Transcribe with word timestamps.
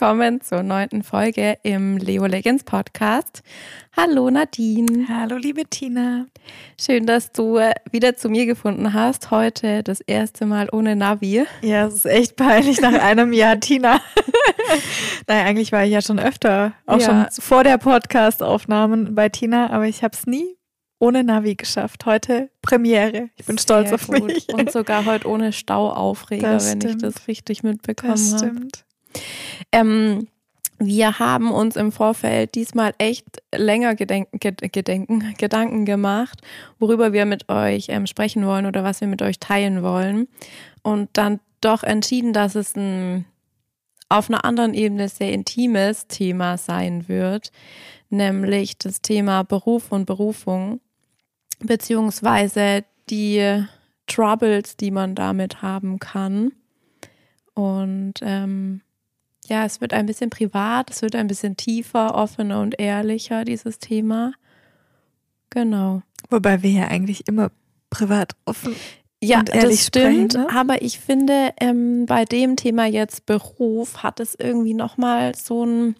Willkommen 0.00 0.40
zur 0.40 0.62
neunten 0.62 1.02
Folge 1.02 1.58
im 1.64 1.96
Leo 1.96 2.26
Legends 2.26 2.62
Podcast. 2.62 3.42
Hallo 3.96 4.30
Nadine. 4.30 5.08
Hallo 5.08 5.36
liebe 5.36 5.64
Tina. 5.64 6.26
Schön, 6.80 7.04
dass 7.04 7.32
du 7.32 7.58
wieder 7.90 8.14
zu 8.14 8.28
mir 8.28 8.46
gefunden 8.46 8.92
hast. 8.92 9.32
Heute 9.32 9.82
das 9.82 10.00
erste 10.00 10.46
Mal 10.46 10.68
ohne 10.70 10.94
Navi. 10.94 11.44
Ja, 11.62 11.88
es 11.88 11.94
ist 11.94 12.06
echt 12.06 12.36
peinlich 12.36 12.80
nach 12.80 12.92
einem 12.92 13.32
Jahr, 13.32 13.58
Tina. 13.60 14.00
Nein, 15.26 15.46
eigentlich 15.46 15.72
war 15.72 15.84
ich 15.84 15.90
ja 15.90 16.00
schon 16.00 16.20
öfter, 16.20 16.74
auch 16.86 17.00
ja. 17.00 17.04
schon 17.04 17.42
vor 17.42 17.64
der 17.64 17.78
Podcast-Aufnahmen 17.78 19.16
bei 19.16 19.28
Tina, 19.30 19.70
aber 19.70 19.86
ich 19.86 20.04
habe 20.04 20.14
es 20.14 20.28
nie 20.28 20.58
ohne 21.00 21.24
Navi 21.24 21.56
geschafft. 21.56 22.06
Heute 22.06 22.50
Premiere. 22.62 23.30
Ich 23.34 23.46
bin 23.46 23.58
Sehr 23.58 23.64
stolz 23.64 23.92
auf 23.92 24.06
gut. 24.06 24.22
mich. 24.22 24.48
Und 24.54 24.70
sogar 24.70 25.06
heute 25.06 25.26
ohne 25.26 25.52
Stauaufreger, 25.52 26.60
wenn 26.62 26.88
ich 26.88 26.98
das 26.98 27.26
richtig 27.26 27.64
mitbekommen 27.64 28.12
habe. 28.12 28.30
Das 28.30 28.38
stimmt. 28.38 28.84
Ähm, 29.72 30.28
wir 30.78 31.18
haben 31.18 31.50
uns 31.50 31.74
im 31.74 31.90
Vorfeld 31.90 32.54
diesmal 32.54 32.94
echt 32.98 33.42
länger 33.52 33.96
Gedenken, 33.96 34.38
Gedenken, 34.38 35.34
Gedanken 35.36 35.84
gemacht, 35.84 36.40
worüber 36.78 37.12
wir 37.12 37.26
mit 37.26 37.48
euch 37.48 37.86
ähm, 37.88 38.06
sprechen 38.06 38.46
wollen 38.46 38.66
oder 38.66 38.84
was 38.84 39.00
wir 39.00 39.08
mit 39.08 39.22
euch 39.22 39.40
teilen 39.40 39.82
wollen. 39.82 40.28
Und 40.82 41.10
dann 41.14 41.40
doch 41.60 41.82
entschieden, 41.82 42.32
dass 42.32 42.54
es 42.54 42.76
ein 42.76 43.24
auf 44.08 44.30
einer 44.30 44.44
anderen 44.44 44.72
Ebene 44.72 45.08
sehr 45.08 45.32
intimes 45.32 46.06
Thema 46.06 46.56
sein 46.56 47.08
wird, 47.08 47.52
nämlich 48.08 48.78
das 48.78 49.02
Thema 49.02 49.42
Beruf 49.42 49.92
und 49.92 50.06
Berufung 50.06 50.80
beziehungsweise 51.60 52.84
die 53.10 53.64
Troubles, 54.06 54.76
die 54.76 54.90
man 54.90 55.14
damit 55.14 55.60
haben 55.60 55.98
kann. 55.98 56.52
Und 57.54 58.14
ähm, 58.22 58.80
ja, 59.48 59.64
es 59.64 59.80
wird 59.80 59.92
ein 59.92 60.06
bisschen 60.06 60.30
privat, 60.30 60.90
es 60.90 61.02
wird 61.02 61.14
ein 61.14 61.26
bisschen 61.26 61.56
tiefer, 61.56 62.14
offener 62.14 62.60
und 62.60 62.78
ehrlicher, 62.78 63.44
dieses 63.44 63.78
Thema. 63.78 64.32
Genau. 65.50 66.02
Wobei 66.30 66.62
wir 66.62 66.70
ja 66.70 66.88
eigentlich 66.88 67.26
immer 67.26 67.50
privat 67.90 68.32
offen 68.44 68.74
ja, 69.22 69.42
das 69.42 69.86
stimmt. 69.86 70.32
Sprechen, 70.32 70.46
ne? 70.46 70.56
Aber 70.56 70.82
ich 70.82 71.00
finde, 71.00 71.52
ähm, 71.60 72.06
bei 72.06 72.24
dem 72.24 72.56
Thema 72.56 72.86
jetzt 72.86 73.26
Beruf 73.26 74.02
hat 74.02 74.20
es 74.20 74.34
irgendwie 74.38 74.74
nochmal 74.74 75.34
so 75.34 75.64
ein 75.64 75.96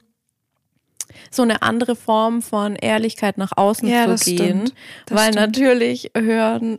so 1.31 1.43
eine 1.43 1.63
andere 1.63 1.97
Form 1.97 2.43
von 2.43 2.77
Ehrlichkeit 2.77 3.39
nach 3.39 3.53
außen 3.57 3.89
ja, 3.89 4.15
zu 4.15 4.37
gehen. 4.37 4.71
Weil 5.09 5.33
stimmt. 5.33 5.37
natürlich 5.37 6.11
hören 6.17 6.79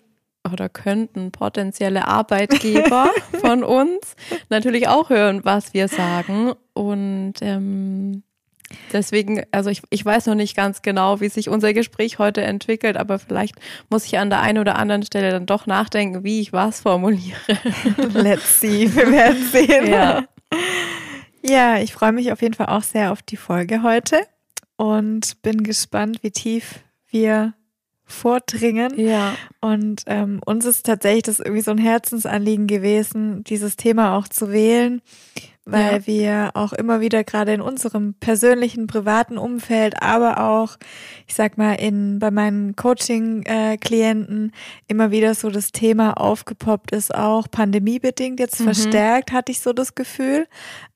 oder 0.53 0.69
könnten 0.69 1.31
potenzielle 1.31 2.07
Arbeitgeber 2.07 3.11
von 3.41 3.63
uns 3.63 4.15
natürlich 4.49 4.87
auch 4.87 5.09
hören, 5.09 5.41
was 5.43 5.73
wir 5.73 5.87
sagen. 5.87 6.53
Und 6.73 7.33
ähm, 7.41 8.23
deswegen, 8.93 9.43
also 9.51 9.69
ich, 9.69 9.81
ich 9.89 10.03
weiß 10.03 10.27
noch 10.27 10.35
nicht 10.35 10.55
ganz 10.55 10.81
genau, 10.81 11.21
wie 11.21 11.29
sich 11.29 11.49
unser 11.49 11.73
Gespräch 11.73 12.19
heute 12.19 12.41
entwickelt, 12.41 12.97
aber 12.97 13.19
vielleicht 13.19 13.55
muss 13.89 14.05
ich 14.05 14.17
an 14.17 14.29
der 14.29 14.41
einen 14.41 14.59
oder 14.59 14.77
anderen 14.77 15.03
Stelle 15.03 15.31
dann 15.31 15.45
doch 15.45 15.67
nachdenken, 15.67 16.23
wie 16.23 16.41
ich 16.41 16.53
was 16.53 16.81
formuliere. 16.81 17.39
Let's 18.13 18.59
see, 18.59 18.93
wir 18.93 19.11
werden 19.11 19.43
sehen. 19.51 19.87
Ja. 19.87 20.23
Ja, 21.41 21.79
ich 21.79 21.93
freue 21.93 22.11
mich 22.11 22.31
auf 22.31 22.41
jeden 22.41 22.53
Fall 22.53 22.67
auch 22.67 22.83
sehr 22.83 23.11
auf 23.11 23.21
die 23.21 23.37
Folge 23.37 23.81
heute 23.81 24.19
und 24.75 25.41
bin 25.41 25.63
gespannt, 25.63 26.21
wie 26.21 26.31
tief 26.31 26.79
wir 27.09 27.53
vordringen. 28.09 28.99
Ja. 28.99 29.35
Und 29.61 30.03
ähm, 30.07 30.41
uns 30.45 30.65
ist 30.65 30.85
tatsächlich 30.85 31.23
das 31.23 31.39
irgendwie 31.39 31.61
so 31.61 31.71
ein 31.71 31.77
Herzensanliegen 31.77 32.67
gewesen, 32.67 33.43
dieses 33.43 33.75
Thema 33.75 34.17
auch 34.17 34.27
zu 34.27 34.51
wählen, 34.51 35.01
weil 35.65 35.93
ja. 35.93 36.07
wir 36.07 36.49
auch 36.55 36.73
immer 36.73 36.99
wieder 36.99 37.23
gerade 37.23 37.53
in 37.53 37.61
unserem 37.61 38.15
persönlichen, 38.15 38.87
privaten 38.87 39.37
Umfeld, 39.37 40.01
aber 40.01 40.43
auch, 40.43 40.77
ich 41.27 41.35
sag 41.35 41.57
mal, 41.57 41.73
in, 41.73 42.19
bei 42.19 42.31
meinen 42.31 42.75
Coaching-Klienten 42.75 44.51
immer 44.87 45.11
wieder 45.11 45.35
so 45.35 45.49
das 45.49 45.71
Thema 45.71 46.13
aufgepoppt 46.13 46.91
ist, 46.91 47.13
auch 47.13 47.47
pandemiebedingt 47.49 48.39
jetzt 48.39 48.59
mhm. 48.59 48.65
verstärkt, 48.65 49.31
hatte 49.31 49.51
ich 49.51 49.59
so 49.59 49.73
das 49.73 49.95
Gefühl. 49.95 50.47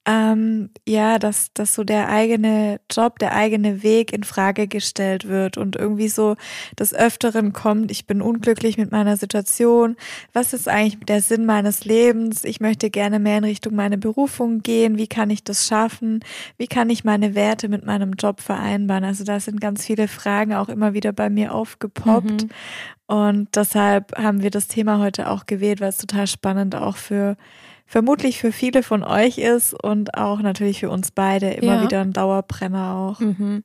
Ähm, 0.05 0.69
ja, 0.85 1.17
dass, 1.17 1.53
dass 1.53 1.73
so 1.75 1.85
der 1.85 2.09
eigene 2.09 2.81
Job, 2.91 3.19
der 3.19 3.33
eigene 3.33 3.83
Weg 3.83 4.11
in 4.11 4.25
Frage 4.25 4.67
gestellt 4.67 5.29
wird 5.29 5.57
und 5.57 5.77
irgendwie 5.77 6.09
so 6.09 6.35
des 6.77 6.93
Öfteren 6.93 7.53
kommt, 7.53 7.89
ich 7.89 8.05
bin 8.05 8.21
unglücklich 8.21 8.77
mit 8.77 8.91
meiner 8.91 9.15
Situation, 9.15 9.95
was 10.33 10.51
ist 10.51 10.67
eigentlich 10.67 10.99
der 11.05 11.21
Sinn 11.21 11.45
meines 11.45 11.85
Lebens, 11.85 12.43
ich 12.43 12.59
möchte 12.59 12.89
gerne 12.89 13.17
mehr 13.19 13.37
in 13.37 13.45
Richtung 13.45 13.75
meine 13.75 13.97
Berufung 13.97 14.61
gehen, 14.61 14.97
wie 14.97 15.07
kann 15.07 15.29
ich 15.29 15.45
das 15.45 15.67
schaffen, 15.67 16.19
wie 16.57 16.67
kann 16.67 16.89
ich 16.89 17.05
meine 17.05 17.33
Werte 17.33 17.69
mit 17.69 17.85
meinem 17.85 18.13
Job 18.13 18.41
vereinbaren. 18.41 19.05
Also 19.05 19.23
da 19.23 19.39
sind 19.39 19.61
ganz 19.61 19.85
viele 19.85 20.09
Fragen 20.09 20.53
auch 20.53 20.67
immer 20.67 20.93
wieder 20.93 21.13
bei 21.13 21.29
mir 21.29 21.53
aufgepoppt. 21.53 22.43
Mhm. 22.43 22.49
Und 23.07 23.55
deshalb 23.55 24.17
haben 24.17 24.41
wir 24.41 24.49
das 24.49 24.67
Thema 24.67 24.99
heute 24.99 25.29
auch 25.29 25.45
gewählt, 25.45 25.79
weil 25.79 25.89
es 25.89 25.97
total 25.97 26.27
spannend 26.27 26.75
auch 26.75 26.97
für 26.97 27.37
vermutlich 27.93 28.39
für 28.39 28.51
viele 28.51 28.81
von 28.81 29.03
euch 29.03 29.37
ist 29.37 29.75
und 29.75 30.17
auch 30.17 30.41
natürlich 30.41 30.79
für 30.79 30.89
uns 30.89 31.11
beide 31.11 31.51
immer 31.51 31.75
ja. 31.75 31.83
wieder 31.83 32.01
ein 32.01 32.11
Dauerbrenner 32.11 32.95
auch. 32.95 33.19
Mhm. 33.19 33.61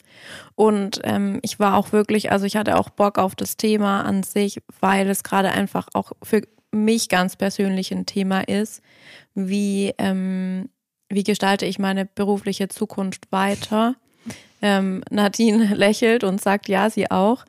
Und 0.55 1.01
ähm, 1.05 1.39
ich 1.41 1.59
war 1.59 1.79
auch 1.79 1.93
wirklich, 1.93 2.31
also 2.31 2.45
ich 2.45 2.55
hatte 2.55 2.77
auch 2.77 2.91
Bock 2.91 3.17
auf 3.17 3.35
das 3.35 3.57
Thema 3.57 4.03
an 4.03 4.25
sich, 4.25 4.61
weil 4.81 5.09
es 5.09 5.23
gerade 5.23 5.51
einfach 5.51 5.89
auch 5.95 6.13
für 6.23 6.43
mich 6.73 7.09
ganz 7.09 7.37
persönlich 7.37 7.91
ein 7.91 8.05
Thema 8.05 8.47
ist, 8.47 8.83
wie 9.35 9.95
ähm, 9.97 10.69
wie 11.09 11.25
gestalte 11.25 11.65
ich 11.65 11.79
meine 11.79 12.05
berufliche 12.05 12.69
Zukunft 12.69 13.33
weiter? 13.33 13.95
Ähm, 14.61 15.03
Nadine 15.09 15.65
lächelt 15.75 16.23
und 16.23 16.39
sagt 16.39 16.69
ja, 16.69 16.91
sie 16.91 17.11
auch. 17.11 17.47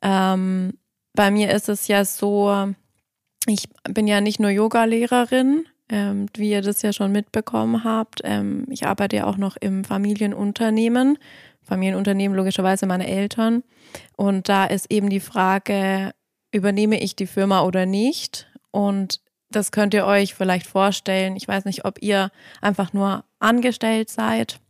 Ähm, 0.00 0.74
bei 1.12 1.32
mir 1.32 1.50
ist 1.50 1.68
es 1.68 1.88
ja 1.88 2.04
so, 2.04 2.72
ich 3.48 3.64
bin 3.82 4.06
ja 4.06 4.20
nicht 4.20 4.38
nur 4.38 4.50
Yoga-Lehrerin, 4.50 5.66
ähm, 5.88 6.26
wie 6.36 6.50
ihr 6.50 6.62
das 6.62 6.82
ja 6.82 6.92
schon 6.92 7.12
mitbekommen 7.12 7.84
habt. 7.84 8.20
Ähm, 8.24 8.66
ich 8.70 8.86
arbeite 8.86 9.16
ja 9.16 9.26
auch 9.26 9.36
noch 9.36 9.56
im 9.56 9.84
Familienunternehmen. 9.84 11.18
Familienunternehmen 11.62 12.36
logischerweise 12.36 12.86
meine 12.86 13.06
Eltern. 13.06 13.62
Und 14.16 14.48
da 14.48 14.64
ist 14.64 14.90
eben 14.90 15.08
die 15.08 15.20
Frage, 15.20 16.12
übernehme 16.52 17.00
ich 17.00 17.16
die 17.16 17.26
Firma 17.26 17.62
oder 17.62 17.86
nicht? 17.86 18.48
Und 18.70 19.20
das 19.50 19.72
könnt 19.72 19.94
ihr 19.94 20.06
euch 20.06 20.34
vielleicht 20.34 20.66
vorstellen. 20.66 21.36
Ich 21.36 21.48
weiß 21.48 21.64
nicht, 21.64 21.84
ob 21.84 22.02
ihr 22.02 22.30
einfach 22.60 22.92
nur 22.92 23.24
angestellt 23.38 24.10
seid 24.10 24.60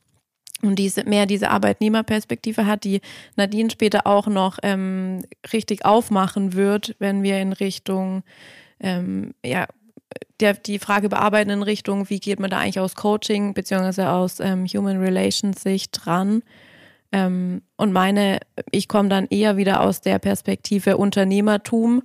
und 0.62 0.76
diese, 0.78 1.04
mehr 1.04 1.26
diese 1.26 1.50
Arbeitnehmerperspektive 1.50 2.66
hat, 2.66 2.84
die 2.84 3.00
Nadine 3.36 3.70
später 3.70 4.06
auch 4.06 4.26
noch 4.26 4.58
ähm, 4.62 5.24
richtig 5.52 5.84
aufmachen 5.84 6.54
wird, 6.54 6.96
wenn 6.98 7.22
wir 7.22 7.38
in 7.40 7.52
Richtung, 7.52 8.22
ähm, 8.80 9.34
ja, 9.44 9.66
der, 10.40 10.54
die 10.54 10.78
Frage 10.78 11.08
bearbeiten 11.08 11.50
in 11.50 11.62
Richtung, 11.62 12.08
wie 12.10 12.20
geht 12.20 12.40
man 12.40 12.50
da 12.50 12.58
eigentlich 12.58 12.80
aus 12.80 12.94
Coaching 12.94 13.54
beziehungsweise 13.54 14.10
aus 14.10 14.40
ähm, 14.40 14.66
Human 14.66 15.00
Relations 15.00 15.62
Sicht 15.62 15.90
dran. 15.92 16.42
Ähm, 17.12 17.62
und 17.76 17.92
meine, 17.92 18.40
ich 18.70 18.88
komme 18.88 19.08
dann 19.08 19.26
eher 19.26 19.56
wieder 19.56 19.80
aus 19.80 20.00
der 20.00 20.18
Perspektive 20.18 20.96
Unternehmertum 20.96 22.02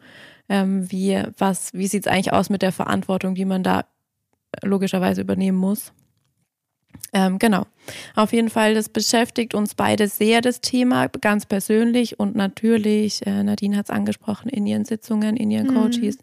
ähm, 0.50 0.92
wie, 0.92 1.22
was, 1.38 1.74
wie 1.74 1.88
sieht 1.88 2.06
es 2.06 2.12
eigentlich 2.12 2.34
aus 2.34 2.50
mit 2.50 2.64
der 2.64 2.72
Verantwortung, 2.72 3.36
die 3.36 3.46
man 3.46 3.64
da 3.64 3.86
logischerweise 4.64 5.22
übernehmen 5.22 5.58
muss? 5.58 5.94
Ähm, 7.14 7.38
genau. 7.38 7.66
Auf 8.16 8.34
jeden 8.34 8.50
Fall, 8.50 8.74
das 8.74 8.90
beschäftigt 8.90 9.54
uns 9.54 9.76
beide 9.76 10.08
sehr, 10.08 10.42
das 10.42 10.60
Thema, 10.60 11.08
ganz 11.08 11.46
persönlich 11.46 12.20
und 12.20 12.36
natürlich, 12.36 13.26
äh, 13.26 13.44
Nadine 13.44 13.78
hat 13.78 13.86
es 13.86 13.90
angesprochen, 13.92 14.50
in 14.50 14.66
ihren 14.66 14.86
Sitzungen, 14.86 15.38
in 15.38 15.52
ihren 15.52 15.68
mhm. 15.68 15.76
Coaches, 15.76 16.18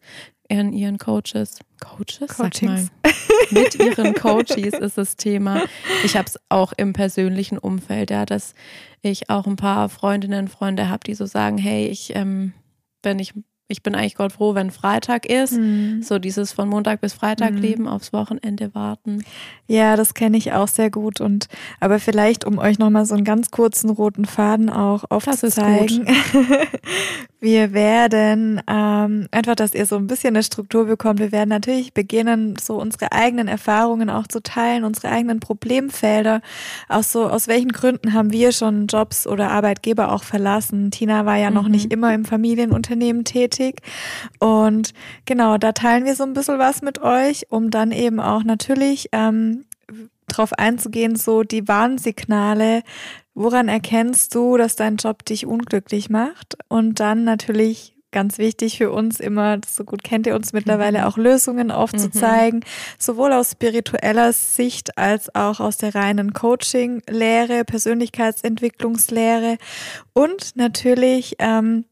in 0.48 0.72
ihren 0.72 0.98
Coaches, 0.98 1.58
Coaches, 1.80 2.36
Coachings. 2.36 2.90
Sag 3.02 3.12
mal, 3.52 3.62
mit 3.62 3.74
ihren 3.74 4.14
Coaches 4.14 4.74
ist 4.74 4.98
das 4.98 5.16
Thema. 5.16 5.62
Ich 6.04 6.16
habe 6.16 6.26
es 6.26 6.38
auch 6.48 6.72
im 6.76 6.92
persönlichen 6.92 7.58
Umfeld, 7.58 8.10
ja, 8.10 8.26
dass 8.26 8.54
ich 9.02 9.30
auch 9.30 9.46
ein 9.46 9.56
paar 9.56 9.88
Freundinnen 9.88 10.46
und 10.46 10.48
Freunde 10.48 10.88
habe, 10.88 11.04
die 11.04 11.14
so 11.14 11.26
sagen, 11.26 11.58
hey, 11.58 11.86
ich, 11.86 12.14
ähm, 12.14 12.52
wenn 13.02 13.18
ich 13.18 13.34
ich 13.68 13.82
bin 13.82 13.94
eigentlich 13.94 14.14
Gott 14.14 14.32
froh, 14.32 14.54
wenn 14.54 14.70
Freitag 14.70 15.26
ist. 15.26 15.54
Mhm. 15.54 16.02
So 16.02 16.18
dieses 16.18 16.52
von 16.52 16.68
Montag 16.68 17.00
bis 17.00 17.14
Freitag 17.14 17.52
mhm. 17.54 17.60
leben, 17.60 17.88
aufs 17.88 18.12
Wochenende 18.12 18.74
warten. 18.74 19.24
Ja, 19.66 19.96
das 19.96 20.14
kenne 20.14 20.36
ich 20.36 20.52
auch 20.52 20.68
sehr 20.68 20.90
gut. 20.90 21.20
Und 21.20 21.48
aber 21.80 21.98
vielleicht, 21.98 22.44
um 22.44 22.58
euch 22.58 22.78
nochmal 22.78 23.06
so 23.06 23.14
einen 23.14 23.24
ganz 23.24 23.50
kurzen 23.50 23.90
roten 23.90 24.24
Faden 24.24 24.70
auch 24.70 25.04
aufzuzeigen, 25.10 26.06
Wir 27.38 27.74
werden 27.74 28.62
ähm, 28.66 29.28
einfach, 29.30 29.56
dass 29.56 29.74
ihr 29.74 29.84
so 29.84 29.96
ein 29.96 30.06
bisschen 30.06 30.34
eine 30.34 30.42
Struktur 30.42 30.86
bekommt. 30.86 31.20
Wir 31.20 31.32
werden 31.32 31.50
natürlich 31.50 31.92
beginnen, 31.92 32.56
so 32.58 32.80
unsere 32.80 33.12
eigenen 33.12 33.46
Erfahrungen 33.46 34.08
auch 34.08 34.26
zu 34.26 34.42
teilen, 34.42 34.84
unsere 34.84 35.10
eigenen 35.10 35.38
Problemfelder. 35.38 36.40
Auch 36.88 37.02
so, 37.02 37.28
aus 37.28 37.46
welchen 37.46 37.72
Gründen 37.72 38.14
haben 38.14 38.32
wir 38.32 38.52
schon 38.52 38.86
Jobs 38.86 39.26
oder 39.26 39.50
Arbeitgeber 39.50 40.12
auch 40.12 40.24
verlassen? 40.24 40.90
Tina 40.90 41.26
war 41.26 41.36
ja 41.36 41.50
mhm. 41.50 41.56
noch 41.56 41.68
nicht 41.68 41.92
immer 41.92 42.14
im 42.14 42.24
Familienunternehmen 42.24 43.24
tätig. 43.24 43.82
Und 44.38 44.94
genau, 45.26 45.58
da 45.58 45.72
teilen 45.72 46.06
wir 46.06 46.14
so 46.14 46.24
ein 46.24 46.32
bisschen 46.32 46.58
was 46.58 46.80
mit 46.80 47.02
euch, 47.02 47.46
um 47.50 47.70
dann 47.70 47.92
eben 47.92 48.18
auch 48.18 48.44
natürlich 48.44 49.10
ähm, 49.12 49.66
drauf 50.26 50.54
einzugehen, 50.54 51.16
so 51.16 51.42
die 51.42 51.68
Warnsignale, 51.68 52.82
woran 53.36 53.68
erkennst 53.68 54.34
du, 54.34 54.56
dass 54.56 54.74
dein 54.74 54.96
Job 54.96 55.24
dich 55.24 55.46
unglücklich 55.46 56.10
macht? 56.10 56.56
Und 56.68 56.98
dann 56.98 57.22
natürlich 57.22 57.96
ganz 58.10 58.38
wichtig 58.38 58.78
für 58.78 58.90
uns 58.90 59.20
immer, 59.20 59.60
so 59.68 59.84
gut 59.84 60.02
kennt 60.02 60.26
ihr 60.26 60.34
uns 60.34 60.54
mittlerweile, 60.54 61.00
mhm. 61.00 61.04
auch 61.04 61.18
Lösungen 61.18 61.70
aufzuzeigen, 61.70 62.60
mhm. 62.60 62.64
sowohl 62.98 63.34
aus 63.34 63.52
spiritueller 63.52 64.32
Sicht 64.32 64.96
als 64.96 65.34
auch 65.34 65.60
aus 65.60 65.76
der 65.76 65.94
reinen 65.94 66.32
Coaching-Lehre, 66.32 67.64
Persönlichkeitsentwicklungslehre 67.64 69.58
und 70.14 70.56
natürlich 70.56 71.36
ähm, 71.40 71.84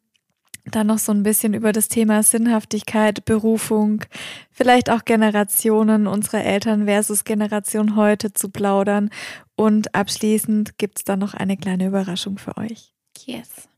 dann 0.65 0.87
noch 0.87 0.99
so 0.99 1.13
ein 1.13 1.23
bisschen 1.23 1.55
über 1.55 1.73
das 1.73 1.89
Thema 1.89 2.23
Sinnhaftigkeit, 2.23 3.25
Berufung, 3.25 4.05
vielleicht 4.51 4.91
auch 4.91 5.05
Generationen 5.05 6.07
unserer 6.07 6.45
Eltern 6.45 6.87
versus 6.87 7.25
Generation 7.25 7.97
heute 7.97 8.33
zu 8.33 8.49
plaudern. 8.49 9.11
Und 9.57 9.95
abschließend 9.95 10.79
gibt's 10.79 11.05
dann 11.05 11.19
noch 11.19 11.35
eine 11.35 11.57
kleine 11.57 11.87
Überraschung 11.87 12.39
für 12.39 12.57
euch. 12.57 12.93
Yes. 13.25 13.69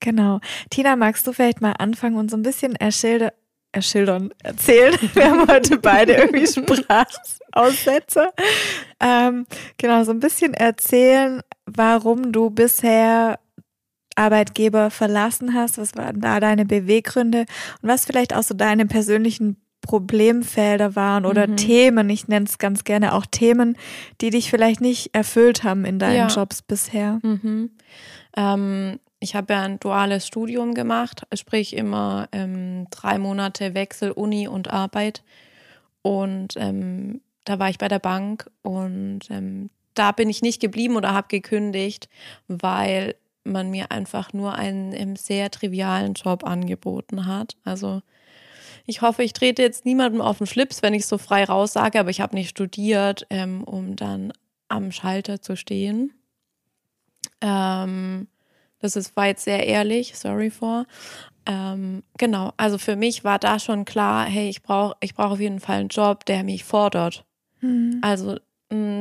Genau. 0.00 0.40
Tina, 0.70 0.96
magst 0.96 1.26
du 1.26 1.32
vielleicht 1.32 1.60
mal 1.60 1.72
anfangen 1.72 2.16
und 2.16 2.30
so 2.30 2.36
ein 2.36 2.42
bisschen 2.42 2.74
erschilder 2.76 3.32
erschildern, 3.72 4.32
erzählen. 4.42 4.94
Wir 5.14 5.30
haben 5.30 5.48
heute 5.48 5.78
beide 5.78 6.14
irgendwie 6.14 6.46
Sprachaussetzer. 6.46 8.32
Ähm, 9.00 9.46
genau, 9.78 10.04
so 10.04 10.12
ein 10.12 10.20
bisschen 10.20 10.54
erzählen, 10.54 11.40
warum 11.66 12.32
du 12.32 12.50
bisher 12.50 13.38
Arbeitgeber 14.16 14.90
verlassen 14.90 15.54
hast? 15.54 15.78
Was 15.78 15.96
waren 15.96 16.20
da 16.20 16.40
deine 16.40 16.64
Beweggründe? 16.64 17.46
Und 17.80 17.88
was 17.88 18.04
vielleicht 18.04 18.34
auch 18.34 18.42
so 18.42 18.54
deine 18.54 18.86
persönlichen 18.86 19.56
Problemfelder 19.82 20.94
waren 20.96 21.26
oder 21.26 21.46
mhm. 21.48 21.56
Themen, 21.56 22.08
ich 22.08 22.28
nenne 22.28 22.46
es 22.46 22.58
ganz 22.58 22.84
gerne 22.84 23.14
auch 23.14 23.26
Themen, 23.26 23.76
die 24.20 24.30
dich 24.30 24.50
vielleicht 24.50 24.80
nicht 24.80 25.14
erfüllt 25.14 25.64
haben 25.64 25.84
in 25.84 25.98
deinen 25.98 26.16
ja. 26.16 26.26
Jobs 26.28 26.62
bisher? 26.62 27.18
Mhm. 27.22 27.70
Ähm, 28.36 29.00
ich 29.18 29.34
habe 29.34 29.52
ja 29.52 29.62
ein 29.62 29.78
duales 29.78 30.26
Studium 30.26 30.74
gemacht, 30.74 31.26
sprich 31.34 31.76
immer 31.76 32.28
ähm, 32.32 32.86
drei 32.90 33.18
Monate 33.18 33.74
Wechsel 33.74 34.12
Uni 34.12 34.48
und 34.48 34.68
Arbeit. 34.68 35.22
Und 36.02 36.54
ähm, 36.56 37.20
da 37.44 37.58
war 37.58 37.68
ich 37.70 37.78
bei 37.78 37.88
der 37.88 37.98
Bank 37.98 38.50
und 38.62 39.20
ähm, 39.30 39.70
da 39.94 40.12
bin 40.12 40.30
ich 40.30 40.42
nicht 40.42 40.60
geblieben 40.60 40.96
oder 40.96 41.12
habe 41.12 41.28
gekündigt, 41.28 42.08
weil 42.48 43.14
man 43.44 43.70
mir 43.70 43.90
einfach 43.90 44.32
nur 44.32 44.54
einen 44.54 45.16
sehr 45.16 45.50
trivialen 45.50 46.14
Job 46.14 46.44
angeboten 46.44 47.26
hat. 47.26 47.56
Also 47.64 48.02
ich 48.86 49.02
hoffe, 49.02 49.22
ich 49.22 49.32
trete 49.32 49.62
jetzt 49.62 49.84
niemandem 49.84 50.20
auf 50.20 50.38
den 50.38 50.46
Schlips, 50.46 50.82
wenn 50.82 50.94
ich 50.94 51.06
so 51.06 51.18
frei 51.18 51.44
raussage, 51.44 52.00
aber 52.00 52.10
ich 52.10 52.20
habe 52.20 52.34
nicht 52.34 52.50
studiert, 52.50 53.26
ähm, 53.30 53.64
um 53.64 53.96
dann 53.96 54.32
am 54.68 54.92
Schalter 54.92 55.40
zu 55.40 55.56
stehen. 55.56 56.12
Ähm, 57.40 58.28
das 58.80 58.96
ist, 58.96 59.12
jetzt 59.16 59.44
sehr 59.44 59.66
ehrlich, 59.66 60.16
sorry 60.16 60.50
for. 60.50 60.86
Ähm, 61.46 62.02
genau, 62.18 62.52
also 62.56 62.78
für 62.78 62.96
mich 62.96 63.24
war 63.24 63.38
da 63.38 63.58
schon 63.58 63.84
klar, 63.84 64.26
hey, 64.26 64.48
ich 64.48 64.62
brauche 64.62 64.96
ich 65.00 65.14
brauch 65.14 65.32
auf 65.32 65.40
jeden 65.40 65.60
Fall 65.60 65.80
einen 65.80 65.88
Job, 65.88 66.24
der 66.24 66.44
mich 66.44 66.64
fordert. 66.64 67.24
Mhm. 67.60 67.98
Also 68.00 68.38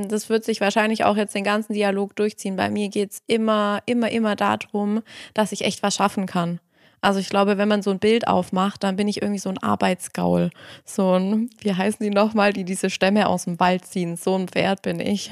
das 0.08 0.30
wird 0.30 0.44
sich 0.44 0.62
wahrscheinlich 0.62 1.06
auch 1.06 1.16
jetzt 1.16 1.36
den 1.36 1.44
ganzen 1.44 1.74
Dialog 1.74 2.16
durchziehen. 2.16 2.56
Bei 2.56 2.70
mir 2.70 2.90
geht 2.90 3.12
es 3.12 3.24
immer, 3.28 3.82
immer, 3.86 4.12
immer 4.12 4.36
darum, 4.36 5.02
dass 5.34 5.52
ich 5.52 5.64
echt 5.64 5.84
was 5.84 5.96
schaffen 5.96 6.26
kann. 6.26 6.60
Also 7.04 7.20
ich 7.20 7.30
glaube, 7.30 7.58
wenn 7.58 7.68
man 7.68 7.82
so 7.82 7.90
ein 7.90 7.98
Bild 7.98 8.28
aufmacht, 8.28 8.84
dann 8.84 8.96
bin 8.96 9.08
ich 9.08 9.24
irgendwie 9.24 9.40
so 9.40 9.50
ein 9.50 9.58
Arbeitsgaul. 9.58 10.52
So 10.86 11.14
ein, 11.14 11.50
wie 11.60 11.74
heißen 11.74 12.04
die 12.04 12.12
nochmal, 12.12 12.54
die 12.54 12.64
diese 12.64 12.92
Stämme 12.92 13.28
aus 13.28 13.46
dem 13.46 13.60
Wald 13.60 13.86
ziehen. 13.86 14.18
So 14.18 14.36
ein 14.38 14.48
Pferd 14.48 14.84
bin 14.84 15.00
ich. 15.00 15.32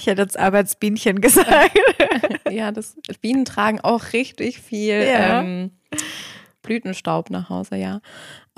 ich 0.00 0.06
hätte 0.06 0.22
jetzt 0.22 0.36
Arbeitsbienchen 0.36 1.20
gesagt. 1.20 1.78
ja, 2.50 2.72
das 2.72 2.96
Bienen 3.20 3.44
tragen 3.44 3.80
auch 3.80 4.12
richtig 4.12 4.60
viel 4.60 5.04
ja. 5.04 5.40
ähm, 5.40 5.70
Blütenstaub 6.62 7.30
nach 7.30 7.48
Hause, 7.48 7.76
ja. 7.76 8.00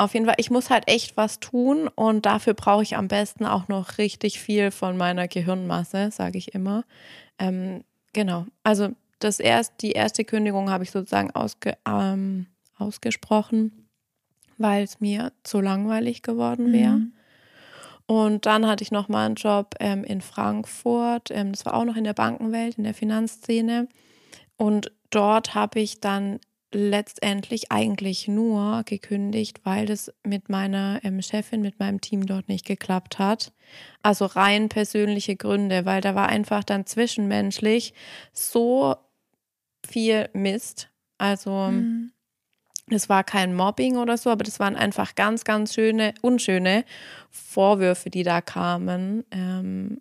Auf 0.02 0.14
jeden 0.14 0.26
Fall, 0.26 0.34
ich 0.38 0.50
muss 0.50 0.68
halt 0.68 0.88
echt 0.88 1.16
was 1.16 1.38
tun 1.38 1.86
und 1.86 2.26
dafür 2.26 2.54
brauche 2.54 2.82
ich 2.82 2.96
am 2.96 3.06
besten 3.06 3.46
auch 3.46 3.68
noch 3.68 3.98
richtig 3.98 4.40
viel 4.40 4.72
von 4.72 4.96
meiner 4.96 5.28
Gehirnmasse, 5.28 6.10
sage 6.10 6.38
ich 6.38 6.56
immer. 6.56 6.82
Ähm, 7.38 7.84
genau, 8.12 8.46
also 8.64 8.88
das 9.20 9.38
erst, 9.38 9.74
die 9.80 9.92
erste 9.92 10.24
Kündigung 10.24 10.70
habe 10.70 10.82
ich 10.82 10.90
sozusagen 10.90 11.30
ausge, 11.30 11.76
ähm, 11.86 12.46
ausgesprochen, 12.76 13.86
weil 14.58 14.82
es 14.82 14.98
mir 14.98 15.30
zu 15.44 15.60
langweilig 15.60 16.22
geworden 16.22 16.72
wäre. 16.72 16.96
Mhm. 16.96 17.12
Und 18.06 18.46
dann 18.46 18.66
hatte 18.66 18.82
ich 18.82 18.90
noch 18.90 19.08
mal 19.08 19.26
einen 19.26 19.36
Job 19.36 19.76
ähm, 19.78 20.02
in 20.02 20.20
Frankfurt. 20.20 21.30
Ähm, 21.30 21.52
das 21.52 21.64
war 21.64 21.74
auch 21.74 21.84
noch 21.84 21.94
in 21.94 22.02
der 22.02 22.12
Bankenwelt, 22.12 22.76
in 22.76 22.82
der 22.82 22.94
Finanzszene. 22.94 23.86
Und 24.56 24.90
dort 25.10 25.54
habe 25.54 25.78
ich 25.78 26.00
dann 26.00 26.40
letztendlich 26.74 27.70
eigentlich 27.70 28.28
nur 28.28 28.82
gekündigt, 28.84 29.60
weil 29.64 29.86
das 29.86 30.12
mit 30.24 30.48
meiner 30.48 31.00
ähm, 31.02 31.20
Chefin, 31.22 31.60
mit 31.60 31.78
meinem 31.78 32.00
Team 32.00 32.26
dort 32.26 32.48
nicht 32.48 32.66
geklappt 32.66 33.18
hat. 33.18 33.52
Also 34.02 34.26
rein 34.26 34.68
persönliche 34.68 35.36
Gründe, 35.36 35.84
weil 35.84 36.00
da 36.00 36.14
war 36.14 36.28
einfach 36.28 36.64
dann 36.64 36.86
zwischenmenschlich 36.86 37.94
so 38.32 38.96
viel 39.86 40.28
Mist. 40.32 40.88
Also 41.18 41.68
mhm. 41.70 42.12
es 42.90 43.08
war 43.08 43.24
kein 43.24 43.54
Mobbing 43.54 43.96
oder 43.96 44.16
so, 44.16 44.30
aber 44.30 44.44
das 44.44 44.60
waren 44.60 44.76
einfach 44.76 45.14
ganz, 45.14 45.44
ganz 45.44 45.74
schöne, 45.74 46.14
unschöne 46.20 46.84
Vorwürfe, 47.30 48.10
die 48.10 48.22
da 48.22 48.40
kamen. 48.40 49.24
Ähm, 49.30 50.00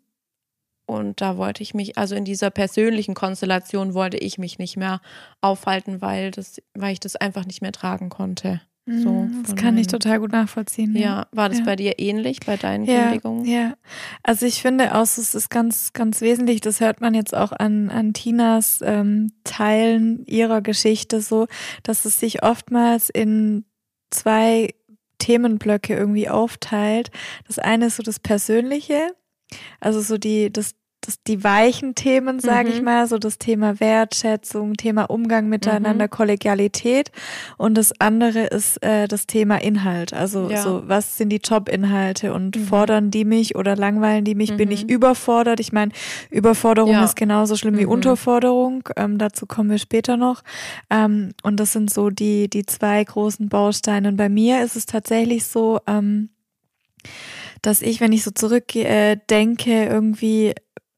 und 0.92 1.22
da 1.22 1.38
wollte 1.38 1.64
ich 1.64 1.74
mich, 1.74 1.98
also 1.98 2.16
in 2.16 2.26
dieser 2.26 2.50
persönlichen 2.50 3.14
Konstellation 3.14 3.94
wollte 3.94 4.18
ich 4.18 4.38
mich 4.38 4.60
nicht 4.60 4.76
mehr 4.76 5.00
aufhalten, 5.40 6.02
weil, 6.02 6.32
das, 6.32 6.62
weil 6.74 6.92
ich 6.92 7.00
das 7.00 7.16
einfach 7.16 7.46
nicht 7.46 7.62
mehr 7.62 7.72
tragen 7.72 8.10
konnte. 8.10 8.60
So, 8.88 9.10
mhm, 9.10 9.44
das 9.44 9.56
kann 9.56 9.78
ich 9.78 9.88
total 9.88 10.20
gut 10.20 10.32
nachvollziehen. 10.32 10.96
Ja, 10.96 11.02
ja. 11.02 11.28
war 11.32 11.48
das 11.48 11.60
ja. 11.60 11.66
bei 11.66 11.76
dir 11.78 12.00
ähnlich, 12.00 12.40
bei 12.46 12.58
deinen 12.58 12.84
ja, 12.84 13.04
Kündigungen? 13.04 13.46
Ja, 13.46 13.76
also 14.22 14.46
ich 14.46 14.62
finde 14.62 14.96
auch, 14.96 15.04
es 15.04 15.18
ist 15.18 15.50
ganz, 15.50 15.94
ganz 15.94 16.20
wesentlich, 16.20 16.60
das 16.60 16.82
hört 16.82 17.00
man 17.00 17.14
jetzt 17.14 17.34
auch 17.34 17.54
an, 17.54 17.90
an 17.90 18.14
Tinas 18.14 18.82
ähm, 18.84 19.32
Teilen 19.46 20.26
ihrer 20.26 20.62
Geschichte 20.62 21.22
so, 21.22 21.48
dass 21.84 22.04
es 22.04 22.20
sich 22.20 22.44
oftmals 22.44 23.10
in 23.10 23.64
zwei 24.10 24.74
Themenblöcke 25.20 25.96
irgendwie 25.96 26.28
aufteilt. 26.28 27.12
Das 27.48 27.60
eine 27.60 27.86
ist 27.86 27.98
so 27.98 28.04
das 28.04 28.20
Persönliche, 28.20 29.16
also 29.80 30.02
so 30.02 30.18
die, 30.18 30.52
das, 30.52 30.74
das, 31.02 31.22
die 31.24 31.44
weichen 31.44 31.96
Themen, 31.96 32.40
sage 32.40 32.70
mhm. 32.70 32.76
ich 32.76 32.82
mal, 32.82 33.08
so 33.08 33.18
das 33.18 33.40
Thema 33.40 33.80
Wertschätzung, 33.80 34.76
Thema 34.76 35.06
Umgang 35.06 35.50
miteinander, 35.50 36.06
mhm. 36.06 36.12
Kollegialität 36.12 37.12
und 37.58 37.76
das 37.76 37.92
andere 38.00 38.46
ist 38.46 38.82
äh, 38.84 39.08
das 39.08 39.26
Thema 39.26 39.62
Inhalt. 39.62 40.14
Also 40.14 40.50
ja. 40.50 40.62
so, 40.62 40.84
was 40.86 41.18
sind 41.18 41.30
die 41.30 41.42
Jobinhalte 41.44 42.34
und 42.34 42.56
mhm. 42.56 42.66
fordern 42.66 43.12
die 43.12 43.26
mich 43.26 43.56
oder 43.56 43.76
langweilen 43.76 44.24
die 44.24 44.36
mich? 44.36 44.56
Bin 44.56 44.70
ich 44.70 44.84
mhm. 44.84 44.90
überfordert? 44.90 45.60
Ich 45.60 45.72
meine, 45.72 45.92
Überforderung 46.30 46.92
ja. 46.92 47.04
ist 47.04 47.16
genauso 47.16 47.56
schlimm 47.56 47.78
wie 47.78 47.86
mhm. 47.86 47.92
Unterforderung. 47.92 48.84
Ähm, 48.96 49.18
dazu 49.18 49.46
kommen 49.48 49.72
wir 49.72 49.80
später 49.80 50.18
noch. 50.18 50.44
Ähm, 50.90 51.32
und 51.42 51.60
das 51.60 51.74
sind 51.74 51.92
so 51.92 52.10
die 52.10 52.50
die 52.50 52.66
zwei 52.66 53.04
großen 53.04 53.50
Bausteine. 53.50 54.08
Und 54.08 54.18
bei 54.18 54.30
mir 54.30 54.64
ist 54.64 54.76
es 54.76 54.86
tatsächlich 54.86 55.46
so. 55.46 55.80
Ähm, 55.88 56.30
dass 57.62 57.82
ich, 57.82 58.02
wenn 58.02 58.12
ich 58.12 58.24
so 58.24 58.32
zurückdenke, 58.32 59.72
äh, 59.72 59.86
irgendwie 59.88 60.54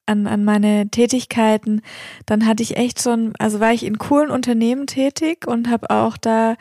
an, 0.05 0.27
an 0.27 0.43
meine 0.43 0.89
Tätigkeiten, 0.89 1.81
dann 2.25 2.45
hatte 2.45 2.63
ich 2.63 2.77
echt 2.77 3.01
schon, 3.01 3.33
also 3.39 3.59
war 3.59 3.73
ich 3.73 3.85
in 3.85 3.97
coolen 3.97 4.31
Unternehmen 4.31 4.87
tätig 4.87 5.47
und 5.47 5.69
habe 5.69 5.89
auch 5.89 6.17
da 6.17 6.55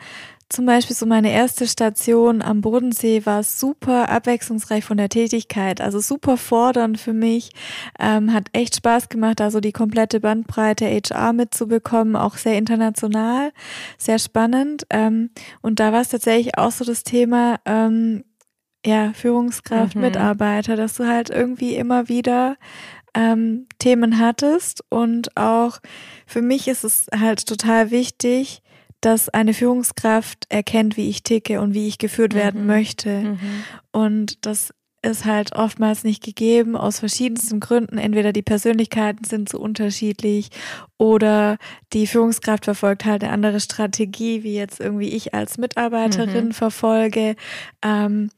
zum 0.53 0.67
Beispiel 0.67 0.95
so 0.95 1.07
meine 1.07 1.31
erste 1.31 1.67
Station 1.67 2.43
am 2.43 2.61
Bodensee 2.61 3.25
war 3.25 3.41
super 3.41 4.09
abwechslungsreich 4.09 4.85
von 4.85 4.97
der 4.97 5.09
Tätigkeit, 5.09 5.81
also 5.81 5.99
super 5.99 6.37
fordernd 6.37 6.99
für 6.99 7.13
mich, 7.13 7.51
ähm, 7.99 8.31
hat 8.31 8.49
echt 8.53 8.75
Spaß 8.75 9.09
gemacht, 9.09 9.41
also 9.41 9.59
die 9.59 9.71
komplette 9.71 10.19
Bandbreite 10.19 10.85
HR 10.85 11.33
mitzubekommen, 11.33 12.15
auch 12.15 12.37
sehr 12.37 12.57
international, 12.57 13.51
sehr 13.97 14.19
spannend. 14.19 14.85
Ähm, 14.91 15.31
und 15.61 15.79
da 15.79 15.91
war 15.91 16.01
es 16.01 16.09
tatsächlich 16.09 16.55
auch 16.57 16.71
so 16.71 16.85
das 16.85 17.03
Thema, 17.03 17.59
ähm, 17.65 18.23
ja, 18.85 19.11
Führungskraft, 19.13 19.95
mhm. 19.95 20.01
Mitarbeiter, 20.01 20.75
dass 20.75 20.95
du 20.95 21.07
halt 21.07 21.31
irgendwie 21.31 21.75
immer 21.75 22.09
wieder 22.09 22.57
ähm, 23.13 23.67
Themen 23.79 24.19
hattest. 24.19 24.83
Und 24.89 25.35
auch 25.37 25.79
für 26.25 26.41
mich 26.41 26.67
ist 26.67 26.83
es 26.83 27.07
halt 27.17 27.45
total 27.45 27.91
wichtig, 27.91 28.61
dass 29.01 29.29
eine 29.29 29.53
Führungskraft 29.53 30.45
erkennt, 30.49 30.95
wie 30.97 31.09
ich 31.09 31.23
ticke 31.23 31.59
und 31.61 31.73
wie 31.73 31.87
ich 31.87 31.97
geführt 31.97 32.33
werden 32.33 32.61
Mhm. 32.61 32.67
möchte. 32.67 33.09
Mhm. 33.21 33.39
Und 33.91 34.45
das 34.45 34.73
ist 35.05 35.25
halt 35.25 35.53
oftmals 35.53 36.05
nicht 36.05 36.23
gegeben 36.23 36.77
aus 36.77 36.99
verschiedensten 36.99 37.59
Gründen. 37.59 37.97
Entweder 37.97 38.31
die 38.31 38.41
Persönlichkeiten 38.41 39.25
sind 39.25 39.49
so 39.49 39.59
unterschiedlich 39.59 40.47
oder 40.97 41.57
die 41.91 42.07
Führungskraft 42.07 42.63
verfolgt 42.63 43.03
halt 43.03 43.21
eine 43.21 43.33
andere 43.33 43.59
Strategie, 43.59 44.43
wie 44.43 44.55
jetzt 44.55 44.79
irgendwie 44.79 45.09
ich 45.09 45.33
als 45.33 45.57
Mitarbeiterin 45.57 46.47
Mhm. 46.47 46.51
verfolge. 46.53 47.35
Ähm, 47.83 48.29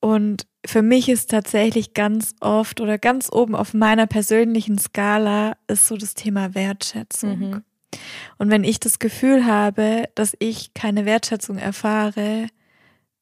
und 0.00 0.46
für 0.66 0.82
mich 0.82 1.08
ist 1.08 1.30
tatsächlich 1.30 1.94
ganz 1.94 2.34
oft 2.40 2.80
oder 2.80 2.98
ganz 2.98 3.30
oben 3.30 3.54
auf 3.54 3.74
meiner 3.74 4.06
persönlichen 4.06 4.78
Skala 4.78 5.56
ist 5.68 5.86
so 5.86 5.96
das 5.96 6.14
Thema 6.14 6.54
Wertschätzung. 6.54 7.38
Mhm. 7.38 7.62
Und 8.38 8.50
wenn 8.50 8.64
ich 8.64 8.80
das 8.80 8.98
Gefühl 8.98 9.46
habe, 9.46 10.04
dass 10.14 10.34
ich 10.38 10.74
keine 10.74 11.04
Wertschätzung 11.04 11.58
erfahre, 11.58 12.48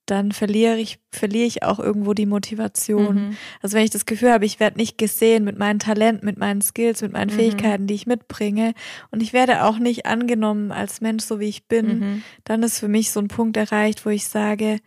dann 0.06 0.32
verliere 0.32 0.78
ich, 0.78 0.98
verliere 1.10 1.46
ich 1.46 1.62
auch 1.62 1.78
irgendwo 1.78 2.12
die 2.12 2.26
Motivation. 2.26 3.14
Mhm. 3.28 3.36
Also 3.60 3.76
wenn 3.76 3.84
ich 3.84 3.90
das 3.90 4.04
Gefühl 4.06 4.32
habe, 4.32 4.44
ich 4.44 4.58
werde 4.58 4.78
nicht 4.78 4.98
gesehen 4.98 5.44
mit 5.44 5.58
meinen 5.58 5.78
Talenten, 5.78 6.26
mit 6.26 6.38
meinen 6.38 6.60
Skills, 6.60 7.02
mit 7.02 7.12
meinen 7.12 7.30
Mhm. 7.30 7.34
Fähigkeiten, 7.38 7.86
die 7.86 7.94
ich 7.94 8.06
mitbringe 8.06 8.72
und 9.10 9.22
ich 9.22 9.32
werde 9.32 9.64
auch 9.64 9.78
nicht 9.78 10.06
angenommen 10.06 10.72
als 10.72 11.00
Mensch, 11.02 11.22
so 11.24 11.38
wie 11.38 11.48
ich 11.48 11.68
bin, 11.68 11.86
Mhm. 11.98 12.22
dann 12.44 12.62
ist 12.64 12.80
für 12.80 12.88
mich 12.88 13.12
so 13.12 13.20
ein 13.20 13.28
Punkt 13.28 13.56
erreicht, 13.56 14.04
wo 14.04 14.10
ich 14.10 14.26
sage, 14.26 14.78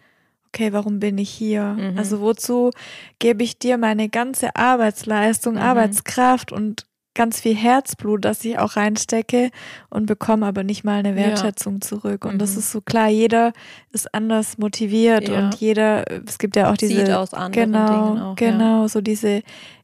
okay, 0.55 0.71
warum 0.71 0.99
bin 0.99 1.17
ich 1.17 1.29
hier? 1.29 1.75
Mhm. 1.77 1.97
Also 1.97 2.21
wozu 2.21 2.71
gebe 3.19 3.43
ich 3.43 3.59
dir 3.59 3.77
meine 3.77 4.07
ganze 4.09 4.55
Arbeitsleistung, 4.55 5.55
Mhm. 5.55 5.61
Arbeitskraft 5.61 6.51
und 6.53 6.85
ganz 7.13 7.39
viel 7.39 7.55
Herzblut, 7.55 8.25
das 8.25 8.43
ich 8.43 8.57
auch 8.59 8.75
reinstecke 8.75 9.49
und 9.89 10.05
bekomme 10.05 10.45
aber 10.45 10.63
nicht 10.63 10.83
mal 10.83 10.99
eine 10.99 11.09
Ja. 11.11 11.15
Wertschätzung 11.15 11.79
zurück. 11.81 12.25
Und 12.25 12.39
das 12.39 12.53
Mhm. 12.53 12.59
ist 12.59 12.71
so 12.71 12.81
klar, 12.81 13.07
jeder 13.09 13.53
ist 13.91 14.13
anders 14.13 14.57
motiviert 14.57 15.27
Ja. 15.29 15.37
und 15.39 15.55
jeder, 15.55 16.03
es 16.27 16.37
gibt 16.37 16.55
ja 16.57 16.71
auch 16.71 16.77
diese 16.77 16.95
Sieht 17.05 17.11
aus 17.11 17.33
anderen 17.33 17.71
genau, 17.71 17.87
Dingen 17.87 18.21
auch. 18.21 18.37
Ja. 18.39 18.51
genau, 18.51 18.87
so 18.87 18.99
diese 19.01 19.43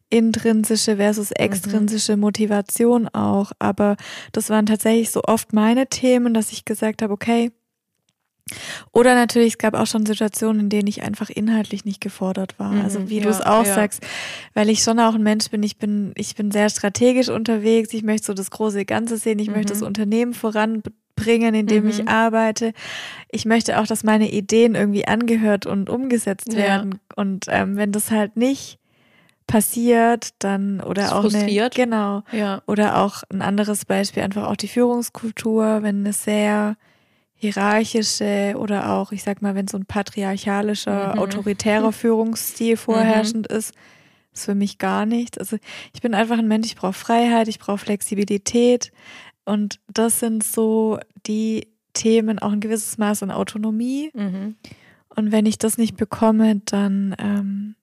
intrinsische 0.09 0.97
versus 0.97 1.29
Mhm. 1.29 1.35
extrinsische 1.45 2.17
Motivation 2.17 3.07
auch. 3.09 3.51
Aber 3.59 3.95
das 4.33 4.49
waren 4.49 4.65
tatsächlich 4.65 5.09
so 5.09 5.21
oft 5.23 5.53
meine 5.53 5.87
Themen, 5.87 6.33
dass 6.33 6.51
ich 6.51 6.65
gesagt 6.65 7.01
habe, 7.01 7.13
okay. 7.13 7.51
Oder 8.91 9.15
natürlich, 9.15 9.53
es 9.53 9.57
gab 9.57 9.73
auch 9.75 9.87
schon 9.87 10.05
Situationen, 10.05 10.61
in 10.61 10.69
denen 10.69 10.87
ich 10.87 11.03
einfach 11.03 11.29
inhaltlich 11.29 11.85
nicht 11.85 12.01
gefordert 12.01 12.59
war. 12.59 12.71
Mhm, 12.71 12.81
also 12.81 13.09
wie 13.09 13.17
ja, 13.17 13.23
du 13.23 13.29
es 13.29 13.41
auch 13.41 13.65
ja. 13.65 13.73
sagst, 13.75 14.01
weil 14.53 14.69
ich 14.69 14.83
schon 14.83 14.99
auch 14.99 15.15
ein 15.15 15.23
Mensch 15.23 15.49
bin, 15.49 15.63
ich 15.63 15.77
bin, 15.77 16.11
ich 16.15 16.35
bin 16.35 16.51
sehr 16.51 16.69
strategisch 16.69 17.29
unterwegs, 17.29 17.93
ich 17.93 18.03
möchte 18.03 18.27
so 18.27 18.33
das 18.33 18.51
große 18.51 18.83
Ganze 18.85 19.17
sehen, 19.17 19.39
ich 19.39 19.47
möchte 19.49 19.73
Mhm. 19.73 19.79
das 19.79 19.81
Unternehmen 19.83 20.33
voranbringen, 20.33 21.53
in 21.55 21.67
dem 21.67 21.83
Mhm. 21.85 21.89
ich 21.91 22.07
arbeite. 22.09 22.73
Ich 23.31 23.45
möchte 23.45 23.79
auch, 23.79 23.87
dass 23.87 24.03
meine 24.03 24.29
Ideen 24.31 24.75
irgendwie 24.75 25.07
angehört 25.07 25.65
und 25.65 25.89
umgesetzt 25.89 26.51
Ja. 26.51 26.57
werden. 26.57 26.99
Und 27.15 27.45
ähm, 27.47 27.77
wenn 27.77 27.91
das 27.93 28.11
halt 28.11 28.35
nicht 28.35 28.79
passiert, 29.47 30.29
dann 30.39 30.81
oder 30.81 31.03
Das 31.03 31.11
auch 31.11 31.19
eine, 31.23 31.31
frustriert. 31.31 31.75
genau 31.75 32.23
Ja. 32.31 32.61
oder 32.67 32.97
auch 32.99 33.23
ein 33.31 33.41
anderes 33.41 33.85
Beispiel 33.85 34.23
einfach 34.23 34.47
auch 34.47 34.55
die 34.55 34.67
Führungskultur, 34.67 35.79
wenn 35.83 35.99
eine 35.99 36.13
sehr 36.13 36.75
hierarchische 37.41 38.53
oder 38.57 38.91
auch, 38.93 39.11
ich 39.11 39.23
sag 39.23 39.41
mal, 39.41 39.55
wenn 39.55 39.67
so 39.67 39.77
ein 39.77 39.85
patriarchalischer, 39.85 41.13
Mhm. 41.15 41.19
autoritärer 41.19 41.91
Führungsstil 42.01 42.77
vorherrschend 42.77 43.47
ist, 43.47 43.73
ist 44.33 44.45
für 44.45 44.55
mich 44.55 44.77
gar 44.77 45.05
nichts. 45.05 45.37
Also 45.37 45.57
ich 45.93 46.01
bin 46.01 46.13
einfach 46.13 46.37
ein 46.37 46.47
Mensch, 46.47 46.67
ich 46.67 46.75
brauche 46.75 46.93
Freiheit, 46.93 47.47
ich 47.47 47.59
brauche 47.59 47.79
Flexibilität 47.79 48.91
und 49.45 49.79
das 49.91 50.19
sind 50.19 50.43
so 50.43 50.99
die 51.27 51.67
Themen, 51.93 52.39
auch 52.39 52.51
ein 52.51 52.61
gewisses 52.61 52.97
Maß 52.97 53.23
an 53.23 53.31
Autonomie. 53.31 54.11
Mhm. 54.13 54.55
Und 55.15 55.31
wenn 55.33 55.45
ich 55.45 55.57
das 55.57 55.77
nicht 55.77 55.97
bekomme, 55.97 56.61
dann 56.65 57.13
ähm, 57.19 57.75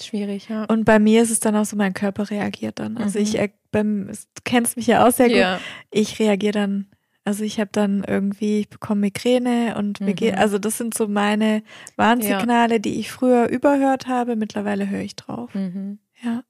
schwierig, 0.00 0.48
ja. 0.48 0.64
und 0.66 0.84
bei 0.84 1.00
mir 1.00 1.22
ist 1.22 1.30
es 1.32 1.40
dann 1.40 1.56
auch 1.56 1.64
so, 1.64 1.74
mein 1.74 1.94
Körper 1.94 2.30
reagiert 2.30 2.78
dann. 2.78 2.96
Also 2.96 3.18
Mhm. 3.18 3.24
ich, 3.24 3.50
beim, 3.72 4.06
du 4.06 4.40
kennst 4.44 4.76
mich 4.76 4.86
ja 4.86 5.04
auch 5.06 5.10
sehr 5.12 5.28
gut. 5.28 5.36
ja. 5.36 5.58
Ich 5.90 6.18
reagiere 6.20 6.52
dann, 6.52 6.86
also 7.30 7.44
ich 7.44 7.60
habe 7.60 7.70
dann 7.72 8.02
irgendwie, 8.02 8.58
ich 8.58 8.68
bekomme 8.68 9.02
Migräne 9.02 9.76
und 9.78 10.00
Mhm. 10.00 10.16
also 10.36 10.58
das 10.58 10.78
sind 10.78 10.94
so 10.94 11.06
meine 11.06 11.62
Warnsignale, 11.94 12.80
die 12.80 12.98
ich 12.98 13.12
früher 13.12 13.46
überhört 13.48 14.08
habe. 14.08 14.34
Mittlerweile 14.34 14.88
höre 14.90 15.02
ich 15.02 15.14
drauf. 15.14 15.54
Mhm. 15.54 16.00
Ja. 16.24 16.42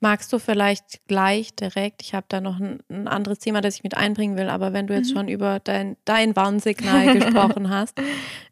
Magst 0.00 0.30
du 0.34 0.38
vielleicht 0.38 1.06
gleich 1.08 1.54
direkt, 1.54 2.02
ich 2.02 2.12
habe 2.14 2.26
da 2.28 2.42
noch 2.42 2.60
ein, 2.60 2.80
ein 2.90 3.08
anderes 3.08 3.38
Thema, 3.38 3.62
das 3.62 3.76
ich 3.76 3.82
mit 3.84 3.96
einbringen 3.96 4.36
will, 4.36 4.50
aber 4.50 4.74
wenn 4.74 4.86
du 4.86 4.92
jetzt 4.94 5.10
Mhm. 5.10 5.14
schon 5.14 5.28
über 5.28 5.60
dein, 5.60 5.96
dein 6.04 6.36
Warnsignal 6.36 7.06
gesprochen 7.14 7.70
hast, 7.70 7.94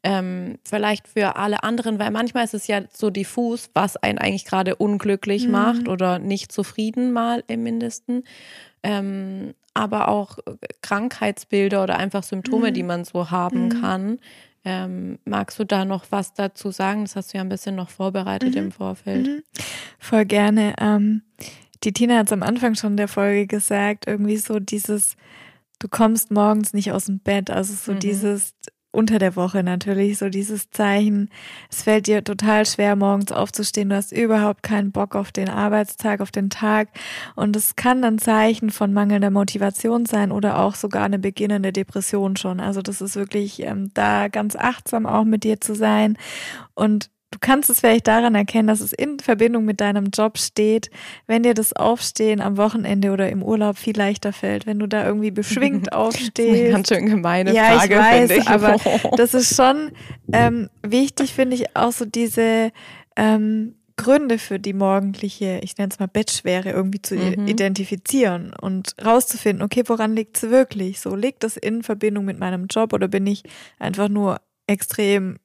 ähm, 0.03 0.59
vielleicht 0.67 1.09
für 1.09 1.37
alle 1.37 1.63
anderen, 1.63 1.99
weil 1.99 2.11
manchmal 2.11 2.45
ist 2.45 2.55
es 2.55 2.67
ja 2.69 2.81
so 2.91 3.11
diffus, 3.11 3.69
was 3.75 3.99
einen 3.99 4.17
eigentlich 4.19 4.47
gerade 4.47 4.77
unglücklich 4.77 5.45
Mhm. 5.47 5.53
macht 5.53 5.89
oder 5.89 6.19
nicht 6.19 6.53
zufrieden 6.53 7.13
mal 7.13 7.45
im 7.49 7.63
Mindesten. 7.63 8.25
Ähm, 8.89 9.55
aber 9.75 10.09
auch 10.09 10.39
Krankheitsbilder 10.83 11.83
oder 11.83 11.99
einfach 11.99 12.23
Symptome, 12.23 12.71
Mhm. 12.71 12.75
die 12.75 12.83
man 12.83 13.05
so 13.05 13.31
haben 13.31 13.65
Mhm. 13.67 13.81
kann. 13.81 14.19
Ähm, 14.65 15.19
magst 15.25 15.59
du 15.59 15.65
da 15.65 15.85
noch 15.85 16.07
was 16.11 16.35
dazu 16.35 16.71
sagen? 16.71 17.03
Das 17.05 17.15
hast 17.17 17.33
du 17.33 17.39
ja 17.39 17.45
ein 17.45 17.49
bisschen 17.49 17.75
noch 17.77 17.91
vorbereitet 17.91 18.55
Mhm. 18.55 18.59
im 18.63 18.73
Vorfeld. 18.73 19.27
Mhm. 19.27 19.43
Voll 19.99 20.25
gerne. 20.25 20.75
Ähm, 20.81 21.23
die 21.85 21.93
Tina 21.93 22.19
hat 22.19 22.27
es 22.27 22.33
am 22.33 22.43
Anfang 22.43 22.75
schon 22.75 22.97
der 22.97 23.09
Folge 23.09 23.47
gesagt, 23.47 24.07
irgendwie 24.07 24.39
so 24.39 24.59
dieses, 24.61 25.17
du 25.79 25.89
kommst 25.89 26.31
morgens 26.31 26.73
nicht 26.73 26.91
aus 26.93 27.05
dem 27.07 27.19
Bett, 27.21 27.51
also 27.51 27.75
so 27.75 27.93
Mhm. 27.93 27.99
dieses 28.01 28.55
unter 28.97 29.19
der 29.19 29.37
Woche 29.37 29.63
natürlich, 29.63 30.19
so 30.19 30.31
dieses 30.31 30.71
Zeichen, 30.71 31.29
es 31.71 31.83
fällt 31.83 32.07
dir 32.07 32.25
total 32.25 32.65
schwer, 32.65 32.97
morgens 32.97 33.31
aufzustehen, 33.31 33.91
du 33.91 33.97
hast 33.97 34.11
überhaupt 34.11 34.63
keinen 34.63 34.91
Bock 34.91 35.15
auf 35.15 35.33
den 35.33 35.51
Arbeitstag, 35.51 36.21
auf 36.21 36.31
den 36.31 36.49
Tag. 36.49 36.89
Und 37.35 37.55
es 37.55 37.77
kann 37.77 38.03
ein 38.05 38.19
Zeichen 38.19 38.71
von 38.71 38.93
mangelnder 38.93 39.31
Motivation 39.31 40.07
sein 40.07 40.33
oder 40.33 40.59
auch 40.59 40.75
sogar 40.75 41.05
eine 41.05 41.19
beginnende 41.19 41.73
Depression 41.73 42.37
schon. 42.37 42.59
Also 42.59 42.81
das 42.81 43.01
ist 43.03 43.17
wirklich 43.17 43.63
ähm, 43.63 43.91
da 43.93 44.29
ganz 44.29 44.57
achtsam 44.57 45.07
auch 45.07 45.25
mit 45.25 45.45
dir 45.45 45.61
zu 45.61 45.75
sein. 45.75 46.17
Und 46.75 47.11
Du 47.37 47.41
kannst 47.41 47.69
es 47.69 47.81
vielleicht 47.81 48.07
daran 48.07 48.35
erkennen, 48.35 48.67
dass 48.67 48.81
es 48.81 48.95
in 48.95 49.19
Verbindung 49.19 49.67
mit 49.67 49.83
deinem 49.83 50.07
Job 50.07 50.39
steht, 50.39 50.89
wenn 51.27 51.43
dir 51.43 51.53
das 51.53 51.75
Aufstehen 51.75 52.41
am 52.41 52.57
Wochenende 52.57 53.11
oder 53.11 53.29
im 53.29 53.43
Urlaub 53.43 53.77
viel 53.77 53.95
leichter 53.95 54.33
fällt, 54.33 54.65
wenn 54.65 54.79
du 54.79 54.87
da 54.87 55.05
irgendwie 55.07 55.31
beschwingt 55.31 55.89
Das 55.93 55.93
ist 55.93 55.97
eine 55.99 56.07
aufstehst. 56.07 56.73
ganz 56.73 56.89
schön 56.89 57.05
gemeine 57.07 57.53
Ja, 57.53 57.75
ich 57.75 57.81
Frage, 57.83 57.99
weiß, 57.99 58.31
finde 58.31 58.37
ich. 58.37 58.49
aber 58.49 58.77
Das 59.19 59.35
ist 59.35 59.55
schon 59.55 59.93
ähm, 60.33 60.71
wichtig, 60.83 61.35
finde 61.35 61.57
ich, 61.57 61.77
auch 61.77 61.93
so 61.93 62.07
diese 62.07 62.73
ähm, 63.17 63.75
Gründe 63.99 64.39
für 64.39 64.59
die 64.59 64.73
morgendliche, 64.73 65.61
ich 65.63 65.77
nenne 65.77 65.91
es 65.93 65.99
mal 65.99 66.09
Bettschwere, 66.09 66.71
irgendwie 66.71 67.03
zu 67.03 67.17
Mhm. 67.17 67.47
identifizieren 67.49 68.55
und 68.59 68.95
rauszufinden, 69.05 69.63
okay, 69.63 69.83
woran 69.87 70.17
liegt 70.17 70.39
es 70.43 70.49
wirklich? 70.51 71.01
So, 71.01 71.15
liegt 71.15 71.43
das 71.45 71.59
in 71.59 71.83
Verbindung 71.83 72.25
mit 72.25 72.39
meinem 72.39 72.67
Job 72.67 72.95
oder 72.95 73.09
bin 73.09 73.27
ich 73.27 73.43
einfach 73.79 74.09
nur 74.09 74.41
extrem, 74.67 75.37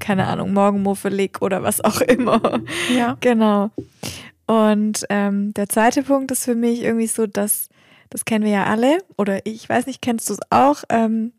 keine 0.00 0.26
Ahnung, 0.26 0.52
morgenmuffelig 0.52 1.40
oder 1.40 1.62
was 1.62 1.82
auch 1.82 2.00
immer? 2.00 2.60
ja. 2.96 3.16
Genau. 3.20 3.70
Und 4.46 5.04
ähm, 5.10 5.52
der 5.54 5.68
zweite 5.68 6.02
Punkt 6.02 6.30
ist 6.30 6.44
für 6.44 6.54
mich 6.54 6.82
irgendwie 6.82 7.08
so, 7.08 7.26
dass, 7.26 7.68
das 8.10 8.24
kennen 8.24 8.44
wir 8.44 8.52
ja 8.52 8.66
alle, 8.66 8.98
oder 9.16 9.44
ich 9.44 9.68
weiß 9.68 9.86
nicht, 9.86 10.02
kennst 10.02 10.28
du 10.30 10.34
es 10.34 10.40
auch? 10.50 10.84
Ähm, 10.88 11.32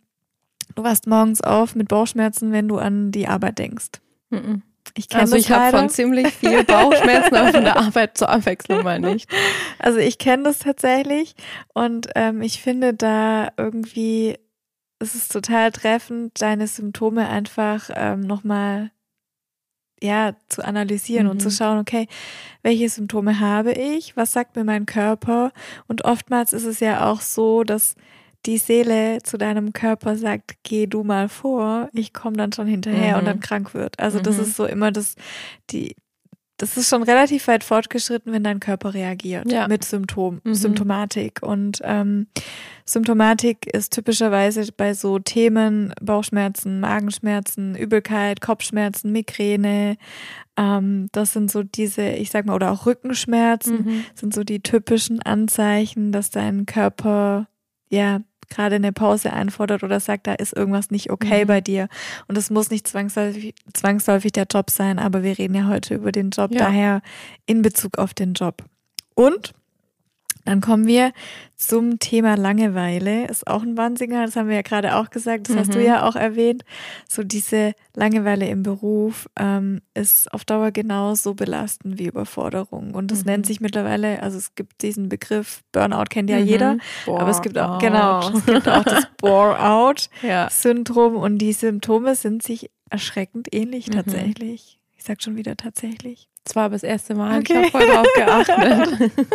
du 0.75 0.83
wachst 0.83 1.07
morgens 1.07 1.41
auf 1.41 1.75
mit 1.75 1.87
Bauchschmerzen, 1.87 2.51
wenn 2.51 2.67
du 2.67 2.77
an 2.77 3.11
die 3.11 3.27
Arbeit 3.27 3.59
denkst. 3.59 4.01
Mhm. 4.29 4.63
Ich 4.95 5.09
kenne 5.09 5.23
Also 5.23 5.35
ich 5.35 5.51
habe 5.51 5.77
von 5.77 5.89
ziemlich 5.89 6.27
viel 6.33 6.63
Bauchschmerzen, 6.63 7.35
aber 7.35 7.51
von 7.51 7.63
der 7.63 7.77
Arbeit 7.77 8.17
zur 8.17 8.29
Abwechslung 8.29 8.83
mal 8.83 8.99
nicht. 8.99 9.29
Also 9.79 9.99
ich 9.99 10.17
kenne 10.17 10.43
das 10.43 10.59
tatsächlich 10.59 11.35
und 11.73 12.09
ähm, 12.15 12.41
ich 12.41 12.61
finde 12.61 12.93
da 12.93 13.49
irgendwie, 13.57 14.37
es 14.99 15.15
ist 15.15 15.31
total 15.31 15.71
treffend, 15.71 16.41
deine 16.41 16.67
Symptome 16.67 17.27
einfach 17.27 17.89
ähm, 17.95 18.21
nochmal 18.21 18.91
ja, 20.01 20.35
zu 20.47 20.63
analysieren 20.63 21.27
und 21.27 21.37
Mhm. 21.37 21.39
zu 21.39 21.49
schauen, 21.51 21.79
okay, 21.79 22.07
welche 22.61 22.87
Symptome 22.87 23.39
habe 23.39 23.71
ich, 23.71 24.15
was 24.15 24.31
sagt 24.31 24.55
mir 24.55 24.63
mein 24.63 24.85
Körper 24.85 25.51
und 25.87 26.05
oftmals 26.05 26.53
ist 26.53 26.65
es 26.65 26.79
ja 26.79 27.09
auch 27.11 27.21
so, 27.21 27.63
dass 27.63 27.95
die 28.45 28.59
Seele 28.59 29.23
zu 29.23 29.37
deinem 29.39 29.73
Körper 29.73 30.15
sagt, 30.15 30.57
geh 30.63 30.85
du 30.85 31.03
mal 31.03 31.29
vor, 31.29 31.89
ich 31.93 32.13
komme 32.13 32.37
dann 32.37 32.53
schon 32.53 32.67
hinterher 32.67 33.13
Mhm. 33.13 33.19
und 33.19 33.25
dann 33.25 33.39
krank 33.39 33.73
wird. 33.73 33.99
Also 33.99 34.19
das 34.19 34.37
Mhm. 34.37 34.43
ist 34.43 34.55
so 34.55 34.65
immer 34.65 34.91
das, 34.91 35.15
die, 35.71 35.95
das 36.57 36.75
ist 36.77 36.89
schon 36.89 37.03
relativ 37.03 37.47
weit 37.47 37.63
fortgeschritten, 37.63 38.33
wenn 38.33 38.43
dein 38.43 38.59
Körper 38.59 38.93
reagiert 38.93 39.51
Ja. 39.51 39.67
mit 39.67 39.83
Symptom, 39.85 40.41
Mhm. 40.43 40.53
Symptomatik. 40.55 41.39
Und 41.43 41.79
ähm, 41.83 42.27
Symptomatik 42.85 43.67
ist 43.73 43.93
typischerweise 43.93 44.71
bei 44.75 44.93
so 44.93 45.19
Themen 45.19 45.93
Bauchschmerzen, 46.01 46.79
Magenschmerzen, 46.79 47.75
Übelkeit, 47.75 48.41
Kopfschmerzen, 48.41 49.11
Migräne. 49.11 49.97
Ähm, 50.55 51.07
das 51.11 51.33
sind 51.33 51.51
so 51.51 51.63
diese, 51.63 52.09
ich 52.09 52.31
sag 52.31 52.45
mal, 52.45 52.55
oder 52.55 52.71
auch 52.71 52.85
Rückenschmerzen 52.85 53.85
Mhm. 53.85 54.03
sind 54.15 54.33
so 54.33 54.43
die 54.43 54.61
typischen 54.61 55.21
Anzeichen, 55.21 56.11
dass 56.11 56.29
dein 56.29 56.65
Körper 56.65 57.47
ja 57.89 58.21
gerade 58.49 58.75
eine 58.75 58.93
Pause 58.93 59.33
einfordert 59.33 59.83
oder 59.83 59.99
sagt, 59.99 60.27
da 60.27 60.33
ist 60.33 60.53
irgendwas 60.53 60.89
nicht 60.91 61.09
okay 61.11 61.43
Mhm. 61.43 61.47
bei 61.47 61.61
dir. 61.61 61.87
Und 62.27 62.37
es 62.37 62.49
muss 62.49 62.69
nicht 62.69 62.87
zwangsläufig, 62.87 63.55
zwangsläufig 63.73 64.31
der 64.31 64.45
Job 64.51 64.69
sein, 64.69 64.99
aber 64.99 65.23
wir 65.23 65.37
reden 65.37 65.53
ja 65.55 65.67
heute 65.67 65.95
über 65.95 66.11
den 66.11 66.29
Job, 66.29 66.51
Ja. 66.51 66.59
daher 66.59 67.01
in 67.45 67.61
Bezug 67.61 67.97
auf 67.97 68.13
den 68.13 68.33
Job. 68.33 68.63
Und 69.15 69.53
dann 70.47 70.61
kommen 70.61 70.87
wir 70.87 71.11
zum 71.55 71.99
Thema 71.99 72.35
Langeweile. 72.35 73.27
Ist 73.27 73.47
auch 73.47 73.63
ein 73.63 73.77
Warnsignal, 73.77 74.25
das 74.27 74.35
haben 74.35 74.47
wir 74.49 74.55
ja 74.55 74.61
gerade 74.61 74.95
auch 74.95 75.09
gesagt, 75.09 75.49
das 75.49 75.55
hast 75.55 75.73
du 75.73 75.79
Mhm. 75.79 75.85
ja 75.85 76.07
auch 76.07 76.15
erwähnt. 76.15 76.63
So 77.09 77.23
diese 77.23 77.73
Langeweile 77.95 78.47
im 78.47 78.63
Beruf 78.63 79.27
ähm, 79.39 79.81
ist 79.93 80.31
auf 80.33 80.45
Dauer 80.45 80.71
genauso 80.71 81.33
belastend 81.33 81.97
wie 81.99 82.05
Überforderung. 82.07 82.93
Und 82.95 83.11
das 83.11 83.19
Mhm. 83.21 83.25
nennt 83.31 83.45
sich 83.45 83.59
mittlerweile, 83.61 84.21
also 84.23 84.37
es 84.37 84.55
gibt 84.55 84.81
diesen 84.83 85.09
Begriff, 85.09 85.61
Burnout 85.71 86.05
kennt 86.09 86.29
ja 86.29 86.39
Mhm. 86.39 86.45
jeder, 86.45 86.77
aber 87.07 87.29
es 87.29 87.41
gibt 87.41 87.57
auch, 87.57 87.79
genau, 87.79 88.21
Burnout. 88.21 88.37
es 88.39 88.45
gibt 88.45 88.67
auch 88.69 88.83
das 88.83 89.03
Ja. 89.03 89.09
Bore-out-Syndrom 89.17 91.15
und 91.15 91.37
die 91.39 91.53
Symptome 91.53 92.15
sind 92.15 92.43
sich 92.43 92.69
erschreckend 92.89 93.47
ähnlich 93.53 93.87
Mhm. 93.87 93.91
tatsächlich. 93.93 94.79
Ich 94.95 95.03
sag 95.03 95.21
schon 95.21 95.35
wieder 95.35 95.57
tatsächlich. 95.57 96.27
Das 96.43 96.55
war 96.55 96.69
das 96.69 96.83
erste 96.83 97.13
Mal. 97.15 97.39
Okay. 97.39 97.63
Ich 97.67 97.73
habe 97.75 97.85
voll 97.85 97.87
drauf 97.93 98.07
geachtet. 98.15 99.11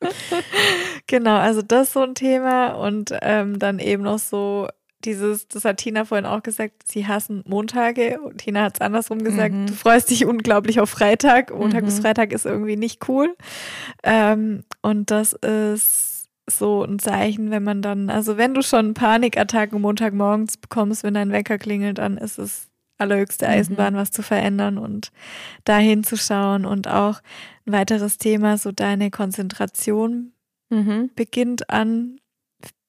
Genau, 1.06 1.36
also 1.36 1.62
das 1.62 1.88
ist 1.88 1.92
so 1.94 2.02
ein 2.02 2.14
Thema 2.14 2.68
und 2.74 3.14
ähm, 3.22 3.58
dann 3.58 3.78
eben 3.78 4.02
noch 4.02 4.18
so 4.18 4.68
dieses, 5.04 5.48
das 5.48 5.64
hat 5.66 5.76
Tina 5.78 6.06
vorhin 6.06 6.24
auch 6.24 6.42
gesagt, 6.42 6.88
sie 6.88 7.06
hassen 7.06 7.44
Montage 7.46 8.18
und 8.20 8.38
Tina 8.38 8.62
hat 8.62 8.76
es 8.76 8.80
andersrum 8.80 9.22
gesagt, 9.22 9.52
Mhm. 9.54 9.66
du 9.66 9.72
freust 9.74 10.08
dich 10.10 10.24
unglaublich 10.24 10.80
auf 10.80 10.88
Freitag, 10.88 11.54
Montag 11.54 11.82
Mhm. 11.82 11.86
bis 11.86 11.98
Freitag 12.00 12.32
ist 12.32 12.46
irgendwie 12.46 12.76
nicht 12.76 13.06
cool 13.08 13.36
ähm, 14.02 14.64
und 14.80 15.10
das 15.10 15.34
ist 15.34 16.28
so 16.48 16.84
ein 16.84 16.98
Zeichen, 16.98 17.50
wenn 17.50 17.64
man 17.64 17.82
dann, 17.82 18.08
also 18.10 18.36
wenn 18.38 18.54
du 18.54 18.62
schon 18.62 18.94
Panikattacken 18.94 19.80
Montagmorgens 19.80 20.56
bekommst, 20.56 21.02
wenn 21.02 21.14
dein 21.14 21.32
Wecker 21.32 21.58
klingelt, 21.58 21.98
dann 21.98 22.16
ist 22.18 22.38
es 22.38 22.68
allerhöchste 22.98 23.46
Mhm. 23.46 23.52
Eisenbahn, 23.52 23.94
was 23.94 24.10
zu 24.10 24.22
verändern 24.22 24.78
und 24.78 25.10
da 25.64 25.78
hinzuschauen 25.78 26.64
und 26.64 26.88
auch 26.88 27.20
ein 27.66 27.72
weiteres 27.72 28.18
Thema, 28.18 28.56
so 28.58 28.72
deine 28.72 29.10
Konzentration 29.10 30.32
Mhm. 30.70 31.10
beginnt 31.14 31.70
an, 31.70 32.18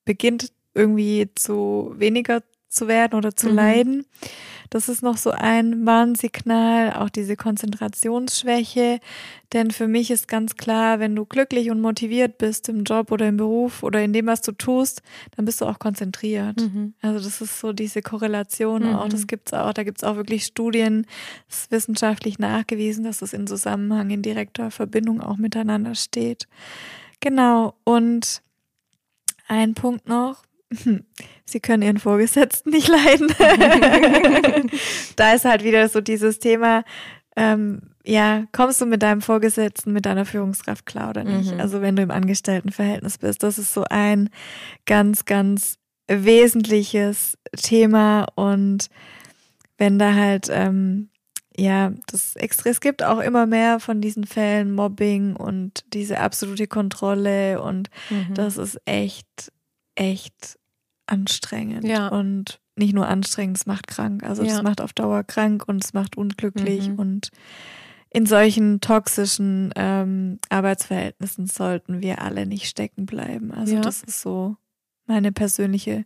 beginnt 0.05 0.51
irgendwie 0.73 1.29
zu 1.35 1.93
weniger 1.97 2.41
zu 2.69 2.87
werden 2.87 3.15
oder 3.15 3.35
zu 3.35 3.49
Mhm. 3.49 3.55
leiden. 3.55 4.05
Das 4.75 4.89
ist 4.89 5.01
noch 5.01 5.15
so 5.15 5.31
ein 5.31 5.85
Warnsignal, 5.85 6.91
auch 6.95 7.09
diese 7.09 7.37
Konzentrationsschwäche. 7.37 8.99
Denn 9.53 9.71
für 9.71 9.87
mich 9.87 10.11
ist 10.11 10.27
ganz 10.27 10.57
klar, 10.57 10.99
wenn 10.99 11.15
du 11.15 11.23
glücklich 11.23 11.71
und 11.71 11.79
motiviert 11.79 12.37
bist 12.39 12.67
im 12.67 12.83
Job 12.83 13.13
oder 13.13 13.29
im 13.29 13.37
Beruf 13.37 13.83
oder 13.83 14.03
in 14.03 14.11
dem, 14.11 14.25
was 14.25 14.41
du 14.41 14.51
tust, 14.51 15.01
dann 15.37 15.45
bist 15.45 15.61
du 15.61 15.65
auch 15.65 15.79
konzentriert. 15.79 16.59
Mhm. 16.59 16.93
Also 17.01 17.23
das 17.23 17.39
ist 17.39 17.57
so 17.57 17.71
diese 17.71 18.01
Korrelation 18.01 18.83
Mhm. 18.83 18.95
auch, 18.95 19.07
das 19.07 19.27
gibt's 19.27 19.53
auch, 19.53 19.71
da 19.71 19.83
gibt's 19.83 20.03
auch 20.03 20.17
wirklich 20.17 20.43
Studien, 20.43 21.05
es 21.49 21.59
ist 21.59 21.71
wissenschaftlich 21.71 22.37
nachgewiesen, 22.37 23.05
dass 23.05 23.21
es 23.21 23.31
in 23.31 23.47
Zusammenhang, 23.47 24.09
in 24.09 24.23
direkter 24.23 24.71
Verbindung 24.71 25.21
auch 25.21 25.37
miteinander 25.37 25.95
steht. 25.95 26.49
Genau, 27.21 27.75
und 27.85 28.41
ein 29.47 29.73
Punkt 29.73 30.09
noch, 30.09 30.44
sie 31.45 31.59
können 31.59 31.83
ihren 31.83 31.99
Vorgesetzten 31.99 32.69
nicht 32.71 32.87
leiden. 32.87 33.27
da 35.15 35.33
ist 35.33 35.45
halt 35.45 35.63
wieder 35.63 35.87
so 35.89 36.01
dieses 36.01 36.39
Thema, 36.39 36.83
ähm, 37.35 37.81
ja, 38.05 38.45
kommst 38.51 38.81
du 38.81 38.85
mit 38.85 39.01
deinem 39.03 39.21
Vorgesetzten, 39.21 39.91
mit 39.91 40.05
deiner 40.05 40.25
Führungskraft 40.25 40.85
klar 40.85 41.09
oder 41.09 41.23
nicht? 41.23 41.53
Mhm. 41.53 41.59
Also 41.59 41.81
wenn 41.81 41.95
du 41.95 42.03
im 42.03 42.11
Angestelltenverhältnis 42.11 43.17
bist, 43.17 43.43
das 43.43 43.57
ist 43.57 43.73
so 43.73 43.83
ein 43.89 44.29
ganz, 44.85 45.25
ganz 45.25 45.77
wesentliches 46.07 47.37
Thema 47.57 48.27
und 48.35 48.89
wenn 49.77 49.97
da 49.99 50.13
halt, 50.13 50.47
ähm, 50.51 51.09
ja, 51.57 51.93
das 52.07 52.35
extra, 52.35 52.69
es 52.69 52.79
gibt 52.79 53.01
auch 53.03 53.19
immer 53.19 53.45
mehr 53.45 53.79
von 53.79 54.01
diesen 54.01 54.25
Fällen 54.25 54.73
Mobbing 54.73 55.35
und 55.35 55.83
diese 55.93 56.19
absolute 56.19 56.67
Kontrolle 56.67 57.61
und 57.61 57.89
Mhm. 58.09 58.33
das 58.35 58.57
ist 58.57 58.79
echt, 58.85 59.51
echt 59.95 60.57
anstrengend. 61.07 61.85
Ja. 61.85 62.07
Und 62.09 62.59
nicht 62.75 62.93
nur 62.93 63.07
anstrengend, 63.07 63.57
es 63.57 63.65
macht 63.65 63.87
krank. 63.87 64.23
Also 64.23 64.43
Ja. 64.43 64.55
es 64.57 64.61
macht 64.63 64.81
auf 64.81 64.93
Dauer 64.93 65.23
krank 65.23 65.67
und 65.67 65.83
es 65.83 65.93
macht 65.93 66.17
unglücklich. 66.17 66.89
Mhm. 66.89 66.95
Und 66.99 67.29
in 68.09 68.25
solchen 68.25 68.81
toxischen 68.81 69.71
ähm, 69.75 70.39
Arbeitsverhältnissen 70.49 71.47
sollten 71.47 72.01
wir 72.01 72.21
alle 72.21 72.45
nicht 72.45 72.67
stecken 72.67 73.05
bleiben. 73.05 73.51
Also 73.53 73.75
Ja. 73.75 73.81
das 73.81 74.03
ist 74.03 74.21
so 74.21 74.55
meine 75.05 75.31
persönliche 75.31 76.05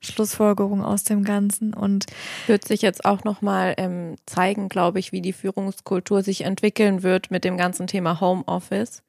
Schlussfolgerung 0.00 0.82
aus 0.82 1.04
dem 1.04 1.24
Ganzen. 1.24 1.74
Und 1.74 2.06
wird 2.46 2.66
sich 2.66 2.82
jetzt 2.82 3.04
auch 3.04 3.24
nochmal 3.24 3.74
ähm, 3.76 4.16
zeigen, 4.26 4.68
glaube 4.68 4.98
ich, 4.98 5.12
wie 5.12 5.20
die 5.20 5.32
Führungskultur 5.34 6.22
sich 6.22 6.42
entwickeln 6.44 7.02
wird 7.02 7.30
mit 7.30 7.44
dem 7.44 7.56
ganzen 7.56 7.86
Thema 7.86 8.20
Homeoffice. 8.20 9.02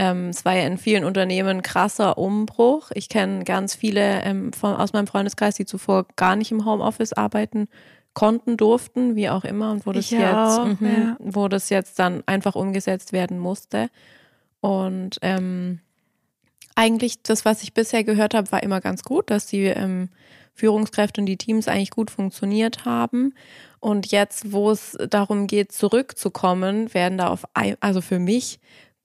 Ähm, 0.00 0.30
es 0.30 0.46
war 0.46 0.56
ja 0.56 0.66
in 0.66 0.78
vielen 0.78 1.04
Unternehmen 1.04 1.58
ein 1.58 1.62
krasser 1.62 2.16
Umbruch. 2.16 2.90
Ich 2.94 3.10
kenne 3.10 3.44
ganz 3.44 3.74
viele 3.74 4.22
ähm, 4.22 4.50
von, 4.54 4.74
aus 4.74 4.94
meinem 4.94 5.06
Freundeskreis, 5.06 5.56
die 5.56 5.66
zuvor 5.66 6.06
gar 6.16 6.36
nicht 6.36 6.50
im 6.50 6.64
Homeoffice 6.64 7.12
arbeiten 7.12 7.68
konnten, 8.14 8.56
durften, 8.56 9.14
wie 9.14 9.28
auch 9.28 9.44
immer, 9.44 9.70
und 9.70 9.84
wo 9.84 9.92
das 9.92 10.06
Ich 10.06 10.12
jetzt, 10.12 10.32
auch, 10.32 10.64
mhm, 10.64 10.78
ja. 10.80 11.16
wo 11.18 11.48
das 11.48 11.68
jetzt 11.68 11.98
dann 11.98 12.22
einfach 12.24 12.54
umgesetzt 12.54 13.12
werden 13.12 13.38
musste. 13.38 13.90
Und 14.62 15.18
ähm, 15.20 15.80
eigentlich 16.76 17.22
das, 17.22 17.44
was 17.44 17.62
ich 17.62 17.74
bisher 17.74 18.02
gehört 18.02 18.32
habe, 18.32 18.50
war 18.52 18.62
immer 18.62 18.80
ganz 18.80 19.02
gut, 19.04 19.28
dass 19.28 19.48
die 19.48 19.64
ähm, 19.64 20.08
Führungskräfte 20.54 21.20
und 21.20 21.26
die 21.26 21.36
Teams 21.36 21.68
eigentlich 21.68 21.90
gut 21.90 22.10
funktioniert 22.10 22.86
haben. 22.86 23.34
Und 23.80 24.10
jetzt, 24.12 24.50
wo 24.50 24.70
es 24.70 24.96
darum 25.10 25.46
geht, 25.46 25.72
zurückzukommen, 25.72 26.94
werden 26.94 27.18
da 27.18 27.28
auf, 27.28 27.44
ein, 27.52 27.76
also 27.80 28.00
für 28.00 28.18
mich 28.18 28.60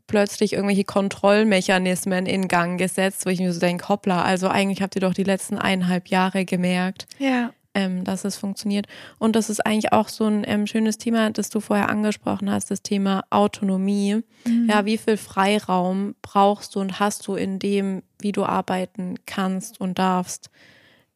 plötzlich 0.08 0.54
irgendwelche 0.54 0.84
Kontrollmechanismen 0.84 2.26
in 2.26 2.48
Gang 2.48 2.80
gesetzt, 2.80 3.26
wo 3.26 3.30
ich 3.30 3.40
mir 3.40 3.54
so 3.54 3.60
denke, 3.60 3.90
hoppla, 3.90 4.24
also 4.24 4.48
eigentlich 4.48 4.82
habt 4.82 4.96
ihr 4.96 5.02
doch 5.02 5.14
die 5.14 5.24
letzten 5.24 5.58
eineinhalb 5.58 6.08
Jahre 6.10 6.46
gemerkt, 6.46 7.08
ja, 7.18 7.52
ähm, 7.74 8.04
dass 8.04 8.24
es 8.24 8.38
funktioniert. 8.38 8.88
Und 9.20 9.36
das 9.36 9.50
ist 9.50 9.66
eigentlich 9.66 9.92
auch 9.92 10.08
so 10.08 10.26
ein 10.26 10.44
ähm, 10.48 10.66
schönes 10.66 10.98
Thema, 10.98 11.30
das 11.30 11.50
du 11.50 11.60
vorher 11.60 11.90
angesprochen 11.90 12.50
hast, 12.50 12.72
das 12.72 12.82
Thema 12.82 13.24
Autonomie. 13.30 14.24
Mhm. 14.46 14.70
Ja, 14.70 14.86
wie 14.86 14.98
viel 14.98 15.18
Freiraum 15.18 16.16
brauchst 16.22 16.76
du 16.76 16.80
und 16.80 17.00
hast 17.00 17.28
du 17.28 17.36
in 17.36 17.60
dem, 17.60 18.02
wie 18.20 18.32
du 18.32 18.46
arbeiten 18.46 19.16
kannst 19.26 19.80
und 19.80 20.00
darfst? 20.00 20.50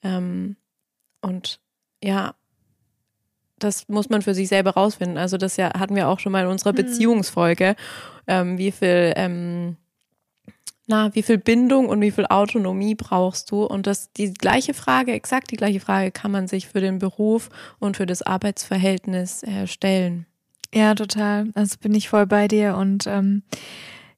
Ähm, 0.03 0.57
und 1.21 1.59
ja, 2.03 2.35
das 3.63 3.87
muss 3.87 4.09
man 4.09 4.21
für 4.21 4.33
sich 4.33 4.47
selber 4.47 4.71
rausfinden. 4.71 5.17
Also 5.17 5.37
das 5.37 5.57
ja 5.57 5.77
hatten 5.77 5.95
wir 5.95 6.07
auch 6.07 6.19
schon 6.19 6.31
mal 6.31 6.43
in 6.43 6.49
unserer 6.49 6.71
Mhm. 6.71 6.77
Beziehungsfolge, 6.77 7.75
ähm, 8.27 8.57
wie 8.57 8.71
viel 8.71 9.13
ähm, 9.15 9.77
na, 10.87 11.13
wie 11.13 11.21
viel 11.21 11.37
Bindung 11.37 11.87
und 11.87 12.01
wie 12.01 12.09
viel 12.09 12.25
Autonomie 12.25 12.95
brauchst 12.95 13.51
du? 13.51 13.63
Und 13.63 13.85
das, 13.85 14.11
die 14.13 14.33
gleiche 14.33 14.73
Frage, 14.73 15.11
exakt 15.11 15.51
die 15.51 15.55
gleiche 15.55 15.79
Frage 15.79 16.09
kann 16.09 16.31
man 16.31 16.47
sich 16.47 16.67
für 16.67 16.81
den 16.81 16.97
Beruf 16.97 17.49
und 17.77 17.95
für 17.95 18.07
das 18.07 18.23
Arbeitsverhältnis 18.23 19.43
äh, 19.43 19.67
stellen. 19.67 20.25
Ja, 20.73 20.95
total. 20.95 21.49
Also 21.53 21.75
bin 21.79 21.93
ich 21.93 22.09
voll 22.09 22.25
bei 22.25 22.47
dir 22.47 22.75
und 22.75 23.05
ähm, 23.05 23.43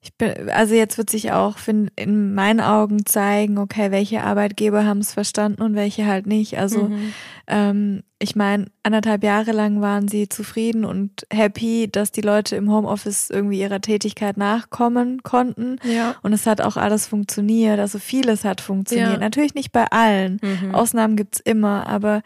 ich 0.04 0.16
bin, 0.16 0.50
also 0.50 0.74
jetzt 0.74 0.98
wird 0.98 1.10
sich 1.10 1.30
auch 1.30 1.56
in 1.94 2.34
meinen 2.34 2.60
Augen 2.60 3.06
zeigen, 3.06 3.56
okay, 3.58 3.92
welche 3.92 4.24
Arbeitgeber 4.24 4.84
haben 4.84 4.98
es 4.98 5.12
verstanden 5.12 5.62
und 5.62 5.76
welche 5.76 6.06
halt 6.06 6.26
nicht. 6.26 6.58
Also 6.58 6.88
Mhm. 6.88 7.12
ähm, 7.46 8.02
ich 8.18 8.34
meine, 8.34 8.66
anderthalb 8.82 9.22
Jahre 9.22 9.52
lang 9.52 9.80
waren 9.80 10.08
sie 10.08 10.28
zufrieden 10.28 10.84
und 10.84 11.24
happy, 11.32 11.88
dass 11.90 12.10
die 12.10 12.20
Leute 12.20 12.56
im 12.56 12.70
Homeoffice 12.70 13.30
irgendwie 13.30 13.60
ihrer 13.60 13.80
Tätigkeit 13.80 14.36
nachkommen 14.36 15.22
konnten. 15.22 15.76
ja. 15.84 16.16
Und 16.22 16.32
es 16.32 16.46
hat 16.46 16.60
auch 16.60 16.76
alles 16.76 17.06
funktioniert. 17.06 17.78
Also 17.78 17.98
vieles 18.00 18.44
hat 18.44 18.60
funktioniert. 18.60 19.12
Ja. 19.12 19.18
Natürlich 19.18 19.54
nicht 19.54 19.70
bei 19.70 19.84
allen. 19.86 20.40
Mhm. 20.42 20.74
Ausnahmen 20.74 21.14
gibt's 21.14 21.38
immer, 21.38 21.86
aber 21.86 22.22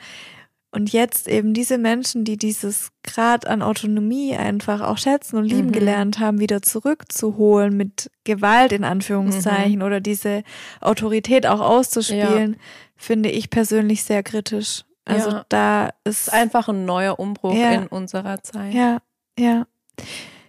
und 0.77 0.93
jetzt 0.93 1.27
eben 1.27 1.55
diese 1.55 1.79
Menschen, 1.79 2.25
die 2.25 2.37
dieses 2.37 2.91
Grad 3.03 3.47
an 3.47 3.63
Autonomie 3.63 4.37
einfach 4.37 4.83
auch 4.83 4.99
schätzen 4.99 5.37
und 5.39 5.45
lieben 5.47 5.69
Mhm. 5.69 5.73
gelernt 5.73 6.19
haben, 6.21 6.39
wieder 6.39 6.61
zurückzuholen 6.61 7.77
mit 7.77 8.11
Gewalt 8.25 8.73
in 8.73 8.83
Mhm. 8.83 8.89
Anführungszeichen 8.89 9.83
oder 9.83 10.01
diese 10.01 10.43
Autorität 10.83 11.47
auch 11.47 11.61
auszuspielen, 11.61 12.57
finde 12.95 13.31
ich 13.31 13.49
persönlich 13.49 14.05
sehr 14.05 14.23
kritisch. 14.23 14.85
Also 15.07 15.31
Ja. 15.31 15.47
da 15.49 15.87
ist 16.05 16.27
ist 16.29 16.33
einfach 16.33 16.69
ein 16.69 16.85
neuer 16.85 17.19
Umbruch 17.19 17.55
Ja. 17.55 17.73
in 17.73 17.87
unserer 17.87 18.43
Zeit. 18.43 18.75
ja, 18.75 18.99
ja, 19.39 19.67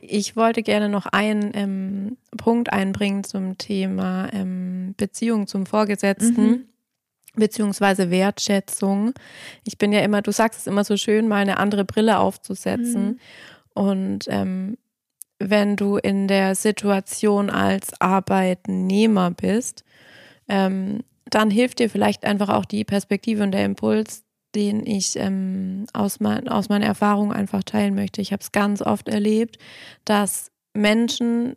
ich 0.02 0.36
wollte 0.36 0.62
gerne 0.64 0.90
noch 0.90 1.06
einen 1.06 1.52
ähm, 1.54 2.18
Punkt 2.38 2.72
einbringen 2.74 3.24
zum 3.24 3.58
Thema 3.58 4.28
ähm, 4.34 4.94
Beziehung 4.98 5.48
zum 5.48 5.66
Vorgesetzten. 5.66 6.48
Mhm. 6.48 6.66
Beziehungsweise 7.38 8.10
Wertschätzung. 8.10 9.14
Ich 9.64 9.78
bin 9.78 9.92
ja 9.92 10.02
immer, 10.02 10.22
du 10.22 10.32
sagst 10.32 10.62
es 10.62 10.68
immer 10.68 10.84
so 10.84 10.98
schön, 10.98 11.28
mal 11.28 11.38
eine 11.38 11.58
andere 11.58 11.86
Brille 11.86 12.20
aufzusetzen. 12.20 13.06
Mhm. 13.06 13.20
Und 13.74 14.26
ähm, 14.28 14.78
wenn 15.40 15.76
du 15.76 15.98
in 15.98 16.28
der 16.28 16.56
Situation 16.56 17.50
als 17.50 18.00
Arbeitnehmer 18.02 19.32
bist, 19.32 19.84
ähm, 20.50 21.04
dann 21.26 21.52
hilft 21.52 21.80
dir 21.80 21.90
vielleicht 21.90 22.26
einfach 22.26 22.50
auch 22.50 22.66
die 22.66 22.84
Perspektive 22.84 23.44
und 23.44 23.52
der 23.52 23.66
Impuls, 23.66 24.24
den 24.56 24.86
ich 24.86 25.16
ähm, 25.18 25.86
aus, 25.94 26.20
mein, 26.20 26.48
aus 26.48 26.70
meiner 26.70 26.86
Erfahrung 26.86 27.32
einfach 27.32 27.64
teilen 27.64 27.96
möchte. 27.96 28.22
Ich 28.22 28.32
habe 28.32 28.42
es 28.42 28.52
ganz 28.52 28.82
oft 28.82 29.10
erlebt, 29.10 29.58
dass 30.06 30.52
Menschen 30.74 31.56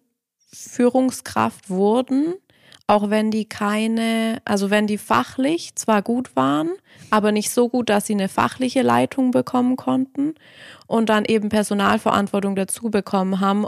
Führungskraft 0.53 1.71
wurden, 1.71 2.35
auch 2.91 3.09
wenn 3.09 3.31
die 3.31 3.45
keine, 3.45 4.43
also 4.45 4.69
wenn 4.69 4.89
die 4.89 4.99
fachlich 4.99 5.77
zwar 5.77 6.03
gut 6.03 6.35
waren, 6.35 6.71
aber 7.11 7.31
nicht 7.31 7.51
so 7.51 7.69
gut, 7.69 7.89
dass 7.89 8.07
sie 8.07 8.15
eine 8.15 8.29
fachliche 8.29 8.83
Leitung 8.83 9.31
bekommen 9.31 9.77
konnten 9.77 10.35
und 10.89 11.09
dann 11.09 11.25
eben 11.25 11.51
Personalverantwortung 11.51 12.57
dazu 12.57 12.91
bekommen 12.91 13.39
haben, 13.39 13.67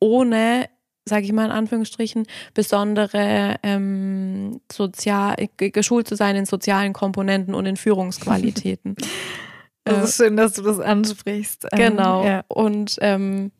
ohne, 0.00 0.70
sage 1.06 1.26
ich 1.26 1.32
mal 1.34 1.44
in 1.44 1.50
Anführungsstrichen, 1.50 2.26
besondere 2.54 3.56
ähm, 3.62 4.62
sozial 4.72 5.36
geschult 5.58 6.08
zu 6.08 6.16
sein 6.16 6.34
in 6.34 6.46
sozialen 6.46 6.94
Komponenten 6.94 7.54
und 7.54 7.66
in 7.66 7.76
Führungsqualitäten. 7.76 8.96
Das 9.84 10.10
ist 10.10 10.16
schön, 10.16 10.36
dass 10.36 10.52
du 10.52 10.62
das 10.62 10.78
ansprichst. 10.78 11.66
Ähm, 11.72 11.76
genau. 11.76 12.24
Ja. 12.24 12.44
Und 12.46 12.98
ähm, 13.00 13.50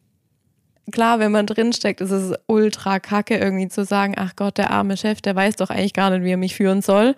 klar, 0.91 1.19
wenn 1.19 1.33
man 1.33 1.47
drinsteckt, 1.47 2.01
ist 2.01 2.11
es 2.11 2.35
ultra 2.47 2.99
kacke, 2.99 3.37
irgendwie 3.37 3.69
zu 3.69 3.85
sagen, 3.85 4.15
ach 4.17 4.35
Gott, 4.37 4.59
der 4.59 4.71
arme 4.71 4.97
Chef, 4.97 5.21
der 5.21 5.37
weiß 5.37 5.57
doch 5.57 5.71
eigentlich 5.71 5.93
gar 5.93 6.11
nicht, 6.11 6.25
wie 6.25 6.33
er 6.33 6.37
mich 6.37 6.57
führen 6.57 6.83
soll. 6.83 7.15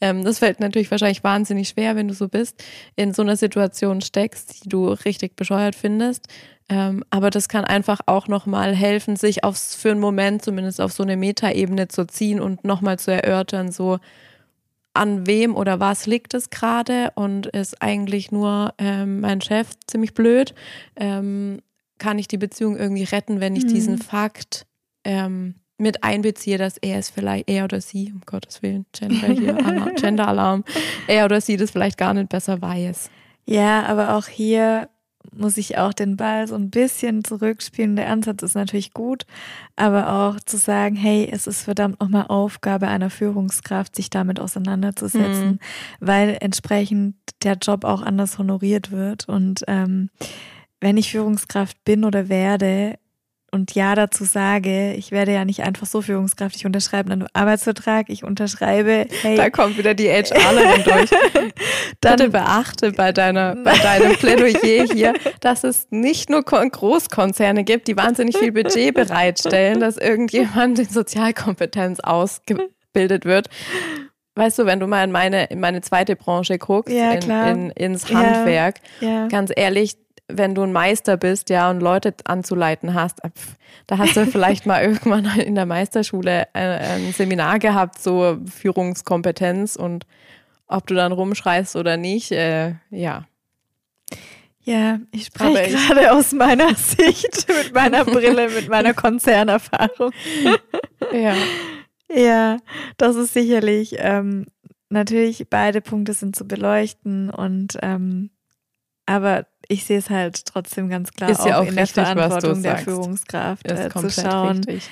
Ähm, 0.00 0.24
das 0.24 0.38
fällt 0.38 0.60
natürlich 0.60 0.90
wahrscheinlich 0.90 1.24
wahnsinnig 1.24 1.70
schwer, 1.70 1.96
wenn 1.96 2.08
du 2.08 2.14
so 2.14 2.28
bist, 2.28 2.62
in 2.96 3.12
so 3.12 3.22
einer 3.22 3.36
Situation 3.36 4.00
steckst, 4.00 4.64
die 4.64 4.68
du 4.68 4.88
richtig 4.88 5.36
bescheuert 5.36 5.74
findest. 5.74 6.26
Ähm, 6.68 7.02
aber 7.10 7.30
das 7.30 7.48
kann 7.48 7.64
einfach 7.64 8.00
auch 8.06 8.28
nochmal 8.28 8.74
helfen, 8.74 9.16
sich 9.16 9.42
aufs, 9.42 9.74
für 9.74 9.90
einen 9.90 10.00
Moment 10.00 10.42
zumindest 10.42 10.80
auf 10.80 10.92
so 10.92 11.02
eine 11.02 11.16
Metaebene 11.16 11.88
zu 11.88 12.06
ziehen 12.06 12.40
und 12.40 12.64
nochmal 12.64 12.98
zu 12.98 13.10
erörtern, 13.10 13.72
so, 13.72 13.98
an 14.98 15.26
wem 15.28 15.54
oder 15.54 15.78
was 15.78 16.06
liegt 16.06 16.34
es 16.34 16.50
gerade 16.50 17.12
und 17.14 17.46
ist 17.46 17.80
eigentlich 17.80 18.32
nur 18.32 18.74
ähm, 18.78 19.20
mein 19.20 19.40
Chef 19.40 19.68
ziemlich 19.86 20.12
blöd 20.12 20.54
ähm, 20.96 21.60
kann 21.98 22.18
ich 22.18 22.28
die 22.28 22.38
Beziehung 22.38 22.76
irgendwie 22.76 23.04
retten, 23.04 23.40
wenn 23.40 23.56
ich 23.56 23.64
mhm. 23.64 23.68
diesen 23.68 23.98
Fakt 23.98 24.66
ähm, 25.04 25.56
mit 25.78 26.02
einbeziehe, 26.02 26.58
dass 26.58 26.76
er 26.78 26.98
es 26.98 27.08
vielleicht, 27.08 27.48
er 27.48 27.64
oder 27.64 27.80
sie, 27.80 28.12
um 28.12 28.20
Gottes 28.26 28.62
Willen, 28.62 28.86
Gender 28.92 29.28
hier, 29.28 29.54
Gender-Alarm, 29.96 30.64
er 31.06 31.24
oder 31.24 31.40
sie 31.40 31.56
das 31.56 31.70
vielleicht 31.70 31.98
gar 31.98 32.14
nicht 32.14 32.28
besser 32.28 32.60
weiß. 32.60 33.10
Ja, 33.46 33.84
aber 33.84 34.14
auch 34.16 34.26
hier 34.26 34.88
muss 35.32 35.56
ich 35.56 35.78
auch 35.78 35.92
den 35.92 36.16
Ball 36.16 36.48
so 36.48 36.54
ein 36.54 36.70
bisschen 36.70 37.22
zurückspielen. 37.24 37.96
Der 37.96 38.10
Ansatz 38.10 38.42
ist 38.42 38.54
natürlich 38.54 38.92
gut, 38.92 39.24
aber 39.76 40.12
auch 40.12 40.40
zu 40.40 40.56
sagen, 40.56 40.96
hey, 40.96 41.28
es 41.30 41.46
ist 41.46 41.62
verdammt 41.62 42.00
nochmal 42.00 42.26
Aufgabe 42.28 42.88
einer 42.88 43.10
Führungskraft, 43.10 43.94
sich 43.94 44.10
damit 44.10 44.40
auseinanderzusetzen, 44.40 45.48
mhm. 45.52 45.58
weil 46.00 46.36
entsprechend 46.40 47.16
der 47.42 47.54
Job 47.54 47.84
auch 47.84 48.02
anders 48.02 48.38
honoriert 48.38 48.90
wird. 48.90 49.28
Und 49.28 49.64
ähm, 49.68 50.10
wenn 50.80 50.96
ich 50.96 51.10
Führungskraft 51.10 51.82
bin 51.84 52.04
oder 52.04 52.28
werde 52.28 52.98
und 53.50 53.74
ja 53.74 53.94
dazu 53.94 54.24
sage, 54.24 54.92
ich 54.92 55.10
werde 55.10 55.32
ja 55.32 55.44
nicht 55.44 55.62
einfach 55.62 55.86
so 55.86 56.02
Führungskraft, 56.02 56.54
ich 56.56 56.66
unterschreibe 56.66 57.10
einen 57.10 57.26
Arbeitsvertrag, 57.32 58.10
ich 58.10 58.22
unterschreibe, 58.22 59.06
hey. 59.22 59.36
Da 59.36 59.48
kommt 59.48 59.78
wieder 59.78 59.94
die 59.94 60.08
HRlerin 60.08 60.84
durch. 60.84 61.10
Dann 62.00 62.16
Bitte 62.16 62.30
beachte 62.30 62.92
bei 62.92 63.12
deiner, 63.12 63.56
bei 63.56 63.76
deinem 63.82 64.16
Plädoyer 64.16 64.86
hier, 64.92 65.14
dass 65.40 65.64
es 65.64 65.86
nicht 65.90 66.28
nur 66.28 66.42
Großkonzerne 66.42 67.64
gibt, 67.64 67.88
die 67.88 67.96
wahnsinnig 67.96 68.36
viel 68.36 68.52
Budget 68.52 68.94
bereitstellen, 68.94 69.80
dass 69.80 69.96
irgendjemand 69.96 70.78
in 70.78 70.88
Sozialkompetenz 70.88 72.00
ausgebildet 72.00 73.24
wird. 73.24 73.48
Weißt 74.34 74.58
du, 74.58 74.66
wenn 74.66 74.78
du 74.78 74.86
mal 74.86 75.02
in 75.02 75.10
meine, 75.10 75.46
in 75.46 75.58
meine 75.58 75.80
zweite 75.80 76.14
Branche 76.14 76.58
guckst, 76.58 76.94
ja, 76.94 77.12
in, 77.12 77.30
in, 77.30 77.70
ins 77.70 78.12
Handwerk, 78.12 78.76
ja, 79.00 79.08
ja. 79.08 79.26
ganz 79.28 79.50
ehrlich, 79.56 79.96
wenn 80.28 80.54
du 80.54 80.62
ein 80.62 80.72
Meister 80.72 81.16
bist, 81.16 81.50
ja, 81.50 81.70
und 81.70 81.80
Leute 81.80 82.14
anzuleiten 82.24 82.94
hast, 82.94 83.24
äh, 83.24 83.30
da 83.86 83.98
hast 83.98 84.16
du 84.16 84.26
vielleicht 84.26 84.66
mal 84.66 84.82
irgendwann 84.84 85.24
in 85.40 85.54
der 85.54 85.66
Meisterschule 85.66 86.46
ein, 86.52 86.62
äh, 86.62 87.06
ein 87.06 87.12
Seminar 87.12 87.58
gehabt, 87.58 88.00
so 88.00 88.38
Führungskompetenz 88.46 89.76
und 89.76 90.06
ob 90.66 90.86
du 90.86 90.94
dann 90.94 91.12
rumschreist 91.12 91.76
oder 91.76 91.96
nicht, 91.96 92.30
äh, 92.30 92.74
ja. 92.90 93.26
Ja, 94.60 95.00
ich 95.12 95.26
spreche 95.26 95.74
gerade 95.74 96.12
aus 96.12 96.32
meiner 96.32 96.74
Sicht, 96.74 97.48
mit 97.48 97.72
meiner 97.72 98.04
Brille, 98.04 98.50
mit 98.50 98.68
meiner 98.68 98.92
Konzernerfahrung. 98.94 100.12
ja. 101.12 101.34
Ja, 102.10 102.56
das 102.96 103.16
ist 103.16 103.34
sicherlich, 103.34 103.96
ähm, 103.98 104.46
natürlich 104.88 105.48
beide 105.50 105.82
Punkte 105.82 106.14
sind 106.14 106.36
zu 106.36 106.46
beleuchten 106.46 107.28
und 107.28 107.78
ähm, 107.82 108.30
aber 109.04 109.46
ich 109.68 109.84
sehe 109.84 109.98
es 109.98 110.10
halt 110.10 110.46
trotzdem 110.46 110.88
ganz 110.88 111.12
klar 111.12 111.30
ist 111.30 111.40
auch, 111.40 111.46
ja 111.46 111.58
auch 111.58 111.66
in 111.66 111.78
richtig, 111.78 111.92
der 111.92 112.06
Verantwortung 112.06 112.62
der 112.62 112.78
Führungskraft 112.78 113.70
äh, 113.70 113.90
zu 113.90 114.10
schauen, 114.10 114.64
richtig. 114.64 114.88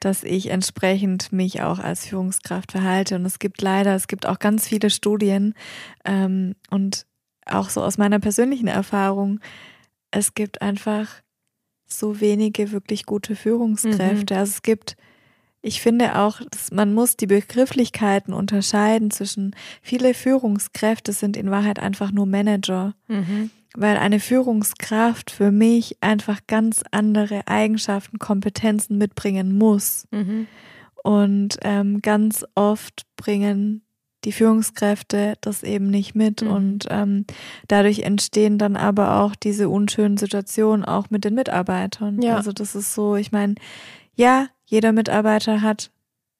dass 0.00 0.22
ich 0.22 0.50
entsprechend 0.50 1.32
mich 1.32 1.62
auch 1.62 1.78
als 1.78 2.06
Führungskraft 2.06 2.72
verhalte. 2.72 3.16
Und 3.16 3.24
es 3.24 3.38
gibt 3.38 3.62
leider, 3.62 3.94
es 3.94 4.06
gibt 4.06 4.26
auch 4.26 4.38
ganz 4.38 4.68
viele 4.68 4.90
Studien 4.90 5.54
ähm, 6.04 6.54
und 6.70 7.06
auch 7.46 7.70
so 7.70 7.82
aus 7.82 7.96
meiner 7.96 8.18
persönlichen 8.18 8.68
Erfahrung, 8.68 9.40
es 10.10 10.34
gibt 10.34 10.60
einfach 10.60 11.08
so 11.86 12.20
wenige 12.20 12.70
wirklich 12.70 13.06
gute 13.06 13.34
Führungskräfte. 13.34 14.34
Mhm. 14.34 14.40
Also 14.40 14.52
es 14.52 14.62
gibt 14.62 14.96
ich 15.60 15.80
finde 15.80 16.16
auch, 16.16 16.40
dass 16.50 16.70
man 16.70 16.94
muss 16.94 17.16
die 17.16 17.26
Begrifflichkeiten 17.26 18.32
unterscheiden 18.32 19.10
zwischen 19.10 19.56
viele 19.82 20.14
Führungskräfte 20.14 21.12
sind 21.12 21.36
in 21.36 21.50
Wahrheit 21.50 21.80
einfach 21.80 22.12
nur 22.12 22.26
Manager. 22.26 22.94
Mhm 23.08 23.50
weil 23.80 23.96
eine 23.96 24.20
Führungskraft 24.20 25.30
für 25.30 25.50
mich 25.50 25.96
einfach 26.00 26.40
ganz 26.46 26.82
andere 26.90 27.46
Eigenschaften, 27.46 28.18
Kompetenzen 28.18 28.98
mitbringen 28.98 29.56
muss. 29.56 30.06
Mhm. 30.10 30.46
Und 31.02 31.58
ähm, 31.62 32.02
ganz 32.02 32.44
oft 32.54 33.06
bringen 33.16 33.82
die 34.24 34.32
Führungskräfte 34.32 35.34
das 35.40 35.62
eben 35.62 35.88
nicht 35.88 36.14
mit. 36.14 36.42
Mhm. 36.42 36.50
Und 36.50 36.86
ähm, 36.90 37.24
dadurch 37.68 38.00
entstehen 38.00 38.58
dann 38.58 38.76
aber 38.76 39.20
auch 39.20 39.36
diese 39.36 39.68
unschönen 39.68 40.16
Situationen 40.16 40.84
auch 40.84 41.10
mit 41.10 41.24
den 41.24 41.34
Mitarbeitern. 41.34 42.20
Ja. 42.20 42.36
Also 42.36 42.52
das 42.52 42.74
ist 42.74 42.94
so, 42.94 43.16
ich 43.16 43.32
meine, 43.32 43.54
ja, 44.14 44.48
jeder 44.64 44.92
Mitarbeiter 44.92 45.62
hat 45.62 45.90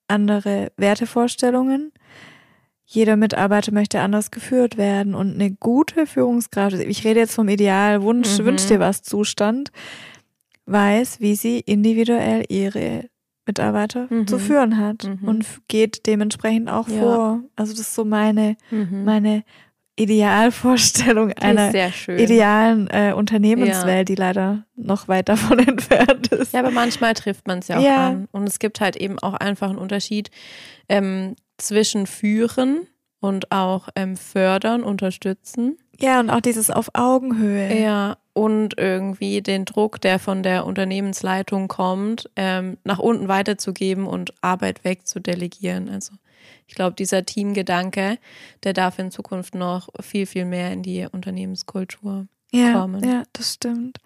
andere 0.08 0.72
Wertevorstellungen 0.76 1.92
jeder 2.90 3.16
Mitarbeiter 3.16 3.70
möchte 3.70 4.00
anders 4.00 4.30
geführt 4.30 4.78
werden 4.78 5.14
und 5.14 5.34
eine 5.34 5.50
gute 5.50 6.06
Führungskraft, 6.06 6.74
ich 6.74 7.04
rede 7.04 7.20
jetzt 7.20 7.34
vom 7.34 7.48
Ideal, 7.48 8.02
Wunsch, 8.02 8.38
mhm. 8.38 8.46
Wünsch 8.46 8.66
dir 8.66 8.80
was 8.80 9.02
Zustand, 9.02 9.70
weiß, 10.64 11.20
wie 11.20 11.34
sie 11.34 11.60
individuell 11.60 12.46
ihre 12.48 13.04
Mitarbeiter 13.46 14.06
mhm. 14.08 14.26
zu 14.26 14.38
führen 14.38 14.78
hat 14.78 15.04
mhm. 15.04 15.28
und 15.28 15.46
geht 15.68 16.06
dementsprechend 16.06 16.70
auch 16.70 16.88
ja. 16.88 16.98
vor. 16.98 17.40
Also 17.56 17.72
das 17.72 17.80
ist 17.80 17.94
so 17.94 18.06
meine, 18.06 18.56
mhm. 18.70 19.04
meine 19.04 19.44
Idealvorstellung 19.96 21.32
einer 21.32 21.74
idealen 22.08 22.88
äh, 22.88 23.12
Unternehmenswelt, 23.14 24.08
ja. 24.08 24.14
die 24.14 24.14
leider 24.14 24.64
noch 24.76 25.08
weit 25.08 25.28
davon 25.28 25.58
entfernt 25.66 26.28
ist. 26.28 26.54
Ja, 26.54 26.60
aber 26.60 26.70
manchmal 26.70 27.12
trifft 27.12 27.46
man 27.46 27.58
es 27.58 27.68
ja 27.68 27.76
auch 27.76 27.82
ja. 27.82 28.08
an. 28.08 28.28
Und 28.32 28.48
es 28.48 28.58
gibt 28.58 28.80
halt 28.80 28.96
eben 28.96 29.18
auch 29.18 29.34
einfach 29.34 29.68
einen 29.68 29.78
Unterschied 29.78 30.30
ähm, 30.88 31.36
zwischen 31.58 32.06
führen 32.06 32.86
und 33.20 33.52
auch 33.52 33.88
ähm, 33.96 34.16
fördern, 34.16 34.82
unterstützen. 34.82 35.76
Ja, 36.00 36.20
und 36.20 36.30
auch 36.30 36.40
dieses 36.40 36.70
auf 36.70 36.90
Augenhöhe. 36.94 37.80
Ja, 37.80 38.18
und 38.32 38.78
irgendwie 38.78 39.42
den 39.42 39.64
Druck, 39.64 40.00
der 40.00 40.20
von 40.20 40.44
der 40.44 40.64
Unternehmensleitung 40.64 41.66
kommt, 41.66 42.30
ähm, 42.36 42.78
nach 42.84 43.00
unten 43.00 43.26
weiterzugeben 43.26 44.06
und 44.06 44.32
Arbeit 44.40 44.84
wegzudelegieren. 44.84 45.88
Also 45.88 46.12
ich 46.68 46.74
glaube, 46.74 46.94
dieser 46.94 47.24
Teamgedanke, 47.24 48.18
der 48.62 48.72
darf 48.72 48.98
in 49.00 49.10
Zukunft 49.10 49.56
noch 49.56 49.88
viel, 50.00 50.26
viel 50.26 50.44
mehr 50.44 50.72
in 50.72 50.82
die 50.82 51.06
Unternehmenskultur 51.10 52.28
ja, 52.50 52.72
kommen. 52.72 53.04
Ja, 53.04 53.22
das 53.32 53.54
stimmt. 53.54 53.98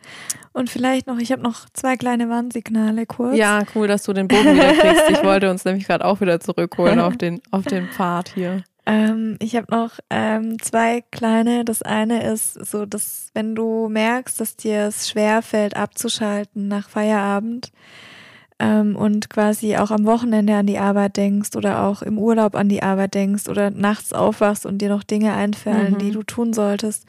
Und 0.52 0.68
vielleicht 0.68 1.06
noch, 1.06 1.18
ich 1.18 1.32
habe 1.32 1.42
noch 1.42 1.68
zwei 1.72 1.96
kleine 1.96 2.28
Warnsignale 2.28 3.06
kurz. 3.06 3.36
Ja, 3.36 3.62
cool, 3.74 3.86
dass 3.86 4.02
du 4.02 4.12
den 4.12 4.28
Bogen 4.28 4.54
wieder 4.54 4.72
kriegst. 4.74 5.10
Ich 5.10 5.24
wollte 5.24 5.50
uns 5.50 5.64
nämlich 5.64 5.86
gerade 5.86 6.04
auch 6.04 6.20
wieder 6.20 6.40
zurückholen 6.40 7.00
auf 7.00 7.16
den, 7.16 7.40
auf 7.50 7.64
den 7.64 7.88
Pfad 7.88 8.30
hier. 8.34 8.64
Ähm, 8.84 9.36
ich 9.38 9.54
habe 9.54 9.66
noch 9.70 9.98
ähm, 10.10 10.60
zwei 10.60 11.02
kleine. 11.12 11.64
Das 11.64 11.82
eine 11.82 12.24
ist 12.32 12.54
so, 12.54 12.84
dass 12.84 13.30
wenn 13.32 13.54
du 13.54 13.88
merkst, 13.88 14.40
dass 14.40 14.56
dir 14.56 14.86
es 14.88 15.08
schwerfällt, 15.08 15.76
abzuschalten 15.76 16.66
nach 16.66 16.88
Feierabend, 16.88 17.70
ähm, 18.58 18.96
und 18.96 19.30
quasi 19.30 19.76
auch 19.76 19.90
am 19.90 20.04
Wochenende 20.04 20.54
an 20.54 20.66
die 20.66 20.78
Arbeit 20.78 21.16
denkst 21.16 21.56
oder 21.56 21.84
auch 21.84 22.02
im 22.02 22.18
Urlaub 22.18 22.54
an 22.54 22.68
die 22.68 22.82
Arbeit 22.82 23.14
denkst 23.14 23.48
oder 23.48 23.70
nachts 23.70 24.12
aufwachst 24.12 24.66
und 24.66 24.78
dir 24.78 24.88
noch 24.88 25.02
Dinge 25.02 25.34
einfallen, 25.34 25.94
mhm. 25.94 25.98
die 25.98 26.10
du 26.10 26.22
tun 26.22 26.52
solltest, 26.52 27.04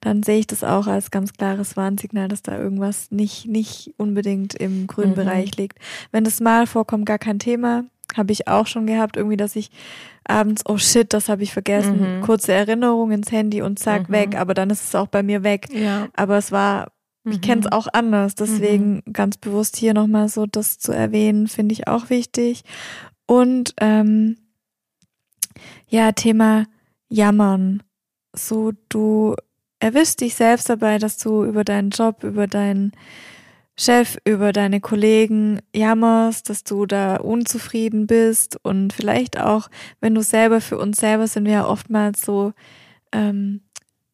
dann 0.00 0.22
sehe 0.22 0.38
ich 0.38 0.46
das 0.46 0.64
auch 0.64 0.86
als 0.86 1.10
ganz 1.10 1.32
klares 1.32 1.76
Warnsignal, 1.76 2.28
dass 2.28 2.42
da 2.42 2.58
irgendwas 2.58 3.10
nicht, 3.10 3.46
nicht 3.46 3.94
unbedingt 3.96 4.54
im 4.54 4.86
grünen 4.86 5.10
mhm. 5.10 5.16
Bereich 5.16 5.56
liegt. 5.56 5.78
Wenn 6.12 6.24
das 6.24 6.40
mal 6.40 6.66
vorkommt, 6.66 7.06
gar 7.06 7.18
kein 7.18 7.38
Thema. 7.38 7.84
Habe 8.16 8.32
ich 8.32 8.48
auch 8.48 8.66
schon 8.66 8.86
gehabt, 8.86 9.16
irgendwie, 9.16 9.36
dass 9.36 9.56
ich 9.56 9.70
abends, 10.24 10.62
oh 10.66 10.78
shit, 10.78 11.12
das 11.12 11.28
habe 11.28 11.42
ich 11.42 11.52
vergessen. 11.52 12.18
Mhm. 12.18 12.22
Kurze 12.22 12.52
Erinnerung 12.52 13.10
ins 13.10 13.30
Handy 13.30 13.62
und 13.62 13.78
zack, 13.78 14.08
mhm. 14.08 14.12
weg. 14.12 14.36
Aber 14.36 14.54
dann 14.54 14.70
ist 14.70 14.84
es 14.88 14.94
auch 14.94 15.08
bei 15.08 15.22
mir 15.22 15.42
weg. 15.42 15.68
Ja. 15.72 16.08
Aber 16.14 16.36
es 16.38 16.52
war 16.52 16.88
ich 17.28 17.40
kenne 17.40 17.62
es 17.62 17.66
mhm. 17.66 17.72
auch 17.72 17.88
anders, 17.92 18.34
deswegen 18.34 19.02
mhm. 19.04 19.12
ganz 19.12 19.36
bewusst 19.36 19.76
hier 19.76 19.94
nochmal 19.94 20.28
so 20.28 20.46
das 20.46 20.78
zu 20.78 20.92
erwähnen, 20.92 21.48
finde 21.48 21.72
ich 21.72 21.88
auch 21.88 22.08
wichtig. 22.08 22.62
Und 23.26 23.74
ähm, 23.80 24.36
ja, 25.88 26.12
Thema 26.12 26.66
Jammern. 27.08 27.82
So, 28.32 28.72
du 28.88 29.34
erwischst 29.80 30.20
dich 30.20 30.34
selbst 30.34 30.68
dabei, 30.68 30.98
dass 30.98 31.18
du 31.18 31.44
über 31.44 31.64
deinen 31.64 31.90
Job, 31.90 32.22
über 32.22 32.46
deinen 32.46 32.92
Chef, 33.78 34.16
über 34.24 34.52
deine 34.52 34.80
Kollegen 34.80 35.60
jammerst, 35.74 36.48
dass 36.48 36.64
du 36.64 36.86
da 36.86 37.16
unzufrieden 37.16 38.06
bist 38.06 38.58
und 38.62 38.92
vielleicht 38.92 39.38
auch, 39.38 39.68
wenn 40.00 40.14
du 40.14 40.22
selber 40.22 40.60
für 40.60 40.78
uns 40.78 40.98
selber 40.98 41.26
sind 41.26 41.44
wir 41.44 41.52
ja 41.52 41.66
oftmals 41.66 42.22
so 42.22 42.52
ähm, 43.12 43.60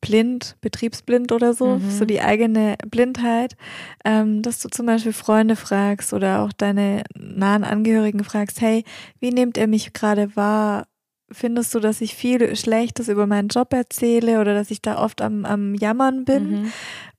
blind, 0.02 0.56
betriebsblind 0.60 1.32
oder 1.32 1.54
so, 1.54 1.78
mhm. 1.78 1.90
so 1.90 2.04
die 2.04 2.20
eigene 2.20 2.76
Blindheit, 2.86 3.56
ähm, 4.04 4.42
dass 4.42 4.58
du 4.58 4.68
zum 4.68 4.84
Beispiel 4.84 5.14
Freunde 5.14 5.56
fragst 5.56 6.12
oder 6.12 6.42
auch 6.42 6.52
deine 6.52 7.04
nahen 7.16 7.64
Angehörigen 7.64 8.22
fragst, 8.22 8.60
hey, 8.60 8.84
wie 9.20 9.30
nehmt 9.30 9.56
ihr 9.56 9.68
mich 9.68 9.94
gerade 9.94 10.36
wahr? 10.36 10.86
Findest 11.30 11.74
du, 11.74 11.80
dass 11.80 12.02
ich 12.02 12.14
viel 12.14 12.54
Schlechtes 12.56 13.08
über 13.08 13.26
meinen 13.26 13.48
Job 13.48 13.72
erzähle 13.72 14.40
oder 14.40 14.52
dass 14.52 14.70
ich 14.70 14.82
da 14.82 14.98
oft 14.98 15.22
am, 15.22 15.46
am 15.46 15.74
Jammern 15.74 16.26
bin? 16.26 16.50
Mhm. 16.50 16.72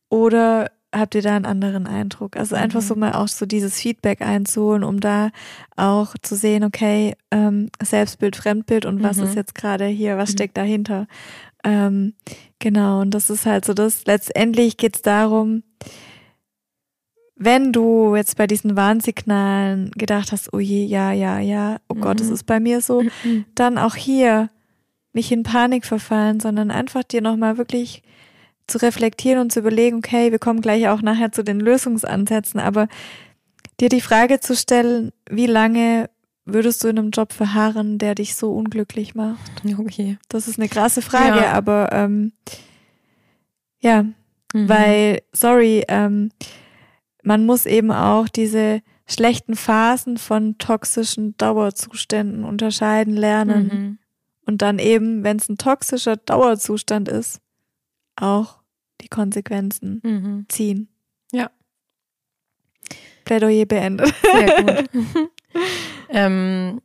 Oder 0.10 0.69
habt 0.93 1.15
ihr 1.15 1.24
da 1.24 1.36
einen 1.36 1.46
anderen 1.46 1.88
Eindruck? 1.88 2.38
Also 2.38 2.56
einfach 2.56 2.82
mhm. 2.82 2.86
so 2.86 2.96
mal 2.96 3.13
auch 3.13 3.30
so 3.30 3.46
dieses 3.46 3.80
Feedback 3.80 4.22
einzuholen, 4.22 4.84
um 4.84 5.00
da 5.00 5.32
auch 5.78 6.13
zu 6.22 6.36
sehen, 6.36 6.63
okay, 6.63 7.15
ähm, 7.32 7.69
Selbstbild, 7.82 8.36
Fremdbild 8.36 8.86
und 8.86 9.02
was 9.02 9.17
ist 9.17 9.32
mhm. 9.32 9.38
jetzt 9.38 9.56
gerade 9.56 9.86
hier, 9.86 10.17
was 10.17 10.30
mhm. 10.30 10.34
steckt 10.34 10.58
dahinter? 10.58 11.08
Ähm, 11.63 12.13
genau, 12.60 13.02
und 13.02 13.12
das 13.12 13.30
ist 13.30 13.45
halt 13.45 13.65
so 13.65 13.73
das. 13.73 14.06
Letztendlich 14.06 14.78
geht 14.78 14.97
es 14.97 15.02
darum, 15.02 15.63
wenn 17.36 17.71
du 17.71 18.15
jetzt 18.15 18.38
bei 18.38 18.47
diesen 18.47 18.76
Warnsignalen 18.76 19.91
gedacht 19.91 20.32
hast, 20.32 20.54
oh 20.54 20.60
je, 20.60 20.86
ja, 20.86 21.12
ja, 21.12 21.39
ja, 21.39 21.78
oh 21.89 21.95
mhm. 21.95 22.02
Gott, 22.02 22.21
es 22.21 22.30
ist 22.30 22.45
bei 22.45 22.60
mir 22.60 22.82
so, 22.82 23.02
mhm. 23.02 23.45
dann 23.56 23.78
auch 23.78 23.95
hier 23.95 24.49
nicht 25.13 25.32
in 25.32 25.43
Panik 25.43 25.86
verfallen, 25.86 26.39
sondern 26.39 26.71
einfach 26.71 27.04
dir 27.04 27.21
nochmal 27.21 27.58
wirklich 27.58 28.04
zu 28.67 28.78
reflektieren 28.78 29.39
und 29.39 29.52
zu 29.52 29.60
überlegen, 29.60 29.97
okay, 29.97 30.32
wir 30.32 30.39
kommen 30.39 30.62
gleich 30.62 30.88
auch 30.88 31.02
nachher 31.02 31.32
zu 31.32 31.43
den 31.43 31.60
Lösungsansätzen, 31.60 32.60
aber 32.60 32.88
dir 33.80 33.89
die 33.89 34.02
Frage 34.02 34.39
zu 34.39 34.56
stellen, 34.56 35.12
wie 35.30 35.47
lange 35.47 36.10
würdest 36.45 36.84
du 36.84 36.88
in 36.88 36.99
einem 36.99 37.12
Job 37.12 37.34
verharren, 37.34 37.97
der 37.97 38.15
dich 38.15 38.36
so 38.36 38.53
unglücklich 38.53 39.15
macht? 39.15 39.63
Okay. 39.77 40.17
Das 40.29 40.47
ist 40.47 40.60
eine 40.60 40.69
krasse 40.69 41.01
Frage, 41.01 41.39
ja. 41.39 41.53
aber 41.53 41.89
ähm, 41.91 42.34
ja, 43.79 44.03
mhm. 44.53 44.69
weil, 44.69 45.21
sorry, 45.34 45.84
ähm, 45.88 46.32
man 47.23 47.45
muss 47.45 47.65
eben 47.65 47.91
auch 47.91 48.27
diese 48.27 48.82
schlechten 49.08 49.56
Phasen 49.56 50.17
von 50.17 50.58
toxischen 50.58 51.36
Dauerzuständen 51.38 52.43
unterscheiden 52.43 53.15
lernen. 53.15 53.67
Mhm. 53.67 53.97
Und 54.45 54.62
dann 54.62 54.79
eben, 54.79 55.23
wenn 55.23 55.38
es 55.38 55.49
ein 55.49 55.58
toxischer 55.58 56.17
Dauerzustand 56.17 57.08
ist, 57.08 57.39
auch 58.15 58.60
die 59.01 59.08
Konsequenzen 59.08 60.01
mhm. 60.03 60.45
ziehen. 60.49 60.89
Ja. 61.32 61.49
Plädoyer 63.25 63.65
beendet. 63.65 64.13
Sehr 64.21 64.63
gut. 64.63 64.89
ähm, 66.10 66.82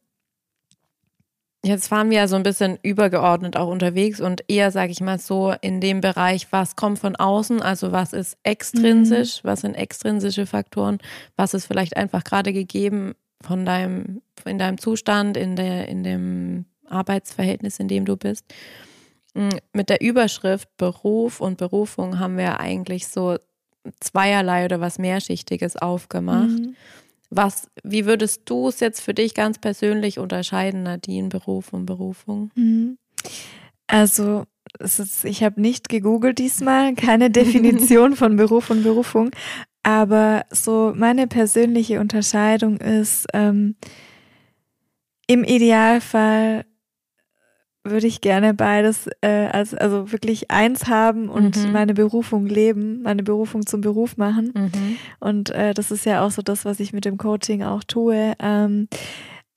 jetzt 1.64 1.90
waren 1.90 2.10
wir 2.10 2.18
ja 2.18 2.28
so 2.28 2.36
ein 2.36 2.42
bisschen 2.42 2.78
übergeordnet 2.82 3.56
auch 3.56 3.68
unterwegs 3.68 4.20
und 4.20 4.44
eher, 4.48 4.70
sage 4.70 4.92
ich 4.92 5.00
mal 5.00 5.18
so, 5.18 5.54
in 5.60 5.80
dem 5.80 6.00
Bereich, 6.00 6.48
was 6.50 6.76
kommt 6.76 6.98
von 6.98 7.16
außen, 7.16 7.62
also 7.62 7.92
was 7.92 8.12
ist 8.12 8.38
extrinsisch, 8.42 9.42
mhm. 9.42 9.48
was 9.48 9.60
sind 9.62 9.74
extrinsische 9.74 10.46
Faktoren, 10.46 10.98
was 11.36 11.54
ist 11.54 11.66
vielleicht 11.66 11.96
einfach 11.96 12.24
gerade 12.24 12.52
gegeben 12.52 13.14
von 13.40 13.64
deinem, 13.64 14.22
in 14.44 14.58
deinem 14.58 14.78
Zustand, 14.78 15.36
in, 15.36 15.56
der, 15.56 15.88
in 15.88 16.02
dem 16.02 16.64
Arbeitsverhältnis, 16.86 17.78
in 17.78 17.88
dem 17.88 18.04
du 18.04 18.16
bist. 18.16 18.44
Mm, 19.34 19.50
mit 19.72 19.90
der 19.90 20.00
Überschrift 20.00 20.68
Beruf 20.76 21.40
und 21.40 21.58
Berufung 21.58 22.18
haben 22.18 22.36
wir 22.36 22.60
eigentlich 22.60 23.06
so 23.08 23.36
zweierlei 24.00 24.64
oder 24.64 24.80
was 24.80 24.98
Mehrschichtiges 24.98 25.76
aufgemacht. 25.76 26.48
Mhm. 26.48 26.76
Was, 27.30 27.68
wie 27.82 28.06
würdest 28.06 28.42
du 28.46 28.68
es 28.68 28.80
jetzt 28.80 29.00
für 29.00 29.14
dich 29.14 29.34
ganz 29.34 29.58
persönlich 29.58 30.18
unterscheiden, 30.18 30.82
Nadine, 30.82 31.28
Beruf 31.28 31.72
und 31.72 31.86
Berufung? 31.86 32.50
Mhm. 32.54 32.98
Also, 33.86 34.44
ist, 34.78 35.24
ich 35.24 35.42
habe 35.42 35.60
nicht 35.60 35.88
gegoogelt 35.88 36.38
diesmal, 36.38 36.94
keine 36.94 37.30
Definition 37.30 38.16
von 38.16 38.36
Beruf 38.36 38.70
und 38.70 38.82
Berufung, 38.82 39.30
aber 39.82 40.44
so 40.50 40.92
meine 40.94 41.26
persönliche 41.26 42.00
Unterscheidung 42.00 42.78
ist, 42.78 43.26
ähm, 43.32 43.76
im 45.26 45.44
Idealfall 45.44 46.64
würde 47.84 48.06
ich 48.06 48.20
gerne 48.20 48.54
beides 48.54 49.08
äh, 49.20 49.46
als 49.46 49.74
also 49.74 50.12
wirklich 50.12 50.50
eins 50.50 50.88
haben 50.88 51.28
und 51.28 51.56
mhm. 51.56 51.72
meine 51.72 51.94
Berufung 51.94 52.46
leben, 52.46 53.02
meine 53.02 53.22
Berufung 53.22 53.66
zum 53.66 53.80
Beruf 53.80 54.16
machen. 54.16 54.52
Mhm. 54.54 54.96
Und 55.20 55.50
äh, 55.50 55.74
das 55.74 55.90
ist 55.90 56.04
ja 56.04 56.24
auch 56.24 56.30
so 56.30 56.42
das, 56.42 56.64
was 56.64 56.80
ich 56.80 56.92
mit 56.92 57.04
dem 57.04 57.18
Coaching 57.18 57.62
auch 57.62 57.84
tue. 57.84 58.34
Ähm, 58.38 58.88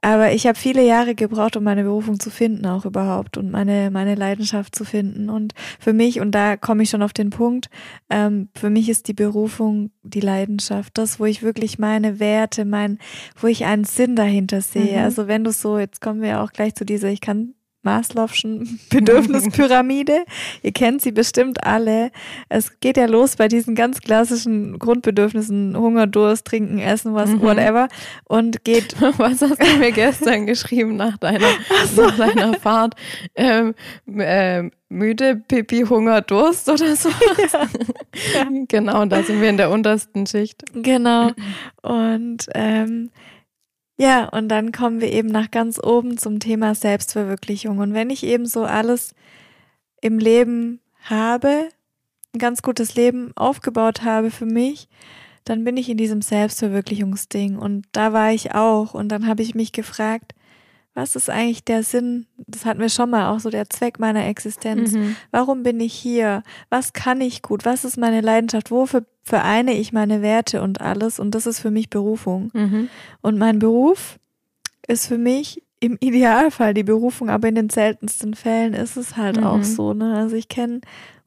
aber 0.03 0.31
ich 0.31 0.47
habe 0.47 0.57
viele 0.57 0.84
Jahre 0.84 1.13
gebraucht, 1.13 1.55
um 1.55 1.63
meine 1.63 1.84
Berufung 1.84 2.19
zu 2.19 2.31
finden, 2.31 2.65
auch 2.65 2.86
überhaupt 2.86 3.38
und 3.38 3.51
meine, 3.51 3.91
meine 3.91 4.15
Leidenschaft 4.15 4.73
zu 4.73 4.84
finden. 4.84 5.29
Und 5.29 5.53
für 5.79 5.93
mich, 5.93 6.19
und 6.19 6.31
da 6.31 6.57
komme 6.57 6.81
ich 6.81 6.89
schon 6.89 7.03
auf 7.03 7.13
den 7.13 7.29
Punkt, 7.29 7.69
ähm, 8.10 8.49
für 8.55 8.71
mich 8.71 8.89
ist 8.89 9.07
die 9.07 9.13
Berufung 9.13 9.91
die 10.01 10.19
Leidenschaft, 10.19 10.97
das, 10.97 11.19
wo 11.19 11.25
ich 11.25 11.43
wirklich 11.43 11.77
meine 11.77 12.19
Werte, 12.19 12.65
mein, 12.65 12.97
wo 13.39 13.45
ich 13.45 13.65
einen 13.65 13.84
Sinn 13.84 14.15
dahinter 14.15 14.62
sehe. 14.62 14.97
Mhm. 14.97 15.03
Also 15.03 15.27
wenn 15.27 15.43
du 15.43 15.51
so, 15.51 15.77
jetzt 15.77 16.01
kommen 16.01 16.23
wir 16.23 16.41
auch 16.41 16.51
gleich 16.51 16.73
zu 16.73 16.84
dieser, 16.84 17.10
ich 17.10 17.21
kann 17.21 17.53
Maslow'schen 17.83 18.79
Bedürfnispyramide. 18.89 20.25
Ihr 20.61 20.71
kennt 20.71 21.01
sie 21.01 21.11
bestimmt 21.11 21.63
alle. 21.65 22.11
Es 22.49 22.79
geht 22.79 22.97
ja 22.97 23.05
los 23.05 23.35
bei 23.35 23.47
diesen 23.47 23.75
ganz 23.75 23.99
klassischen 24.01 24.77
Grundbedürfnissen, 24.79 25.75
Hunger, 25.75 26.07
Durst, 26.07 26.45
Trinken, 26.45 26.79
Essen, 26.79 27.13
was, 27.13 27.29
mhm. 27.29 27.41
whatever. 27.41 27.87
Und 28.25 28.63
geht. 28.63 28.95
Was 29.17 29.41
hast 29.41 29.61
du 29.61 29.77
mir 29.77 29.91
gestern 29.91 30.45
geschrieben 30.45 30.95
nach 30.95 31.17
deiner, 31.17 31.47
so. 31.93 32.03
nach 32.03 32.17
deiner 32.17 32.53
Fahrt? 32.55 32.95
Ähm, 33.35 33.75
äh, 34.07 34.69
müde, 34.89 35.41
Pipi, 35.47 35.85
Hunger, 35.87 36.21
Durst 36.21 36.69
oder 36.69 36.95
so. 36.95 37.09
Ja. 37.09 37.67
ja. 38.33 38.47
Genau, 38.67 39.05
da 39.05 39.23
sind 39.23 39.41
wir 39.41 39.49
in 39.49 39.57
der 39.57 39.69
untersten 39.69 40.27
Schicht. 40.27 40.63
Genau. 40.73 41.31
Und 41.81 42.47
ähm, 42.53 43.09
ja, 44.01 44.27
und 44.29 44.49
dann 44.49 44.71
kommen 44.71 44.99
wir 44.99 45.11
eben 45.11 45.27
nach 45.27 45.51
ganz 45.51 45.79
oben 45.79 46.17
zum 46.17 46.39
Thema 46.39 46.73
Selbstverwirklichung. 46.73 47.77
Und 47.77 47.93
wenn 47.93 48.09
ich 48.09 48.23
eben 48.23 48.47
so 48.47 48.63
alles 48.63 49.13
im 50.01 50.17
Leben 50.17 50.79
habe, 51.03 51.69
ein 52.33 52.39
ganz 52.39 52.63
gutes 52.63 52.95
Leben 52.95 53.31
aufgebaut 53.35 54.01
habe 54.03 54.31
für 54.31 54.47
mich, 54.47 54.89
dann 55.43 55.63
bin 55.63 55.77
ich 55.77 55.87
in 55.87 55.97
diesem 55.97 56.23
Selbstverwirklichungsding. 56.23 57.57
Und 57.57 57.85
da 57.91 58.11
war 58.11 58.31
ich 58.31 58.55
auch. 58.55 58.95
Und 58.95 59.09
dann 59.09 59.27
habe 59.27 59.43
ich 59.43 59.53
mich 59.53 59.71
gefragt, 59.71 60.33
was 60.93 61.15
ist 61.15 61.30
eigentlich 61.30 61.63
der 61.63 61.84
Sinn, 61.84 62.27
das 62.47 62.65
hatten 62.65 62.82
wir 62.82 62.89
schon 62.89 63.10
mal, 63.10 63.30
auch 63.30 63.39
so 63.39 63.49
der 63.49 63.69
Zweck 63.69 63.99
meiner 63.99 64.25
Existenz. 64.25 64.91
Mhm. 64.91 65.15
Warum 65.32 65.63
bin 65.63 65.80
ich 65.80 65.93
hier? 65.93 66.43
Was 66.69 66.91
kann 66.91 67.21
ich 67.21 67.41
gut? 67.41 67.63
Was 67.63 67.86
ist 67.86 67.97
meine 67.97 68.21
Leidenschaft? 68.21 68.71
Wofür 68.71 69.06
vereine 69.23 69.73
ich 69.73 69.93
meine 69.93 70.21
Werte 70.21 70.62
und 70.62 70.82
alles? 70.82 71.19
Und 71.19 71.34
das 71.34 71.45
ist 71.45 71.60
für 71.60 71.71
mich 71.71 71.89
Berufung. 71.89 72.51
Mhm. 72.54 72.89
Und 73.21 73.38
mein 73.38 73.60
Beruf 73.60 74.19
ist 74.88 75.08
für 75.08 75.17
mich 75.17 75.63
im 75.80 75.97
Idealfall 76.01 76.73
die 76.73 76.84
Berufung, 76.84 77.30
aber 77.30 77.47
in 77.47 77.56
den 77.56 77.69
seltensten 77.69 78.34
Fällen 78.34 78.73
ist 78.73 78.97
es 78.97 79.15
halt 79.15 79.38
mhm. 79.38 79.45
auch 79.45 79.63
so. 79.63 79.93
Ne? 79.93 80.17
Also 80.17 80.36
ich 80.36 80.49
kenne 80.49 80.82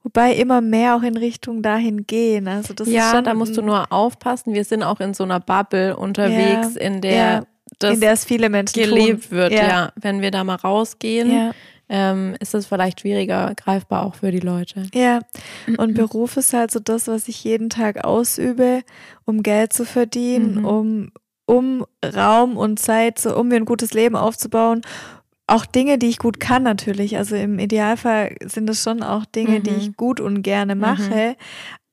Wobei 0.06 0.34
immer 0.34 0.60
mehr 0.60 0.96
auch 0.96 1.02
in 1.02 1.16
Richtung 1.16 1.62
dahin 1.62 2.06
gehen. 2.06 2.46
Also 2.46 2.74
das 2.74 2.90
ja, 2.90 3.06
ist 3.06 3.10
schon, 3.14 3.24
da 3.24 3.32
musst 3.32 3.56
du 3.56 3.62
nur 3.62 3.90
aufpassen. 3.90 4.52
Wir 4.52 4.64
sind 4.64 4.82
auch 4.82 5.00
in 5.00 5.14
so 5.14 5.24
einer 5.24 5.40
Bubble 5.40 5.96
unterwegs, 5.96 6.74
ja, 6.74 6.80
in 6.82 7.00
der 7.00 7.14
ja 7.14 7.42
das 7.78 7.94
in 7.94 8.00
der 8.00 8.12
es 8.12 8.24
viele 8.24 8.48
Menschen 8.48 8.82
gelebt 8.82 9.28
tun. 9.28 9.30
wird, 9.30 9.52
ja. 9.52 9.68
ja. 9.68 9.92
Wenn 9.96 10.20
wir 10.20 10.30
da 10.30 10.44
mal 10.44 10.56
rausgehen, 10.56 11.30
ja. 11.30 11.52
ähm, 11.88 12.36
ist 12.40 12.54
das 12.54 12.66
vielleicht 12.66 13.00
schwieriger 13.00 13.54
greifbar 13.56 14.04
auch 14.04 14.16
für 14.16 14.30
die 14.30 14.40
Leute. 14.40 14.86
Ja, 14.94 15.20
und 15.76 15.94
Beruf 15.94 16.36
ist 16.36 16.52
halt 16.52 16.70
so 16.70 16.80
das, 16.80 17.08
was 17.08 17.28
ich 17.28 17.42
jeden 17.44 17.70
Tag 17.70 18.04
ausübe, 18.04 18.82
um 19.24 19.42
Geld 19.42 19.72
zu 19.72 19.84
verdienen, 19.84 20.60
mhm. 20.60 20.64
um, 20.64 21.12
um 21.46 21.86
Raum 22.04 22.56
und 22.56 22.78
Zeit, 22.78 23.18
so, 23.18 23.36
um 23.36 23.48
mir 23.48 23.56
ein 23.56 23.64
gutes 23.64 23.92
Leben 23.92 24.16
aufzubauen. 24.16 24.82
Auch 25.46 25.66
Dinge, 25.66 25.98
die 25.98 26.08
ich 26.08 26.18
gut 26.18 26.40
kann 26.40 26.62
natürlich. 26.62 27.18
Also 27.18 27.36
im 27.36 27.58
Idealfall 27.58 28.34
sind 28.46 28.70
es 28.70 28.82
schon 28.82 29.02
auch 29.02 29.26
Dinge, 29.26 29.58
mhm. 29.58 29.62
die 29.62 29.74
ich 29.74 29.96
gut 29.96 30.20
und 30.20 30.42
gerne 30.42 30.74
mache, 30.74 31.30
mhm. 31.30 31.34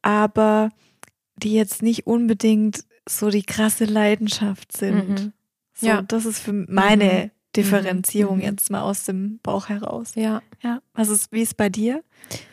aber 0.02 0.70
die 1.36 1.54
jetzt 1.54 1.82
nicht 1.82 2.08
unbedingt 2.08 2.86
so 3.10 3.30
die 3.30 3.44
krasse 3.44 3.86
Leidenschaft 3.86 4.76
sind. 4.76 5.34
So, 5.82 5.88
ja. 5.88 6.04
Das 6.04 6.26
ist 6.26 6.40
für 6.40 6.54
meine 6.54 7.06
mhm. 7.06 7.32
Differenzierung 7.56 8.38
mhm. 8.38 8.44
jetzt 8.44 8.70
mal 8.70 8.82
aus 8.82 9.04
dem 9.04 9.40
Bauch 9.42 9.70
heraus. 9.70 10.14
Ja. 10.16 10.42
Ja. 10.62 10.82
Was 10.94 11.10
ist, 11.10 11.32
wie 11.32 11.42
ist 11.42 11.58
bei 11.58 11.70
dir? 11.70 12.04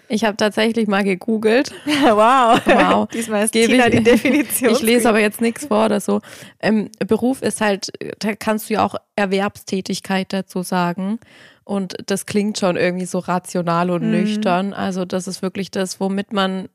Ich 0.08 0.24
habe 0.24 0.38
tatsächlich 0.38 0.88
mal 0.88 1.04
gegoogelt. 1.04 1.72
wow. 1.86 2.58
Wow. 2.64 3.08
Diesmal 3.12 3.44
ist 3.44 3.52
Tina 3.52 3.86
ich, 3.86 3.96
die 3.96 4.02
Definition. 4.02 4.72
Ich 4.72 4.80
lese 4.80 5.08
aber 5.10 5.20
jetzt 5.20 5.42
nichts 5.42 5.66
vor 5.66 5.84
oder 5.84 6.00
so. 6.00 6.20
Ähm, 6.60 6.90
Beruf 7.06 7.42
ist 7.42 7.60
halt, 7.60 7.92
da 8.18 8.34
kannst 8.34 8.70
du 8.70 8.74
ja 8.74 8.84
auch 8.84 8.94
Erwerbstätigkeit 9.14 10.32
dazu 10.32 10.62
sagen. 10.62 11.20
Und 11.64 11.96
das 12.06 12.24
klingt 12.24 12.58
schon 12.58 12.76
irgendwie 12.76 13.04
so 13.04 13.18
rational 13.18 13.90
und 13.90 14.04
mhm. 14.04 14.10
nüchtern. 14.10 14.72
Also 14.72 15.04
das 15.04 15.28
ist 15.28 15.42
wirklich 15.42 15.70
das, 15.70 16.00
womit 16.00 16.32
man 16.32 16.70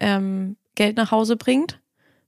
ähm, 0.00 0.56
Geld 0.74 0.96
nach 0.96 1.12
Hause 1.12 1.36
bringt 1.36 1.80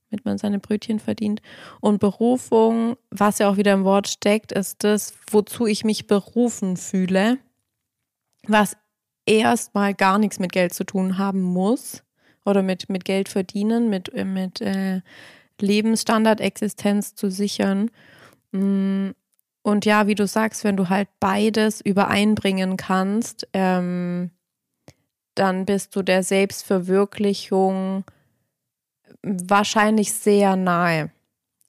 damit 0.09 0.25
man 0.25 0.37
seine 0.37 0.59
Brötchen 0.59 0.99
verdient. 0.99 1.41
Und 1.81 1.99
Berufung, 1.99 2.97
was 3.11 3.39
ja 3.39 3.49
auch 3.49 3.57
wieder 3.57 3.73
im 3.73 3.83
Wort 3.83 4.07
steckt, 4.07 4.51
ist 4.51 4.83
das, 4.83 5.13
wozu 5.29 5.65
ich 5.65 5.83
mich 5.83 6.07
berufen 6.07 6.77
fühle, 6.77 7.37
was 8.47 8.75
erstmal 9.25 9.93
gar 9.93 10.17
nichts 10.17 10.39
mit 10.39 10.51
Geld 10.51 10.73
zu 10.73 10.83
tun 10.83 11.17
haben 11.17 11.41
muss 11.41 12.03
oder 12.45 12.63
mit, 12.63 12.89
mit 12.89 13.05
Geld 13.05 13.29
verdienen, 13.29 13.89
mit, 13.89 14.13
mit 14.25 14.61
äh, 14.61 15.01
Lebensstandard, 15.61 16.41
Existenz 16.41 17.13
zu 17.13 17.29
sichern. 17.29 17.91
Mm, 18.51 19.09
und 19.61 19.85
ja, 19.85 20.07
wie 20.07 20.15
du 20.15 20.25
sagst, 20.25 20.63
wenn 20.63 20.77
du 20.77 20.89
halt 20.89 21.09
beides 21.19 21.81
übereinbringen 21.81 22.77
kannst, 22.77 23.47
ähm, 23.53 24.31
dann 25.35 25.65
bist 25.65 25.95
du 25.95 26.01
der 26.01 26.23
Selbstverwirklichung 26.23 28.03
wahrscheinlich 29.23 30.13
sehr 30.13 30.55
nahe. 30.55 31.11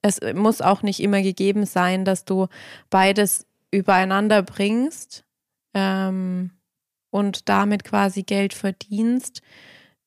Es 0.02 0.20
muss 0.34 0.62
auch 0.62 0.82
nicht 0.82 1.00
immer 1.00 1.22
gegeben 1.22 1.66
sein, 1.66 2.04
dass 2.04 2.24
du 2.24 2.46
beides 2.88 3.46
übereinander 3.70 4.42
bringst 4.42 5.24
ähm, 5.74 6.52
und 7.10 7.48
damit 7.48 7.84
quasi 7.84 8.22
Geld 8.22 8.54
verdienst, 8.54 9.42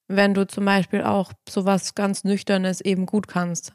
wenn 0.07 0.33
du 0.33 0.47
zum 0.47 0.65
Beispiel 0.65 1.03
auch 1.03 1.31
sowas 1.47 1.95
ganz 1.95 2.23
Nüchternes 2.23 2.81
eben 2.81 3.05
gut 3.05 3.27
kannst. 3.27 3.73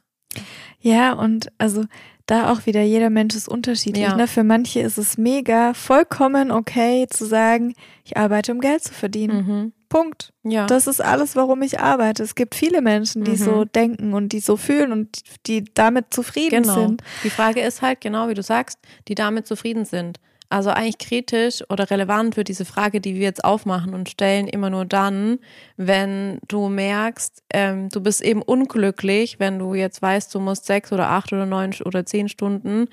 Ja, 0.81 1.13
und 1.13 1.51
also 1.59 1.85
da 2.27 2.53
auch 2.53 2.67
wieder, 2.67 2.83
jeder 2.83 3.11
Mensch 3.11 3.35
ist 3.35 3.49
unterschiedlich. 3.49 4.05
Ja. 4.05 4.17
Ne? 4.17 4.29
Für 4.29 4.45
manche 4.45 4.81
ist 4.81 4.99
es 4.99 5.17
mega, 5.17 5.73
vollkommen 5.75 6.51
okay 6.51 7.07
zu 7.09 7.25
sagen, 7.25 7.75
ich 8.05 8.17
arbeite, 8.17 8.53
um 8.53 8.61
Geld 8.61 8.85
zu 8.85 8.93
verdienen. 8.93 9.47
Mhm. 9.47 9.73
Punkt. 9.88 10.33
Ja. 10.42 10.66
Das 10.66 10.87
ist 10.87 11.01
alles, 11.01 11.37
warum 11.37 11.62
ich 11.62 11.81
arbeite. 11.81 12.22
Es 12.22 12.35
gibt 12.35 12.55
viele 12.55 12.83
Menschen, 12.83 13.24
die 13.24 13.33
mhm. 13.33 13.37
so 13.37 13.64
denken 13.64 14.14
und 14.14 14.33
die 14.33 14.40
so 14.40 14.57
fühlen 14.57 14.92
und 14.92 15.20
die 15.46 15.64
damit 15.74 16.12
zufrieden 16.12 16.62
genau. 16.62 16.74
sind. 16.74 17.03
Die 17.24 17.31
Frage 17.31 17.61
ist 17.61 17.83
halt, 17.83 18.01
genau 18.01 18.29
wie 18.29 18.35
du 18.35 18.42
sagst, 18.42 18.79
die 19.09 19.14
damit 19.14 19.46
zufrieden 19.46 19.85
sind. 19.85 20.18
Also 20.51 20.70
eigentlich 20.70 20.98
kritisch 20.98 21.62
oder 21.68 21.90
relevant 21.90 22.38
wird 22.38 22.48
diese 22.48 22.64
Frage, 22.64 23.03
die 23.03 23.14
wir 23.14 23.22
jetzt 23.22 23.44
aufmachen 23.44 23.92
und 23.92 24.09
stellen, 24.09 24.48
immer 24.48 24.70
nur 24.70 24.87
dann, 24.87 25.40
wenn 25.77 26.38
du 26.48 26.68
merkst, 26.68 27.42
ähm, 27.53 27.90
du 27.90 28.01
bist 28.01 28.22
eben 28.22 28.40
unglücklich, 28.40 29.38
wenn 29.38 29.59
du 29.59 29.74
jetzt 29.74 30.01
weißt, 30.01 30.35
du 30.35 30.40
musst 30.40 30.64
sechs 30.64 30.90
oder 30.90 31.11
acht 31.11 31.33
oder 31.35 31.44
neun 31.44 31.74
oder 31.85 32.07
zehn 32.07 32.31
Stunden 32.31 32.88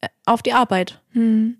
äh, 0.00 0.08
auf 0.24 0.42
die 0.42 0.54
Arbeit. 0.54 1.02
Mhm. 1.12 1.58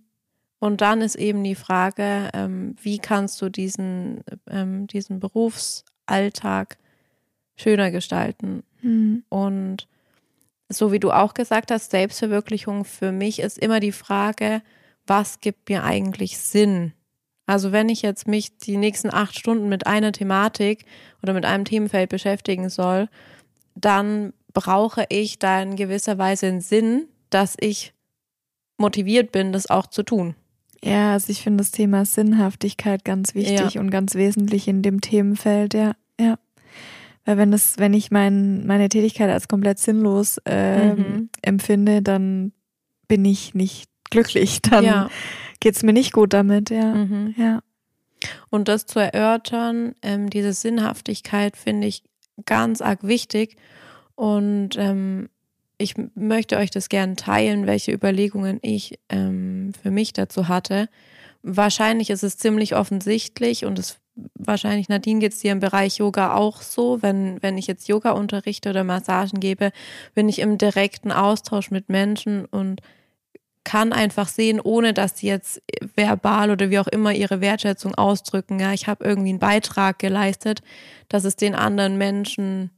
Und 0.58 0.80
dann 0.80 1.02
ist 1.02 1.16
eben 1.16 1.44
die 1.44 1.54
Frage, 1.54 2.30
ähm, 2.32 2.76
wie 2.80 2.98
kannst 2.98 3.40
du 3.42 3.48
diesen, 3.48 4.22
ähm, 4.48 4.86
diesen 4.86 5.20
Berufsalltag 5.20 6.78
schöner 7.56 7.90
gestalten? 7.90 8.62
Mhm. 8.80 9.24
Und 9.28 9.88
so 10.68 10.92
wie 10.92 10.98
du 10.98 11.12
auch 11.12 11.34
gesagt 11.34 11.70
hast, 11.70 11.90
Selbstverwirklichung 11.90 12.84
für 12.84 13.12
mich 13.12 13.38
ist 13.40 13.58
immer 13.58 13.80
die 13.80 13.92
Frage, 13.92 14.62
was 15.06 15.40
gibt 15.40 15.68
mir 15.68 15.84
eigentlich 15.84 16.38
Sinn? 16.38 16.92
Also 17.46 17.70
wenn 17.70 17.88
ich 17.88 18.02
jetzt 18.02 18.26
mich 18.26 18.58
die 18.58 18.76
nächsten 18.76 19.12
acht 19.12 19.38
Stunden 19.38 19.68
mit 19.68 19.86
einer 19.86 20.10
Thematik 20.10 20.84
oder 21.22 21.32
mit 21.32 21.44
einem 21.44 21.64
Themenfeld 21.64 22.10
beschäftigen 22.10 22.68
soll, 22.70 23.08
dann 23.76 24.32
brauche 24.52 25.06
ich 25.10 25.38
da 25.38 25.62
in 25.62 25.76
gewisser 25.76 26.18
Weise 26.18 26.46
einen 26.46 26.60
Sinn, 26.60 27.08
dass 27.30 27.56
ich 27.60 27.92
motiviert 28.78 29.30
bin, 29.30 29.52
das 29.52 29.70
auch 29.70 29.86
zu 29.86 30.02
tun. 30.02 30.34
Ja, 30.86 31.12
also 31.12 31.30
ich 31.30 31.42
finde 31.42 31.58
das 31.58 31.72
Thema 31.72 32.04
Sinnhaftigkeit 32.04 33.04
ganz 33.04 33.34
wichtig 33.34 33.74
ja. 33.74 33.80
und 33.80 33.90
ganz 33.90 34.14
wesentlich 34.14 34.68
in 34.68 34.82
dem 34.82 35.00
Themenfeld, 35.00 35.74
ja, 35.74 35.92
ja. 36.20 36.38
Weil 37.24 37.38
wenn 37.38 37.50
das, 37.50 37.78
wenn 37.78 37.92
ich 37.92 38.12
mein, 38.12 38.66
meine 38.66 38.88
Tätigkeit 38.88 39.28
als 39.30 39.48
komplett 39.48 39.80
sinnlos 39.80 40.38
äh, 40.46 40.94
mhm. 40.94 41.28
empfinde, 41.42 42.00
dann 42.00 42.52
bin 43.08 43.24
ich 43.24 43.52
nicht 43.54 43.90
glücklich. 44.10 44.62
Dann 44.70 44.84
ja. 44.84 45.10
geht 45.58 45.74
es 45.74 45.82
mir 45.82 45.92
nicht 45.92 46.12
gut 46.12 46.32
damit, 46.32 46.70
ja. 46.70 46.94
Mhm. 46.94 47.34
ja. 47.36 47.60
Und 48.50 48.68
das 48.68 48.86
zu 48.86 49.00
erörtern, 49.00 49.94
ähm, 50.02 50.30
diese 50.30 50.52
Sinnhaftigkeit 50.52 51.56
finde 51.56 51.88
ich 51.88 52.04
ganz 52.44 52.80
arg 52.80 53.02
wichtig. 53.02 53.56
Und 54.14 54.70
ähm, 54.76 55.28
ich 55.78 55.94
möchte 56.14 56.56
euch 56.56 56.70
das 56.70 56.88
gerne 56.88 57.16
teilen, 57.16 57.66
welche 57.66 57.92
Überlegungen 57.92 58.58
ich 58.62 58.98
ähm, 59.08 59.72
für 59.82 59.90
mich 59.90 60.12
dazu 60.12 60.48
hatte. 60.48 60.88
Wahrscheinlich 61.42 62.10
ist 62.10 62.24
es 62.24 62.38
ziemlich 62.38 62.74
offensichtlich 62.74 63.64
und 63.64 63.78
es 63.78 63.98
wahrscheinlich, 64.34 64.88
Nadine, 64.88 65.20
geht 65.20 65.32
es 65.32 65.40
dir 65.40 65.52
im 65.52 65.60
Bereich 65.60 65.98
Yoga 65.98 66.34
auch 66.34 66.62
so. 66.62 67.02
Wenn, 67.02 67.42
wenn 67.42 67.58
ich 67.58 67.66
jetzt 67.66 67.88
Yoga 67.88 68.12
unterrichte 68.12 68.70
oder 68.70 68.84
Massagen 68.84 69.40
gebe, 69.40 69.72
bin 70.14 70.28
ich 70.28 70.38
im 70.38 70.58
direkten 70.58 71.12
Austausch 71.12 71.70
mit 71.70 71.88
Menschen 71.88 72.46
und 72.46 72.80
kann 73.64 73.92
einfach 73.92 74.28
sehen, 74.28 74.60
ohne 74.60 74.94
dass 74.94 75.18
sie 75.18 75.26
jetzt 75.26 75.60
verbal 75.96 76.50
oder 76.50 76.70
wie 76.70 76.78
auch 76.78 76.86
immer 76.86 77.12
ihre 77.12 77.40
Wertschätzung 77.40 77.94
ausdrücken. 77.96 78.60
Ja, 78.60 78.72
ich 78.72 78.86
habe 78.86 79.04
irgendwie 79.04 79.30
einen 79.30 79.40
Beitrag 79.40 79.98
geleistet, 79.98 80.62
dass 81.08 81.24
es 81.24 81.36
den 81.36 81.54
anderen 81.54 81.98
Menschen 81.98 82.70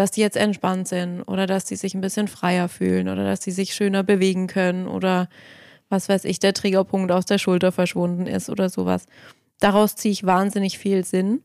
dass 0.00 0.10
die 0.10 0.22
jetzt 0.22 0.38
entspannt 0.38 0.88
sind 0.88 1.20
oder 1.24 1.46
dass 1.46 1.68
sie 1.68 1.76
sich 1.76 1.94
ein 1.94 2.00
bisschen 2.00 2.26
freier 2.26 2.70
fühlen 2.70 3.10
oder 3.10 3.22
dass 3.22 3.42
sie 3.42 3.50
sich 3.50 3.74
schöner 3.74 4.02
bewegen 4.02 4.46
können 4.46 4.86
oder 4.86 5.28
was 5.90 6.08
weiß 6.08 6.24
ich, 6.24 6.38
der 6.38 6.54
Triggerpunkt 6.54 7.12
aus 7.12 7.26
der 7.26 7.36
Schulter 7.36 7.70
verschwunden 7.70 8.26
ist 8.26 8.48
oder 8.48 8.70
sowas. 8.70 9.04
Daraus 9.58 9.96
ziehe 9.96 10.12
ich 10.12 10.24
wahnsinnig 10.24 10.78
viel 10.78 11.04
Sinn. 11.04 11.42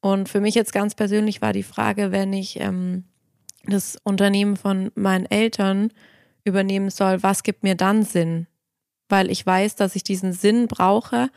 Und 0.00 0.28
für 0.28 0.40
mich 0.40 0.54
jetzt 0.54 0.72
ganz 0.72 0.94
persönlich 0.94 1.42
war 1.42 1.52
die 1.52 1.64
Frage, 1.64 2.12
wenn 2.12 2.32
ich 2.32 2.60
ähm, 2.60 3.02
das 3.66 3.98
Unternehmen 4.04 4.56
von 4.56 4.92
meinen 4.94 5.26
Eltern 5.26 5.90
übernehmen 6.44 6.88
soll, 6.88 7.20
was 7.24 7.42
gibt 7.42 7.64
mir 7.64 7.74
dann 7.74 8.04
Sinn? 8.04 8.46
Weil 9.08 9.28
ich 9.28 9.44
weiß, 9.44 9.74
dass 9.74 9.96
ich 9.96 10.04
diesen 10.04 10.32
Sinn 10.32 10.68
brauche, 10.68 11.30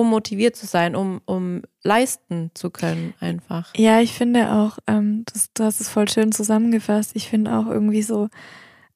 um 0.00 0.08
motiviert 0.10 0.56
zu 0.56 0.66
sein, 0.66 0.94
um, 0.94 1.20
um 1.26 1.62
leisten 1.82 2.50
zu 2.54 2.70
können, 2.70 3.14
einfach. 3.20 3.72
Ja, 3.76 4.00
ich 4.00 4.12
finde 4.12 4.52
auch, 4.52 4.78
ähm, 4.86 5.24
das, 5.32 5.52
du 5.52 5.64
hast 5.64 5.80
es 5.80 5.88
voll 5.88 6.08
schön 6.08 6.32
zusammengefasst. 6.32 7.12
Ich 7.14 7.28
finde 7.28 7.56
auch 7.56 7.66
irgendwie 7.66 8.02
so, 8.02 8.28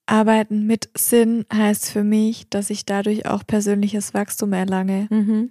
arbeiten 0.06 0.66
mit 0.66 0.90
Sinn 0.96 1.46
heißt 1.52 1.90
für 1.90 2.04
mich, 2.04 2.48
dass 2.50 2.70
ich 2.70 2.84
dadurch 2.84 3.26
auch 3.26 3.46
persönliches 3.46 4.14
Wachstum 4.14 4.52
erlange. 4.52 5.06
Mhm. 5.10 5.50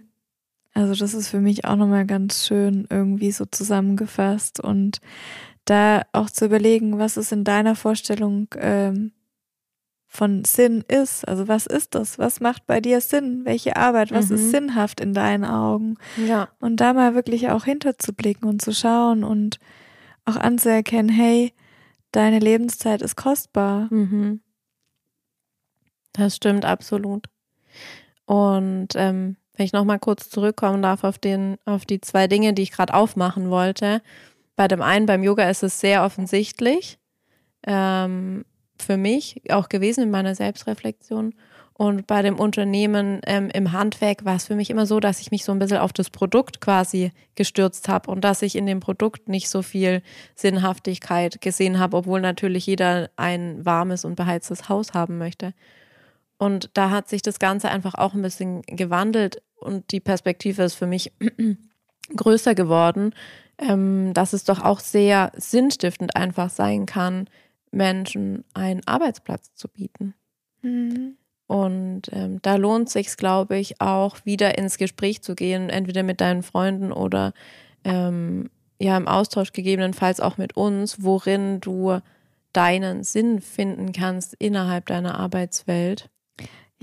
Also 0.74 0.94
das 0.94 1.14
ist 1.14 1.28
für 1.28 1.40
mich 1.40 1.66
auch 1.66 1.76
nochmal 1.76 2.06
ganz 2.06 2.46
schön 2.46 2.88
irgendwie 2.90 3.32
so 3.32 3.46
zusammengefasst 3.46 4.60
und 4.60 5.02
da 5.66 6.04
auch 6.14 6.30
zu 6.30 6.46
überlegen, 6.46 6.98
was 6.98 7.18
ist 7.18 7.32
in 7.32 7.44
deiner 7.44 7.76
Vorstellung 7.76 8.48
ähm, 8.58 9.12
von 10.14 10.44
Sinn 10.44 10.84
ist. 10.90 11.26
Also 11.26 11.48
was 11.48 11.66
ist 11.66 11.96
das? 11.96 12.20
Was 12.20 12.42
macht 12.42 12.68
bei 12.68 12.82
dir 12.82 13.00
Sinn? 13.00 13.46
Welche 13.46 13.78
Arbeit? 13.78 14.12
Was 14.12 14.28
mhm. 14.28 14.36
ist 14.36 14.52
sinnhaft 14.52 15.00
in 15.00 15.14
deinen 15.14 15.46
Augen? 15.46 15.96
Ja. 16.18 16.50
Und 16.60 16.82
da 16.82 16.92
mal 16.92 17.16
wirklich 17.16 17.50
auch 17.50 17.64
hinterzublicken 17.64 18.48
und 18.48 18.62
zu 18.62 18.74
schauen 18.74 19.24
und 19.24 19.58
auch 20.26 20.36
anzuerkennen, 20.36 21.08
hey, 21.08 21.54
deine 22.12 22.40
Lebenszeit 22.40 23.02
ist 23.02 23.16
kostbar. 23.16 23.88
Mhm. 23.90 24.42
Das 26.12 26.36
stimmt 26.36 26.66
absolut. 26.66 27.28
Und 28.26 28.90
ähm, 28.96 29.38
wenn 29.54 29.66
ich 29.66 29.72
nochmal 29.72 30.00
kurz 30.00 30.30
zurückkommen 30.30 30.82
darf 30.82 31.06
auf 31.06 31.20
den, 31.20 31.58
auf 31.64 31.86
die 31.86 32.02
zwei 32.02 32.28
Dinge, 32.28 32.54
die 32.54 32.64
ich 32.64 32.72
gerade 32.72 32.94
aufmachen 32.94 33.50
wollte. 33.50 34.02
Bei 34.58 34.68
dem 34.68 34.82
einen, 34.82 35.06
beim 35.06 35.24
Yoga 35.24 35.50
ist 35.50 35.64
es 35.64 35.80
sehr 35.80 36.04
offensichtlich. 36.04 37.00
Ähm, 37.66 38.44
für 38.82 38.98
mich 38.98 39.42
auch 39.50 39.70
gewesen 39.70 40.04
in 40.04 40.12
meiner 40.12 40.36
Selbstreflexion. 40.36 41.34
Und 41.74 42.06
bei 42.06 42.22
dem 42.22 42.38
Unternehmen 42.38 43.22
ähm, 43.26 43.50
im 43.52 43.72
Handwerk 43.72 44.24
war 44.24 44.36
es 44.36 44.46
für 44.46 44.56
mich 44.56 44.70
immer 44.70 44.86
so, 44.86 45.00
dass 45.00 45.20
ich 45.20 45.32
mich 45.32 45.44
so 45.44 45.52
ein 45.52 45.58
bisschen 45.58 45.80
auf 45.80 45.94
das 45.94 46.12
Produkt 46.12 46.62
quasi 46.62 47.12
gestürzt 47.34 47.90
habe 47.90 48.12
und 48.12 48.24
dass 48.24 48.44
ich 48.44 48.56
in 48.56 48.68
dem 48.68 48.82
Produkt 48.82 49.28
nicht 49.28 49.50
so 49.50 49.64
viel 49.64 50.04
Sinnhaftigkeit 50.36 51.42
gesehen 51.42 51.80
habe, 51.80 51.98
obwohl 51.98 52.22
natürlich 52.22 52.68
jeder 52.68 53.10
ein 53.16 53.66
warmes 53.66 54.06
und 54.06 54.16
beheiztes 54.16 54.70
Haus 54.70 54.94
haben 54.94 55.18
möchte. 55.18 55.54
Und 56.38 56.70
da 56.76 56.92
hat 56.92 57.10
sich 57.10 57.22
das 57.22 57.40
Ganze 57.40 57.70
einfach 57.70 57.96
auch 57.96 58.14
ein 58.14 58.22
bisschen 58.22 58.62
gewandelt 58.64 59.42
und 59.56 59.92
die 59.92 60.00
Perspektive 60.00 60.64
ist 60.64 60.76
für 60.76 60.88
mich 60.88 61.12
größer 62.16 62.54
geworden, 62.54 63.14
ähm, 63.58 64.14
dass 64.14 64.34
es 64.34 64.44
doch 64.44 64.64
auch 64.64 64.80
sehr 64.80 65.32
sinnstiftend 65.36 66.16
einfach 66.16 66.50
sein 66.50 66.86
kann, 66.86 67.28
Menschen 67.72 68.44
einen 68.54 68.86
Arbeitsplatz 68.86 69.54
zu 69.56 69.68
bieten. 69.68 70.14
Mhm. 70.62 71.18
Und 71.48 72.04
ähm, 72.14 72.42
da 72.42 72.56
lohnt 72.56 72.90
sich, 72.90 73.18
glaube 73.18 73.58
ich, 73.58 73.82
auch 73.82 74.18
wieder 74.24 74.58
ins 74.58 74.78
Gespräch 74.78 75.22
zu 75.22 75.36
gehen, 75.36 75.70
entweder 75.70 76.04
mit 76.04 76.22
deinen 76.22 76.44
Freunden 76.44 76.94
oder 76.94 77.34
ähm, 77.84 78.50
ja 78.80 78.96
im 78.96 79.08
Austausch 79.08 79.52
gegebenenfalls 79.52 80.22
auch 80.22 80.38
mit 80.38 80.56
uns, 80.56 81.04
worin 81.04 81.60
du 81.60 82.00
deinen 82.54 83.04
Sinn 83.04 83.42
finden 83.42 83.92
kannst 83.92 84.34
innerhalb 84.40 84.86
deiner 84.86 85.20
Arbeitswelt. 85.20 86.10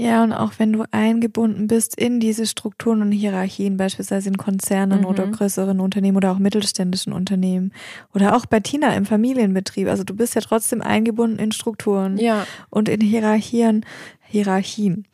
Ja, 0.00 0.22
und 0.22 0.32
auch 0.32 0.52
wenn 0.58 0.72
du 0.72 0.84
eingebunden 0.92 1.66
bist 1.66 1.98
in 1.98 2.20
diese 2.20 2.46
Strukturen 2.46 3.02
und 3.02 3.10
Hierarchien, 3.10 3.76
beispielsweise 3.76 4.28
in 4.28 4.36
Konzernen 4.36 5.00
mhm. 5.00 5.06
oder 5.06 5.26
größeren 5.26 5.80
Unternehmen 5.80 6.16
oder 6.16 6.30
auch 6.30 6.38
mittelständischen 6.38 7.12
Unternehmen 7.12 7.72
oder 8.14 8.36
auch 8.36 8.46
bei 8.46 8.60
Tina 8.60 8.94
im 8.94 9.06
Familienbetrieb. 9.06 9.88
Also 9.88 10.04
du 10.04 10.14
bist 10.14 10.36
ja 10.36 10.40
trotzdem 10.40 10.82
eingebunden 10.82 11.40
in 11.40 11.50
Strukturen 11.50 12.16
ja. 12.16 12.46
und 12.70 12.88
in 12.88 13.00
Hierarchien, 13.00 13.84
Hierarchien. 14.20 15.04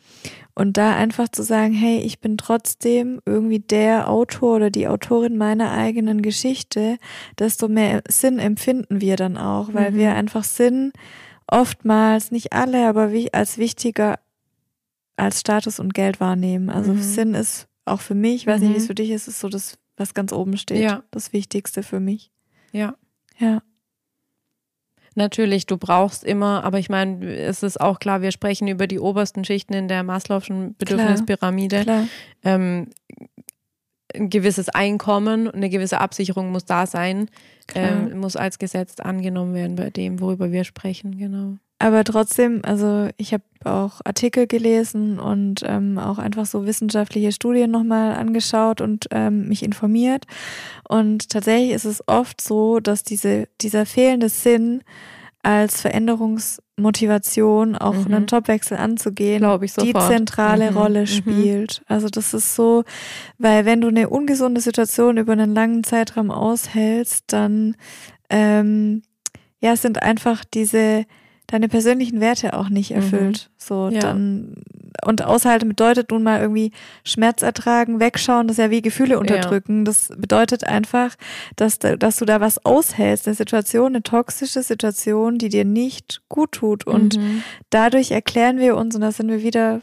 Und 0.54 0.76
da 0.76 0.94
einfach 0.94 1.30
zu 1.30 1.42
sagen, 1.42 1.72
hey, 1.72 2.00
ich 2.00 2.20
bin 2.20 2.36
trotzdem 2.36 3.22
irgendwie 3.24 3.60
der 3.60 4.10
Autor 4.10 4.56
oder 4.56 4.70
die 4.70 4.86
Autorin 4.86 5.38
meiner 5.38 5.72
eigenen 5.72 6.20
Geschichte, 6.20 6.98
desto 7.38 7.68
mehr 7.68 8.02
Sinn 8.06 8.38
empfinden 8.38 9.00
wir 9.00 9.16
dann 9.16 9.38
auch, 9.38 9.72
weil 9.72 9.92
mhm. 9.92 9.96
wir 9.96 10.14
einfach 10.14 10.44
Sinn 10.44 10.92
oftmals, 11.46 12.30
nicht 12.30 12.52
alle, 12.52 12.86
aber 12.86 13.12
wie, 13.12 13.32
als 13.32 13.56
wichtiger 13.56 14.18
als 15.16 15.40
Status 15.40 15.78
und 15.78 15.94
Geld 15.94 16.20
wahrnehmen. 16.20 16.70
Also 16.70 16.92
mhm. 16.92 17.02
Sinn 17.02 17.34
ist 17.34 17.68
auch 17.84 18.00
für 18.00 18.14
mich, 18.14 18.42
ich 18.42 18.46
weiß 18.46 18.60
mhm. 18.60 18.68
nicht, 18.68 18.74
wie 18.74 18.78
es 18.78 18.84
mhm. 18.84 18.88
für 18.88 18.94
dich 18.94 19.10
ist, 19.10 19.28
ist 19.28 19.40
so 19.40 19.48
das, 19.48 19.78
was 19.96 20.14
ganz 20.14 20.32
oben 20.32 20.56
steht. 20.56 20.82
Ja. 20.82 21.04
Das 21.10 21.32
Wichtigste 21.32 21.82
für 21.82 22.00
mich. 22.00 22.30
Ja. 22.72 22.96
Ja. 23.38 23.62
Natürlich, 25.16 25.66
du 25.66 25.76
brauchst 25.76 26.24
immer, 26.24 26.64
aber 26.64 26.80
ich 26.80 26.88
meine, 26.88 27.24
es 27.24 27.62
ist 27.62 27.80
auch 27.80 28.00
klar, 28.00 28.20
wir 28.20 28.32
sprechen 28.32 28.66
über 28.66 28.88
die 28.88 28.98
obersten 28.98 29.44
Schichten 29.44 29.72
in 29.72 29.86
der 29.86 30.02
Maslow'schen 30.02 30.74
Bedürfnispyramide. 30.76 31.82
Klar. 31.82 32.08
Ähm, 32.42 32.88
ein 34.12 34.30
gewisses 34.30 34.68
Einkommen, 34.68 35.48
eine 35.48 35.70
gewisse 35.70 36.00
Absicherung 36.00 36.50
muss 36.50 36.64
da 36.64 36.86
sein, 36.86 37.28
ähm, 37.74 38.18
muss 38.18 38.36
als 38.36 38.58
Gesetz 38.58 38.98
angenommen 39.00 39.54
werden 39.54 39.76
bei 39.76 39.90
dem, 39.90 40.20
worüber 40.20 40.52
wir 40.52 40.64
sprechen, 40.64 41.16
genau. 41.16 41.58
Aber 41.84 42.02
trotzdem, 42.02 42.62
also 42.64 43.10
ich 43.18 43.34
habe 43.34 43.44
auch 43.62 44.00
Artikel 44.04 44.46
gelesen 44.46 45.20
und 45.20 45.60
ähm, 45.66 45.98
auch 45.98 46.16
einfach 46.16 46.46
so 46.46 46.64
wissenschaftliche 46.64 47.30
Studien 47.30 47.70
nochmal 47.70 48.14
angeschaut 48.14 48.80
und 48.80 49.08
ähm, 49.10 49.48
mich 49.48 49.62
informiert. 49.62 50.24
Und 50.88 51.28
tatsächlich 51.28 51.72
ist 51.72 51.84
es 51.84 52.02
oft 52.08 52.40
so, 52.40 52.80
dass 52.80 53.02
diese, 53.02 53.48
dieser 53.60 53.84
fehlende 53.84 54.30
Sinn 54.30 54.80
als 55.42 55.82
Veränderungsmotivation 55.82 57.76
auch 57.76 57.92
mhm. 57.92 58.14
einen 58.14 58.26
Jobwechsel 58.28 58.78
anzugehen, 58.78 59.44
die 59.82 59.92
zentrale 59.92 60.70
mhm. 60.70 60.78
Rolle 60.78 61.00
mhm. 61.02 61.06
spielt. 61.06 61.80
Mhm. 61.80 61.94
Also 61.94 62.08
das 62.08 62.32
ist 62.32 62.54
so, 62.54 62.84
weil 63.36 63.66
wenn 63.66 63.82
du 63.82 63.88
eine 63.88 64.08
ungesunde 64.08 64.62
Situation 64.62 65.18
über 65.18 65.34
einen 65.34 65.54
langen 65.54 65.84
Zeitraum 65.84 66.30
aushältst, 66.30 67.24
dann 67.26 67.76
ähm, 68.30 69.02
ja 69.60 69.76
sind 69.76 70.02
einfach 70.02 70.46
diese 70.46 71.04
deine 71.46 71.68
persönlichen 71.68 72.20
Werte 72.20 72.54
auch 72.54 72.68
nicht 72.68 72.90
mhm. 72.90 72.96
erfüllt. 72.96 73.50
Mhm. 73.50 73.54
So, 73.58 73.88
ja. 73.88 74.00
dann, 74.00 74.54
und 75.04 75.24
aushalten 75.24 75.68
bedeutet 75.68 76.10
nun 76.10 76.22
mal 76.22 76.40
irgendwie 76.40 76.72
Schmerz 77.04 77.42
ertragen, 77.42 78.00
wegschauen, 78.00 78.48
das 78.48 78.58
ist 78.58 78.64
ja 78.64 78.70
wie 78.70 78.82
Gefühle 78.82 79.18
unterdrücken. 79.18 79.78
Ja. 79.78 79.84
Das 79.84 80.10
bedeutet 80.16 80.66
einfach, 80.66 81.14
dass, 81.56 81.78
dass 81.78 82.16
du 82.16 82.24
da 82.24 82.40
was 82.40 82.64
aushältst, 82.64 83.26
eine 83.26 83.34
Situation, 83.34 83.88
eine 83.88 84.02
toxische 84.02 84.62
Situation, 84.62 85.38
die 85.38 85.48
dir 85.48 85.64
nicht 85.64 86.22
gut 86.28 86.52
tut. 86.52 86.86
Und 86.86 87.18
mhm. 87.18 87.42
dadurch 87.70 88.10
erklären 88.10 88.58
wir 88.58 88.76
uns, 88.76 88.94
und 88.94 89.02
da 89.02 89.12
sind 89.12 89.28
wir 89.28 89.42
wieder 89.42 89.82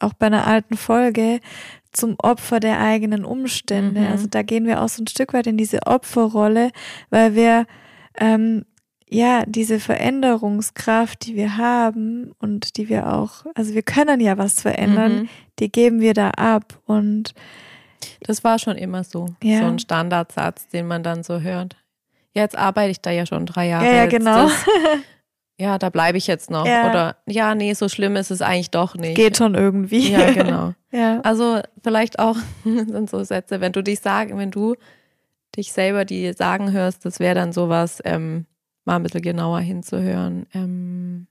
auch 0.00 0.14
bei 0.14 0.26
einer 0.26 0.46
alten 0.46 0.76
Folge, 0.76 1.40
zum 1.92 2.16
Opfer 2.18 2.60
der 2.60 2.80
eigenen 2.80 3.24
Umstände. 3.24 4.00
Mhm. 4.00 4.06
Also 4.08 4.26
da 4.26 4.42
gehen 4.42 4.66
wir 4.66 4.82
auch 4.82 4.88
so 4.88 5.02
ein 5.02 5.06
Stück 5.06 5.32
weit 5.32 5.46
in 5.46 5.56
diese 5.56 5.86
Opferrolle, 5.86 6.70
weil 7.10 7.34
wir 7.34 7.66
ähm, 8.18 8.64
ja, 9.08 9.44
diese 9.46 9.80
Veränderungskraft, 9.80 11.26
die 11.26 11.36
wir 11.36 11.56
haben 11.56 12.32
und 12.38 12.76
die 12.76 12.88
wir 12.88 13.12
auch, 13.12 13.44
also 13.54 13.74
wir 13.74 13.82
können 13.82 14.20
ja 14.20 14.38
was 14.38 14.62
verändern, 14.62 15.22
mhm. 15.22 15.28
die 15.58 15.70
geben 15.70 16.00
wir 16.00 16.14
da 16.14 16.30
ab 16.30 16.80
und 16.86 17.34
das 18.20 18.44
war 18.44 18.58
schon 18.58 18.76
immer 18.76 19.04
so, 19.04 19.28
ja. 19.42 19.58
so 19.60 19.64
ein 19.66 19.78
Standardsatz, 19.78 20.68
den 20.68 20.86
man 20.86 21.02
dann 21.02 21.22
so 21.22 21.40
hört. 21.40 21.76
Jetzt 22.32 22.56
arbeite 22.56 22.90
ich 22.90 23.00
da 23.00 23.10
ja 23.10 23.26
schon 23.26 23.46
drei 23.46 23.68
Jahre. 23.68 23.86
Ja, 23.86 23.92
ja 23.92 24.06
genau. 24.06 24.48
Das, 24.48 24.66
ja, 25.58 25.78
da 25.78 25.90
bleibe 25.90 26.18
ich 26.18 26.26
jetzt 26.26 26.50
noch. 26.50 26.66
Ja. 26.66 26.90
Oder 26.90 27.16
ja, 27.26 27.54
nee, 27.54 27.72
so 27.74 27.88
schlimm 27.88 28.16
ist 28.16 28.30
es 28.30 28.42
eigentlich 28.42 28.70
doch 28.70 28.96
nicht. 28.96 29.14
Geht 29.14 29.36
schon 29.36 29.54
irgendwie. 29.54 30.10
Ja, 30.10 30.32
genau. 30.32 30.74
ja. 30.90 31.20
Also 31.20 31.60
vielleicht 31.82 32.18
auch 32.18 32.36
sind 32.64 33.08
so 33.08 33.22
Sätze, 33.22 33.60
wenn 33.60 33.72
du 33.72 33.82
dich 33.82 34.00
sagen, 34.00 34.36
wenn 34.38 34.50
du 34.50 34.74
dich 35.56 35.72
selber 35.72 36.04
die 36.04 36.32
sagen 36.32 36.72
hörst, 36.72 37.04
das 37.04 37.20
wäre 37.20 37.36
dann 37.36 37.52
sowas, 37.52 38.00
ähm, 38.04 38.46
mal 38.84 38.96
ein 38.96 39.02
bisschen 39.02 39.22
genauer 39.22 39.60
hinzuhören, 39.60 40.46
ähm, 40.54 41.26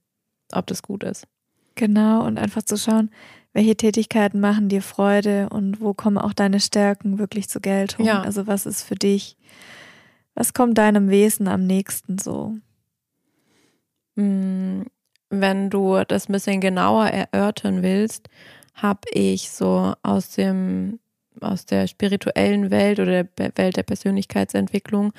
ob 0.52 0.68
das 0.68 0.82
gut 0.82 1.04
ist. 1.04 1.28
Genau, 1.76 2.26
und 2.26 2.38
einfach 2.38 2.64
zu 2.64 2.78
schauen, 2.78 3.10
welche 3.54 3.76
Tätigkeiten 3.76 4.40
machen 4.40 4.70
dir 4.70 4.82
Freude 4.82 5.50
und 5.50 5.82
wo 5.82 5.94
kommen 5.94 6.18
auch 6.18 6.34
deine 6.34 6.60
Stärken 6.60 7.18
wirklich 7.20 7.50
zur 7.50 7.62
Geltung. 7.62 8.06
Ja. 8.06 8.22
Also 8.22 8.48
was 8.48 8.66
ist 8.66 8.84
für 8.84 8.96
dich, 8.96 9.38
was 10.36 10.54
kommt 10.54 10.78
deinem 10.78 11.10
Wesen 11.10 11.48
am 11.48 11.66
nächsten 11.66 12.18
so? 12.18 12.56
Mm, 14.16 14.82
wenn 15.30 15.70
du 15.70 16.04
das 16.08 16.30
ein 16.30 16.34
bisschen 16.34 16.62
genauer 16.62 17.08
erörtern 17.08 17.82
willst, 17.82 18.30
habe 18.76 19.02
ich 19.12 19.50
so 19.52 19.94
aus 20.04 20.32
dem 20.32 21.00
aus 21.42 21.66
der 21.66 21.88
spirituellen 21.88 22.70
Welt 22.70 23.00
oder 23.00 23.24
der 23.24 23.58
Welt 23.58 23.76
der 23.76 23.84
Persönlichkeitsentwicklung 23.84 25.14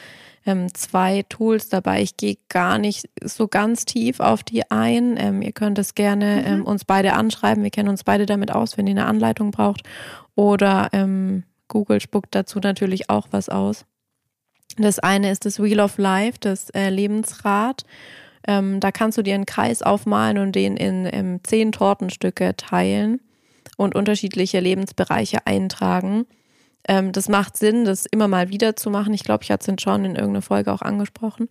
ähm, 0.46 0.72
zwei 0.74 1.24
Tools 1.28 1.68
dabei. 1.68 2.02
Ich 2.02 2.16
gehe 2.16 2.36
gar 2.48 2.78
nicht 2.78 3.08
so 3.22 3.48
ganz 3.48 3.84
tief 3.84 4.20
auf 4.20 4.42
die 4.42 4.70
ein. 4.70 5.16
Ähm, 5.18 5.42
ihr 5.42 5.52
könnt 5.52 5.78
es 5.78 5.94
gerne 5.94 6.42
mhm. 6.42 6.52
ähm, 6.52 6.64
uns 6.64 6.84
beide 6.84 7.14
anschreiben. 7.14 7.62
Wir 7.62 7.70
kennen 7.70 7.88
uns 7.88 8.04
beide 8.04 8.26
damit 8.26 8.52
aus, 8.52 8.76
wenn 8.76 8.86
ihr 8.86 8.92
eine 8.92 9.06
Anleitung 9.06 9.50
braucht. 9.50 9.82
Oder 10.34 10.88
ähm, 10.92 11.44
Google 11.68 12.00
spuckt 12.00 12.34
dazu 12.34 12.60
natürlich 12.60 13.10
auch 13.10 13.28
was 13.30 13.48
aus. 13.48 13.86
Das 14.76 14.98
eine 14.98 15.30
ist 15.30 15.44
das 15.44 15.62
Wheel 15.62 15.80
of 15.80 15.98
Life, 15.98 16.38
das 16.40 16.70
äh, 16.70 16.90
Lebensrad. 16.90 17.84
Ähm, 18.46 18.80
da 18.80 18.92
kannst 18.92 19.16
du 19.16 19.22
dir 19.22 19.34
einen 19.34 19.46
Kreis 19.46 19.82
aufmalen 19.82 20.38
und 20.38 20.52
den 20.54 20.76
in, 20.76 21.06
in 21.06 21.40
zehn 21.44 21.72
Tortenstücke 21.72 22.56
teilen 22.56 23.20
und 23.76 23.94
unterschiedliche 23.94 24.60
Lebensbereiche 24.60 25.46
eintragen. 25.46 26.26
Ähm, 26.88 27.12
das 27.12 27.28
macht 27.28 27.56
Sinn, 27.56 27.84
das 27.84 28.06
immer 28.06 28.28
mal 28.28 28.48
wieder 28.50 28.76
zu 28.76 28.90
machen. 28.90 29.14
Ich 29.14 29.24
glaube, 29.24 29.44
ich 29.44 29.50
hatte 29.50 29.72
es 29.72 29.82
schon 29.82 30.04
in 30.04 30.16
irgendeiner 30.16 30.42
Folge 30.42 30.72
auch 30.72 30.82
angesprochen. 30.82 31.48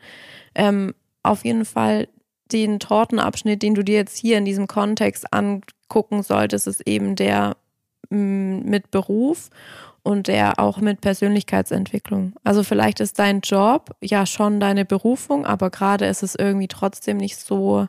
Ähm, 0.55 0.93
auf 1.23 1.45
jeden 1.45 1.65
Fall 1.65 2.07
den 2.51 2.79
Tortenabschnitt, 2.79 3.61
den 3.63 3.73
du 3.75 3.83
dir 3.83 3.95
jetzt 3.95 4.17
hier 4.17 4.37
in 4.37 4.45
diesem 4.45 4.67
Kontext 4.67 5.33
angucken 5.33 6.23
solltest, 6.23 6.67
ist 6.67 6.87
eben 6.87 7.15
der 7.15 7.55
mm, 8.09 8.59
mit 8.69 8.91
Beruf 8.91 9.49
und 10.03 10.27
der 10.27 10.59
auch 10.59 10.79
mit 10.79 11.01
Persönlichkeitsentwicklung. 11.01 12.33
Also 12.43 12.63
vielleicht 12.63 12.99
ist 12.99 13.17
dein 13.17 13.39
Job 13.39 13.95
ja 14.01 14.25
schon 14.25 14.59
deine 14.59 14.85
Berufung, 14.85 15.45
aber 15.45 15.69
gerade 15.69 16.05
ist 16.05 16.23
es 16.23 16.35
irgendwie 16.35 16.67
trotzdem 16.67 17.17
nicht 17.17 17.37
so 17.37 17.87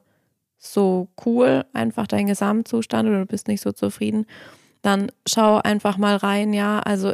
so 0.57 1.09
cool, 1.27 1.67
einfach 1.75 2.07
dein 2.07 2.27
Gesamtzustand 2.27 3.09
oder 3.09 3.21
du 3.21 3.27
bist 3.27 3.49
nicht 3.49 3.61
so 3.61 3.73
zufrieden, 3.73 4.27
dann 4.81 5.13
schau 5.27 5.59
einfach 5.59 5.99
mal 5.99 6.17
rein, 6.17 6.53
ja, 6.55 6.81
also 6.81 7.13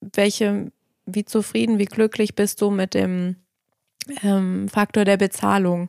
welche, 0.00 0.72
wie 1.06 1.24
zufrieden, 1.24 1.78
wie 1.78 1.86
glücklich 1.86 2.34
bist 2.34 2.60
du 2.60 2.70
mit 2.70 2.94
dem 2.94 3.36
ähm, 4.22 4.68
Faktor 4.68 5.04
der 5.04 5.16
Bezahlung? 5.16 5.88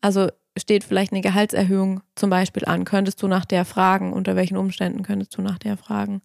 Also 0.00 0.28
steht 0.56 0.84
vielleicht 0.84 1.12
eine 1.12 1.20
Gehaltserhöhung 1.20 2.02
zum 2.14 2.30
Beispiel 2.30 2.64
an, 2.64 2.84
könntest 2.84 3.22
du 3.22 3.28
nach 3.28 3.44
der 3.44 3.64
fragen, 3.64 4.12
unter 4.12 4.36
welchen 4.36 4.56
Umständen 4.56 5.02
könntest 5.02 5.36
du 5.36 5.42
nach 5.42 5.58
der 5.58 5.76
fragen? 5.76 6.22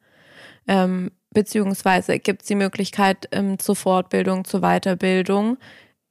Ähm, 0.67 1.11
beziehungsweise 1.31 2.19
gibt 2.19 2.43
es 2.43 2.47
die 2.47 2.55
Möglichkeit 2.55 3.27
ähm, 3.31 3.59
zur 3.59 3.75
Fortbildung, 3.75 4.45
zur 4.45 4.61
Weiterbildung, 4.61 5.57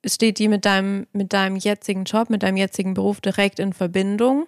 steht 0.05 0.39
die 0.39 0.49
mit 0.49 0.65
deinem, 0.65 1.07
mit 1.13 1.33
deinem 1.33 1.57
jetzigen 1.57 2.05
Job, 2.05 2.29
mit 2.31 2.43
deinem 2.43 2.57
jetzigen 2.57 2.95
Beruf 2.95 3.21
direkt 3.21 3.59
in 3.59 3.73
Verbindung. 3.73 4.47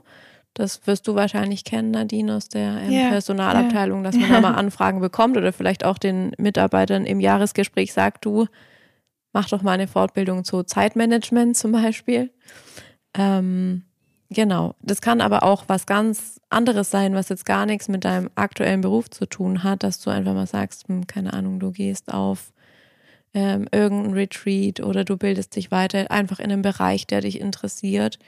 Das 0.54 0.86
wirst 0.86 1.08
du 1.08 1.16
wahrscheinlich 1.16 1.64
kennen, 1.64 1.90
Nadine, 1.90 2.36
aus 2.36 2.48
der 2.48 2.80
ähm, 2.80 2.92
ja, 2.92 3.08
Personalabteilung, 3.08 4.04
ja. 4.04 4.10
dass 4.10 4.20
man 4.20 4.30
da 4.30 4.40
mal 4.40 4.54
Anfragen 4.54 5.00
bekommt 5.00 5.36
oder 5.36 5.52
vielleicht 5.52 5.84
auch 5.84 5.98
den 5.98 6.32
Mitarbeitern 6.38 7.04
im 7.04 7.18
Jahresgespräch 7.18 7.92
sagt, 7.92 8.24
du 8.24 8.46
mach 9.32 9.48
doch 9.48 9.62
mal 9.62 9.72
eine 9.72 9.88
Fortbildung 9.88 10.44
zu 10.44 10.62
Zeitmanagement 10.62 11.56
zum 11.56 11.72
Beispiel. 11.72 12.30
Ähm, 13.18 13.82
genau. 14.30 14.76
Das 14.80 15.00
kann 15.00 15.20
aber 15.20 15.42
auch 15.42 15.64
was 15.66 15.86
ganz 15.86 16.40
anderes 16.50 16.88
sein, 16.90 17.14
was 17.14 17.28
jetzt 17.28 17.44
gar 17.44 17.66
nichts 17.66 17.88
mit 17.88 18.04
deinem 18.04 18.30
aktuellen 18.36 18.80
Beruf 18.80 19.10
zu 19.10 19.26
tun 19.26 19.64
hat, 19.64 19.82
dass 19.82 20.00
du 20.00 20.10
einfach 20.10 20.34
mal 20.34 20.46
sagst, 20.46 20.86
hm, 20.86 21.08
keine 21.08 21.32
Ahnung, 21.32 21.58
du 21.58 21.72
gehst 21.72 22.14
auf 22.14 22.52
ähm, 23.34 23.66
irgendein 23.72 24.12
Retreat 24.14 24.78
oder 24.78 25.04
du 25.04 25.16
bildest 25.16 25.56
dich 25.56 25.72
weiter 25.72 26.12
einfach 26.12 26.38
in 26.38 26.52
einem 26.52 26.62
Bereich, 26.62 27.08
der 27.08 27.22
dich 27.22 27.40
interessiert 27.40 28.20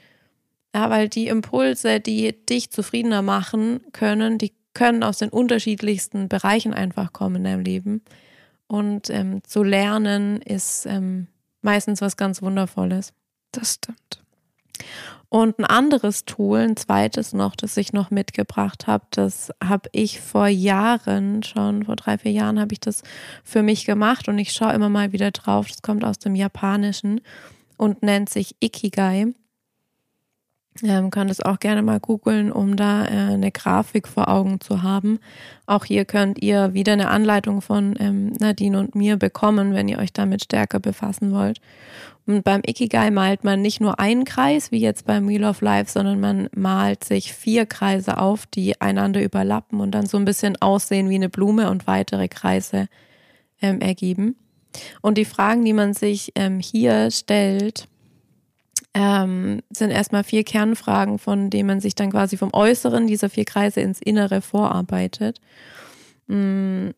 ja, 0.75 0.89
weil 0.89 1.09
die 1.09 1.27
Impulse, 1.27 1.99
die 1.99 2.35
dich 2.45 2.71
zufriedener 2.71 3.21
machen 3.21 3.81
können, 3.93 4.37
die 4.37 4.53
können 4.73 5.03
aus 5.03 5.17
den 5.17 5.29
unterschiedlichsten 5.29 6.29
Bereichen 6.29 6.73
einfach 6.73 7.13
kommen 7.13 7.37
in 7.37 7.43
deinem 7.45 7.63
Leben. 7.63 8.03
Und 8.67 9.09
ähm, 9.09 9.41
zu 9.43 9.63
lernen 9.63 10.41
ist 10.41 10.85
ähm, 10.85 11.27
meistens 11.61 12.01
was 12.01 12.17
ganz 12.17 12.41
Wundervolles. 12.41 13.13
Das 13.51 13.75
stimmt. 13.75 14.21
Und 15.29 15.59
ein 15.59 15.65
anderes 15.65 16.23
Tool, 16.23 16.59
ein 16.59 16.77
zweites 16.77 17.33
noch, 17.33 17.55
das 17.55 17.75
ich 17.75 17.91
noch 17.91 18.11
mitgebracht 18.11 18.87
habe, 18.87 19.05
das 19.11 19.51
habe 19.61 19.89
ich 19.91 20.21
vor 20.21 20.47
Jahren, 20.47 21.43
schon 21.43 21.83
vor 21.83 21.97
drei, 21.97 22.17
vier 22.17 22.31
Jahren 22.31 22.59
habe 22.59 22.73
ich 22.73 22.79
das 22.79 23.03
für 23.43 23.61
mich 23.61 23.85
gemacht 23.85 24.29
und 24.29 24.39
ich 24.39 24.53
schaue 24.53 24.73
immer 24.73 24.87
mal 24.87 25.11
wieder 25.11 25.31
drauf. 25.31 25.67
Das 25.67 25.81
kommt 25.81 26.05
aus 26.05 26.19
dem 26.19 26.35
Japanischen 26.35 27.19
und 27.75 28.03
nennt 28.03 28.29
sich 28.29 28.55
Ikigai. 28.61 29.33
Ähm, 30.83 31.09
könnt 31.09 31.31
es 31.31 31.41
auch 31.41 31.59
gerne 31.59 31.81
mal 31.81 31.99
googeln, 31.99 32.51
um 32.51 32.75
da 32.75 33.05
äh, 33.05 33.33
eine 33.33 33.51
Grafik 33.51 34.07
vor 34.07 34.27
Augen 34.27 34.59
zu 34.59 34.83
haben. 34.83 35.19
Auch 35.65 35.85
hier 35.85 36.05
könnt 36.05 36.41
ihr 36.41 36.73
wieder 36.73 36.93
eine 36.93 37.09
Anleitung 37.09 37.61
von 37.61 37.95
ähm, 37.99 38.33
Nadine 38.39 38.79
und 38.79 38.95
mir 38.95 39.17
bekommen, 39.17 39.73
wenn 39.73 39.87
ihr 39.87 39.97
euch 39.97 40.13
damit 40.13 40.43
stärker 40.43 40.79
befassen 40.79 41.31
wollt. 41.31 41.59
Und 42.27 42.43
beim 42.43 42.61
Ikigai 42.65 43.09
malt 43.09 43.43
man 43.43 43.61
nicht 43.61 43.79
nur 43.79 43.99
einen 43.99 44.25
Kreis, 44.25 44.71
wie 44.71 44.79
jetzt 44.79 45.05
beim 45.05 45.29
Wheel 45.29 45.45
of 45.45 45.61
Life, 45.61 45.89
sondern 45.89 46.19
man 46.19 46.49
malt 46.53 47.05
sich 47.05 47.33
vier 47.33 47.65
Kreise 47.65 48.17
auf, 48.17 48.45
die 48.45 48.79
einander 48.81 49.23
überlappen 49.23 49.79
und 49.79 49.91
dann 49.91 50.05
so 50.05 50.17
ein 50.17 50.25
bisschen 50.25 50.57
aussehen 50.61 51.09
wie 51.09 51.15
eine 51.15 51.29
Blume 51.29 51.69
und 51.71 51.87
weitere 51.87 52.27
Kreise 52.27 52.89
ähm, 53.61 53.79
ergeben. 53.79 54.35
Und 55.01 55.17
die 55.17 55.25
Fragen, 55.25 55.63
die 55.63 55.73
man 55.73 55.93
sich 55.93 56.33
ähm, 56.35 56.59
hier 56.59 57.09
stellt, 57.11 57.87
ähm, 58.99 59.61
sind 59.69 59.91
erstmal 59.91 60.23
vier 60.23 60.43
Kernfragen, 60.43 61.19
von 61.19 61.51
denen 61.51 61.67
man 61.67 61.79
sich 61.79 61.93
dann 61.93 62.09
quasi 62.09 62.35
vom 62.35 62.51
Äußeren 62.51 63.05
dieser 63.05 63.29
vier 63.29 63.45
Kreise 63.45 63.81
ins 63.81 64.01
Innere 64.01 64.41
vorarbeitet. 64.41 65.39
Mm, 66.25 66.89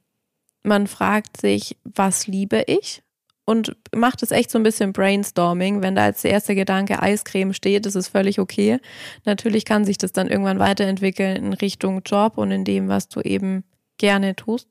man 0.63 0.87
fragt 0.87 1.41
sich, 1.41 1.75
was 1.83 2.25
liebe 2.25 2.63
ich? 2.67 3.03
Und 3.43 3.75
macht 3.93 4.23
es 4.23 4.31
echt 4.31 4.49
so 4.49 4.57
ein 4.59 4.63
bisschen 4.63 4.93
Brainstorming. 4.93 5.81
Wenn 5.81 5.95
da 5.95 6.03
als 6.03 6.23
erster 6.23 6.55
Gedanke 6.55 7.01
Eiscreme 7.01 7.53
steht, 7.53 7.85
ist 7.85 7.95
es 7.95 8.07
völlig 8.07 8.39
okay. 8.39 8.79
Natürlich 9.25 9.65
kann 9.65 9.83
sich 9.83 9.97
das 9.97 10.13
dann 10.13 10.29
irgendwann 10.29 10.59
weiterentwickeln 10.59 11.35
in 11.35 11.53
Richtung 11.53 12.01
Job 12.05 12.37
und 12.37 12.51
in 12.51 12.63
dem, 12.63 12.87
was 12.87 13.09
du 13.09 13.19
eben 13.19 13.65
gerne 13.97 14.37
tust. 14.37 14.69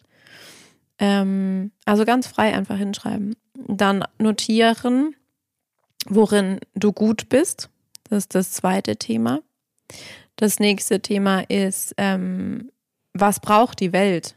Ähm, 0.99 1.73
also 1.85 2.07
ganz 2.07 2.27
frei 2.27 2.55
einfach 2.55 2.79
hinschreiben. 2.79 3.37
Dann 3.55 4.05
notieren, 4.19 5.15
worin 6.09 6.61
du 6.75 6.93
gut 6.93 7.29
bist. 7.29 7.71
Das 8.05 8.19
ist 8.19 8.35
das 8.35 8.53
zweite 8.53 8.97
Thema. 8.97 9.41
Das 10.37 10.61
nächste 10.61 11.01
Thema 11.01 11.41
ist, 11.49 11.95
ähm, 11.97 12.71
was 13.13 13.41
braucht 13.41 13.81
die 13.81 13.93
Welt? 13.93 14.37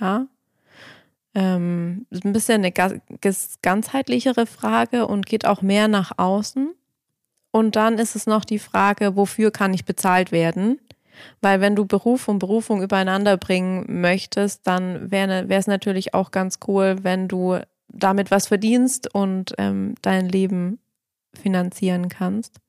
Ja. 0.00 0.26
Ähm, 1.34 2.06
ist 2.10 2.24
ein 2.24 2.32
bisschen 2.32 2.64
eine 2.64 2.72
ganzheitlichere 3.62 4.46
Frage 4.46 5.06
und 5.06 5.26
geht 5.26 5.46
auch 5.46 5.62
mehr 5.62 5.88
nach 5.88 6.12
außen. 6.18 6.74
Und 7.50 7.76
dann 7.76 7.98
ist 7.98 8.14
es 8.14 8.26
noch 8.26 8.44
die 8.44 8.58
Frage, 8.58 9.16
wofür 9.16 9.50
kann 9.50 9.74
ich 9.74 9.84
bezahlt 9.84 10.32
werden? 10.32 10.80
Weil 11.40 11.60
wenn 11.60 11.76
du 11.76 11.86
Beruf 11.86 12.28
und 12.28 12.38
Berufung 12.38 12.82
übereinander 12.82 13.36
bringen 13.36 14.00
möchtest, 14.00 14.66
dann 14.66 15.10
wäre 15.10 15.46
es 15.48 15.66
natürlich 15.66 16.14
auch 16.14 16.30
ganz 16.30 16.58
cool, 16.66 16.98
wenn 17.02 17.28
du 17.28 17.58
damit 17.88 18.30
was 18.30 18.48
verdienst 18.48 19.14
und 19.14 19.54
ähm, 19.58 19.94
dein 20.02 20.28
Leben 20.28 20.80
finanzieren 21.38 22.08
kannst. 22.08 22.60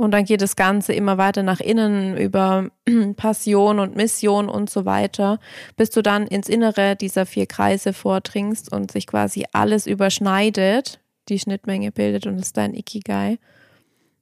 Und 0.00 0.12
dann 0.12 0.24
geht 0.24 0.40
das 0.40 0.56
Ganze 0.56 0.94
immer 0.94 1.18
weiter 1.18 1.42
nach 1.42 1.60
innen 1.60 2.16
über 2.16 2.70
Passion 3.16 3.78
und 3.78 3.96
Mission 3.96 4.48
und 4.48 4.70
so 4.70 4.86
weiter, 4.86 5.38
bis 5.76 5.90
du 5.90 6.00
dann 6.00 6.26
ins 6.26 6.48
Innere 6.48 6.96
dieser 6.96 7.26
vier 7.26 7.44
Kreise 7.44 7.92
vordringst 7.92 8.72
und 8.72 8.90
sich 8.90 9.06
quasi 9.06 9.44
alles 9.52 9.86
überschneidet, 9.86 11.00
die 11.28 11.38
Schnittmenge 11.38 11.92
bildet 11.92 12.26
und 12.26 12.38
ist 12.38 12.56
dein 12.56 12.72
Ikigai. 12.72 13.38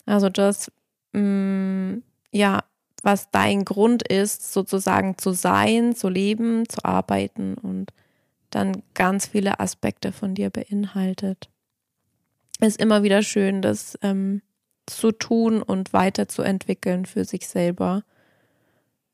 Also 0.04 0.28
das, 0.28 0.72
mh, 1.12 1.20
mm, 1.20 2.02
ja, 2.32 2.64
was 3.04 3.30
dein 3.30 3.64
Grund 3.64 4.02
ist, 4.02 4.52
sozusagen 4.52 5.16
zu 5.16 5.30
sein, 5.30 5.94
zu 5.94 6.08
leben, 6.08 6.68
zu 6.68 6.84
arbeiten 6.84 7.54
und 7.54 7.92
dann 8.50 8.82
ganz 8.94 9.28
viele 9.28 9.60
Aspekte 9.60 10.10
von 10.10 10.34
dir 10.34 10.50
beinhaltet 10.50 11.48
ist 12.60 12.80
immer 12.80 13.02
wieder 13.02 13.22
schön, 13.22 13.62
das 13.62 13.98
ähm, 14.02 14.42
zu 14.86 15.12
tun 15.12 15.62
und 15.62 15.92
weiterzuentwickeln 15.92 17.06
für 17.06 17.24
sich 17.24 17.46
selber. 17.48 18.02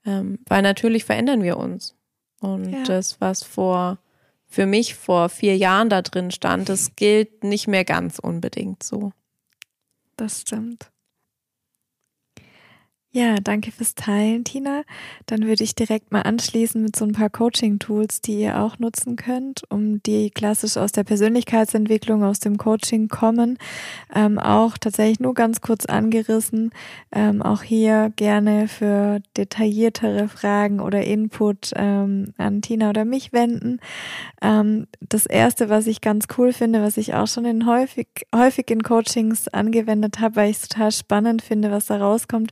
Ähm, 0.07 0.38
weil 0.47 0.62
natürlich 0.62 1.05
verändern 1.05 1.42
wir 1.42 1.57
uns. 1.57 1.95
Und 2.40 2.70
ja. 2.72 2.82
das, 2.84 3.20
was 3.20 3.42
vor 3.42 3.99
für 4.47 4.66
mich 4.66 4.95
vor 4.95 5.28
vier 5.30 5.57
Jahren 5.57 5.88
da 5.88 6.01
drin 6.01 6.30
stand, 6.30 6.68
das 6.68 6.95
gilt 6.95 7.42
nicht 7.42 7.66
mehr 7.66 7.84
ganz 7.84 8.18
unbedingt 8.20 8.82
so. 8.82 9.12
Das 10.16 10.42
stimmt. 10.42 10.90
Ja, 13.17 13.37
danke 13.37 13.71
fürs 13.71 13.95
Teilen, 13.95 14.43
Tina. 14.43 14.83
Dann 15.27 15.47
würde 15.47 15.62
ich 15.62 15.77
direkt 15.77 16.11
mal 16.11 16.23
anschließen 16.23 16.83
mit 16.83 16.97
so 16.97 17.05
ein 17.05 17.12
paar 17.12 17.31
Coaching-Tools, 17.31 18.23
die 18.23 18.41
ihr 18.41 18.61
auch 18.61 18.81
nutzen 18.81 19.15
könnt, 19.15 19.62
um 19.71 20.03
die 20.03 20.31
klassisch 20.31 20.77
aus 20.77 20.91
der 20.91 21.05
Persönlichkeitsentwicklung, 21.05 22.25
aus 22.25 22.41
dem 22.41 22.59
Coaching 22.59 23.07
kommen. 23.07 23.57
Ähm, 24.12 24.41
auch 24.41 24.77
tatsächlich 24.77 25.21
nur 25.21 25.33
ganz 25.35 25.61
kurz 25.61 25.87
angerissen. 25.87 26.73
Ähm, 27.12 27.41
auch 27.41 27.62
hier 27.62 28.12
gerne 28.17 28.67
für 28.67 29.21
detailliertere 29.37 30.27
Fragen 30.27 30.81
oder 30.81 31.05
Input 31.05 31.71
ähm, 31.77 32.35
an 32.37 32.62
Tina 32.62 32.91
oder 32.91 33.05
mich 33.05 33.33
wenden. 33.33 33.79
Ähm, 34.43 34.89
das 35.01 35.27
erste, 35.27 35.69
was 35.69 35.87
ich 35.87 36.01
ganz 36.01 36.27
cool 36.37 36.53
finde, 36.53 36.83
was 36.83 36.97
ich 36.97 37.15
auch 37.15 37.29
schon 37.29 37.45
in 37.45 37.65
häufig, 37.65 38.09
häufig 38.35 38.69
in 38.73 38.83
Coachings 38.83 39.47
angewendet 39.47 40.19
habe, 40.19 40.35
weil 40.35 40.51
ich 40.51 40.57
es 40.57 40.69
total 40.69 40.91
spannend 40.91 41.43
finde, 41.43 41.71
was 41.71 41.87
da 41.87 41.99
rauskommt, 41.99 42.51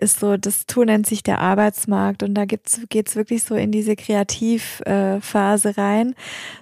ist 0.00 0.20
so, 0.20 0.36
das 0.36 0.66
Tool 0.66 0.86
nennt 0.86 1.06
sich 1.06 1.22
der 1.22 1.40
Arbeitsmarkt 1.40 2.22
und 2.22 2.34
da 2.34 2.44
gibt's, 2.44 2.80
geht's 2.88 3.16
wirklich 3.16 3.44
so 3.44 3.54
in 3.54 3.72
diese 3.72 3.96
Kreativphase 3.96 5.76
rein, 5.76 6.14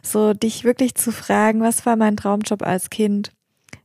so 0.03 0.35
dich 0.35 0.65
wirklich 0.65 0.95
zu 0.95 1.13
fragen, 1.13 1.61
was 1.61 1.85
war 1.87 1.97
mein 1.97 2.17
Traumjob 2.17 2.63
als 2.63 2.91
Kind? 2.91 3.33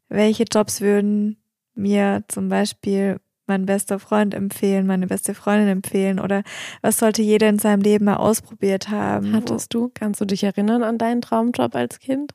Welche 0.08 0.46
Jobs 0.52 0.82
würden 0.82 1.38
mir 1.76 2.24
zum 2.28 2.50
Beispiel 2.50 3.20
mein 3.48 3.66
bester 3.66 4.00
Freund 4.00 4.34
empfehlen, 4.34 4.88
meine 4.88 5.08
beste 5.08 5.34
Freundin 5.34 5.68
empfehlen 5.68 6.20
oder 6.20 6.44
was 6.82 7.00
sollte 7.00 7.22
jeder 7.22 7.50
in 7.50 7.60
seinem 7.60 7.82
Leben 7.82 8.06
mal 8.06 8.18
ausprobiert 8.18 8.90
haben? 8.90 9.34
Hattest 9.34 9.74
du, 9.74 9.92
kannst 9.94 10.22
du 10.22 10.26
dich 10.26 10.44
erinnern 10.44 10.84
an 10.84 10.98
deinen 10.98 11.22
Traumjob 11.22 11.76
als 11.76 12.00
Kind? 12.00 12.34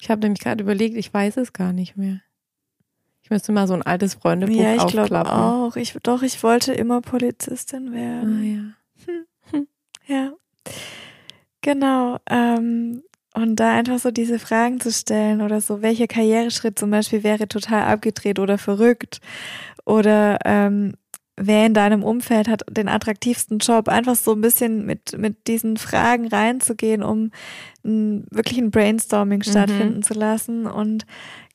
Ich 0.00 0.10
habe 0.10 0.20
nämlich 0.20 0.40
gerade 0.40 0.62
überlegt, 0.62 0.96
ich 0.96 1.12
weiß 1.12 1.36
es 1.38 1.52
gar 1.52 1.72
nicht 1.72 1.96
mehr. 1.96 2.20
Ich 3.26 3.30
müsste 3.30 3.50
mal 3.50 3.66
so 3.66 3.74
ein 3.74 3.82
altes 3.82 4.14
Freundebuch 4.14 4.54
ja, 4.54 4.76
ich 4.76 4.80
aufklappen. 4.80 5.32
auch. 5.32 5.74
Ich, 5.74 5.96
doch, 6.04 6.22
ich 6.22 6.44
wollte 6.44 6.72
immer 6.72 7.00
Polizistin 7.00 7.92
werden. 7.92 8.38
Ah, 8.40 9.10
ja. 9.10 9.20
Hm. 9.50 9.66
Ja. 10.06 10.32
Genau. 11.60 12.18
Ähm, 12.30 13.02
und 13.34 13.56
da 13.56 13.72
einfach 13.72 13.98
so 13.98 14.12
diese 14.12 14.38
Fragen 14.38 14.78
zu 14.78 14.92
stellen 14.92 15.40
oder 15.42 15.60
so, 15.60 15.82
welcher 15.82 16.06
Karriereschritt 16.06 16.78
zum 16.78 16.92
Beispiel 16.92 17.24
wäre 17.24 17.48
total 17.48 17.82
abgedreht 17.92 18.38
oder 18.38 18.58
verrückt 18.58 19.20
oder 19.84 20.38
ähm, 20.44 20.92
wer 21.36 21.66
in 21.66 21.74
deinem 21.74 22.04
Umfeld 22.04 22.46
hat 22.46 22.62
den 22.70 22.88
attraktivsten 22.88 23.58
Job, 23.58 23.88
einfach 23.88 24.14
so 24.14 24.34
ein 24.34 24.40
bisschen 24.40 24.86
mit, 24.86 25.18
mit 25.18 25.48
diesen 25.48 25.78
Fragen 25.78 26.28
reinzugehen, 26.28 27.02
um 27.02 27.32
ein, 27.84 28.24
wirklich 28.30 28.58
ein 28.58 28.70
Brainstorming 28.70 29.40
mhm. 29.40 29.50
stattfinden 29.50 30.02
zu 30.04 30.14
lassen. 30.14 30.66
Und 30.66 31.06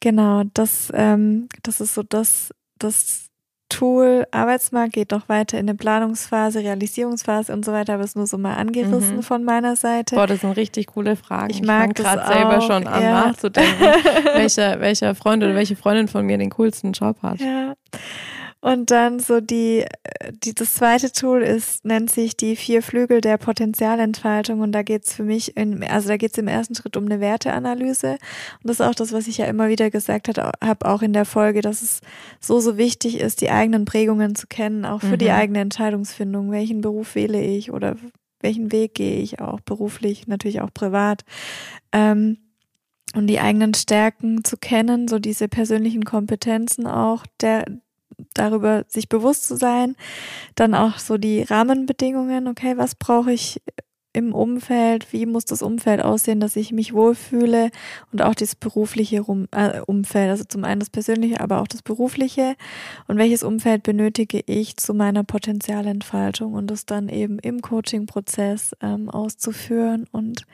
genau, 0.02 0.44
das, 0.54 0.92
ähm, 0.94 1.48
das 1.64 1.80
ist 1.80 1.94
so 1.94 2.04
das, 2.04 2.52
das 2.78 3.32
Tool. 3.72 4.28
Arbeitsmarkt 4.32 4.94
geht 4.94 5.14
doch 5.14 5.30
weiter 5.30 5.58
in 5.58 5.70
eine 5.70 5.78
Planungsphase, 5.78 6.60
Realisierungsphase 6.60 7.54
und 7.54 7.64
so 7.64 7.72
weiter, 7.72 7.94
aber 7.94 8.04
es 8.04 8.16
nur 8.16 8.28
so 8.28 8.38
mal 8.38 8.56
angerissen 8.56 9.18
mhm. 9.18 9.24
von 9.24 9.46
meiner 9.46 9.78
Seite. 9.78 10.16
Boah, 10.16 10.28
das 10.28 10.42
sind 10.42 10.52
richtig 10.58 10.88
coole 10.88 11.16
Fragen. 11.16 11.52
Ich, 11.52 11.62
ich 11.62 11.66
mag 11.66 11.96
gerade 11.96 12.28
selber 12.28 12.60
schon 12.62 12.86
an 12.86 13.02
ja. 13.02 13.28
nachzudenken, 13.28 13.80
welcher, 14.34 14.82
welcher 14.82 15.16
Freund 15.16 15.42
oder 15.42 15.56
welche 15.56 15.78
Freundin 15.78 16.10
von 16.10 16.26
mir 16.26 16.38
den 16.38 16.50
coolsten 16.50 16.92
Job 16.92 17.16
hat. 17.24 17.40
Ja. 17.40 17.74
Und 18.62 18.92
dann 18.92 19.20
so 19.20 19.42
die, 19.42 19.86
die, 20.44 20.54
das 20.54 20.76
zweite 20.76 21.12
Tool 21.12 21.42
ist, 21.42 21.84
nennt 21.84 22.12
sich 22.12 22.38
die 22.38 22.56
vier 22.56 22.84
Flügel 22.84 23.20
der 23.20 23.38
Potenzialentfaltung. 23.38 24.60
Und 24.60 24.72
da 24.72 24.84
geht's 24.84 25.16
für 25.16 25.24
mich, 25.24 25.58
in, 25.58 25.84
also 25.84 26.10
da 26.10 26.18
geht's 26.18 26.38
im 26.38 26.48
ersten 26.48 26.76
Schritt 26.76 26.96
um 26.96 27.06
eine 27.06 27.20
Werteanalyse. 27.20 28.12
Und 28.12 28.20
das 28.64 28.80
ist 28.80 28.86
auch 28.86 28.94
das, 28.94 29.14
was 29.14 29.28
ich 29.28 29.40
ja 29.40 29.46
immer 29.46 29.68
wieder 29.68 29.90
gesagt 29.90 30.28
habe, 30.28 30.86
auch 30.86 31.02
in 31.02 31.14
der 31.14 31.26
Folge, 31.26 31.62
dass 31.62 31.82
es 31.82 32.02
so, 32.40 32.60
so 32.60 32.78
wichtig 32.78 33.20
ist, 33.20 33.42
die 33.42 33.50
eigenen 33.50 33.86
Prägungen 33.86 34.36
zu 34.36 34.46
kennen, 34.46 34.86
auch 34.86 35.02
für 35.02 35.08
mhm. 35.08 35.20
die 35.20 35.32
eigene 35.32 35.60
Entscheidungsfindung. 35.60 36.52
Welchen 36.52 36.82
Beruf 36.82 37.16
wähle 37.16 37.42
ich 37.42 37.72
oder 37.72 37.96
welchen 38.42 38.72
Weg 38.72 38.94
gehe 38.94 39.22
ich 39.22 39.40
auch 39.40 39.60
beruflich, 39.62 40.28
natürlich 40.28 40.62
auch 40.62 40.74
privat. 40.74 41.24
Ähm, 41.92 42.38
und 43.14 43.28
die 43.28 43.40
eigenen 43.40 43.74
Stärken 43.74 44.44
zu 44.44 44.56
kennen, 44.56 45.08
so 45.08 45.20
diese 45.20 45.48
persönlichen 45.48 46.06
Kompetenzen 46.06 46.88
auch, 46.88 47.26
der, 47.42 47.66
darüber 48.34 48.86
sich 48.88 49.10
bewusst 49.10 49.48
zu 49.48 49.56
sein. 49.56 49.96
Dann 50.56 50.74
auch 50.76 51.00
so 51.00 51.18
die 51.18 51.44
Rahmenbedingungen, 51.44 52.48
okay, 52.48 52.78
was 52.78 52.96
brauche 52.96 53.32
ich 53.32 53.62
im 54.14 54.34
Umfeld, 54.34 55.14
wie 55.14 55.26
muss 55.26 55.46
das 55.46 55.62
Umfeld 55.62 56.02
aussehen, 56.02 56.40
dass 56.40 56.56
ich 56.56 56.72
mich 56.72 56.94
wohlfühle? 56.94 57.72
Und 58.12 58.22
auch 58.22 58.36
das 58.36 58.56
berufliche 58.56 59.22
Rum, 59.22 59.48
äh, 59.52 59.80
Umfeld, 59.82 60.30
also 60.30 60.44
zum 60.44 60.64
einen 60.64 60.80
das 60.80 60.90
persönliche, 60.90 61.40
aber 61.40 61.62
auch 61.62 61.68
das 61.68 61.82
berufliche. 61.82 62.56
Und 63.08 63.18
welches 63.18 63.44
Umfeld 63.44 63.84
benötige 63.84 64.42
ich 64.46 64.76
zu 64.78 64.94
meiner 64.94 65.24
Potenzialentfaltung? 65.24 66.54
Und 66.54 66.68
das 66.68 66.86
dann 66.86 67.08
eben 67.08 67.40
im 67.40 67.62
Coaching-Prozess 67.62 68.76
ähm, 68.82 69.10
auszuführen. 69.10 70.08
Und 70.12 70.46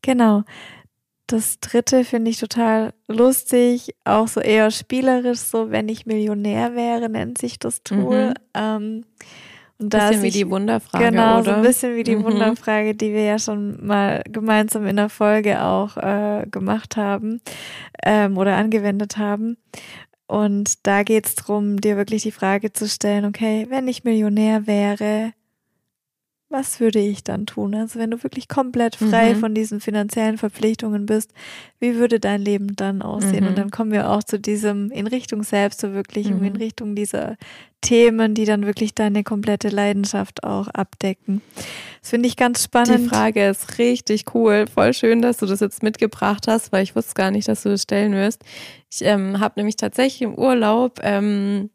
genau, 0.00 0.44
das 1.26 1.58
dritte 1.60 2.04
finde 2.04 2.30
ich 2.30 2.38
total 2.38 2.92
lustig, 3.08 3.94
auch 4.04 4.28
so 4.28 4.40
eher 4.40 4.70
spielerisch, 4.70 5.40
so 5.40 5.70
wenn 5.70 5.88
ich 5.88 6.06
Millionär 6.06 6.74
wäre, 6.74 7.08
nennt 7.08 7.38
sich 7.38 7.58
das 7.58 7.82
Tool. 7.82 8.28
Mhm. 8.28 8.34
Ähm, 8.54 9.04
und 9.78 9.92
da 9.92 10.08
bisschen 10.08 10.22
wie 10.22 10.30
die 10.30 10.48
Wunderfrage, 10.48 11.10
genau, 11.10 11.34
oder? 11.40 11.44
so 11.44 11.50
ein 11.50 11.62
bisschen 11.62 11.96
wie 11.96 12.02
die 12.02 12.16
mhm. 12.16 12.24
Wunderfrage, 12.24 12.94
die 12.94 13.12
wir 13.12 13.24
ja 13.24 13.38
schon 13.38 13.84
mal 13.84 14.22
gemeinsam 14.28 14.86
in 14.86 14.96
der 14.96 15.10
Folge 15.10 15.62
auch 15.62 15.96
äh, 15.98 16.46
gemacht 16.50 16.96
haben 16.96 17.40
ähm, 18.02 18.38
oder 18.38 18.56
angewendet 18.56 19.18
haben. 19.18 19.58
Und 20.26 20.86
da 20.86 21.02
geht 21.02 21.26
es 21.26 21.34
darum, 21.34 21.80
dir 21.80 21.96
wirklich 21.96 22.22
die 22.22 22.32
Frage 22.32 22.72
zu 22.72 22.88
stellen, 22.88 23.26
okay, 23.26 23.66
wenn 23.68 23.86
ich 23.86 24.02
Millionär 24.02 24.66
wäre, 24.66 25.32
was 26.48 26.78
würde 26.78 27.00
ich 27.00 27.24
dann 27.24 27.46
tun? 27.46 27.74
Also 27.74 27.98
wenn 27.98 28.12
du 28.12 28.22
wirklich 28.22 28.46
komplett 28.46 28.94
frei 28.96 29.34
mhm. 29.34 29.40
von 29.40 29.54
diesen 29.54 29.80
finanziellen 29.80 30.38
Verpflichtungen 30.38 31.04
bist, 31.04 31.32
wie 31.80 31.96
würde 31.96 32.20
dein 32.20 32.40
Leben 32.40 32.76
dann 32.76 33.02
aussehen? 33.02 33.44
Mhm. 33.44 33.48
Und 33.48 33.58
dann 33.58 33.70
kommen 33.70 33.90
wir 33.90 34.10
auch 34.10 34.22
zu 34.22 34.38
diesem 34.38 34.92
in 34.92 35.08
Richtung 35.08 35.42
Selbstverwirklichung, 35.42 36.38
mhm. 36.38 36.46
in 36.46 36.56
Richtung 36.56 36.94
dieser 36.94 37.36
Themen, 37.80 38.34
die 38.34 38.44
dann 38.44 38.64
wirklich 38.64 38.94
deine 38.94 39.24
komplette 39.24 39.68
Leidenschaft 39.68 40.44
auch 40.44 40.68
abdecken. 40.68 41.42
Das 42.00 42.10
finde 42.10 42.28
ich 42.28 42.36
ganz 42.36 42.62
spannend. 42.62 43.04
Die 43.04 43.08
Frage 43.08 43.48
ist 43.48 43.78
richtig 43.78 44.34
cool. 44.34 44.66
Voll 44.72 44.94
schön, 44.94 45.22
dass 45.22 45.38
du 45.38 45.46
das 45.46 45.60
jetzt 45.60 45.82
mitgebracht 45.82 46.46
hast, 46.46 46.70
weil 46.70 46.84
ich 46.84 46.94
wusste 46.94 47.14
gar 47.14 47.32
nicht, 47.32 47.48
dass 47.48 47.64
du 47.64 47.70
das 47.70 47.82
stellen 47.82 48.12
wirst. 48.12 48.44
Ich 48.90 49.02
ähm, 49.02 49.40
habe 49.40 49.54
nämlich 49.56 49.76
tatsächlich 49.76 50.22
im 50.22 50.34
Urlaub 50.36 51.00
ähm, 51.02 51.70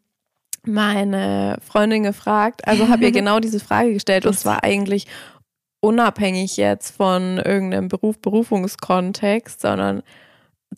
meine 0.64 1.58
Freundin 1.66 2.04
gefragt, 2.04 2.66
also 2.66 2.88
habe 2.88 3.04
ihr 3.04 3.12
genau 3.12 3.40
diese 3.40 3.60
Frage 3.60 3.92
gestellt 3.92 4.26
und 4.26 4.38
zwar 4.38 4.62
eigentlich 4.64 5.06
unabhängig 5.80 6.56
jetzt 6.56 6.96
von 6.96 7.38
irgendeinem 7.38 7.88
Beruf, 7.88 8.18
Berufungskontext, 8.20 9.60
sondern 9.60 10.02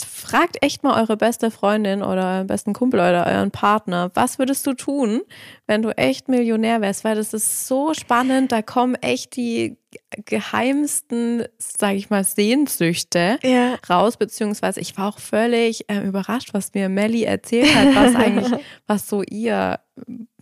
fragt 0.02 0.62
echt 0.62 0.82
mal 0.82 1.00
eure 1.00 1.16
beste 1.16 1.50
Freundin 1.50 2.02
oder 2.02 2.34
euren 2.36 2.46
besten 2.46 2.72
Kumpel 2.72 3.00
oder 3.00 3.26
euren 3.26 3.50
Partner, 3.50 4.10
was 4.14 4.38
würdest 4.38 4.66
du 4.66 4.74
tun, 4.74 5.22
wenn 5.66 5.82
du 5.82 5.90
echt 5.90 6.28
Millionär 6.28 6.80
wärst? 6.80 7.04
Weil 7.04 7.16
das 7.16 7.34
ist 7.34 7.66
so 7.66 7.94
spannend, 7.94 8.52
da 8.52 8.62
kommen 8.62 8.94
echt 8.96 9.36
die 9.36 9.76
geheimsten, 10.24 11.44
sage 11.58 11.96
ich 11.96 12.10
mal, 12.10 12.24
Sehnsüchte 12.24 13.38
ja. 13.42 13.76
raus, 13.88 14.16
beziehungsweise 14.16 14.80
ich 14.80 14.96
war 14.96 15.08
auch 15.08 15.18
völlig 15.18 15.88
äh, 15.88 16.00
überrascht, 16.00 16.52
was 16.52 16.74
mir 16.74 16.88
Melly 16.88 17.22
erzählt 17.22 17.74
hat, 17.74 17.94
was 17.94 18.14
eigentlich, 18.16 18.64
was 18.86 19.08
so 19.08 19.22
ihr 19.22 19.78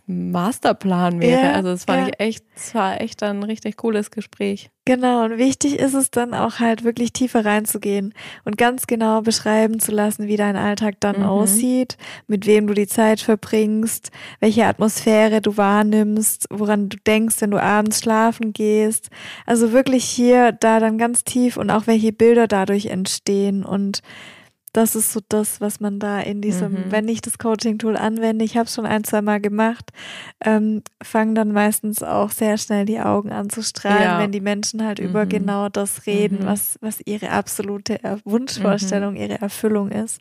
Masterplan 0.05 1.21
wäre. 1.21 1.41
Ja, 1.43 1.51
also 1.53 1.69
es 1.69 1.85
fand 1.85 2.01
ja. 2.01 2.07
ich 2.07 2.19
echt, 2.19 2.45
es 2.55 2.75
war 2.75 2.99
echt 2.99 3.23
ein 3.23 3.41
richtig 3.41 3.77
cooles 3.77 4.11
Gespräch. 4.11 4.69
Genau, 4.85 5.23
und 5.23 5.37
wichtig 5.37 5.79
ist 5.79 5.93
es 5.93 6.11
dann 6.11 6.33
auch 6.33 6.59
halt 6.59 6.83
wirklich 6.83 7.13
tiefer 7.13 7.45
reinzugehen 7.45 8.13
und 8.43 8.57
ganz 8.57 8.85
genau 8.85 9.21
beschreiben 9.21 9.79
zu 9.79 9.93
lassen, 9.93 10.27
wie 10.27 10.35
dein 10.35 10.57
Alltag 10.57 10.95
dann 10.99 11.19
mhm. 11.19 11.25
aussieht, 11.25 11.97
mit 12.27 12.45
wem 12.45 12.67
du 12.67 12.73
die 12.73 12.87
Zeit 12.87 13.21
verbringst, 13.21 14.11
welche 14.41 14.65
Atmosphäre 14.65 15.39
du 15.39 15.55
wahrnimmst, 15.55 16.47
woran 16.49 16.89
du 16.89 16.97
denkst, 16.97 17.37
wenn 17.39 17.51
du 17.51 17.63
abends 17.63 17.99
schlafen 17.99 18.51
gehst. 18.51 19.09
Also 19.45 19.71
wirklich 19.71 20.03
hier, 20.03 20.51
da 20.51 20.81
dann 20.81 20.97
ganz 20.97 21.23
tief 21.23 21.55
und 21.55 21.69
auch 21.69 21.87
welche 21.87 22.11
Bilder 22.11 22.47
dadurch 22.47 22.87
entstehen 22.87 23.63
und 23.63 24.01
das 24.73 24.95
ist 24.95 25.13
so 25.13 25.19
das, 25.29 25.61
was 25.61 25.79
man 25.79 25.99
da 25.99 26.19
in 26.19 26.41
diesem, 26.41 26.71
mhm. 26.71 26.85
wenn 26.89 27.07
ich 27.07 27.21
das 27.21 27.37
Coaching-Tool 27.37 27.95
anwende, 27.95 28.43
ich 28.43 28.57
habe 28.57 28.65
es 28.65 28.73
schon 28.73 28.87
ein, 28.87 29.03
zwei 29.03 29.21
Mal 29.21 29.39
gemacht, 29.39 29.91
ähm, 30.43 30.81
fangen 31.01 31.35
dann 31.35 31.51
meistens 31.51 32.01
auch 32.01 32.31
sehr 32.31 32.57
schnell 32.57 32.85
die 32.85 32.99
Augen 32.99 33.31
an 33.31 33.49
zu 33.49 33.61
strahlen, 33.61 34.03
ja. 34.03 34.19
wenn 34.19 34.31
die 34.31 34.41
Menschen 34.41 34.83
halt 34.83 34.99
mhm. 34.99 35.05
über 35.05 35.25
genau 35.27 35.69
das 35.69 36.07
reden, 36.07 36.39
mhm. 36.41 36.45
was, 36.47 36.77
was 36.81 36.99
ihre 37.05 37.29
absolute 37.29 37.99
Wunschvorstellung, 38.25 39.11
mhm. 39.13 39.21
ihre 39.21 39.41
Erfüllung 39.41 39.89
ist. 39.89 40.19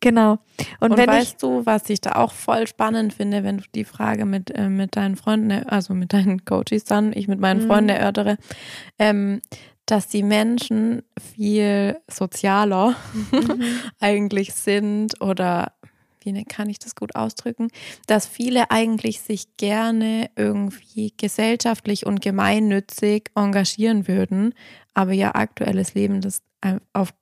Genau. 0.00 0.38
Und, 0.80 0.92
Und 0.92 0.98
wenn 0.98 1.08
weißt 1.08 1.32
ich, 1.32 1.36
du, 1.36 1.64
was 1.66 1.88
ich 1.90 2.00
da 2.00 2.12
auch 2.12 2.32
voll 2.32 2.66
spannend 2.66 3.12
finde, 3.12 3.44
wenn 3.44 3.58
du 3.58 3.64
die 3.74 3.84
Frage 3.84 4.24
mit, 4.24 4.50
äh, 4.50 4.68
mit 4.68 4.96
deinen 4.96 5.16
Freunden, 5.16 5.52
also 5.66 5.92
mit 5.92 6.14
deinen 6.14 6.44
Coaches 6.46 6.84
dann, 6.84 7.12
ich 7.14 7.28
mit 7.28 7.38
meinen 7.38 7.66
Freunden 7.66 7.92
mhm. 7.92 8.00
erörtere, 8.00 8.38
ähm, 8.98 9.42
dass 9.90 10.06
die 10.06 10.22
Menschen 10.22 11.02
viel 11.34 12.00
sozialer 12.08 12.94
mhm. 13.32 13.62
eigentlich 14.00 14.54
sind 14.54 15.20
oder 15.20 15.72
wie 16.22 16.32
ne, 16.32 16.44
kann 16.44 16.68
ich 16.68 16.78
das 16.78 16.94
gut 16.94 17.16
ausdrücken, 17.16 17.68
dass 18.06 18.26
viele 18.26 18.70
eigentlich 18.70 19.20
sich 19.20 19.56
gerne 19.56 20.30
irgendwie 20.36 21.14
gesellschaftlich 21.16 22.06
und 22.06 22.20
gemeinnützig 22.20 23.30
engagieren 23.34 24.06
würden, 24.06 24.54
aber 24.94 25.12
ihr 25.12 25.34
aktuelles 25.34 25.94
Leben 25.94 26.20
das 26.20 26.42
auf 26.92 27.14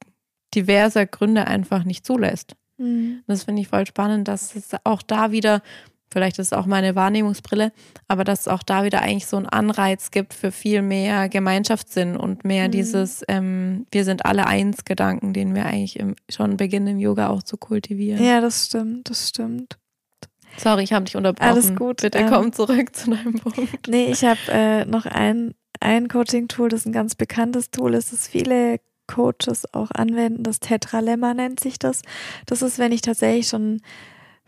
diverser 0.55 1.07
Gründe 1.07 1.47
einfach 1.47 1.85
nicht 1.85 2.05
zulässt. 2.05 2.57
Mhm. 2.77 3.23
Das 3.27 3.45
finde 3.45 3.63
ich 3.63 3.69
voll 3.69 3.87
spannend, 3.87 4.29
dass 4.29 4.55
es 4.57 4.71
auch 4.85 5.03
da 5.03 5.31
wieder 5.31 5.63
Vielleicht 6.11 6.39
ist 6.39 6.49
es 6.49 6.53
auch 6.53 6.67
meine 6.67 6.95
Wahrnehmungsbrille, 6.95 7.73
aber 8.07 8.25
dass 8.25 8.41
es 8.41 8.49
auch 8.49 8.63
da 8.63 8.85
wieder 8.85 9.03
eigentlich 9.03 9.27
so 9.27 9.37
einen 9.37 9.47
Anreiz 9.47 10.11
gibt 10.11 10.33
für 10.33 10.51
viel 10.53 10.83
mehr 10.83 11.29
Gemeinschaftssinn 11.29 12.17
und 12.17 12.45
mehr 12.45 12.69
mhm. 12.69 12.73
dieses 12.73 13.23
ähm, 13.29 13.87
Wir 13.91 14.05
sind 14.05 14.25
alle 14.25 14.47
eins 14.47 14.85
Gedanken, 14.85 15.33
den 15.33 15.55
wir 15.55 15.67
eigentlich 15.67 15.99
im, 15.99 16.17
schon 16.31 16.57
beginnen 16.57 16.87
im 16.87 16.99
Yoga 16.99 17.29
auch 17.29 17.43
zu 17.43 17.57
kultivieren. 17.57 18.25
Ja, 18.25 18.41
das 18.41 18.67
stimmt, 18.67 19.11
das 19.11 19.29
stimmt. 19.29 19.79
Sorry, 20.57 20.83
ich 20.83 20.93
habe 20.93 21.05
dich 21.05 21.17
unterbrochen. 21.17 21.51
Alles 21.51 21.75
gut. 21.77 22.01
Bitte 22.01 22.19
ähm, 22.19 22.31
komm 22.31 22.53
zurück 22.53 22.95
zu 22.95 23.11
deinem 23.11 23.35
Punkt. 23.35 23.87
Nee, 23.87 24.07
ich 24.07 24.25
habe 24.25 24.41
äh, 24.49 24.85
noch 24.87 25.07
ein, 25.07 25.55
ein 25.81 26.09
Coaching-Tool, 26.09 26.69
das 26.69 26.87
ein 26.87 26.93
ganz 26.93 27.15
bekanntes 27.15 27.71
Tool 27.71 27.95
ist, 27.95 28.13
das 28.13 28.27
viele 28.27 28.81
Coaches 29.07 29.73
auch 29.73 29.91
anwenden. 29.91 30.43
Das 30.43 30.61
Tetralemma 30.61 31.35
nennt 31.35 31.61
sich 31.61 31.79
das. 31.79 32.03
Das 32.47 32.63
ist, 32.63 32.79
wenn 32.79 32.93
ich 32.93 33.03
tatsächlich 33.03 33.49
schon 33.49 33.81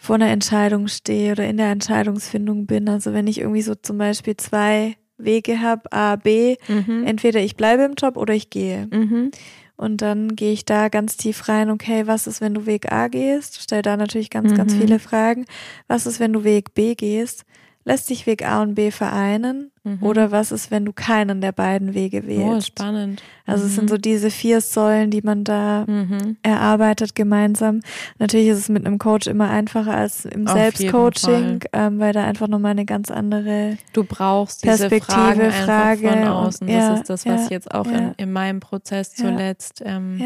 vor 0.01 0.15
einer 0.15 0.31
Entscheidung 0.31 0.89
stehe 0.89 1.33
oder 1.33 1.47
in 1.47 1.59
der 1.59 1.71
Entscheidungsfindung 1.71 2.67
bin. 2.67 2.89
Also 2.89 3.13
wenn 3.13 3.27
ich 3.27 3.39
irgendwie 3.39 3.61
so 3.61 3.75
zum 3.75 3.99
Beispiel 3.99 4.35
zwei 4.37 4.97
Wege 5.19 5.61
habe, 5.61 5.93
A, 5.93 6.17
B, 6.17 6.57
mhm. 6.69 7.05
entweder 7.07 7.41
ich 7.41 7.55
bleibe 7.55 7.83
im 7.83 7.95
Job 7.95 8.17
oder 8.17 8.33
ich 8.33 8.49
gehe. 8.49 8.89
Mhm. 8.91 9.31
Und 9.77 10.01
dann 10.03 10.37
gehe 10.37 10.53
ich 10.53 10.65
da 10.65 10.89
ganz 10.89 11.19
tief 11.19 11.49
rein, 11.49 11.71
okay, 11.71 12.07
was 12.07 12.27
ist, 12.27 12.41
wenn 12.41 12.55
du 12.55 12.65
Weg 12.65 12.91
A 12.91 13.09
gehst? 13.09 13.61
Stell 13.63 13.83
da 13.83 13.99
natürlich 13.99 14.31
ganz, 14.31 14.53
mhm. 14.53 14.57
ganz 14.57 14.75
viele 14.75 14.99
Fragen. 14.99 15.45
Was 15.87 16.07
ist, 16.07 16.19
wenn 16.19 16.33
du 16.33 16.45
Weg 16.45 16.73
B 16.75 16.95
gehst? 16.95 17.45
Lässt 17.85 18.09
sich 18.09 18.27
Weg 18.27 18.47
A 18.47 18.61
und 18.61 18.75
B 18.75 18.91
vereinen? 18.91 19.73
Mhm. 19.85 20.03
Oder 20.03 20.31
was 20.31 20.53
ist, 20.53 20.71
wenn 20.71 20.85
du 20.85 20.93
keinen 20.93 21.41
der 21.41 21.53
beiden 21.53 21.95
Wege 21.95 22.27
wählst? 22.27 22.45
Oh, 22.45 22.61
spannend. 22.61 23.23
Also 23.47 23.65
mhm. 23.65 23.69
es 23.71 23.75
sind 23.77 23.91
so 23.91 23.97
diese 23.97 24.31
vier 24.31 24.61
Säulen, 24.61 25.11
die 25.11 25.23
man 25.23 25.45
da 25.45 25.87
mhm. 25.87 26.37
erarbeitet 26.43 27.15
gemeinsam. 27.15 27.81
Natürlich 28.19 28.49
ist 28.49 28.59
es 28.59 28.69
mit 28.69 28.85
einem 28.85 28.99
Coach 28.99 29.27
immer 29.27 29.49
einfacher 29.49 29.95
als 29.95 30.27
im 30.27 30.47
Auf 30.47 30.53
Selbstcoaching, 30.53 31.61
ähm, 31.73 31.99
weil 31.99 32.13
da 32.13 32.25
einfach 32.25 32.49
nochmal 32.49 32.73
eine 32.73 32.85
ganz 32.85 33.11
andere 33.11 33.79
Du 33.95 34.05
brauchst 34.05 34.63
diese 34.63 34.89
Perspektive, 34.89 35.51
Fragen 35.51 35.51
Frage 35.51 36.09
von 36.09 36.25
außen. 36.25 36.69
Und, 36.69 36.75
ja, 36.75 36.91
das 36.91 37.01
ist 37.01 37.11
das, 37.11 37.27
was 37.27 37.41
ja, 37.41 37.45
ich 37.45 37.51
jetzt 37.51 37.73
auch 37.73 37.87
ja. 37.87 37.97
in, 37.99 38.15
in 38.19 38.33
meinem 38.33 38.61
Prozess 38.61 39.15
zuletzt 39.15 39.83
ähm, 39.87 40.21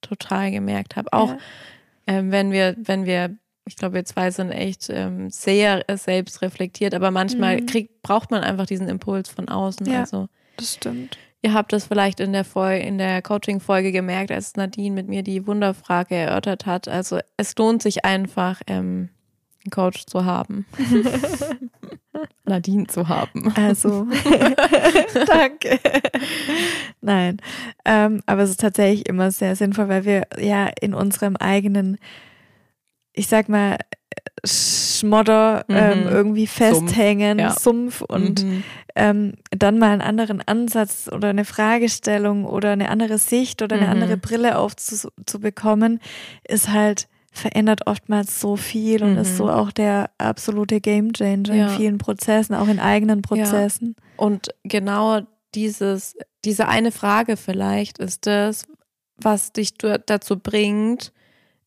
total 0.00 0.50
gemerkt 0.50 0.96
habe. 0.96 1.12
Auch 1.12 1.34
ähm, 2.06 2.30
wenn 2.30 2.52
wir, 2.52 2.74
wenn 2.78 3.04
wir 3.04 3.36
ich 3.66 3.76
glaube, 3.76 3.94
wir 3.94 4.04
zwei 4.04 4.30
sind 4.30 4.52
echt 4.52 4.88
ähm, 4.90 5.28
sehr 5.30 5.84
selbst 5.96 6.40
reflektiert, 6.40 6.94
aber 6.94 7.10
manchmal 7.10 7.60
mhm. 7.60 7.66
kriegt, 7.66 8.02
braucht 8.02 8.30
man 8.30 8.42
einfach 8.42 8.66
diesen 8.66 8.88
Impuls 8.88 9.28
von 9.28 9.48
außen. 9.48 9.86
Ja, 9.86 10.00
also, 10.00 10.28
das 10.56 10.74
stimmt. 10.74 11.18
Ihr 11.42 11.52
habt 11.52 11.72
das 11.72 11.86
vielleicht 11.86 12.20
in 12.20 12.32
der, 12.32 12.46
in 12.80 12.98
der 12.98 13.22
Coaching-Folge 13.22 13.92
gemerkt, 13.92 14.32
als 14.32 14.56
Nadine 14.56 14.94
mit 14.94 15.08
mir 15.08 15.22
die 15.22 15.46
Wunderfrage 15.46 16.14
erörtert 16.14 16.66
hat. 16.66 16.88
Also 16.88 17.20
es 17.36 17.56
lohnt 17.56 17.82
sich 17.82 18.04
einfach, 18.04 18.62
ähm, 18.66 19.10
einen 19.64 19.70
Coach 19.70 20.06
zu 20.06 20.24
haben. 20.24 20.64
Nadine 22.44 22.86
zu 22.86 23.08
haben. 23.08 23.52
Also, 23.56 24.06
danke. 25.26 25.78
Nein, 27.00 27.38
ähm, 27.84 28.22
aber 28.26 28.42
es 28.42 28.50
ist 28.50 28.60
tatsächlich 28.60 29.08
immer 29.08 29.30
sehr 29.30 29.56
sinnvoll, 29.56 29.88
weil 29.88 30.04
wir 30.04 30.26
ja 30.38 30.70
in 30.80 30.94
unserem 30.94 31.36
eigenen, 31.36 31.98
ich 33.16 33.26
sag 33.26 33.48
mal, 33.48 33.78
Schmodder 34.44 35.64
mhm. 35.66 35.76
ähm, 35.76 36.08
irgendwie 36.08 36.46
festhängen, 36.46 37.38
Sumpf, 37.38 37.40
ja. 37.40 37.58
Sumpf 37.58 38.00
und 38.02 38.44
mhm. 38.44 38.62
ähm, 38.94 39.32
dann 39.50 39.78
mal 39.78 39.90
einen 39.90 40.02
anderen 40.02 40.40
Ansatz 40.46 41.08
oder 41.12 41.28
eine 41.28 41.44
Fragestellung 41.44 42.44
oder 42.44 42.70
eine 42.72 42.88
andere 42.90 43.18
Sicht 43.18 43.62
oder 43.62 43.76
eine 43.76 43.86
mhm. 43.86 43.92
andere 43.92 44.16
Brille 44.16 44.58
aufzubekommen, 44.58 46.00
ist 46.46 46.68
halt 46.68 47.08
verändert 47.32 47.86
oftmals 47.86 48.40
so 48.40 48.56
viel 48.56 49.02
und 49.02 49.18
ist 49.18 49.36
so 49.36 49.44
mhm. 49.44 49.50
auch 49.50 49.70
der 49.70 50.10
absolute 50.16 50.80
Gamechanger 50.80 51.54
ja. 51.54 51.68
in 51.68 51.76
vielen 51.76 51.98
Prozessen, 51.98 52.54
auch 52.54 52.68
in 52.68 52.78
eigenen 52.78 53.22
Prozessen. 53.22 53.94
Ja. 53.98 54.24
Und 54.24 54.48
genau 54.64 55.20
dieses, 55.54 56.16
diese 56.44 56.68
eine 56.68 56.92
Frage 56.92 57.36
vielleicht 57.36 57.98
ist 57.98 58.26
das, 58.26 58.64
was 59.18 59.52
dich 59.52 59.74
dazu 59.74 60.38
bringt, 60.38 61.12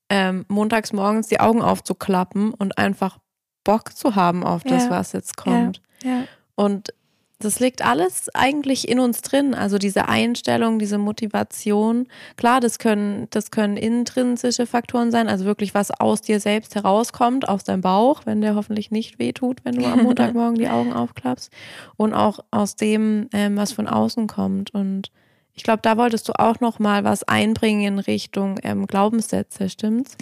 ähm, 0.09 0.45
montags 0.47 0.93
morgens 0.93 1.27
die 1.27 1.39
Augen 1.39 1.61
aufzuklappen 1.61 2.53
und 2.53 2.77
einfach 2.77 3.19
Bock 3.63 3.95
zu 3.95 4.15
haben 4.15 4.43
auf 4.43 4.63
das, 4.63 4.85
ja. 4.85 4.89
was 4.89 5.11
jetzt 5.13 5.37
kommt. 5.37 5.81
Ja. 6.03 6.23
Und 6.55 6.93
das 7.41 7.61
liegt 7.61 7.85
alles 7.85 8.27
eigentlich 8.33 8.89
in 8.89 8.99
uns 8.99 9.21
drin. 9.21 9.55
Also 9.55 9.77
diese 9.77 10.09
Einstellung, 10.09 10.77
diese 10.77 10.97
Motivation. 10.97 12.07
Klar, 12.35 12.59
das 12.59 12.79
können, 12.79 13.27
das 13.29 13.49
können 13.49 13.77
intrinsische 13.77 14.65
Faktoren 14.65 15.09
sein, 15.09 15.29
also 15.29 15.45
wirklich 15.45 15.73
was 15.73 15.89
aus 15.89 16.21
dir 16.21 16.41
selbst 16.41 16.75
herauskommt, 16.75 17.47
aus 17.47 17.63
deinem 17.63 17.81
Bauch, 17.81 18.25
wenn 18.25 18.41
der 18.41 18.55
hoffentlich 18.55 18.91
nicht 18.91 19.19
wehtut, 19.19 19.63
wenn 19.63 19.75
du 19.75 19.85
am 19.85 20.03
Montagmorgen 20.03 20.55
die 20.55 20.67
Augen 20.67 20.91
aufklappst. 20.91 21.49
Und 21.95 22.13
auch 22.13 22.39
aus 22.51 22.75
dem, 22.75 23.29
ähm, 23.31 23.55
was 23.55 23.71
von 23.71 23.87
außen 23.87 24.27
kommt. 24.27 24.73
Und 24.73 25.11
ich 25.59 25.63
glaube, 25.63 25.81
da 25.81 25.97
wolltest 25.97 26.29
du 26.29 26.39
auch 26.39 26.61
noch 26.61 26.79
mal 26.79 27.03
was 27.03 27.25
einbringen 27.25 27.81
in 27.81 27.99
Richtung 27.99 28.61
ähm, 28.63 28.87
Glaubenssätze, 28.87 29.67
stimmt's? 29.67 30.15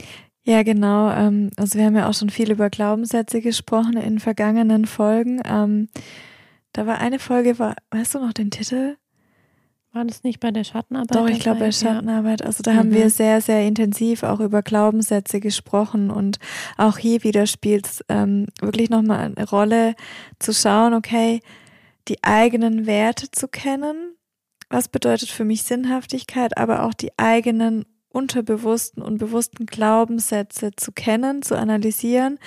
Ja, 0.43 0.63
genau. 0.63 1.11
Ähm, 1.11 1.51
also 1.57 1.77
wir 1.77 1.85
haben 1.85 1.95
ja 1.95 2.09
auch 2.09 2.15
schon 2.15 2.31
viel 2.31 2.49
über 2.49 2.71
Glaubenssätze 2.71 3.39
gesprochen 3.39 3.97
in 3.97 4.17
vergangenen 4.17 4.85
Folgen. 4.85 5.43
Ähm, 5.45 5.89
da 6.73 6.87
war 6.87 6.97
eine 6.97 7.19
Folge, 7.19 7.59
war, 7.59 7.75
weißt 7.91 8.15
du 8.15 8.19
noch 8.19 8.33
den 8.33 8.49
Titel? 8.49 8.97
War 9.91 10.05
das 10.05 10.23
nicht 10.23 10.39
bei 10.39 10.49
der 10.49 10.63
Schattenarbeit? 10.63 11.15
Doch, 11.15 11.29
ich 11.29 11.39
glaube 11.39 11.59
bei 11.59 11.71
Schattenarbeit. 11.71 12.43
Also 12.43 12.63
da 12.63 12.73
mhm. 12.73 12.77
haben 12.77 12.91
wir 12.91 13.05
mhm. 13.05 13.09
sehr, 13.09 13.39
sehr 13.39 13.67
intensiv 13.67 14.23
auch 14.23 14.39
über 14.39 14.63
Glaubenssätze 14.63 15.39
gesprochen 15.39 16.09
und 16.09 16.39
auch 16.77 16.97
hier 16.97 17.23
wieder 17.23 17.45
spielt 17.45 17.85
es 17.85 18.03
ähm, 18.09 18.47
wirklich 18.59 18.89
nochmal 18.89 19.31
eine 19.37 19.47
Rolle 19.47 19.93
zu 20.39 20.51
schauen, 20.51 20.95
okay, 20.95 21.41
die 22.07 22.23
eigenen 22.23 22.87
Werte 22.87 23.29
zu 23.29 23.47
kennen, 23.47 24.16
was 24.69 24.87
bedeutet 24.87 25.29
für 25.29 25.45
mich 25.45 25.63
Sinnhaftigkeit, 25.63 26.57
aber 26.57 26.83
auch 26.83 26.93
die 26.93 27.11
eigenen 27.17 27.85
unterbewussten 28.09 29.03
und 29.03 29.17
bewussten 29.17 29.65
Glaubenssätze 29.65 30.71
zu 30.75 30.91
kennen, 30.91 31.41
zu 31.41 31.55
analysieren, 31.55 32.39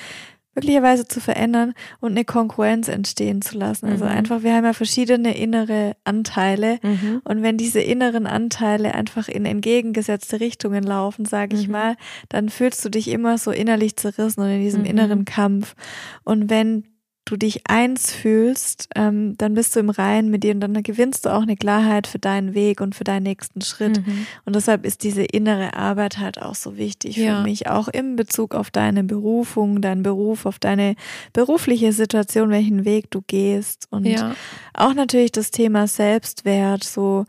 möglicherweise 0.54 1.06
zu 1.06 1.20
verändern 1.20 1.74
und 2.00 2.10
eine 2.10 2.24
Konkurrenz 2.24 2.88
entstehen 2.88 3.40
zu 3.40 3.56
lassen. 3.56 3.86
Also 3.86 4.04
mhm. 4.04 4.10
einfach, 4.10 4.42
wir 4.42 4.54
haben 4.54 4.64
ja 4.64 4.72
verschiedene 4.72 5.36
innere 5.36 5.96
Anteile 6.04 6.78
mhm. 6.82 7.22
und 7.24 7.42
wenn 7.42 7.56
diese 7.56 7.80
inneren 7.80 8.26
Anteile 8.26 8.94
einfach 8.94 9.28
in 9.28 9.46
entgegengesetzte 9.46 10.40
Richtungen 10.40 10.82
laufen, 10.82 11.24
sage 11.24 11.56
ich 11.56 11.66
mhm. 11.66 11.72
mal, 11.72 11.96
dann 12.28 12.48
fühlst 12.48 12.84
du 12.84 12.88
dich 12.88 13.08
immer 13.08 13.38
so 13.38 13.52
innerlich 13.52 13.96
zerrissen 13.96 14.40
und 14.40 14.50
in 14.50 14.60
diesem 14.60 14.80
mhm. 14.80 14.88
inneren 14.88 15.24
Kampf. 15.24 15.76
Und 16.24 16.50
wenn 16.50 16.84
du 17.31 17.37
dich 17.37 17.62
eins 17.68 18.12
fühlst, 18.12 18.89
ähm, 18.97 19.37
dann 19.39 19.55
bist 19.55 19.74
du 19.76 19.81
im 19.81 19.91
Reinen 19.91 20.31
mit 20.31 20.43
dir 20.43 20.53
und 20.53 20.61
dann 20.61 20.83
gewinnst 20.83 21.24
du 21.24 21.31
auch 21.31 21.43
eine 21.43 21.57
Klarheit 21.57 22.07
für 22.07 22.18
deinen 22.18 22.55
Weg 22.55 22.81
und 22.81 22.95
für 22.95 23.05
deinen 23.05 23.22
nächsten 23.22 23.61
Schritt. 23.61 24.05
Mhm. 24.05 24.26
Und 24.45 24.57
deshalb 24.57 24.85
ist 24.85 25.05
diese 25.05 25.22
innere 25.22 25.74
Arbeit 25.74 26.18
halt 26.18 26.43
auch 26.43 26.55
so 26.55 26.76
wichtig 26.76 27.16
ja. 27.16 27.37
für 27.37 27.43
mich, 27.43 27.68
auch 27.68 27.89
im 27.89 28.16
Bezug 28.16 28.55
auf 28.55 28.70
deine 28.70 29.05
Berufung, 29.05 29.81
deinen 29.81 30.03
Beruf, 30.03 30.45
auf 30.47 30.59
deine 30.59 30.97
berufliche 31.33 31.93
Situation, 31.93 32.51
welchen 32.51 32.85
Weg 32.85 33.11
du 33.11 33.22
gehst. 33.26 33.87
Und 33.91 34.07
ja. 34.07 34.35
auch 34.74 34.95
natürlich 34.95 35.33
das 35.33 35.51
Thema 35.51 35.87
Selbstwert, 35.87 36.85
so 36.85 37.26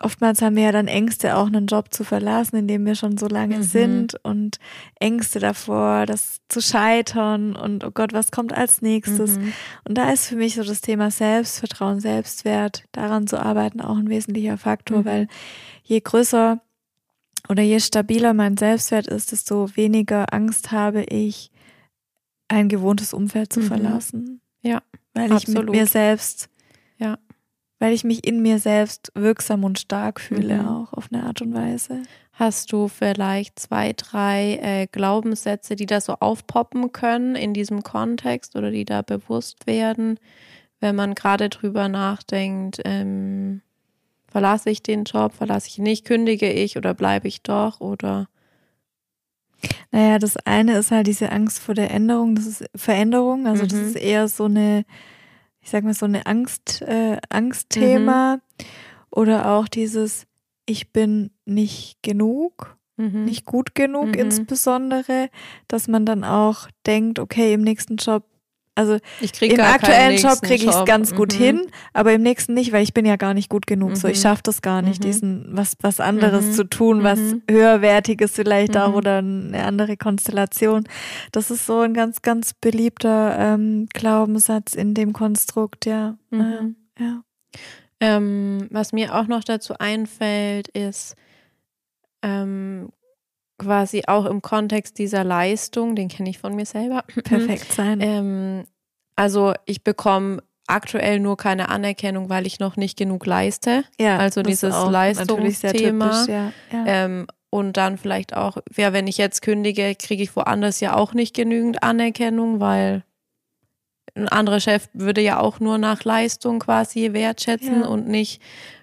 oftmals 0.00 0.42
haben 0.42 0.56
wir 0.56 0.64
ja 0.64 0.72
dann 0.72 0.88
Ängste, 0.88 1.36
auch 1.36 1.46
einen 1.46 1.66
Job 1.66 1.92
zu 1.92 2.04
verlassen, 2.04 2.56
in 2.56 2.66
dem 2.66 2.86
wir 2.86 2.94
schon 2.94 3.18
so 3.18 3.26
lange 3.26 3.58
mhm. 3.58 3.62
sind 3.62 4.24
und 4.24 4.58
Ängste 4.98 5.38
davor, 5.38 6.06
das 6.06 6.40
zu 6.48 6.60
scheitern 6.60 7.54
und 7.54 7.84
oh 7.84 7.90
Gott, 7.90 8.12
was 8.12 8.30
kommt 8.30 8.52
als 8.52 8.82
nächstes? 8.82 9.38
Mhm. 9.38 9.52
Und 9.84 9.98
da 9.98 10.10
ist 10.10 10.26
für 10.26 10.36
mich 10.36 10.54
so 10.54 10.64
das 10.64 10.80
Thema 10.80 11.10
Selbstvertrauen, 11.10 12.00
Selbstwert, 12.00 12.84
daran 12.92 13.26
zu 13.26 13.40
arbeiten, 13.40 13.80
auch 13.80 13.96
ein 13.96 14.08
wesentlicher 14.08 14.58
Faktor, 14.58 15.00
mhm. 15.00 15.04
weil 15.04 15.28
je 15.82 16.00
größer 16.00 16.60
oder 17.48 17.62
je 17.62 17.80
stabiler 17.80 18.34
mein 18.34 18.56
Selbstwert 18.56 19.06
ist, 19.06 19.32
desto 19.32 19.74
weniger 19.76 20.32
Angst 20.32 20.72
habe 20.72 21.02
ich, 21.04 21.50
ein 22.48 22.68
gewohntes 22.68 23.12
Umfeld 23.12 23.52
zu 23.52 23.60
mhm. 23.60 23.64
verlassen. 23.64 24.40
Ja. 24.62 24.82
Weil 25.14 25.32
ich 25.32 25.48
mit 25.48 25.68
mir 25.70 25.86
selbst 25.86 26.48
ja 26.98 27.18
weil 27.80 27.94
ich 27.94 28.04
mich 28.04 28.24
in 28.26 28.42
mir 28.42 28.58
selbst 28.60 29.10
wirksam 29.14 29.64
und 29.64 29.80
stark 29.80 30.20
fühle, 30.20 30.58
mhm. 30.58 30.68
auch 30.68 30.92
auf 30.92 31.08
eine 31.10 31.24
Art 31.24 31.40
und 31.42 31.54
Weise. 31.54 32.02
Hast 32.32 32.72
du 32.72 32.88
vielleicht 32.88 33.58
zwei, 33.58 33.94
drei 33.94 34.58
äh, 34.62 34.86
Glaubenssätze, 34.86 35.76
die 35.76 35.86
da 35.86 36.00
so 36.00 36.14
aufpoppen 36.20 36.92
können 36.92 37.34
in 37.34 37.54
diesem 37.54 37.82
Kontext 37.82 38.54
oder 38.54 38.70
die 38.70 38.84
da 38.84 39.02
bewusst 39.02 39.66
werden, 39.66 40.20
wenn 40.78 40.94
man 40.94 41.14
gerade 41.14 41.48
drüber 41.48 41.88
nachdenkt, 41.88 42.80
ähm, 42.84 43.62
verlasse 44.28 44.70
ich 44.70 44.82
den 44.82 45.04
Job, 45.04 45.32
verlasse 45.32 45.68
ich 45.68 45.78
ihn 45.78 45.84
nicht, 45.84 46.04
kündige 46.04 46.52
ich 46.52 46.76
oder 46.76 46.94
bleibe 46.94 47.28
ich 47.28 47.42
doch 47.42 47.80
oder? 47.80 48.28
Naja, 49.90 50.18
das 50.18 50.36
eine 50.36 50.78
ist 50.78 50.90
halt 50.90 51.06
diese 51.06 51.32
Angst 51.32 51.58
vor 51.58 51.74
der 51.74 51.90
Änderung, 51.90 52.34
das 52.34 52.46
ist 52.46 52.64
Veränderung, 52.74 53.46
also 53.46 53.64
mhm. 53.64 53.68
das 53.68 53.78
ist 53.78 53.96
eher 53.96 54.28
so 54.28 54.44
eine 54.44 54.84
ich 55.60 55.70
sag 55.70 55.84
mal, 55.84 55.94
so 55.94 56.06
eine 56.06 56.26
Angst, 56.26 56.82
äh, 56.82 57.18
Angstthema 57.28 58.36
mhm. 58.36 58.66
oder 59.10 59.50
auch 59.50 59.68
dieses, 59.68 60.26
ich 60.66 60.92
bin 60.92 61.30
nicht 61.44 62.02
genug, 62.02 62.76
mhm. 62.96 63.24
nicht 63.24 63.44
gut 63.44 63.74
genug 63.74 64.08
mhm. 64.08 64.14
insbesondere, 64.14 65.30
dass 65.68 65.88
man 65.88 66.06
dann 66.06 66.24
auch 66.24 66.68
denkt, 66.86 67.18
okay, 67.18 67.52
im 67.52 67.62
nächsten 67.62 67.96
Job 67.96 68.24
also 68.80 68.98
im 69.40 69.60
aktuellen 69.60 70.16
Job 70.16 70.40
kriege 70.40 70.64
ich 70.64 70.70
es 70.70 70.84
ganz 70.86 71.14
gut 71.14 71.34
mhm. 71.34 71.42
hin, 71.42 71.66
aber 71.92 72.12
im 72.12 72.22
nächsten 72.22 72.54
nicht, 72.54 72.72
weil 72.72 72.82
ich 72.82 72.94
bin 72.94 73.04
ja 73.04 73.16
gar 73.16 73.34
nicht 73.34 73.50
gut 73.50 73.66
genug. 73.66 73.90
Mhm. 73.90 73.96
So, 73.96 74.08
ich 74.08 74.18
mhm. 74.18 74.22
schaffe 74.22 74.42
das 74.44 74.62
gar 74.62 74.80
nicht, 74.80 75.00
mhm. 75.00 75.06
diesen 75.06 75.46
was 75.50 75.76
was 75.80 76.00
anderes 76.00 76.46
mhm. 76.46 76.52
zu 76.52 76.64
tun, 76.64 77.02
was 77.02 77.18
mhm. 77.18 77.42
höherwertiges 77.48 78.32
vielleicht 78.32 78.76
auch 78.76 78.94
oder 78.94 79.18
eine 79.18 79.64
andere 79.64 79.96
Konstellation. 79.96 80.84
Das 81.32 81.50
ist 81.50 81.66
so 81.66 81.80
ein 81.80 81.94
ganz 81.94 82.22
ganz 82.22 82.54
beliebter 82.54 83.36
ähm, 83.38 83.86
Glaubenssatz 83.92 84.74
in 84.74 84.94
dem 84.94 85.12
Konstrukt, 85.12 85.84
ja. 85.86 86.16
Äh, 86.32 86.72
ja. 86.98 87.22
Ähm, 88.00 88.66
was 88.70 88.92
mir 88.92 89.14
auch 89.14 89.26
noch 89.26 89.44
dazu 89.44 89.74
einfällt, 89.78 90.68
ist 90.68 91.16
ähm, 92.22 92.90
quasi 93.60 94.02
auch 94.06 94.24
im 94.24 94.42
Kontext 94.42 94.98
dieser 94.98 95.22
Leistung, 95.22 95.94
den 95.94 96.08
kenne 96.08 96.30
ich 96.30 96.38
von 96.38 96.56
mir 96.56 96.66
selber. 96.66 97.04
Perfekt 97.24 97.72
sein. 97.72 98.00
Ähm, 98.10 98.64
also 99.14 99.52
ich 99.66 99.84
bekomme 99.84 100.42
aktuell 100.66 101.20
nur 101.20 101.36
keine 101.36 101.68
Anerkennung, 101.68 102.30
weil 102.30 102.46
ich 102.46 102.58
noch 102.58 102.76
nicht 102.76 102.96
genug 102.96 103.26
leiste. 103.26 103.84
Ja, 104.00 104.16
also 104.16 104.42
dieses 104.42 104.74
Leistungsthema. 104.74 106.24
Ja, 106.26 106.52
ja. 106.72 106.84
Ähm, 106.86 107.26
und 107.50 107.76
dann 107.76 107.98
vielleicht 107.98 108.34
auch, 108.34 108.56
ja, 108.76 108.92
wenn 108.92 109.06
ich 109.06 109.18
jetzt 109.18 109.42
kündige, 109.42 109.94
kriege 109.96 110.22
ich 110.22 110.34
woanders 110.34 110.80
ja 110.80 110.94
auch 110.94 111.12
nicht 111.12 111.34
genügend 111.34 111.82
Anerkennung, 111.82 112.60
weil 112.60 113.04
ein 114.14 114.28
anderer 114.28 114.60
Chef 114.60 114.88
würde 114.92 115.20
ja 115.20 115.38
auch 115.38 115.60
nur 115.60 115.78
nach 115.78 116.04
Leistung 116.04 116.58
quasi 116.58 117.12
wertschätzen 117.12 117.82
ja. 117.82 117.86
und 117.86 118.08
nicht 118.08 118.40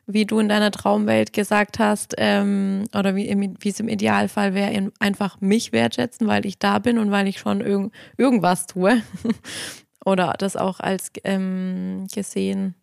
wie 0.08 0.26
du 0.26 0.40
in 0.40 0.48
deiner 0.48 0.72
Traumwelt 0.72 1.34
gesagt 1.34 1.80
hast, 1.80 2.16
ähm, 2.18 2.86
oder 2.96 3.14
wie, 3.16 3.56
wie 3.60 3.70
es 3.70 3.80
im 3.82 3.90
Idealfall 3.90 4.54
wäre, 4.54 4.90
einfach 5.00 5.42
mich 5.42 5.74
wertschätzen, 5.74 6.28
weil 6.28 6.46
ich 6.46 6.58
da 6.58 6.80
bin 6.80 6.98
und 6.98 7.12
weil 7.12 7.28
ich 7.28 7.40
schon 7.40 7.60
irg 7.60 7.92
irgendwas 8.16 8.68
tue. 8.68 9.02
oder 10.06 10.34
das 10.38 10.56
auch 10.56 10.80
als 10.80 11.12
ähm, 11.26 12.08
gesehen, 12.14 12.76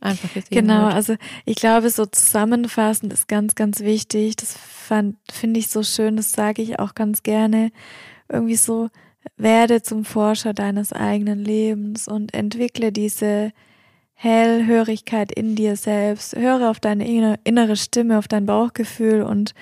einfach 0.00 0.34
gesehen. 0.34 0.48
Genau, 0.50 0.86
wird. 0.86 0.94
also 0.94 1.14
ich 1.44 1.54
glaube, 1.54 1.88
so 1.88 2.04
zusammenfassend 2.04 3.12
ist 3.12 3.28
ganz, 3.28 3.54
ganz 3.54 3.78
wichtig. 3.80 4.34
Das 4.34 4.58
finde 5.30 5.60
ich 5.60 5.68
so 5.68 5.84
schön, 5.84 6.16
das 6.16 6.32
sage 6.32 6.62
ich 6.62 6.80
auch 6.80 6.96
ganz 6.96 7.22
gerne. 7.22 7.70
Irgendwie 8.28 8.56
so, 8.56 8.88
werde 9.36 9.82
zum 9.82 10.04
Forscher 10.04 10.52
deines 10.54 10.92
eigenen 10.92 11.38
Lebens 11.44 12.08
und 12.08 12.34
entwickle 12.34 12.92
diese 12.92 13.52
Hellhörigkeit 14.14 15.32
in 15.32 15.54
dir 15.56 15.76
selbst. 15.76 16.36
Höre 16.36 16.70
auf 16.70 16.80
deine 16.80 17.36
innere 17.44 17.76
Stimme, 17.76 18.18
auf 18.18 18.28
dein 18.28 18.46
Bauchgefühl 18.46 19.22
und 19.22 19.54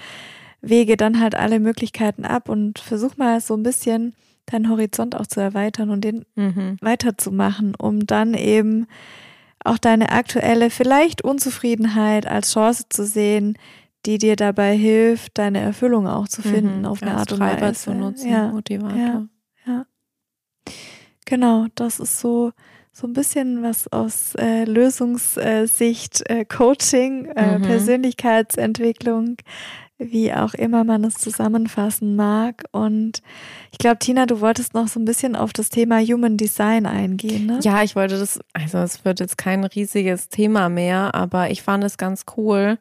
wege 0.60 0.96
dann 0.96 1.20
halt 1.20 1.34
alle 1.34 1.58
Möglichkeiten 1.60 2.24
ab 2.24 2.48
und 2.48 2.78
versuch 2.78 3.16
mal 3.16 3.40
so 3.40 3.54
ein 3.54 3.62
bisschen 3.62 4.14
deinen 4.46 4.68
Horizont 4.68 5.16
auch 5.16 5.26
zu 5.26 5.40
erweitern 5.40 5.90
und 5.90 6.02
den 6.04 6.24
Mhm. 6.36 6.76
weiterzumachen, 6.82 7.74
um 7.74 8.04
dann 8.06 8.34
eben 8.34 8.86
auch 9.64 9.78
deine 9.78 10.10
aktuelle 10.12 10.70
vielleicht 10.70 11.22
Unzufriedenheit 11.22 12.26
als 12.26 12.52
Chance 12.52 12.84
zu 12.90 13.04
sehen, 13.06 13.56
die 14.06 14.18
dir 14.18 14.36
dabei 14.36 14.76
hilft, 14.76 15.38
deine 15.38 15.60
Erfüllung 15.60 16.06
auch 16.06 16.28
zu 16.28 16.42
finden 16.42 16.80
Mhm. 16.80 16.86
auf 16.86 17.02
eine 17.02 17.14
Art 17.16 17.32
und 17.32 17.40
Weise. 17.40 17.72
zu 17.74 17.94
nutzen, 17.94 18.30
Ja, 18.30 18.48
Motivator. 18.48 18.96
ja. 18.98 19.26
Genau, 21.26 21.66
das 21.74 22.00
ist 22.00 22.18
so 22.20 22.52
so 22.92 23.06
ein 23.06 23.12
bisschen 23.12 23.62
was 23.62 23.90
aus 23.92 24.34
äh, 24.34 24.64
Lösungssicht, 24.64 26.28
äh, 26.28 26.44
Coaching, 26.44 27.26
äh, 27.36 27.58
Mhm. 27.58 27.62
Persönlichkeitsentwicklung, 27.62 29.36
wie 29.98 30.32
auch 30.32 30.54
immer 30.54 30.82
man 30.84 31.04
es 31.04 31.14
zusammenfassen 31.14 32.16
mag. 32.16 32.64
Und 32.72 33.22
ich 33.70 33.78
glaube, 33.78 33.98
Tina, 33.98 34.26
du 34.26 34.40
wolltest 34.40 34.74
noch 34.74 34.88
so 34.88 34.98
ein 34.98 35.04
bisschen 35.04 35.36
auf 35.36 35.52
das 35.52 35.68
Thema 35.68 36.00
Human 36.00 36.36
Design 36.36 36.84
eingehen, 36.86 37.46
ne? 37.46 37.60
Ja, 37.62 37.82
ich 37.82 37.94
wollte 37.96 38.18
das, 38.18 38.40
also 38.54 38.78
es 38.78 39.04
wird 39.04 39.20
jetzt 39.20 39.38
kein 39.38 39.64
riesiges 39.64 40.28
Thema 40.28 40.68
mehr, 40.68 41.14
aber 41.14 41.50
ich 41.50 41.62
fand 41.62 41.84
es 41.84 41.96
ganz 41.96 42.24
cool, 42.36 42.76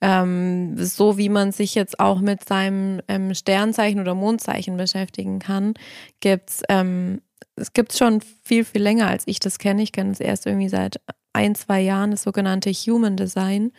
ähm, 0.00 0.74
so 0.76 1.16
wie 1.16 1.30
man 1.30 1.52
sich 1.52 1.74
jetzt 1.74 1.98
auch 2.00 2.20
mit 2.20 2.44
seinem 2.46 3.00
ähm, 3.08 3.34
Sternzeichen 3.34 4.00
oder 4.00 4.14
Mondzeichen 4.14 4.76
beschäftigen 4.76 5.38
kann, 5.38 5.74
gibt's 6.20 6.62
ähm, 6.68 7.22
es 7.56 7.72
gibt's 7.72 7.98
schon 7.98 8.20
viel, 8.42 8.64
viel 8.64 8.82
länger, 8.82 9.08
als 9.08 9.24
ich 9.26 9.40
das 9.40 9.58
kenne. 9.58 9.82
Ich 9.82 9.92
kenne 9.92 10.12
es 10.12 10.20
erst 10.20 10.46
irgendwie 10.46 10.68
seit 10.68 11.00
ein, 11.32 11.54
zwei 11.54 11.80
Jahren, 11.80 12.10
das 12.10 12.22
sogenannte 12.22 12.70
Human 12.70 13.16
Design. 13.16 13.72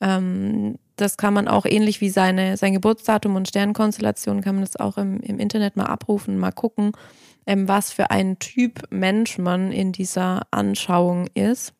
Ähm, 0.00 0.76
das 0.96 1.16
kann 1.16 1.34
man 1.34 1.48
auch 1.48 1.66
ähnlich 1.66 2.00
wie 2.00 2.10
seine, 2.10 2.56
sein 2.56 2.74
Geburtsdatum 2.74 3.36
und 3.36 3.48
Sternkonstellation, 3.48 4.42
kann 4.42 4.56
man 4.56 4.64
das 4.64 4.76
auch 4.76 4.98
im, 4.98 5.20
im 5.20 5.38
Internet 5.38 5.76
mal 5.76 5.86
abrufen, 5.86 6.38
mal 6.38 6.52
gucken, 6.52 6.92
ähm, 7.46 7.68
was 7.68 7.92
für 7.92 8.10
ein 8.10 8.38
Typ 8.38 8.82
Mensch 8.90 9.38
man 9.38 9.72
in 9.72 9.92
dieser 9.92 10.42
Anschauung 10.50 11.26
ist. 11.34 11.74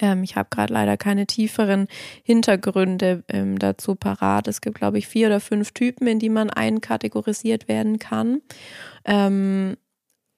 Ähm, 0.00 0.22
ich 0.22 0.36
habe 0.36 0.48
gerade 0.50 0.72
leider 0.72 0.96
keine 0.96 1.26
tieferen 1.26 1.88
Hintergründe 2.22 3.24
ähm, 3.28 3.58
dazu 3.58 3.94
parat. 3.94 4.48
Es 4.48 4.60
gibt, 4.60 4.78
glaube 4.78 4.98
ich, 4.98 5.08
vier 5.08 5.28
oder 5.28 5.40
fünf 5.40 5.72
Typen, 5.72 6.06
in 6.06 6.18
die 6.18 6.28
man 6.28 6.50
einkategorisiert 6.50 7.68
werden 7.68 7.98
kann. 7.98 8.40
Ähm, 9.04 9.76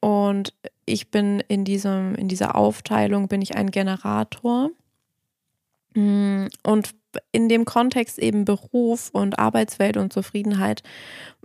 und 0.00 0.54
ich 0.86 1.10
bin 1.10 1.40
in 1.48 1.64
diesem, 1.64 2.14
in 2.14 2.28
dieser 2.28 2.56
Aufteilung 2.56 3.28
bin 3.28 3.42
ich 3.42 3.56
ein 3.56 3.70
Generator. 3.70 4.70
Mm, 5.94 6.46
Und 6.62 6.94
in 7.32 7.48
dem 7.48 7.64
Kontext 7.64 8.18
eben 8.18 8.44
Beruf 8.44 9.10
und 9.12 9.38
Arbeitswelt 9.38 9.96
und 9.96 10.12
Zufriedenheit 10.12 10.82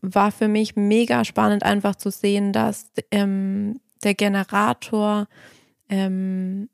war 0.02 0.32
für 0.32 0.48
mich 0.48 0.76
mega 0.76 1.26
spannend, 1.26 1.64
einfach 1.64 1.96
zu 1.96 2.12
sehen, 2.12 2.54
dass 2.54 2.92
ähm, 3.12 3.80
der 4.04 4.14
Generator 4.14 5.28
ähm, 5.90 6.70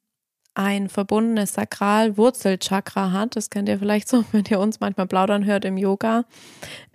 ein 0.54 0.90
verbundenes 0.90 1.54
Sakral-Wurzelchakra 1.54 3.12
hat. 3.12 3.38
Das 3.38 3.50
kennt 3.50 3.70
ihr 3.70 3.80
vielleicht 3.80 4.10
so, 4.10 4.26
wenn 4.32 4.44
ihr 4.50 4.60
uns 4.60 4.80
manchmal 4.80 5.08
plaudern 5.08 5.46
hört 5.46 5.66
im 5.66 5.78
Yoga. 5.78 6.26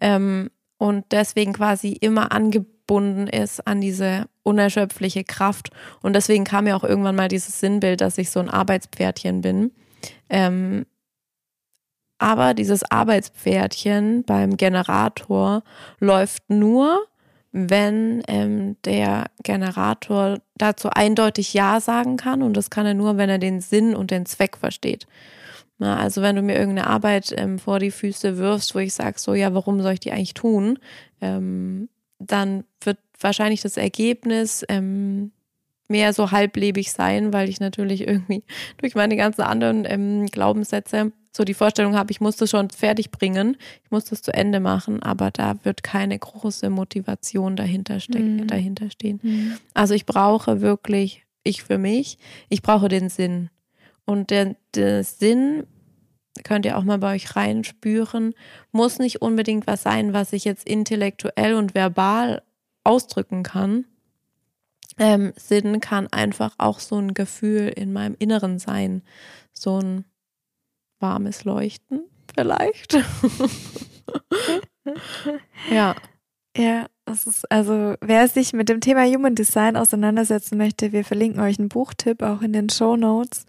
Ähm, 0.00 0.50
und 0.78 1.04
deswegen 1.10 1.52
quasi 1.52 1.92
immer 1.92 2.32
angebunden 2.32 3.26
ist 3.26 3.66
an 3.66 3.80
diese 3.80 4.26
unerschöpfliche 4.42 5.24
Kraft. 5.24 5.70
Und 6.02 6.14
deswegen 6.14 6.44
kam 6.44 6.64
mir 6.64 6.76
auch 6.76 6.84
irgendwann 6.84 7.16
mal 7.16 7.28
dieses 7.28 7.60
Sinnbild, 7.60 8.00
dass 8.00 8.18
ich 8.18 8.30
so 8.30 8.40
ein 8.40 8.50
Arbeitspferdchen 8.50 9.40
bin. 9.40 9.72
Ähm, 10.28 10.86
aber 12.18 12.54
dieses 12.54 12.90
Arbeitspferdchen 12.90 14.24
beim 14.24 14.56
Generator 14.56 15.62
läuft 15.98 16.48
nur, 16.48 17.06
wenn 17.52 18.22
ähm, 18.28 18.76
der 18.84 19.26
Generator 19.42 20.38
dazu 20.56 20.90
eindeutig 20.90 21.54
Ja 21.54 21.80
sagen 21.80 22.16
kann. 22.16 22.42
Und 22.42 22.54
das 22.54 22.70
kann 22.70 22.86
er 22.86 22.94
nur, 22.94 23.16
wenn 23.16 23.30
er 23.30 23.38
den 23.38 23.60
Sinn 23.60 23.94
und 23.94 24.10
den 24.10 24.26
Zweck 24.26 24.56
versteht. 24.56 25.06
Na, 25.78 25.98
also 25.98 26.22
wenn 26.22 26.36
du 26.36 26.42
mir 26.42 26.54
irgendeine 26.56 26.86
Arbeit 26.88 27.34
ähm, 27.36 27.58
vor 27.58 27.78
die 27.78 27.90
Füße 27.90 28.38
wirfst, 28.38 28.74
wo 28.74 28.78
ich 28.78 28.94
sage, 28.94 29.18
so 29.18 29.34
ja, 29.34 29.52
warum 29.54 29.82
soll 29.82 29.92
ich 29.92 30.00
die 30.00 30.12
eigentlich 30.12 30.34
tun? 30.34 30.78
Ähm, 31.20 31.88
dann 32.18 32.64
wird 32.82 32.98
wahrscheinlich 33.20 33.60
das 33.60 33.76
Ergebnis 33.76 34.64
ähm, 34.70 35.32
mehr 35.88 36.12
so 36.14 36.30
halblebig 36.32 36.90
sein, 36.92 37.32
weil 37.32 37.48
ich 37.48 37.60
natürlich 37.60 38.06
irgendwie 38.08 38.42
durch 38.78 38.94
meine 38.94 39.16
ganzen 39.16 39.42
anderen 39.42 39.84
ähm, 39.86 40.26
Glaubenssätze 40.26 41.12
so 41.36 41.44
die 41.44 41.52
Vorstellung 41.52 41.94
habe, 41.94 42.10
ich 42.10 42.22
muss 42.22 42.36
das 42.36 42.48
schon 42.48 42.70
fertig 42.70 43.10
bringen, 43.10 43.58
ich 43.84 43.90
muss 43.90 44.06
das 44.06 44.22
zu 44.22 44.32
Ende 44.32 44.58
machen, 44.58 45.02
aber 45.02 45.30
da 45.30 45.56
wird 45.64 45.82
keine 45.82 46.18
große 46.18 46.70
Motivation 46.70 47.56
dahinter, 47.56 48.00
stecken, 48.00 48.36
Mhm. 48.36 48.46
dahinter 48.46 48.88
stehen. 48.90 49.20
Mhm. 49.22 49.52
Also 49.74 49.92
ich 49.92 50.06
brauche 50.06 50.62
wirklich, 50.62 51.26
ich 51.42 51.62
für 51.62 51.76
mich, 51.76 52.16
ich 52.48 52.62
brauche 52.62 52.88
den 52.88 53.10
Sinn. 53.10 53.50
Und 54.06 54.30
der, 54.30 54.56
der 54.74 55.04
Sinn, 55.04 55.66
könnt 56.44 56.64
ihr 56.64 56.78
auch 56.78 56.84
mal 56.84 56.98
bei 56.98 57.14
euch 57.14 57.36
reinspüren, 57.36 58.34
muss 58.72 58.98
nicht 58.98 59.20
unbedingt 59.20 59.66
was 59.66 59.82
sein, 59.82 60.12
was 60.12 60.32
ich 60.32 60.44
jetzt 60.44 60.66
intellektuell 60.66 61.54
und 61.54 61.74
verbal 61.74 62.42
ausdrücken 62.84 63.42
kann. 63.42 63.84
Ähm, 64.98 65.32
Sinn 65.36 65.80
kann 65.80 66.06
einfach 66.06 66.54
auch 66.58 66.78
so 66.80 66.96
ein 66.96 67.12
Gefühl 67.12 67.68
in 67.68 67.92
meinem 67.92 68.16
Inneren 68.18 68.58
sein. 68.58 69.02
So 69.52 69.78
ein 69.80 70.04
warmes 71.00 71.44
Leuchten 71.44 72.04
vielleicht. 72.34 72.94
ja. 75.70 75.94
Ja, 76.56 76.86
das 77.06 77.26
ist 77.26 77.50
also, 77.52 77.94
wer 78.00 78.26
sich 78.26 78.52
mit 78.52 78.68
dem 78.68 78.80
Thema 78.80 79.04
Human 79.04 79.36
Design 79.36 79.76
auseinandersetzen 79.76 80.58
möchte, 80.58 80.90
wir 80.92 81.04
verlinken 81.04 81.40
euch 81.40 81.58
einen 81.58 81.68
Buchtipp 81.68 82.20
auch 82.20 82.42
in 82.42 82.52
den 82.52 82.68
Show 82.68 82.96
Notes. 82.96 83.46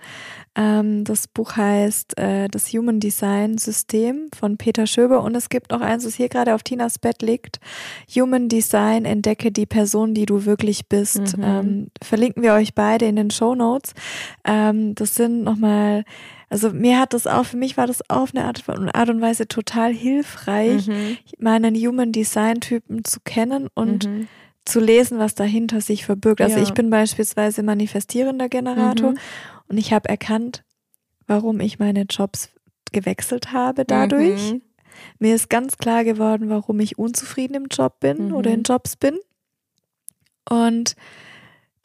Ähm, 0.56 1.04
das 1.04 1.28
Buch 1.28 1.58
heißt 1.58 2.20
äh, 2.20 2.50
Das 2.50 2.72
Human 2.72 3.00
Design 3.00 3.58
System 3.58 4.30
von 4.38 4.58
Peter 4.58 4.86
Schöber 4.86 5.24
und 5.24 5.34
es 5.36 5.50
gibt 5.50 5.72
noch 5.72 5.82
eins, 5.82 6.04
das 6.04 6.14
hier 6.14 6.30
gerade 6.30 6.54
auf 6.54 6.62
Tinas 6.62 7.00
Bett 7.00 7.24
liegt. 7.24 7.60
Human 8.16 8.48
Design, 8.48 9.06
entdecke 9.06 9.52
die 9.52 9.66
Person, 9.66 10.14
die 10.14 10.28
du 10.28 10.46
wirklich 10.46 10.88
bist. 10.88 11.36
Mhm. 11.36 11.44
Ähm, 11.44 11.88
verlinken 12.04 12.44
wir 12.44 12.54
euch 12.54 12.76
beide 12.76 13.08
in 13.08 13.16
den 13.16 13.32
Show 13.32 13.56
Notes. 13.56 13.94
Ähm, 14.46 14.94
das 14.94 15.16
sind 15.16 15.44
nochmal 15.44 16.04
also 16.50 16.72
mir 16.72 17.00
hat 17.00 17.14
das 17.14 17.28
auch, 17.28 17.46
für 17.46 17.58
mich 17.58 17.78
war 17.78 17.88
das 17.88 18.10
auf 18.10 18.34
eine 18.34 18.46
Art, 18.46 18.64
Art 18.68 19.10
und 19.10 19.22
Weise 19.22 19.48
total 19.48 19.94
hilfreich, 19.94 20.88
Mhm. 20.88 21.18
meinen 21.40 21.76
Human 21.76 22.12
Design 22.12 22.62
Typen 22.62 23.04
zu 23.04 23.20
kennen 23.24 23.68
und 23.74 24.06
Mhm. 24.06 24.28
zu 24.66 24.80
lesen, 24.80 25.18
was 25.20 25.36
dahinter 25.36 25.82
sich 25.82 26.06
verbirgt. 26.06 26.42
Also 26.42 26.58
Ja. 26.58 26.64
ich 26.64 26.74
bin 26.74 26.90
beispielsweise 26.90 27.64
manifestierender 27.64 28.50
Generator 28.50 29.12
Mhm. 29.12 29.18
und 29.70 29.78
ich 29.78 29.94
habe 29.94 30.10
erkannt, 30.10 30.64
warum 31.26 31.60
ich 31.60 31.80
meine 31.80 32.04
Jobs 32.10 32.50
gewechselt 32.94 33.52
habe 33.52 33.86
dadurch. 33.86 34.54
Mhm. 34.54 34.62
Mir 35.20 35.36
ist 35.36 35.50
ganz 35.50 35.78
klar 35.78 36.04
geworden, 36.04 36.50
warum 36.50 36.80
ich 36.80 36.98
unzufrieden 36.98 37.54
im 37.56 37.66
Job 37.70 38.00
bin 38.00 38.30
Mhm. 38.30 38.34
oder 38.36 38.52
in 38.52 38.64
Jobs 38.64 38.96
bin. 38.96 39.18
Und 40.50 40.96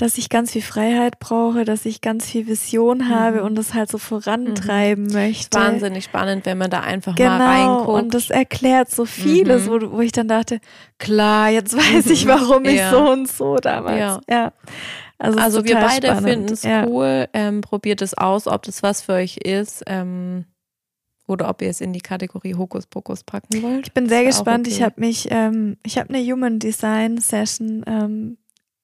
dass 0.02 0.18
ich 0.18 0.28
ganz 0.28 0.50
viel 0.52 0.62
Freiheit 0.62 1.20
brauche, 1.20 1.64
dass 1.64 1.84
ich 1.84 2.00
ganz 2.00 2.26
viel 2.26 2.46
Vision 2.48 3.08
habe 3.08 3.38
Mhm. 3.40 3.44
und 3.46 3.54
das 3.54 3.72
halt 3.72 3.88
so 3.90 3.98
vorantreiben 3.98 5.06
möchte. 5.12 5.58
Wahnsinnig 5.58 6.04
spannend, 6.04 6.44
wenn 6.44 6.58
man 6.58 6.70
da 6.70 6.80
einfach 6.80 7.12
mal 7.12 7.38
Genau, 7.38 7.76
reinguckt. 7.78 8.02
und 8.02 8.14
das 8.14 8.30
erklärt 8.30 8.90
so 8.90 9.04
vieles, 9.04 9.66
Mhm. 9.66 9.70
wo, 9.70 9.92
wo 9.92 10.00
ich 10.00 10.12
dann 10.12 10.26
dachte, 10.28 10.58
klar, 10.98 11.50
jetzt 11.50 11.76
weiß 11.76 12.06
ich, 12.06 12.24
Mhm. 12.24 12.28
warum 12.58 12.64
ich 12.64 12.78
Ja. 12.78 12.90
so 12.90 13.10
und 13.10 13.28
so 13.30 13.56
damals. 13.56 13.98
Ja. 13.98 14.20
Ja. 14.28 14.52
Also, 15.18 15.38
Also 15.38 15.64
wir 15.64 15.76
beide 15.76 16.16
finden 16.16 16.52
es 16.52 16.64
ja. 16.64 16.84
cool. 16.88 17.28
Ähm, 17.32 17.60
probiert 17.60 18.02
es 18.02 18.12
aus, 18.18 18.48
ob 18.48 18.62
das 18.64 18.82
was 18.82 19.02
für 19.02 19.12
euch 19.12 19.36
ist. 19.36 19.84
Ähm, 19.86 20.46
oder 21.28 21.48
ob 21.48 21.62
ihr 21.62 21.70
es 21.70 21.80
in 21.80 21.92
die 21.92 22.00
Kategorie 22.00 22.56
Hokuspokus 22.56 23.22
packen 23.22 23.62
wollt. 23.62 23.86
Ich 23.86 23.92
bin 23.94 24.08
sehr 24.08 24.24
gespannt. 24.24 24.66
Ich 24.66 24.74
okay. 24.78 24.84
habe 24.84 24.94
mich, 25.00 25.28
ähm, 25.30 25.76
ich 25.84 25.96
habe 25.96 26.12
eine 26.12 26.18
Human 26.24 26.58
Design 26.58 27.18
Session 27.18 27.84
ähm, 27.86 28.36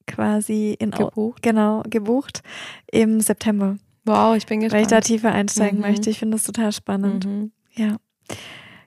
quasi 0.08 0.74
in 0.78 0.90
gebucht. 0.90 1.42
genau 1.42 1.82
gebucht 1.88 2.42
im 2.90 3.20
September, 3.20 3.76
Wow, 4.04 4.36
ich 4.36 4.46
bin 4.46 4.60
weil 4.60 4.66
ich 4.66 4.72
da 4.72 4.78
gespannt. 5.00 5.04
tiefer 5.04 5.32
einsteigen 5.32 5.78
Mhm. 5.78 5.86
möchte. 5.86 6.10
Ich 6.10 6.18
finde 6.18 6.36
das 6.36 6.44
total 6.44 6.72
spannend. 6.72 7.26
Mhm. 7.26 7.52
Ja. 7.74 7.96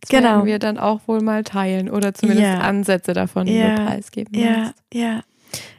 Das 0.02 0.10
Genau. 0.10 0.30
werden 0.30 0.46
wir 0.46 0.58
dann 0.60 0.78
auch 0.80 1.02
wohl 1.08 1.22
mal 1.22 1.44
teilen 1.44 1.90
oder 1.90 2.14
zumindest 2.14 2.48
Ja. 2.48 2.60
Ansätze 2.60 3.14
davon, 3.14 3.46
Ja. 3.48 3.76
preisgeben 3.76 4.34
Ja, 4.34 4.74
ja. 4.94 5.22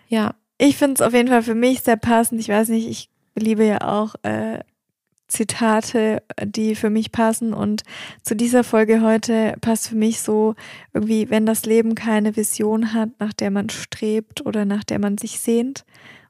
Ja. 0.08 0.34
Ich 0.58 0.76
finde 0.76 0.94
es 0.94 1.00
auf 1.00 1.12
jeden 1.12 1.28
Fall 1.28 1.42
für 1.42 1.56
mich 1.56 1.80
sehr 1.80 1.96
passend. 1.96 2.40
Ich 2.40 2.48
weiß 2.48 2.68
nicht, 2.68 2.86
ich 2.88 3.10
liebe 3.34 3.64
ja 3.64 3.78
auch 3.88 4.14
äh, 4.22 4.60
Zitate, 5.32 6.22
die 6.44 6.74
für 6.74 6.90
mich 6.90 7.10
passen. 7.10 7.52
Und 7.54 7.82
zu 8.22 8.36
dieser 8.36 8.64
Folge 8.64 9.00
heute 9.00 9.54
passt 9.60 9.88
für 9.88 9.96
mich 9.96 10.20
so 10.20 10.54
irgendwie, 10.92 11.30
wenn 11.30 11.46
das 11.46 11.64
Leben 11.64 11.94
keine 11.94 12.36
Vision 12.36 12.92
hat, 12.92 13.08
nach 13.18 13.32
der 13.32 13.50
man 13.50 13.70
strebt 13.70 14.44
oder 14.44 14.64
nach 14.64 14.84
der 14.84 14.98
man 14.98 15.16
sich 15.18 15.40
sehnt 15.40 15.84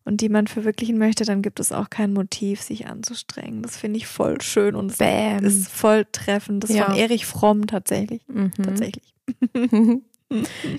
und 0.04 0.20
die 0.20 0.28
man 0.28 0.46
verwirklichen 0.46 0.98
möchte, 0.98 1.24
dann 1.24 1.42
gibt 1.42 1.60
es 1.60 1.72
auch 1.72 1.90
kein 1.90 2.12
Motiv, 2.12 2.60
sich 2.62 2.86
anzustrengen. 2.86 3.62
Das 3.62 3.76
finde 3.76 3.96
ich 3.98 4.06
voll 4.06 4.40
schön 4.40 4.74
und 4.74 4.96
Bam. 4.98 5.44
ist 5.44 5.68
voll 5.68 6.06
treffend. 6.10 6.62
Das 6.64 6.70
ist 6.70 6.76
Ja. 6.76 6.86
von 6.86 6.94
Erich 6.96 7.26
Fromm 7.26 7.66
tatsächlich. 7.66 8.22
Mhm. 8.28 8.52
Tatsächlich. 8.62 9.14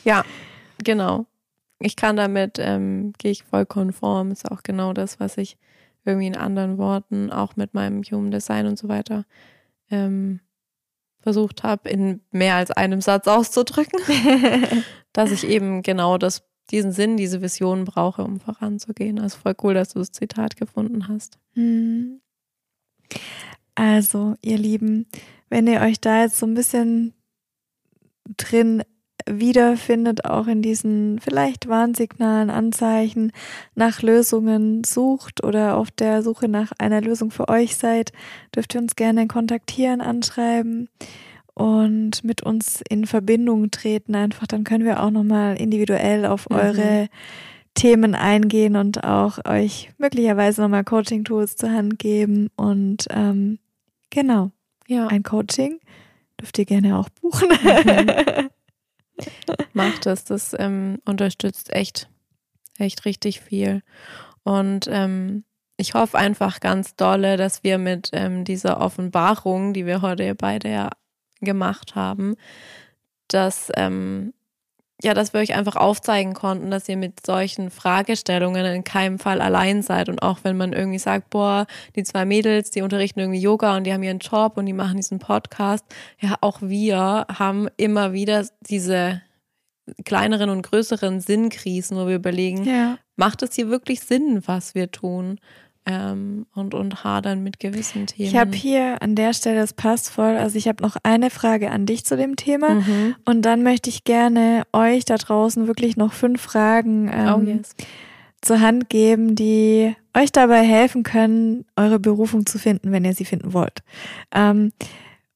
ja, 0.03 0.23
genau. 0.83 1.25
ich 1.79 1.95
kann 1.97 2.15
damit, 2.15 2.57
ähm, 2.59 3.13
gehe 3.17 3.31
ich 3.31 3.43
voll 3.43 3.65
konform. 3.65 4.31
Ist 4.31 4.49
auch 4.49 4.63
genau 4.63 4.93
das, 4.93 5.19
was 5.19 5.37
ich 5.37 5.57
irgendwie 6.05 6.27
in 6.27 6.37
anderen 6.37 6.77
Worten, 6.77 7.31
auch 7.31 7.55
mit 7.55 7.73
meinem 7.73 8.03
Human 8.03 8.31
Design 8.31 8.67
und 8.67 8.77
so 8.77 8.87
weiter, 8.87 9.25
ähm, 9.89 10.39
versucht 11.19 11.63
habe, 11.63 11.89
in 11.89 12.21
mehr 12.31 12.55
als 12.55 12.71
einem 12.71 13.01
Satz 13.01 13.27
auszudrücken, 13.27 13.99
dass 15.13 15.31
ich 15.31 15.47
eben 15.47 15.81
genau 15.81 16.17
das, 16.17 16.43
diesen 16.71 16.91
Sinn, 16.91 17.17
diese 17.17 17.41
Vision 17.41 17.85
brauche, 17.85 18.23
um 18.23 18.39
voranzugehen. 18.39 19.19
Also 19.19 19.37
voll 19.37 19.55
cool, 19.63 19.73
dass 19.73 19.89
du 19.89 19.99
das 19.99 20.11
Zitat 20.11 20.57
gefunden 20.57 21.07
hast. 21.07 21.39
Hm. 21.53 22.19
Also, 23.75 24.35
ihr 24.41 24.57
Lieben, 24.57 25.07
wenn 25.49 25.67
ihr 25.67 25.81
euch 25.81 25.99
da 25.99 26.23
jetzt 26.23 26.37
so 26.37 26.45
ein 26.45 26.53
bisschen 26.53 27.13
drin 28.37 28.83
wiederfindet, 29.29 30.25
auch 30.25 30.47
in 30.47 30.61
diesen 30.61 31.19
vielleicht 31.19 31.67
Warnsignalen, 31.67 32.49
Anzeichen 32.49 33.31
nach 33.75 34.01
Lösungen 34.01 34.83
sucht 34.83 35.43
oder 35.43 35.77
auf 35.77 35.91
der 35.91 36.23
Suche 36.23 36.47
nach 36.47 36.71
einer 36.77 37.01
Lösung 37.01 37.31
für 37.31 37.49
euch 37.49 37.75
seid, 37.77 38.11
dürft 38.55 38.75
ihr 38.75 38.81
uns 38.81 38.95
gerne 38.95 39.27
kontaktieren, 39.27 40.01
anschreiben 40.01 40.89
und 41.53 42.23
mit 42.23 42.43
uns 42.43 42.81
in 42.89 43.05
Verbindung 43.05 43.71
treten. 43.71 44.15
Einfach, 44.15 44.47
dann 44.47 44.63
können 44.63 44.85
wir 44.85 45.03
auch 45.03 45.11
nochmal 45.11 45.59
individuell 45.59 46.25
auf 46.25 46.49
mhm. 46.49 46.55
eure 46.55 47.09
Themen 47.75 48.15
eingehen 48.15 48.75
und 48.75 49.03
auch 49.03 49.39
euch 49.45 49.91
möglicherweise 49.97 50.61
nochmal 50.61 50.83
Coaching-Tools 50.83 51.55
zur 51.55 51.71
Hand 51.71 51.99
geben. 51.99 52.49
Und 52.55 53.07
ähm, 53.09 53.59
genau, 54.09 54.51
ja. 54.87 55.07
ein 55.07 55.23
Coaching 55.23 55.79
dürft 56.39 56.57
ihr 56.59 56.65
gerne 56.65 56.97
auch 56.97 57.09
buchen. 57.09 57.49
Mhm. 57.49 58.49
Macht 59.73 60.05
es. 60.05 60.25
Das 60.25 60.55
ähm, 60.57 60.99
unterstützt 61.05 61.73
echt, 61.73 62.09
echt 62.77 63.05
richtig 63.05 63.41
viel. 63.41 63.81
Und 64.43 64.87
ähm, 64.89 65.43
ich 65.77 65.93
hoffe 65.93 66.17
einfach 66.17 66.59
ganz 66.59 66.95
dolle, 66.95 67.37
dass 67.37 67.63
wir 67.63 67.77
mit 67.77 68.09
ähm, 68.13 68.43
dieser 68.45 68.79
Offenbarung, 68.79 69.73
die 69.73 69.85
wir 69.85 70.01
heute 70.01 70.35
beide 70.35 70.69
ja 70.69 70.89
gemacht 71.41 71.95
haben, 71.95 72.35
dass 73.27 73.71
ähm, 73.75 74.33
ja, 75.03 75.13
dass 75.13 75.33
wir 75.33 75.41
euch 75.41 75.53
einfach 75.53 75.75
aufzeigen 75.75 76.33
konnten, 76.33 76.71
dass 76.71 76.87
ihr 76.87 76.95
mit 76.95 77.25
solchen 77.25 77.69
Fragestellungen 77.69 78.65
in 78.65 78.83
keinem 78.85 79.19
Fall 79.19 79.41
allein 79.41 79.81
seid. 79.81 80.07
Und 80.07 80.21
auch 80.21 80.39
wenn 80.43 80.55
man 80.55 80.71
irgendwie 80.71 80.99
sagt, 80.99 81.29
boah, 81.29 81.67
die 81.95 82.03
zwei 82.03 82.25
Mädels, 82.25 82.71
die 82.71 82.81
unterrichten 82.81 83.19
irgendwie 83.19 83.41
Yoga 83.41 83.75
und 83.75 83.83
die 83.83 83.93
haben 83.93 84.03
ihren 84.03 84.19
Job 84.19 84.55
und 84.55 84.65
die 84.65 84.73
machen 84.73 84.95
diesen 84.95 85.19
Podcast. 85.19 85.85
Ja, 86.19 86.35
auch 86.39 86.61
wir 86.61 87.25
haben 87.29 87.67
immer 87.75 88.13
wieder 88.13 88.47
diese 88.61 89.21
kleineren 90.05 90.49
und 90.49 90.61
größeren 90.61 91.19
Sinnkrisen, 91.19 91.97
wo 91.97 92.07
wir 92.07 92.15
überlegen, 92.15 92.63
ja. 92.63 92.97
macht 93.17 93.43
es 93.43 93.55
hier 93.55 93.69
wirklich 93.69 93.99
Sinn, 93.99 94.41
was 94.45 94.73
wir 94.73 94.89
tun? 94.89 95.39
Ähm, 95.85 96.45
und, 96.53 96.73
und 96.73 97.03
hadern 97.03 97.43
mit 97.43 97.59
gewissen 97.59 98.07
Themen. 98.07 98.29
Ich 98.29 98.35
habe 98.35 98.55
hier 98.55 99.01
an 99.01 99.15
der 99.15 99.33
Stelle, 99.33 99.59
das 99.59 99.73
passt 99.73 100.09
voll, 100.09 100.37
also 100.37 100.57
ich 100.57 100.67
habe 100.67 100.81
noch 100.81 100.95
eine 101.03 101.29
Frage 101.29 101.71
an 101.71 101.85
dich 101.85 102.05
zu 102.05 102.15
dem 102.15 102.35
Thema 102.35 102.75
mhm. 102.75 103.15
und 103.25 103.41
dann 103.41 103.63
möchte 103.63 103.89
ich 103.89 104.03
gerne 104.03 104.63
euch 104.71 105.05
da 105.05 105.15
draußen 105.15 105.67
wirklich 105.67 105.97
noch 105.97 106.13
fünf 106.13 106.41
Fragen 106.41 107.09
ähm, 107.13 107.33
oh, 107.35 107.41
yes. 107.41 107.75
zur 108.41 108.61
Hand 108.61 108.89
geben, 108.89 109.35
die 109.35 109.95
euch 110.15 110.31
dabei 110.31 110.63
helfen 110.63 111.03
können, 111.03 111.65
eure 111.75 111.99
Berufung 111.99 112.45
zu 112.45 112.59
finden, 112.59 112.91
wenn 112.91 113.05
ihr 113.05 113.13
sie 113.13 113.25
finden 113.25 113.53
wollt. 113.53 113.79
Ähm, 114.33 114.71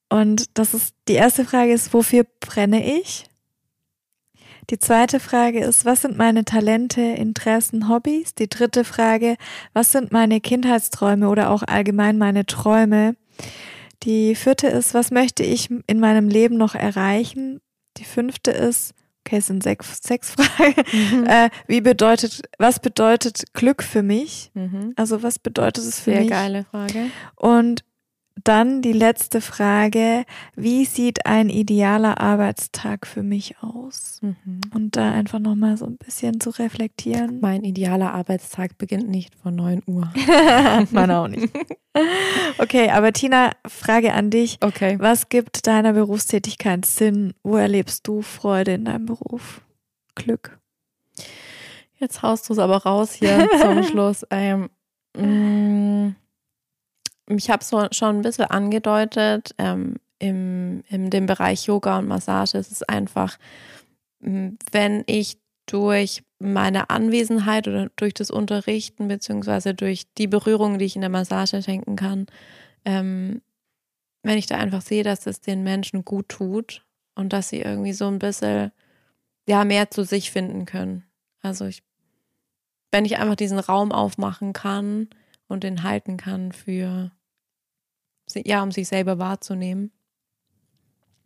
und 0.09 0.57
das 0.57 0.73
ist, 0.73 0.95
die 1.07 1.13
erste 1.13 1.43
Frage 1.43 1.73
ist, 1.73 1.93
wofür 1.93 2.25
brenne 2.39 2.99
ich? 2.99 3.25
Die 4.70 4.80
zweite 4.80 5.22
Frage 5.22 5.63
ist, 5.63 5.86
was 5.86 6.01
sind 6.01 6.18
meine 6.18 6.43
Talente, 6.43 7.01
Interessen, 7.01 7.88
Hobbys? 7.88 8.36
Die 8.36 8.49
dritte 8.49 8.84
Frage, 8.84 9.38
was 9.74 9.93
sind 9.93 10.11
meine 10.11 10.41
Kindheitsträume 10.41 11.30
oder 11.30 11.51
auch 11.51 11.63
allgemein 11.63 12.18
meine 12.18 12.45
Träume? 12.45 13.15
Die 14.03 14.36
vierte 14.36 14.68
ist, 14.68 14.93
was 14.93 15.09
möchte 15.09 15.43
ich 15.43 15.70
in 15.88 15.99
meinem 16.01 16.28
Leben 16.28 16.57
noch 16.57 16.76
erreichen? 16.76 17.61
Die 17.95 18.03
fünfte 18.03 18.51
ist, 18.51 18.93
okay, 19.26 19.38
es 19.38 19.47
sind 19.47 19.63
sechs, 19.63 19.99
sechs 20.03 20.32
Fragen. 20.38 20.84
Mhm. 20.91 21.26
Äh, 21.28 21.49
wie 21.68 21.80
bedeutet, 21.80 22.41
was 22.57 22.80
bedeutet 22.80 23.53
Glück 23.53 23.82
für 23.82 24.03
mich? 24.03 24.51
Mhm. 24.53 24.91
Also 24.97 25.24
was 25.24 25.39
bedeutet 25.39 25.86
es 25.86 26.01
für 26.01 26.11
Sehr 26.11 26.20
mich? 26.20 26.30
Sehr 26.30 26.38
geile 26.38 26.65
Frage. 26.65 27.05
Und 27.38 27.86
dann 28.43 28.81
die 28.81 28.93
letzte 28.93 29.41
Frage. 29.41 30.25
Wie 30.55 30.85
sieht 30.85 31.25
ein 31.25 31.49
idealer 31.49 32.19
Arbeitstag 32.19 33.07
für 33.07 33.23
mich 33.23 33.55
aus? 33.61 34.19
Mhm. 34.21 34.61
Und 34.73 34.95
da 34.95 35.11
einfach 35.11 35.39
nochmal 35.39 35.77
so 35.77 35.85
ein 35.85 35.97
bisschen 35.97 36.39
zu 36.39 36.51
reflektieren. 36.51 37.39
Mein 37.41 37.63
idealer 37.63 38.13
Arbeitstag 38.13 38.77
beginnt 38.77 39.09
nicht 39.09 39.35
vor 39.35 39.51
9 39.51 39.83
Uhr. 39.85 40.11
Meiner 40.91 41.21
auch 41.21 41.27
nicht. 41.27 41.53
Okay, 42.57 42.89
aber 42.89 43.13
Tina, 43.13 43.51
Frage 43.67 44.13
an 44.13 44.29
dich. 44.29 44.57
Okay. 44.61 44.97
Was 44.99 45.29
gibt 45.29 45.67
deiner 45.67 45.93
Berufstätigkeit 45.93 46.85
Sinn? 46.85 47.33
Wo 47.43 47.57
erlebst 47.57 48.07
du 48.07 48.21
Freude 48.21 48.73
in 48.73 48.85
deinem 48.85 49.05
Beruf? 49.05 49.61
Glück? 50.15 50.59
Jetzt 51.99 52.21
haust 52.21 52.47
du 52.47 52.53
es 52.53 52.59
aber 52.59 52.77
raus 52.77 53.13
hier 53.13 53.49
zum 53.59 53.83
Schluss. 53.89 54.25
Ähm, 54.29 54.69
mh, 55.15 55.25
mm, 55.25 56.15
ich 57.28 57.49
habe 57.49 57.61
es 57.61 57.97
schon 57.97 58.17
ein 58.17 58.21
bisschen 58.21 58.45
angedeutet, 58.45 59.53
ähm, 59.57 59.95
im, 60.19 60.84
in 60.89 61.09
dem 61.09 61.25
Bereich 61.25 61.65
Yoga 61.65 61.99
und 61.99 62.07
Massage 62.07 62.57
ist 62.57 62.71
es 62.71 62.84
einfach, 62.84 63.38
wenn 64.19 65.03
ich 65.05 65.38
durch 65.67 66.23
meine 66.39 66.89
Anwesenheit 66.89 67.67
oder 67.67 67.89
durch 67.95 68.13
das 68.13 68.32
Unterrichten 68.32 69.07
beziehungsweise 69.07 69.73
durch 69.73 70.05
die 70.17 70.28
Berührung, 70.28 70.80
die 70.80 70.86
ich 70.86 70.95
in 70.95 71.01
der 71.01 71.09
Massage 71.09 71.61
schenken 71.61 71.95
kann, 71.95 72.28
ähm, 72.86 73.41
wenn 74.23 74.38
ich 74.38 74.45
da 74.47 74.57
einfach 74.57 74.82
sehe, 74.82 75.03
dass 75.03 75.28
es 75.28 75.41
den 75.41 75.63
Menschen 75.63 76.05
gut 76.05 76.30
tut 76.30 76.86
und 77.15 77.34
dass 77.34 77.49
sie 77.49 77.61
irgendwie 77.61 77.93
so 77.93 78.07
ein 78.07 78.19
bisschen 78.19 78.71
ja 79.47 79.65
mehr 79.65 79.91
zu 79.91 80.03
sich 80.03 80.32
finden 80.32 80.65
können. 80.65 81.03
Also 81.41 81.65
ich, 81.65 81.84
wenn 82.91 83.05
ich 83.05 83.17
einfach 83.17 83.36
diesen 83.36 83.59
Raum 83.59 83.91
aufmachen 83.91 84.53
kann 84.53 85.09
und 85.47 85.63
den 85.63 85.84
halten 85.84 86.17
kann 86.17 86.51
für 86.51 87.11
ja, 88.36 88.63
um 88.63 88.71
sich 88.71 88.88
selber 88.88 89.19
wahrzunehmen. 89.19 89.91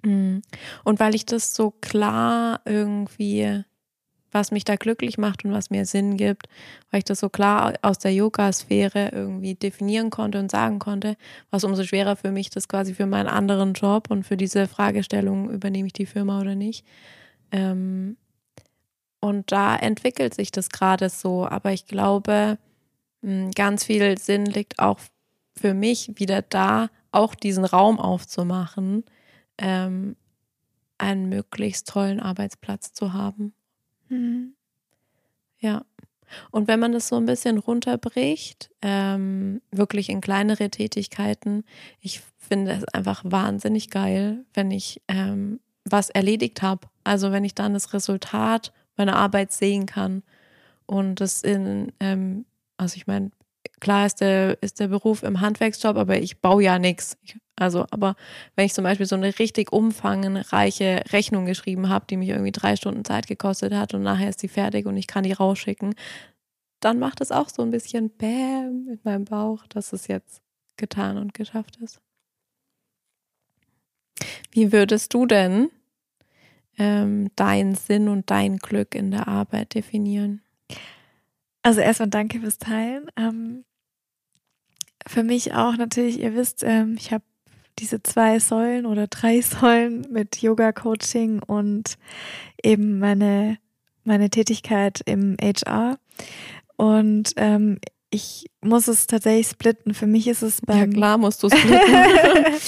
Mm. 0.04 0.40
Und 0.84 1.00
weil 1.00 1.16
ich 1.16 1.26
das 1.26 1.54
so 1.54 1.72
klar 1.72 2.62
irgendwie, 2.66 3.64
was 4.32 4.52
mich 4.52 4.64
da 4.64 4.76
glücklich 4.76 5.18
macht 5.18 5.46
und 5.46 5.52
was 5.52 5.70
mir 5.70 5.86
Sinn 5.86 6.18
gibt, 6.18 6.48
weil 6.90 7.00
ich 7.00 7.06
das 7.06 7.20
so 7.20 7.30
klar 7.30 7.74
aus 7.82 8.00
der 8.00 8.14
Yoga-Sphäre 8.14 9.10
irgendwie 9.12 9.56
definieren 9.56 10.10
konnte 10.10 10.40
und 10.40 10.50
sagen 10.50 10.80
konnte, 10.80 11.18
was 11.50 11.64
umso 11.64 11.84
schwerer 11.84 12.16
für 12.16 12.32
mich 12.32 12.50
das 12.50 12.68
quasi 12.68 12.94
für 12.94 13.06
meinen 13.06 13.28
anderen 13.28 13.74
Job 13.74 14.10
und 14.10 14.24
für 14.24 14.38
diese 14.38 14.68
Fragestellung, 14.68 15.50
übernehme 15.50 15.88
ich 15.88 15.94
die 15.94 16.06
Firma 16.06 16.40
oder 16.40 16.56
nicht. 16.56 16.86
Ähm, 17.52 18.18
und 19.20 19.52
da 19.52 19.76
entwickelt 19.76 20.34
sich 20.34 20.52
das 20.52 20.70
gerade 20.70 21.10
so, 21.10 21.46
aber 21.46 21.74
ich 21.74 21.86
glaube, 21.86 22.58
mm, 23.22 23.52
ganz 23.52 23.84
viel 23.84 24.18
Sinn 24.18 24.46
liegt 24.46 24.80
auch 24.80 25.00
für 25.56 25.74
mich 25.74 26.12
wieder 26.16 26.42
da, 26.42 26.90
auch 27.12 27.36
diesen 27.36 27.66
Raum 27.66 28.00
aufzumachen, 28.00 29.04
ähm, 29.58 30.16
einen 30.98 31.30
möglichst 31.30 31.90
tollen 31.90 32.20
Arbeitsplatz 32.20 32.94
zu 32.94 33.14
haben. 33.14 33.54
Mhm. 34.10 34.54
Ja. 35.60 35.84
Und 36.50 36.68
wenn 36.68 36.80
man 36.80 36.94
das 36.94 37.08
so 37.08 37.18
ein 37.18 37.26
bisschen 37.26 37.58
runterbricht, 37.58 38.70
ähm, 38.82 39.62
wirklich 39.72 40.10
in 40.10 40.22
kleinere 40.22 40.70
Tätigkeiten, 40.70 41.66
ich 42.00 42.22
finde 42.38 42.72
es 42.72 42.86
einfach 42.86 43.24
wahnsinnig 43.26 43.90
geil, 43.90 44.46
wenn 44.54 44.72
ich 44.72 45.02
ähm, 45.08 45.60
was 45.84 46.10
erledigt 46.10 46.62
habe. 46.62 46.88
Also 47.04 47.32
wenn 47.32 47.44
ich 47.44 47.56
dann 47.56 47.74
das 47.74 47.94
Resultat 47.94 48.72
meiner 48.96 49.16
Arbeit 49.16 49.52
sehen 49.52 49.86
kann 49.86 50.24
und 50.86 51.20
das 51.20 51.42
in, 51.42 51.92
ähm, 52.00 52.46
also 52.78 52.96
ich 52.96 53.08
meine, 53.08 53.32
klar 53.82 54.06
ist 54.06 54.22
der, 54.22 54.58
ist 54.62 54.80
der 54.80 54.88
Beruf 54.88 55.24
im 55.24 55.42
Handwerksjob, 55.42 55.98
aber 55.98 56.20
ich 56.20 56.40
baue 56.40 56.64
ja 56.64 56.80
nichts. 56.80 57.18
Also, 57.58 57.86
aber 57.92 58.16
wenn 58.56 58.66
ich 58.66 58.74
zum 58.74 58.86
Beispiel 58.86 59.06
so 59.06 59.16
eine 59.16 59.38
richtig 59.38 59.74
umfangreiche 59.74 61.04
Rechnung 61.12 61.46
geschrieben 61.46 61.90
habe, 61.90 62.06
die 62.10 62.18
mich 62.18 62.30
irgendwie 62.30 62.54
drei 62.54 62.76
Stunden 62.78 63.04
Zeit 63.04 63.28
gekostet 63.28 63.74
hat 63.74 63.94
und 63.94 64.04
nachher 64.04 64.30
ist 64.30 64.42
die 64.42 64.48
fertig 64.48 64.86
und 64.86 64.96
ich 64.96 65.08
kann 65.08 65.24
die 65.24 65.34
rausschicken, 65.34 65.94
dann 66.80 66.98
macht 66.98 67.22
es 67.22 67.32
auch 67.32 67.50
so 67.50 67.62
ein 67.62 67.72
bisschen 67.72 68.10
Bäm 68.10 68.86
mit 68.86 69.04
meinem 69.06 69.26
Bauch, 69.26 69.68
dass 69.68 69.94
es 69.94 70.08
jetzt 70.08 70.42
getan 70.78 71.18
und 71.18 71.34
geschafft 71.34 71.78
ist. 71.78 72.00
Wie 74.52 74.72
würdest 74.72 75.14
du 75.14 75.26
denn 75.26 75.70
ähm, 76.78 77.30
deinen 77.36 77.76
Sinn 77.76 78.08
und 78.08 78.30
dein 78.30 78.58
Glück 78.58 78.96
in 78.96 79.12
der 79.12 79.28
Arbeit 79.28 79.76
definieren? 79.76 80.42
Also 81.64 81.82
erstmal 81.82 82.10
danke 82.10 82.40
fürs 82.40 82.58
Teilen. 82.58 83.08
Ähm, 83.16 83.66
für 85.08 85.24
mich 85.24 85.54
auch 85.54 85.78
natürlich, 85.78 86.20
ihr 86.20 86.36
wisst, 86.36 86.64
ähm, 86.64 86.96
ich 86.98 87.12
habe 87.12 87.24
diese 87.80 88.04
zwei 88.04 88.40
Säulen 88.40 88.86
oder 88.86 89.08
drei 89.08 89.42
Säulen 89.42 90.08
mit 90.12 90.42
Yoga-Coaching 90.42 91.42
und 91.44 91.98
eben 92.64 93.00
meine 93.00 93.58
meine 94.04 94.30
Tätigkeit 94.30 95.02
im 95.06 95.38
HR. 95.42 95.98
Und 96.76 97.34
ähm, 97.38 97.80
ich 98.10 98.48
muss 98.62 98.88
es 98.88 99.08
tatsächlich 99.08 99.48
splitten. 99.48 99.94
Für 99.94 100.08
mich 100.08 100.28
ist 100.28 100.42
es 100.42 100.62
beim. 100.62 100.92
Ja, 100.92 100.98
klar 100.98 101.18
musst 101.18 101.44
du 101.44 101.50
splitten. 101.56 102.60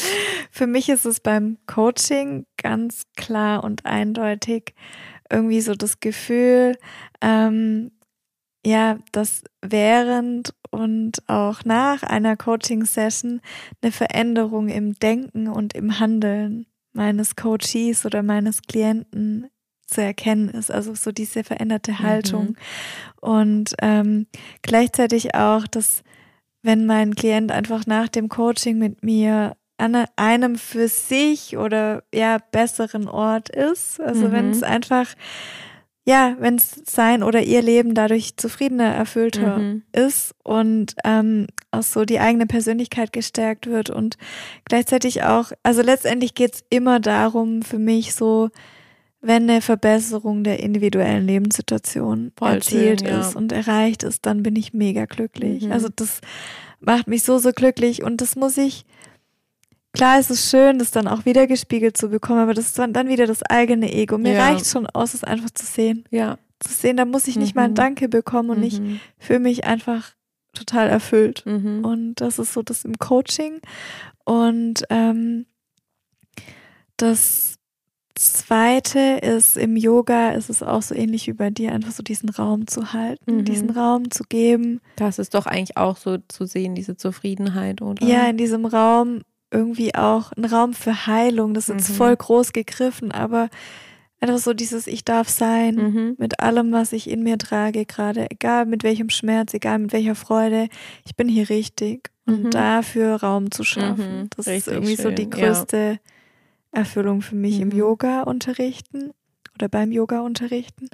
Für 0.52 0.68
mich 0.68 0.90
ist 0.90 1.06
es 1.06 1.20
beim 1.20 1.58
Coaching 1.66 2.46
ganz 2.58 3.04
klar 3.16 3.64
und 3.64 3.86
eindeutig 3.86 4.74
irgendwie 5.32 5.62
so 5.62 5.74
das 5.74 6.00
Gefühl, 6.00 6.78
ähm, 7.22 7.92
ja, 8.66 8.98
dass 9.12 9.44
während 9.62 10.54
und 10.72 11.18
auch 11.28 11.66
nach 11.66 12.04
einer 12.04 12.36
Coaching-Session 12.36 13.42
eine 13.82 13.92
Veränderung 13.92 14.70
im 14.70 14.94
Denken 14.94 15.48
und 15.48 15.74
im 15.74 16.00
Handeln 16.00 16.66
meines 16.94 17.36
Coaches 17.36 18.06
oder 18.06 18.24
meines 18.24 18.62
Klienten 18.62 19.50
zu 19.86 20.02
erkennen 20.02 20.50
ist, 20.50 20.72
also 20.72 20.96
so 20.96 21.12
diese 21.12 21.44
veränderte 21.44 22.00
Haltung. 22.00 22.46
Mhm. 22.46 22.56
Und 23.22 23.76
ähm, 23.82 24.28
gleichzeitig 24.62 25.36
auch, 25.36 25.68
dass 25.68 26.04
wenn 26.64 26.86
mein 26.86 27.14
Klient 27.16 27.52
einfach 27.52 27.86
nach 27.86 28.08
dem 28.08 28.30
Coaching 28.30 28.80
mit 28.80 29.04
mir 29.04 29.56
an 29.78 30.06
einem 30.16 30.56
für 30.56 30.88
sich 30.88 31.58
oder 31.58 32.04
ja 32.14 32.38
besseren 32.52 33.08
Ort 33.08 33.50
ist, 33.50 34.00
also 34.00 34.28
mhm. 34.28 34.32
wenn 34.32 34.52
es 34.52 34.64
einfach 34.64 35.08
ja, 36.06 36.36
wenn 36.40 36.56
es 36.56 36.82
sein 36.86 37.24
oder 37.24 37.42
ihr 37.42 37.62
Leben 37.62 37.94
dadurch 37.94 38.36
zufriedener, 38.36 38.94
erfüllter 38.94 39.58
mhm. 39.58 39.84
ist 39.94 40.36
und 40.44 40.96
ähm, 41.06 41.48
auch 41.72 41.84
so 41.84 42.04
die 42.04 42.20
eigene 42.20 42.46
Persönlichkeit 42.46 43.14
gestärkt 43.14 43.68
wird 43.68 43.90
und 43.90 44.18
gleichzeitig 44.66 45.24
auch, 45.24 45.52
also 45.64 45.82
letztendlich 45.82 46.36
geht's 46.36 46.64
immer 46.70 47.00
darum 47.00 47.62
für 47.62 47.80
mich 47.80 48.14
so, 48.14 48.50
wenn 49.22 49.50
eine 49.50 49.62
Verbesserung 49.62 50.44
der 50.44 50.60
individuellen 50.60 51.26
Lebenssituation 51.26 52.34
Voll 52.36 52.56
erzielt 52.56 53.00
schön, 53.00 53.10
ja. 53.10 53.22
ist 53.22 53.38
und 53.38 53.54
erreicht 53.54 54.04
ist, 54.04 54.26
dann 54.26 54.44
bin 54.44 54.58
ich 54.58 54.74
mega 54.74 55.06
glücklich. 55.06 55.64
Mhm. 55.64 55.72
Also 55.72 55.88
das 55.96 56.20
macht 56.82 57.08
mich 57.08 57.24
so, 57.24 57.38
so 57.38 57.54
glücklich 57.54 58.04
und 58.04 58.20
das 58.20 58.36
muss 58.36 58.58
ich, 58.58 58.86
klar 59.94 60.20
ist 60.20 60.30
es 60.30 60.50
schön, 60.50 60.80
das 60.80 60.92
dann 60.92 61.08
auch 61.08 61.26
wieder 61.26 61.48
gespiegelt 61.48 61.96
zu 61.96 62.10
bekommen, 62.10 62.40
aber 62.40 62.54
das 62.54 62.66
ist 62.68 62.80
dann, 62.80 62.94
dann 62.94 63.08
wieder 63.08 63.28
das 63.28 63.44
eigene 63.44 63.94
Ego. 63.94 64.18
Mir 64.18 64.34
ja. 64.34 64.48
reicht 64.48 64.66
schon 64.66 64.88
aus, 64.88 65.14
es 65.14 65.24
einfach 65.24 65.52
zu 65.52 65.66
sehen. 65.66 66.06
Ja. 66.10 66.38
Zu 66.60 66.74
sehen, 66.74 66.98
da 66.98 67.06
muss 67.06 67.28
ich 67.28 67.36
nicht 67.36 67.56
mhm. 67.56 67.60
mal 67.60 67.66
ein 67.66 67.72
mhm. 67.72 67.76
Danke 67.76 68.10
bekommen 68.10 68.50
und 68.50 68.60
mhm. 68.60 68.64
ich 68.64 68.82
fühle 69.18 69.40
mich 69.40 69.66
einfach 69.66 70.12
total 70.54 70.90
erfüllt. 70.90 71.46
Mhm. 71.46 71.86
Und 71.86 72.16
das 72.16 72.40
ist 72.40 72.54
so 72.54 72.62
das 72.62 72.86
im 72.86 72.98
Coaching. 72.98 73.60
Und 74.26 74.84
ähm, 74.90 75.46
das 76.98 77.58
Zweite 78.16 79.00
ist 79.22 79.58
im 79.58 79.76
Yoga 79.76 80.32
ist 80.32 80.50
es 80.50 80.62
auch 80.62 80.84
so 80.84 80.94
ähnlich 80.94 81.28
wie 81.28 81.34
bei 81.34 81.50
dir, 81.50 81.72
einfach 81.72 81.92
so 81.92 82.04
diesen 82.04 82.30
Raum 82.30 82.68
zu 82.68 82.94
halten, 82.94 83.38
mhm. 83.38 83.46
diesen 83.46 83.72
Raum 83.72 84.12
zu 84.12 84.24
geben. 84.24 84.82
Das 84.96 85.18
ist 85.18 85.34
doch 85.34 85.48
eigentlich 85.48 85.78
auch 85.78 85.98
so 85.98 86.18
zu 86.28 86.46
sehen, 86.46 86.76
diese 86.76 86.96
Zufriedenheit, 86.96 87.82
oder? 87.82 88.06
Ja, 88.06 88.30
in 88.30 88.38
diesem 88.38 88.66
Raum 88.66 89.22
irgendwie 89.54 89.96
auch 89.96 90.32
ein 90.34 90.46
Raum 90.46 90.74
für 90.74 91.08
Heilung. 91.08 91.54
Das 91.54 91.70
ist 91.70 91.76
jetzt 91.76 91.90
mhm. 91.92 91.96
voll 91.96 92.16
groß 92.16 92.54
gegriffen, 92.54 93.12
aber 93.12 93.50
einfach 94.20 94.40
so 94.40 94.54
dieses 94.54 94.88
Ich 94.88 95.06
darf 95.06 95.30
sein 95.30 95.76
mhm. 95.76 96.16
mit 96.18 96.40
allem, 96.40 96.72
was 96.72 96.94
ich 96.94 97.10
in 97.10 97.24
mir 97.24 97.38
trage, 97.38 97.86
gerade 97.86 98.30
egal 98.32 98.66
mit 98.66 98.84
welchem 98.84 99.10
Schmerz, 99.10 99.54
egal 99.54 99.80
mit 99.80 99.94
welcher 99.94 100.16
Freude. 100.16 100.68
Ich 101.06 101.16
bin 101.16 101.30
hier 101.30 101.50
richtig 101.50 102.10
und 102.26 102.44
mhm. 102.44 102.52
dafür 102.52 103.16
Raum 103.16 103.52
zu 103.52 103.64
schaffen. 103.64 104.22
Mhm. 104.22 104.30
Das 104.36 104.48
richtig 104.48 104.68
ist 104.68 104.74
irgendwie 104.74 104.96
schön. 104.96 105.04
so 105.04 105.12
die 105.12 105.30
größte 105.30 105.78
ja 105.78 106.14
Erfüllung 106.74 107.22
für 107.22 107.36
mich 107.36 107.60
im 107.62 107.72
Yoga 107.72 108.24
unterrichten 108.24 109.12
oder 109.56 109.70
beim 109.70 109.92
Yoga 109.92 110.22
unterrichten. 110.22 110.90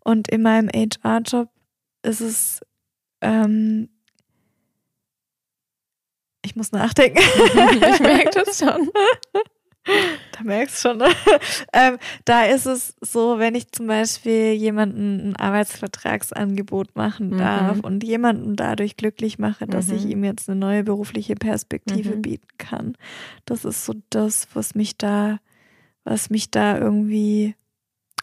Und 0.00 0.28
in 0.28 0.42
meinem 0.42 0.68
HR-Job 0.68 1.48
ist 2.02 2.20
es, 2.20 2.60
ähm, 3.20 3.88
ich 6.42 6.56
muss 6.56 6.72
nachdenken. 6.72 7.18
ich 7.92 8.00
merke 8.00 8.30
das 8.44 8.58
schon. 8.58 8.90
Da 9.84 10.44
merkst 10.44 10.84
du 10.84 10.88
schon, 10.88 10.98
ne? 10.98 11.08
ähm, 11.72 11.98
da 12.24 12.44
ist 12.44 12.66
es 12.66 12.94
so, 13.00 13.40
wenn 13.40 13.56
ich 13.56 13.72
zum 13.72 13.88
Beispiel 13.88 14.52
jemanden 14.52 15.30
ein 15.30 15.36
Arbeitsvertragsangebot 15.36 16.94
machen 16.94 17.30
mhm. 17.30 17.38
darf 17.38 17.76
mhm. 17.78 17.84
und 17.84 18.04
jemanden 18.04 18.54
dadurch 18.54 18.96
glücklich 18.96 19.40
mache, 19.40 19.66
dass 19.66 19.88
mhm. 19.88 19.96
ich 19.96 20.04
ihm 20.06 20.22
jetzt 20.22 20.48
eine 20.48 20.58
neue 20.58 20.84
berufliche 20.84 21.34
Perspektive 21.34 22.16
mhm. 22.16 22.22
bieten 22.22 22.48
kann. 22.58 22.96
Das 23.44 23.64
ist 23.64 23.84
so 23.84 23.94
das, 24.10 24.46
was 24.54 24.76
mich 24.76 24.96
da, 24.98 25.40
was 26.04 26.30
mich 26.30 26.52
da 26.52 26.78
irgendwie 26.78 27.56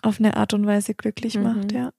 auf 0.02 0.20
eine 0.20 0.38
Art 0.38 0.54
und 0.54 0.66
Weise 0.66 0.94
glücklich 0.94 1.38
macht, 1.38 1.72
mhm. 1.72 1.78
ja. 1.78 1.92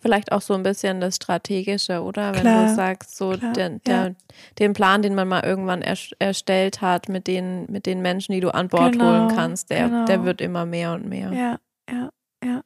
Vielleicht 0.00 0.32
auch 0.32 0.42
so 0.42 0.54
ein 0.54 0.62
bisschen 0.62 1.00
das 1.00 1.16
Strategische, 1.16 2.02
oder? 2.02 2.34
Wenn 2.34 2.42
klar, 2.42 2.66
du 2.66 2.74
sagst, 2.74 3.16
so 3.16 3.30
klar, 3.30 3.52
der, 3.52 3.70
der, 3.70 3.96
ja. 3.96 4.14
den 4.58 4.72
Plan, 4.72 5.02
den 5.02 5.14
man 5.14 5.28
mal 5.28 5.44
irgendwann 5.44 5.82
er, 5.82 5.96
erstellt 6.18 6.80
hat 6.80 7.08
mit 7.08 7.26
den, 7.26 7.66
mit 7.70 7.86
den 7.86 8.02
Menschen, 8.02 8.32
die 8.32 8.40
du 8.40 8.52
an 8.52 8.68
Bord 8.68 8.92
genau, 8.92 9.06
holen 9.06 9.28
kannst, 9.34 9.70
der, 9.70 9.88
genau. 9.88 10.04
der 10.04 10.24
wird 10.24 10.40
immer 10.40 10.66
mehr 10.66 10.92
und 10.92 11.08
mehr. 11.08 11.32
Ja, 11.32 11.58
ja, 11.90 12.10
ja. 12.44 12.62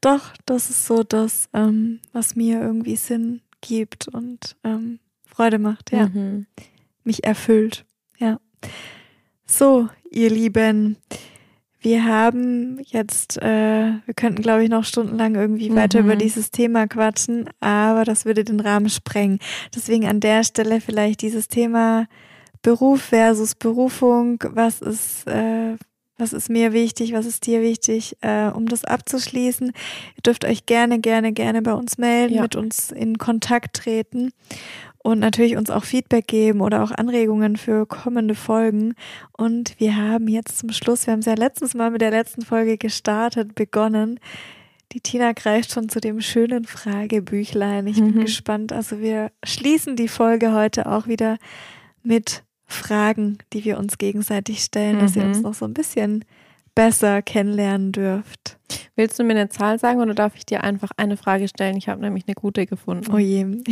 Doch, 0.00 0.32
das 0.46 0.70
ist 0.70 0.86
so 0.86 1.02
das, 1.02 1.48
ähm, 1.52 2.00
was 2.12 2.36
mir 2.36 2.60
irgendwie 2.60 2.96
Sinn 2.96 3.42
gibt 3.60 4.08
und 4.08 4.56
ähm, 4.64 4.98
Freude 5.26 5.58
macht, 5.58 5.92
ja. 5.92 6.08
Mhm. 6.08 6.46
Mich 7.04 7.24
erfüllt, 7.24 7.84
ja. 8.18 8.40
So, 9.46 9.88
ihr 10.10 10.30
Lieben. 10.30 10.96
Wir 11.86 12.04
haben 12.04 12.80
jetzt, 12.82 13.40
äh, 13.40 13.92
wir 14.04 14.14
könnten, 14.16 14.42
glaube 14.42 14.64
ich, 14.64 14.68
noch 14.68 14.82
stundenlang 14.82 15.36
irgendwie 15.36 15.70
mhm. 15.70 15.76
weiter 15.76 16.00
über 16.00 16.16
dieses 16.16 16.50
Thema 16.50 16.88
quatschen, 16.88 17.48
aber 17.60 18.02
das 18.02 18.24
würde 18.24 18.42
den 18.42 18.58
Rahmen 18.58 18.90
sprengen. 18.90 19.38
Deswegen 19.72 20.04
an 20.04 20.18
der 20.18 20.42
Stelle 20.42 20.80
vielleicht 20.80 21.22
dieses 21.22 21.46
Thema 21.46 22.08
Beruf 22.60 23.02
versus 23.02 23.54
Berufung. 23.54 24.42
Was 24.48 24.80
ist, 24.80 25.28
äh, 25.28 25.76
was 26.18 26.32
ist 26.32 26.50
mir 26.50 26.72
wichtig? 26.72 27.12
Was 27.12 27.24
ist 27.24 27.46
dir 27.46 27.62
wichtig? 27.62 28.16
Äh, 28.20 28.48
um 28.48 28.66
das 28.66 28.84
abzuschließen, 28.84 29.68
ihr 29.68 30.22
dürft 30.26 30.44
euch 30.44 30.66
gerne, 30.66 30.98
gerne, 30.98 31.32
gerne 31.32 31.62
bei 31.62 31.72
uns 31.72 31.98
melden, 31.98 32.34
ja. 32.34 32.42
mit 32.42 32.56
uns 32.56 32.90
in 32.90 33.16
Kontakt 33.16 33.76
treten 33.76 34.32
und 35.06 35.20
natürlich 35.20 35.56
uns 35.56 35.70
auch 35.70 35.84
Feedback 35.84 36.26
geben 36.26 36.60
oder 36.60 36.82
auch 36.82 36.90
Anregungen 36.90 37.56
für 37.56 37.86
kommende 37.86 38.34
Folgen. 38.34 38.94
Und 39.30 39.78
wir 39.78 39.96
haben 39.96 40.26
jetzt 40.26 40.58
zum 40.58 40.72
Schluss, 40.72 41.06
wir 41.06 41.12
haben 41.12 41.20
es 41.20 41.26
ja 41.26 41.34
letztes 41.34 41.74
Mal 41.74 41.92
mit 41.92 42.00
der 42.00 42.10
letzten 42.10 42.42
Folge 42.42 42.76
gestartet, 42.76 43.54
begonnen. 43.54 44.18
Die 44.90 45.00
Tina 45.00 45.30
greift 45.30 45.70
schon 45.70 45.88
zu 45.88 46.00
dem 46.00 46.20
schönen 46.20 46.64
Fragebüchlein. 46.64 47.86
Ich 47.86 48.00
bin 48.00 48.16
mhm. 48.16 48.22
gespannt. 48.22 48.72
Also 48.72 48.98
wir 48.98 49.30
schließen 49.44 49.94
die 49.94 50.08
Folge 50.08 50.52
heute 50.52 50.90
auch 50.90 51.06
wieder 51.06 51.38
mit 52.02 52.42
Fragen, 52.66 53.38
die 53.52 53.64
wir 53.64 53.78
uns 53.78 53.98
gegenseitig 53.98 54.58
stellen, 54.58 54.96
mhm. 54.96 55.00
dass 55.02 55.14
ihr 55.14 55.22
uns 55.22 55.40
noch 55.40 55.54
so 55.54 55.66
ein 55.66 55.74
bisschen 55.74 56.24
besser 56.76 57.22
kennenlernen 57.22 57.90
dürft. 57.90 58.58
Willst 58.94 59.18
du 59.18 59.24
mir 59.24 59.32
eine 59.32 59.48
Zahl 59.48 59.80
sagen 59.80 60.00
oder 60.00 60.14
darf 60.14 60.36
ich 60.36 60.46
dir 60.46 60.62
einfach 60.62 60.90
eine 60.96 61.16
Frage 61.16 61.48
stellen? 61.48 61.76
Ich 61.76 61.88
habe 61.88 62.00
nämlich 62.00 62.24
eine 62.28 62.34
gute 62.34 62.66
gefunden. 62.66 63.12
Oh 63.12 63.18
je, 63.18 63.44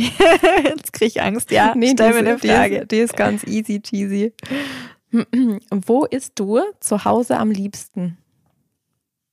jetzt 0.65 0.91
kriege 0.91 1.05
ich 1.05 1.21
Angst. 1.21 1.51
Ja, 1.51 1.73
nee, 1.75 1.91
stell 1.93 2.11
mir 2.11 2.19
eine 2.19 2.37
Frage. 2.37 2.69
Die 2.69 2.81
ist, 2.81 2.91
die 2.91 2.97
ist 2.97 3.15
ganz 3.15 3.43
easy 3.45 3.79
cheesy. 3.79 4.33
Wo 5.71 6.03
isst 6.05 6.33
du 6.35 6.59
zu 6.81 7.05
Hause 7.05 7.37
am 7.37 7.51
liebsten? 7.51 8.17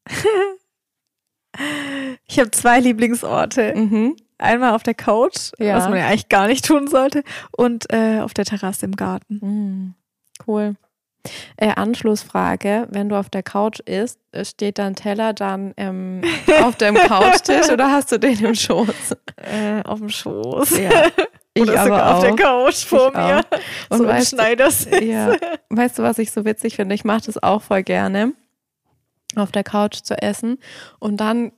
ich 2.27 2.39
habe 2.39 2.51
zwei 2.53 2.79
Lieblingsorte. 2.79 3.75
Mhm. 3.75 4.17
Einmal 4.39 4.75
auf 4.75 4.83
der 4.83 4.95
Couch, 4.95 5.53
ja. 5.59 5.77
was 5.77 5.89
man 5.89 5.99
ja 5.99 6.09
eigentlich 6.09 6.29
gar 6.29 6.49
nicht 6.49 6.65
tun 6.65 6.89
sollte, 6.89 7.23
und 7.57 7.93
äh, 7.93 8.21
auf 8.21 8.35
der 8.35 8.45
Terrasse 8.45 8.85
im 8.85 8.97
Garten. 8.97 9.39
Mhm. 9.41 9.95
Cool. 10.47 10.75
Äh, 11.57 11.69
Anschlussfrage, 11.75 12.89
wenn 12.91 13.09
du 13.09 13.17
auf 13.17 13.31
der 13.31 13.43
Couch 13.43 13.81
isst, 13.81 14.19
äh, 14.33 14.45
steht 14.45 14.79
dein 14.79 14.97
Teller 14.97 15.33
dann 15.33 15.73
ähm, 15.77 16.23
auf 16.63 16.77
dem 16.77 16.95
Couchtisch 16.95 17.71
oder 17.71 17.91
hast 17.91 18.13
du 18.13 18.19
den 18.19 18.39
im 18.45 18.55
Schoß? 18.55 19.17
Äh, 19.37 19.83
auf 19.85 20.01
dem 20.01 20.09
Schoß. 20.09 20.79
Ja. 20.79 20.91
Ich 21.55 21.65
oder 21.65 21.85
sogar 21.85 22.17
auf 22.17 22.25
der 22.25 22.35
Couch 22.35 22.85
vor 22.87 23.09
ich 23.09 23.15
mir. 23.15 23.41
Auch. 23.41 23.59
Und 23.91 23.99
so 23.99 24.07
weißt, 24.07 24.31
Schneidersitz. 24.31 25.03
Ja. 25.03 25.37
Weißt 25.69 25.99
du, 25.99 26.03
was 26.03 26.19
ich 26.19 26.31
so 26.31 26.47
witzig 26.47 26.77
finde? 26.77 26.95
Ich 26.95 27.05
mache 27.05 27.27
das 27.27 27.43
auch 27.43 27.61
voll 27.61 27.83
gerne, 27.83 28.33
auf 29.37 29.53
der 29.53 29.63
Couch 29.63 29.97
zu 30.03 30.17
essen. 30.17 30.57
Und 30.99 31.19
dann 31.19 31.53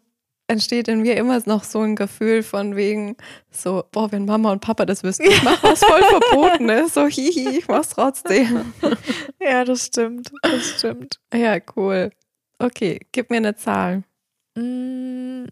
entsteht 0.47 0.89
in 0.89 1.03
mir 1.03 1.17
immer 1.17 1.41
noch 1.47 1.65
so 1.65 1.81
ein 1.81 1.97
Gefühl 1.97 2.43
von 2.43 2.77
wegen 2.77 3.17
so, 3.51 3.85
boah, 3.93 4.13
wenn 4.13 4.27
Mama 4.27 4.53
und 4.53 4.61
Papa 4.61 4.85
das 4.85 5.03
wüssten, 5.03 5.25
ich 5.25 5.43
mache 5.43 5.63
was 5.63 5.83
voll 5.83 6.03
verboten 6.03 6.69
ist, 6.69 6.95
so 6.95 7.07
hihi, 7.07 7.59
ich 7.59 7.69
mach's 7.69 7.91
trotzdem. 7.91 8.73
Ja, 9.41 9.63
das 9.65 9.87
stimmt, 9.87 10.33
das 10.41 10.79
stimmt. 10.79 11.21
Ja, 11.35 11.59
cool. 11.77 12.11
Okay, 12.59 13.01
gib 13.13 13.29
mir 13.29 13.37
eine 13.37 13.55
Zahl. 13.57 14.03
Mm, 14.55 15.45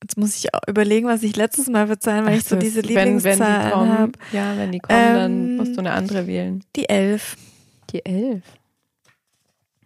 jetzt 0.00 0.16
muss 0.16 0.36
ich 0.36 0.54
auch 0.54 0.60
überlegen, 0.68 1.08
was 1.08 1.24
ich 1.24 1.34
letztes 1.34 1.68
Mal 1.68 1.88
für 1.88 1.98
Zahlen, 1.98 2.26
weil 2.26 2.34
Ach, 2.34 2.38
ich 2.38 2.44
so 2.44 2.54
diese 2.54 2.80
Lieblingszahlen 2.80 3.98
habe. 3.98 4.12
Ja, 4.30 4.56
wenn 4.56 4.70
die 4.70 4.78
kommen, 4.78 5.00
ähm, 5.00 5.14
dann 5.16 5.56
musst 5.56 5.74
du 5.74 5.80
eine 5.80 5.92
andere 5.92 6.28
wählen. 6.28 6.62
Die 6.76 6.88
elf. 6.88 7.36
Die 7.90 8.04
elf. 8.06 8.44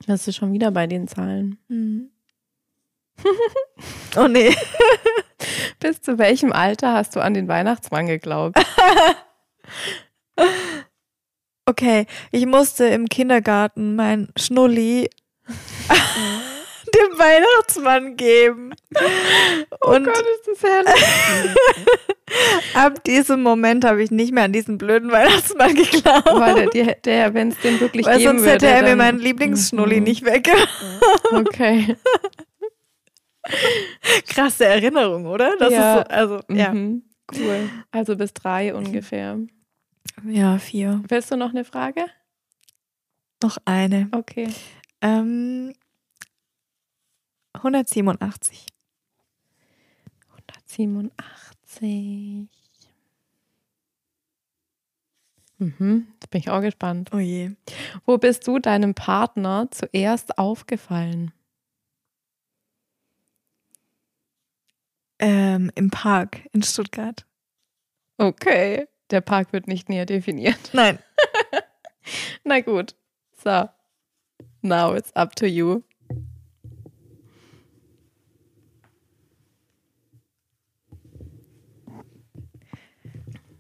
Das 0.07 0.29
ist 0.29 0.37
schon 0.37 0.53
wieder 0.53 0.71
bei 0.71 0.87
den 0.87 1.09
Zahlen. 1.09 1.59
Mhm. 1.69 2.11
Oh 4.17 4.29
nee. 4.29 4.55
Bis 5.81 6.01
zu 6.01 6.19
welchem 6.19 6.53
Alter 6.53 6.93
hast 6.93 7.17
du 7.17 7.21
an 7.21 7.35
den 7.35 7.49
Weihnachtsmann 7.49 8.07
geglaubt? 8.07 8.59
okay, 11.67 12.07
ich 12.31 12.47
musste 12.47 12.87
im 12.87 13.09
Kindergarten 13.09 13.97
mein 13.97 14.29
Schnulli 14.37 15.11
dem 16.97 17.19
Weihnachtsmann 17.19 18.17
geben. 18.17 18.75
Oh 19.81 19.91
Und 19.91 20.09
oh 20.09 20.13
Gott, 20.13 20.25
ist 20.25 20.63
das 20.63 20.63
herrlich. 20.63 21.05
ab 22.75 23.05
diesem 23.05 23.43
Moment 23.43 23.85
habe 23.85 24.03
ich 24.03 24.11
nicht 24.11 24.33
mehr 24.33 24.45
an 24.45 24.53
diesen 24.53 24.79
blöden 24.79 25.11
Weihnachtsmann 25.11 25.75
geglaubt. 25.75 26.27
Weil 26.27 26.67
der, 26.71 26.95
der 26.97 27.35
wenn 27.35 27.49
es 27.49 27.59
den 27.59 27.81
wirklich 27.81 28.07
Weil 28.07 28.19
geben 28.19 28.39
sonst 28.39 28.47
hätte 28.51 28.67
würde, 28.67 28.77
er 28.77 28.83
mir 28.83 28.97
meinen 28.97 29.19
Lieblingsschnulli 29.19 29.99
mhm. 29.99 30.05
nicht 30.05 30.25
weggehauen. 30.25 30.69
Okay. 31.33 31.97
Krasse 34.29 34.67
Erinnerung, 34.67 35.27
oder? 35.27 35.57
Das 35.59 35.73
ja. 35.73 35.99
ist 35.99 36.09
so, 36.09 36.15
also, 36.15 36.41
ja. 36.51 36.73
Mhm. 36.73 37.03
Cool. 37.35 37.71
Also 37.91 38.17
bis 38.17 38.33
drei 38.35 38.75
ungefähr. 38.75 39.39
Ja, 40.25 40.59
vier. 40.59 41.03
Willst 41.09 41.31
du 41.31 41.37
noch 41.37 41.51
eine 41.51 41.65
Frage? 41.65 42.07
Noch 43.43 43.59
eine. 43.65 44.09
Okay. 44.13 44.49
Ähm, 45.01 45.75
187. 47.53 48.67
187. 50.31 52.49
Mhm, 55.59 56.07
jetzt 56.15 56.31
bin 56.31 56.41
ich 56.41 56.51
auch 56.51 56.61
gespannt. 56.61 57.11
Oh 57.15 57.19
je. 57.19 57.53
Wo 58.05 58.19
bist 58.19 58.47
du 58.47 58.59
deinem 58.59 58.95
Partner 58.95 59.69
zuerst 59.71 60.39
aufgefallen? 60.39 61.33
Ähm, 65.19 65.71
Im 65.75 65.91
Park 65.91 66.41
in 66.53 66.63
Stuttgart. 66.63 67.27
Okay. 68.19 68.87
Der 69.11 69.21
Park 69.21 69.53
wird 69.53 69.69
nicht 69.69 69.89
näher 69.89 70.07
definiert. 70.07 70.71
Nein. 70.73 70.99
Na 72.45 72.61
gut. 72.61 72.95
So. 73.43 73.69
Now 74.63 74.95
it's 74.95 75.15
up 75.15 75.37
to 75.37 75.47
you. 75.47 75.83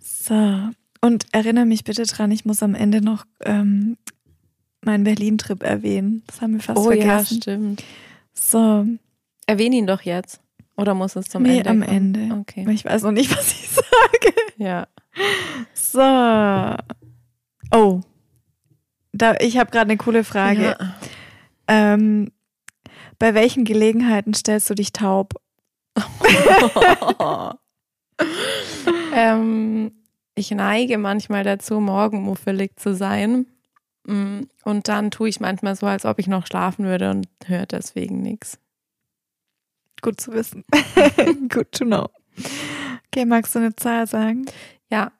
So. 0.00 0.70
Und 1.00 1.26
erinnere 1.32 1.66
mich 1.66 1.84
bitte 1.84 2.02
dran, 2.02 2.32
ich 2.32 2.44
muss 2.44 2.62
am 2.62 2.74
Ende 2.74 3.00
noch 3.00 3.24
ähm, 3.44 3.96
meinen 4.80 5.04
Berlin-Trip 5.04 5.62
erwähnen. 5.62 6.24
Das 6.26 6.40
haben 6.40 6.54
wir 6.54 6.60
fast 6.60 6.78
oh, 6.78 6.84
vergessen. 6.84 7.06
Oh 7.08 7.12
ja, 7.12 7.24
stimmt. 7.24 7.84
So. 8.32 8.86
Erwähne 9.46 9.76
ihn 9.76 9.86
doch 9.86 10.02
jetzt. 10.02 10.40
Oder 10.76 10.94
muss 10.94 11.16
es 11.16 11.28
zum 11.28 11.42
nee, 11.42 11.58
Ende? 11.58 11.70
am 11.70 11.80
kommen? 11.80 11.96
Ende. 11.96 12.34
Okay. 12.40 12.66
Ich 12.70 12.84
weiß 12.84 13.02
noch 13.02 13.12
nicht, 13.12 13.30
was 13.36 13.52
ich 13.52 13.68
sage. 13.68 14.34
Ja. 14.56 14.86
So. 15.74 16.76
Oh. 17.76 18.00
Da, 19.12 19.34
ich 19.40 19.58
habe 19.58 19.70
gerade 19.70 19.90
eine 19.90 19.96
coole 19.96 20.24
Frage. 20.24 20.76
Ja. 20.78 20.94
Ähm, 21.68 22.30
bei 23.18 23.34
welchen 23.34 23.64
Gelegenheiten 23.64 24.34
stellst 24.34 24.68
du 24.68 24.74
dich 24.74 24.92
taub? 24.92 25.34
ähm, 29.14 29.92
ich 30.34 30.50
neige 30.50 30.98
manchmal 30.98 31.44
dazu, 31.44 31.80
morgenmuffelig 31.80 32.76
zu 32.76 32.94
sein. 32.94 33.46
Mm, 34.06 34.42
und 34.64 34.88
dann 34.88 35.10
tue 35.10 35.30
ich 35.30 35.40
manchmal 35.40 35.74
so, 35.76 35.86
als 35.86 36.04
ob 36.04 36.18
ich 36.18 36.26
noch 36.26 36.46
schlafen 36.46 36.84
würde 36.84 37.10
und 37.10 37.26
höre 37.46 37.64
deswegen 37.64 38.20
nichts. 38.20 38.58
Gut 40.06 40.20
zu 40.20 40.32
wissen. 40.32 40.64
Good 41.48 41.72
to 41.72 41.84
know. 41.84 42.08
Okay, 43.08 43.24
magst 43.24 43.56
du 43.56 43.58
eine 43.58 43.74
Zahl 43.74 44.06
sagen? 44.06 44.46
Ja. 44.88 45.10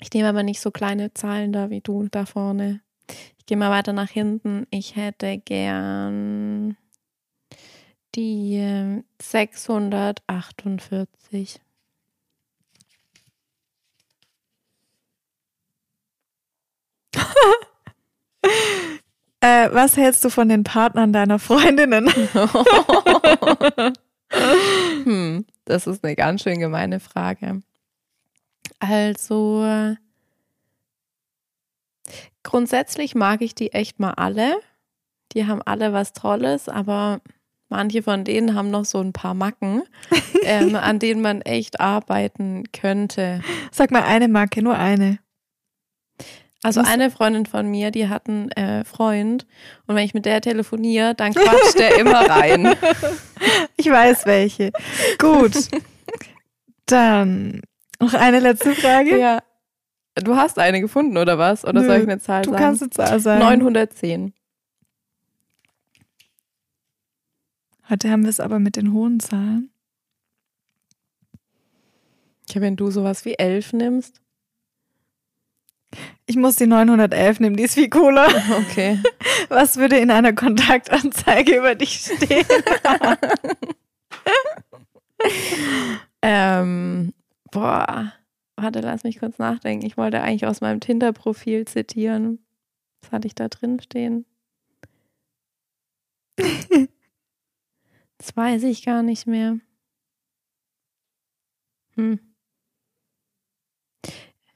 Ich 0.00 0.12
nehme 0.12 0.28
aber 0.28 0.42
nicht 0.42 0.60
so 0.60 0.72
kleine 0.72 1.14
Zahlen 1.14 1.52
da 1.52 1.70
wie 1.70 1.82
du 1.82 2.08
da 2.10 2.26
vorne. 2.26 2.80
Ich 3.38 3.46
gehe 3.46 3.56
mal 3.56 3.70
weiter 3.70 3.92
nach 3.92 4.10
hinten. 4.10 4.66
Ich 4.70 4.96
hätte 4.96 5.38
gern 5.38 6.76
die 8.16 9.04
648. 9.20 11.60
äh, 19.40 19.68
was 19.70 19.96
hältst 19.96 20.24
du 20.24 20.28
von 20.28 20.48
den 20.48 20.64
Partnern 20.64 21.12
deiner 21.12 21.38
Freundinnen? 21.38 22.12
Das 25.72 25.86
ist 25.86 26.04
eine 26.04 26.14
ganz 26.14 26.42
schön 26.42 26.60
gemeine 26.60 27.00
Frage. 27.00 27.62
Also 28.78 29.96
grundsätzlich 32.42 33.14
mag 33.14 33.40
ich 33.42 33.54
die 33.54 33.72
echt 33.72 33.98
mal 33.98 34.12
alle. 34.12 34.56
Die 35.32 35.46
haben 35.46 35.62
alle 35.62 35.92
was 35.92 36.12
Tolles, 36.12 36.68
aber 36.68 37.20
manche 37.68 38.02
von 38.02 38.24
denen 38.24 38.54
haben 38.54 38.70
noch 38.70 38.84
so 38.84 39.00
ein 39.00 39.14
paar 39.14 39.34
Macken, 39.34 39.82
ähm, 40.44 40.76
an 40.76 40.98
denen 40.98 41.22
man 41.22 41.40
echt 41.40 41.80
arbeiten 41.80 42.64
könnte. 42.72 43.40
Sag 43.70 43.90
mal 43.90 44.02
eine 44.02 44.28
Macke, 44.28 44.62
nur 44.62 44.76
eine. 44.76 45.18
Also 46.64 46.80
eine 46.80 47.10
Freundin 47.10 47.44
von 47.44 47.68
mir, 47.68 47.90
die 47.90 48.08
hat 48.08 48.28
einen 48.28 48.50
äh, 48.52 48.84
Freund 48.84 49.46
und 49.86 49.96
wenn 49.96 50.04
ich 50.04 50.14
mit 50.14 50.26
der 50.26 50.40
telefoniere, 50.40 51.14
dann 51.14 51.34
quatscht 51.34 51.76
der 51.78 51.98
immer 51.98 52.20
rein. 52.30 52.76
Ich 53.76 53.90
weiß 53.90 54.26
welche. 54.26 54.70
Gut. 55.18 55.52
Dann 56.86 57.62
noch 57.98 58.14
eine 58.14 58.38
letzte 58.38 58.74
Frage. 58.76 59.18
Ja. 59.18 59.42
Du 60.14 60.36
hast 60.36 60.58
eine 60.58 60.80
gefunden 60.80 61.16
oder 61.16 61.36
was? 61.36 61.64
Oder 61.64 61.80
Nö, 61.80 61.86
soll 61.86 61.96
ich 61.96 62.02
eine 62.02 62.20
Zahl 62.20 62.42
du 62.42 62.50
sagen? 62.50 62.58
Du 62.58 62.64
kannst 62.64 62.82
eine 62.82 62.90
Zahl 62.90 63.20
sagen. 63.20 63.40
910. 63.40 64.32
Heute 67.88 68.10
haben 68.10 68.22
wir 68.22 68.30
es 68.30 68.40
aber 68.40 68.58
mit 68.60 68.76
den 68.76 68.92
hohen 68.92 69.18
Zahlen. 69.18 69.70
Ja, 72.50 72.60
wenn 72.60 72.76
du 72.76 72.90
sowas 72.90 73.24
wie 73.24 73.34
11 73.34 73.72
nimmst. 73.72 74.21
Ich 76.32 76.38
muss 76.38 76.56
die 76.56 76.66
911 76.66 77.40
nehmen, 77.40 77.58
die 77.58 77.64
ist 77.64 77.74
viel 77.74 77.90
cooler. 77.90 78.26
Okay. 78.70 78.98
Was 79.50 79.76
würde 79.76 79.98
in 79.98 80.10
einer 80.10 80.32
Kontaktanzeige 80.32 81.58
über 81.58 81.74
dich 81.74 82.06
stehen? 82.06 82.46
ähm, 86.22 87.12
boah, 87.50 88.14
warte, 88.56 88.80
lass 88.80 89.04
mich 89.04 89.18
kurz 89.18 89.36
nachdenken. 89.36 89.84
Ich 89.84 89.98
wollte 89.98 90.22
eigentlich 90.22 90.46
aus 90.46 90.62
meinem 90.62 90.80
Tinder-Profil 90.80 91.66
zitieren. 91.66 92.38
Was 93.02 93.12
hatte 93.12 93.26
ich 93.26 93.34
da 93.34 93.48
drin 93.48 93.78
stehen? 93.80 94.24
das 98.16 98.34
weiß 98.34 98.62
ich 98.62 98.86
gar 98.86 99.02
nicht 99.02 99.26
mehr. 99.26 99.58
Hm. 101.96 102.31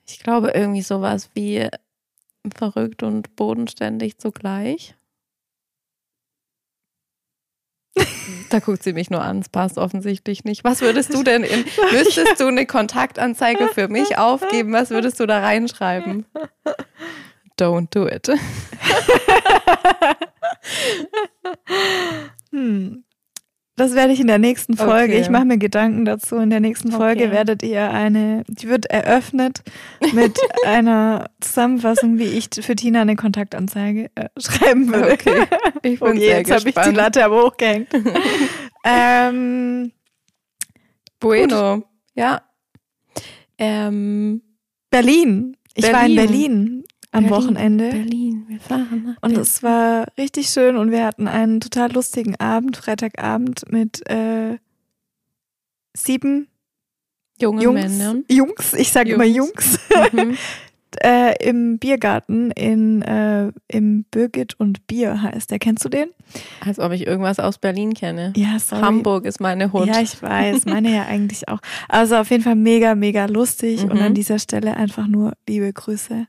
Ich 0.08 0.20
glaube 0.20 0.52
irgendwie 0.54 0.82
sowas 0.82 1.30
wie 1.34 1.68
verrückt 2.54 3.02
und 3.02 3.34
bodenständig 3.36 4.18
zugleich. 4.18 4.94
Da 8.50 8.60
guckt 8.60 8.82
sie 8.82 8.92
mich 8.92 9.10
nur 9.10 9.22
an, 9.22 9.40
es 9.40 9.48
passt 9.48 9.76
offensichtlich 9.76 10.44
nicht. 10.44 10.62
Was 10.62 10.80
würdest 10.80 11.12
du 11.12 11.24
denn 11.24 11.42
in, 11.42 11.64
müsstest 11.92 12.38
du 12.38 12.46
eine 12.46 12.64
Kontaktanzeige 12.64 13.68
für 13.68 13.88
mich 13.88 14.18
aufgeben? 14.18 14.72
Was 14.72 14.90
würdest 14.90 15.18
du 15.18 15.26
da 15.26 15.40
reinschreiben? 15.40 16.26
Don't 17.58 17.88
do 17.90 18.06
it. 18.06 18.28
hm. 22.50 23.05
Das 23.76 23.94
werde 23.94 24.14
ich 24.14 24.20
in 24.20 24.26
der 24.26 24.38
nächsten 24.38 24.74
Folge. 24.74 25.12
Okay. 25.12 25.20
Ich 25.20 25.28
mache 25.28 25.44
mir 25.44 25.58
Gedanken 25.58 26.06
dazu. 26.06 26.36
In 26.36 26.48
der 26.48 26.60
nächsten 26.60 26.90
Folge 26.90 27.24
okay. 27.24 27.32
werdet 27.32 27.62
ihr 27.62 27.90
eine, 27.90 28.42
die 28.48 28.68
wird 28.68 28.86
eröffnet 28.86 29.62
mit 30.14 30.38
einer 30.66 31.28
Zusammenfassung, 31.40 32.18
wie 32.18 32.24
ich 32.24 32.48
für 32.58 32.74
Tina 32.74 33.02
eine 33.02 33.16
Kontaktanzeige 33.16 34.10
äh, 34.14 34.28
schreiben 34.38 34.88
würde. 34.90 35.12
Okay. 35.12 35.42
Ich 35.82 36.00
bin 36.00 36.08
okay, 36.08 36.18
sehr 36.18 36.38
jetzt 36.38 36.50
habe 36.52 36.68
ich 36.70 36.74
die 36.74 36.90
Latte 36.90 37.22
aber 37.22 37.44
hochgehängt. 37.44 37.88
ähm, 38.84 39.92
bueno. 41.20 41.74
Gut. 41.76 41.86
Ja. 42.14 42.42
Ähm, 43.58 44.40
Berlin. 44.88 45.54
Ich 45.74 45.82
Berlin. 45.82 45.94
war 45.94 46.06
in 46.06 46.16
Berlin 46.16 46.85
am 47.16 47.24
Berlin, 47.24 47.30
Wochenende. 47.30 47.88
Berlin, 47.90 48.44
wir 48.48 48.60
fahren 48.60 49.04
nach 49.06 49.22
Und 49.28 49.36
es 49.36 49.62
war 49.62 50.06
richtig 50.18 50.48
schön 50.48 50.76
und 50.76 50.90
wir 50.90 51.04
hatten 51.04 51.28
einen 51.28 51.60
total 51.60 51.92
lustigen 51.92 52.36
Abend, 52.36 52.76
Freitagabend 52.76 53.70
mit 53.70 54.08
äh, 54.10 54.58
sieben 55.96 56.48
Jungen 57.40 57.60
Jungs, 57.60 57.82
Männern. 57.82 58.24
Jungs, 58.30 58.72
ich 58.74 58.90
sage 58.90 59.12
immer 59.12 59.24
Jungs, 59.24 59.78
mhm. 60.12 60.36
äh, 61.02 61.34
im 61.46 61.78
Biergarten 61.78 62.50
in 62.52 63.02
äh, 63.02 63.52
im 63.68 64.04
Birgit 64.10 64.58
und 64.58 64.86
Bier 64.86 65.20
heißt 65.20 65.50
der. 65.50 65.58
Kennst 65.58 65.84
du 65.84 65.90
den? 65.90 66.08
Als 66.64 66.78
ob 66.78 66.92
ich 66.92 67.06
irgendwas 67.06 67.38
aus 67.38 67.58
Berlin 67.58 67.92
kenne. 67.92 68.32
Ja, 68.36 68.58
sorry. 68.58 68.80
Hamburg 68.82 69.26
ist 69.26 69.40
meine 69.40 69.72
Hut. 69.72 69.86
Ja, 69.86 70.00
ich 70.00 70.20
weiß, 70.22 70.64
meine 70.66 70.94
ja 70.94 71.04
eigentlich 71.04 71.48
auch. 71.48 71.58
Also 71.88 72.16
auf 72.16 72.30
jeden 72.30 72.42
Fall 72.42 72.56
mega, 72.56 72.94
mega 72.94 73.26
lustig 73.26 73.82
und 73.82 73.94
Mhm. 73.94 74.00
an 74.02 74.14
dieser 74.14 74.38
Stelle 74.38 74.76
einfach 74.76 75.06
nur 75.06 75.32
liebe 75.46 75.70
Grüße. 75.72 76.26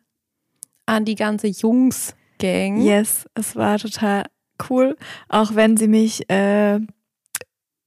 An 0.87 1.05
die 1.05 1.15
ganze 1.15 1.47
Jungs-Gang. 1.47 2.81
Yes, 2.81 3.25
es 3.35 3.55
war 3.55 3.77
total 3.77 4.23
cool, 4.69 4.95
auch 5.29 5.53
wenn 5.53 5.77
sie 5.77 5.87
mich 5.87 6.27
äh, 6.31 6.79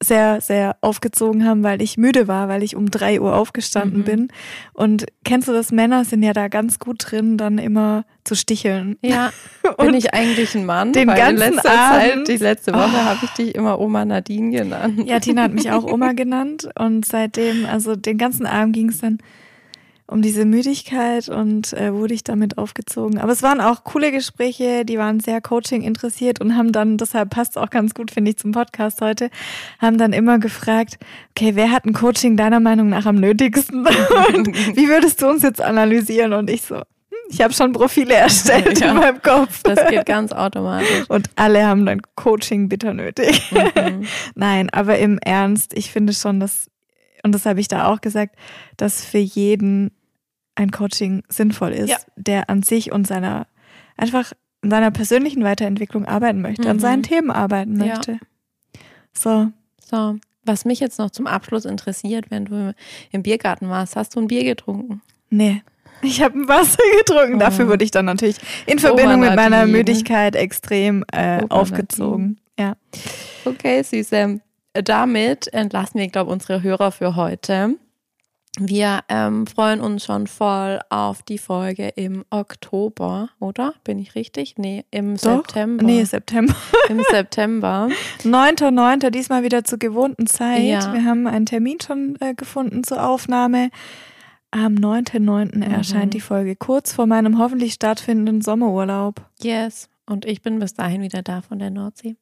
sehr, 0.03 0.41
sehr 0.41 0.77
aufgezogen 0.81 1.45
haben, 1.45 1.63
weil 1.63 1.83
ich 1.83 1.99
müde 1.99 2.27
war, 2.27 2.49
weil 2.49 2.63
ich 2.63 2.75
um 2.75 2.91
drei 2.91 3.21
Uhr 3.21 3.35
aufgestanden 3.37 4.01
Mhm. 4.01 4.05
bin. 4.05 4.29
Und 4.73 5.07
kennst 5.25 5.47
du 5.49 5.53
das? 5.53 5.73
Männer 5.73 6.05
sind 6.07 6.23
ja 6.23 6.33
da 6.33 6.49
ganz 6.49 6.79
gut 6.79 7.11
drin, 7.11 7.37
dann 7.37 7.59
immer 7.59 8.05
zu 8.25 8.35
sticheln. 8.35 8.97
Ja, 9.03 9.31
Und 9.77 9.87
bin 9.87 9.95
ich 9.95 10.15
eigentlich 10.15 10.55
ein 10.55 10.65
Mann? 10.65 10.93
den 10.95 11.09
Weil 11.09 11.17
ganzen 11.19 11.49
in 11.49 11.55
letzter 11.55 11.71
Abend- 11.79 12.01
Zeit, 12.03 12.29
die 12.29 12.37
letzte 12.43 12.73
Woche 12.73 12.85
Oh. 12.95 13.05
habe 13.05 13.19
ich 13.25 13.31
dich 13.33 13.55
immer 13.55 13.79
Oma 13.79 14.05
Nadine 14.07 14.51
genannt. 14.57 15.03
Ja, 15.07 15.21
Tina 15.21 15.43
hat 15.43 15.53
mich 15.53 15.71
auch 15.71 15.85
Oma 15.85 16.13
genannt 16.13 16.69
und 16.79 17.05
seitdem, 17.05 17.67
also 17.67 17.95
den 17.97 18.17
ganzen 18.17 18.47
Abend 18.47 18.75
ging 18.75 18.89
es 18.89 19.01
dann 19.01 19.19
um 20.11 20.23
diese 20.23 20.45
Müdigkeit 20.45 21.29
und 21.29 21.73
äh, 21.73 21.95
wurde 21.95 22.15
ich 22.15 22.25
damit 22.25 22.59
aufgezogen. 22.59 23.19
Aber 23.19 23.31
es 23.33 23.43
waren 23.43 23.61
auch 23.61 23.85
coole 23.85 24.11
Gespräche, 24.11 24.85
die 24.85 24.99
waren 24.99 25.21
sehr 25.21 25.41
Coaching 25.41 25.83
interessiert 25.83 26.41
und 26.41 26.57
haben 26.57 26.73
dann, 26.73 26.97
deshalb 26.97 27.31
passt 27.31 27.57
auch 27.57 27.71
ganz 27.71 27.95
gut, 27.95 28.11
finde 28.11 28.33
ich, 28.33 28.39
zum 28.39 28.51
Podcast 28.53 29.01
heute, 29.01 29.31
haben 29.79 29.99
dann 29.99 30.13
immer 30.13 30.39
gefragt, 30.39 30.99
okay, 31.31 31.53
wer 31.55 31.71
hat 31.71 31.85
ein 31.85 31.93
Coaching 31.93 32.37
deiner 32.37 32.59
Meinung 32.61 32.89
nach 32.89 33.07
am 33.07 33.17
nötigsten? 33.17 33.87
und 33.87 34.49
wie 34.77 34.89
würdest 34.89 35.23
du 35.23 35.29
uns 35.29 35.43
jetzt 35.43 35.61
analysieren? 35.61 36.33
Und 36.33 36.51
ich 36.51 36.63
so, 36.63 36.77
hm, 36.77 36.85
ich 37.31 37.41
habe 37.41 37.55
schon 37.55 37.73
Profile 37.73 38.15
erstellt 38.15 38.79
Ja. 38.81 38.91
in 38.91 38.97
meinem 38.97 39.23
Kopf. 39.23 39.63
Das 39.63 39.89
geht 39.89 40.07
ganz 40.07 40.33
automatisch. 40.33 41.05
Und 41.09 41.31
alle 41.37 41.65
haben 41.67 41.87
dann 41.87 42.03
Coaching 42.17 42.69
bitter 42.69 42.95
nötig. 42.95 43.53
Mhm. 43.53 44.07
Nein, 44.35 44.71
aber 44.71 44.99
im 44.99 45.19
Ernst, 45.19 45.73
ich 45.79 45.93
finde 45.93 46.15
schon, 46.15 46.41
dass, 46.41 46.69
und 47.23 47.33
das 47.33 47.47
habe 47.47 47.61
ich 47.61 47.69
da 47.69 47.87
auch 47.87 48.01
gesagt, 48.01 48.35
dass 48.77 49.05
für 49.05 49.19
jeden 49.19 49.93
ein 50.61 50.71
Coaching 50.71 51.23
sinnvoll 51.29 51.71
ist, 51.73 51.91
Ja. 51.91 51.97
der 52.17 52.51
an 52.51 52.63
sich 52.63 52.93
und 52.93 53.07
seiner, 53.07 53.47
einfach 53.97 54.33
an 54.63 54.71
seiner 54.71 54.91
persönlichen 54.91 55.43
Weiterentwicklung 55.43 56.05
arbeiten 56.05 56.43
möchte, 56.43 56.69
an 56.69 56.77
Mhm. 56.77 56.81
seinen 56.81 57.03
Themen 57.03 57.31
arbeiten 57.31 57.81
Ja. 57.81 57.87
möchte. 57.95 58.19
So, 59.13 59.49
So, 59.83 60.17
was 60.45 60.65
mich 60.65 60.79
jetzt 60.79 60.99
noch 60.99 61.11
zum 61.11 61.27
Abschluss 61.27 61.65
interessiert, 61.65 62.31
wenn 62.31 62.45
du 62.45 62.75
im 63.11 63.23
Biergarten 63.23 63.69
warst, 63.69 63.97
hast 63.97 64.15
du 64.15 64.21
ein 64.21 64.29
Bier 64.29 64.45
getrunken? 64.45 65.01
nee. 65.31 65.63
Ich 66.03 66.23
habe 66.23 66.39
ein 66.39 66.49
Wasser 66.49 66.79
getrunken. 66.99 67.35
Oh. 67.35 67.39
Dafür 67.41 67.69
wurde 67.69 67.85
ich 67.85 67.91
dann 67.91 68.07
natürlich 68.07 68.37
in 68.65 68.79
Verbindung 68.79 69.21
mit 69.21 69.35
meiner. 69.37 69.67
Müdigkeit 69.67 70.35
extrem 70.35 71.05
äh, 71.13 71.43
aufgezogen. 71.51 72.39
Ja. 72.59 72.75
Okay, 73.45 73.83
Süße. 73.83 74.41
Damit 74.73 75.53
entlassen 75.53 76.01
wir, 76.01 76.09
glaube 76.09 76.31
ich, 76.31 76.33
unsere 76.33 76.63
Hörer 76.63 76.91
für 76.91 77.17
heute. 77.17 77.77
Wir 78.59 79.01
ähm, 79.09 79.47
freuen 79.47 79.81
uns 79.81 80.05
schon 80.05 80.27
voll 80.27 80.81
auf 80.91 81.23
die 81.23 81.39
Folge 81.39 81.89
im 81.95 82.25
Oktober, 82.31 83.31
oder? 83.39 83.75
Bin 83.85 83.99
ich 83.99 84.17
richtig? 84.17 84.55
Nee, 84.59 84.85
im 84.91 85.17
Doch? 85.17 85.47
September. 85.47 85.85
Nee, 85.85 86.05
September. 86.05 86.55
Im 86.89 87.01
September. 87.11 87.89
9.9. 88.25 89.11
diesmal 89.11 89.45
wieder 89.45 89.63
zur 89.65 89.79
gewohnten 89.79 90.27
Zeit. 90.27 90.65
Ja. 90.65 90.93
Wir 90.93 91.05
haben 91.05 91.29
einen 91.29 91.47
Termin 91.47 91.79
schon 91.81 92.17
äh, 92.21 92.35
gefunden 92.35 92.83
zur 92.83 93.07
Aufnahme. 93.07 93.71
Am 94.51 94.75
9.9. 94.75 95.57
Mhm. 95.57 95.63
erscheint 95.63 96.13
die 96.13 96.21
Folge 96.21 96.57
kurz 96.57 96.93
vor 96.93 97.07
meinem 97.07 97.39
hoffentlich 97.39 97.75
stattfindenden 97.75 98.41
Sommerurlaub. 98.41 99.25
Yes. 99.41 99.89
Und 100.07 100.25
ich 100.25 100.43
bin 100.43 100.59
bis 100.59 100.75
dahin 100.75 101.03
wieder 101.03 101.23
da 101.23 101.41
von 101.41 101.61
der 101.61 101.71
Nordsee. 101.71 102.17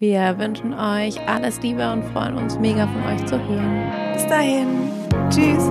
Wir 0.00 0.38
wünschen 0.38 0.74
euch 0.74 1.18
alles 1.28 1.60
Liebe 1.60 1.92
und 1.92 2.04
freuen 2.12 2.36
uns 2.36 2.56
mega 2.56 2.86
von 2.86 3.02
euch 3.02 3.26
zu 3.26 3.36
hören. 3.48 3.90
Bis 4.12 4.24
dahin. 4.28 4.68
Tschüss. 5.28 5.68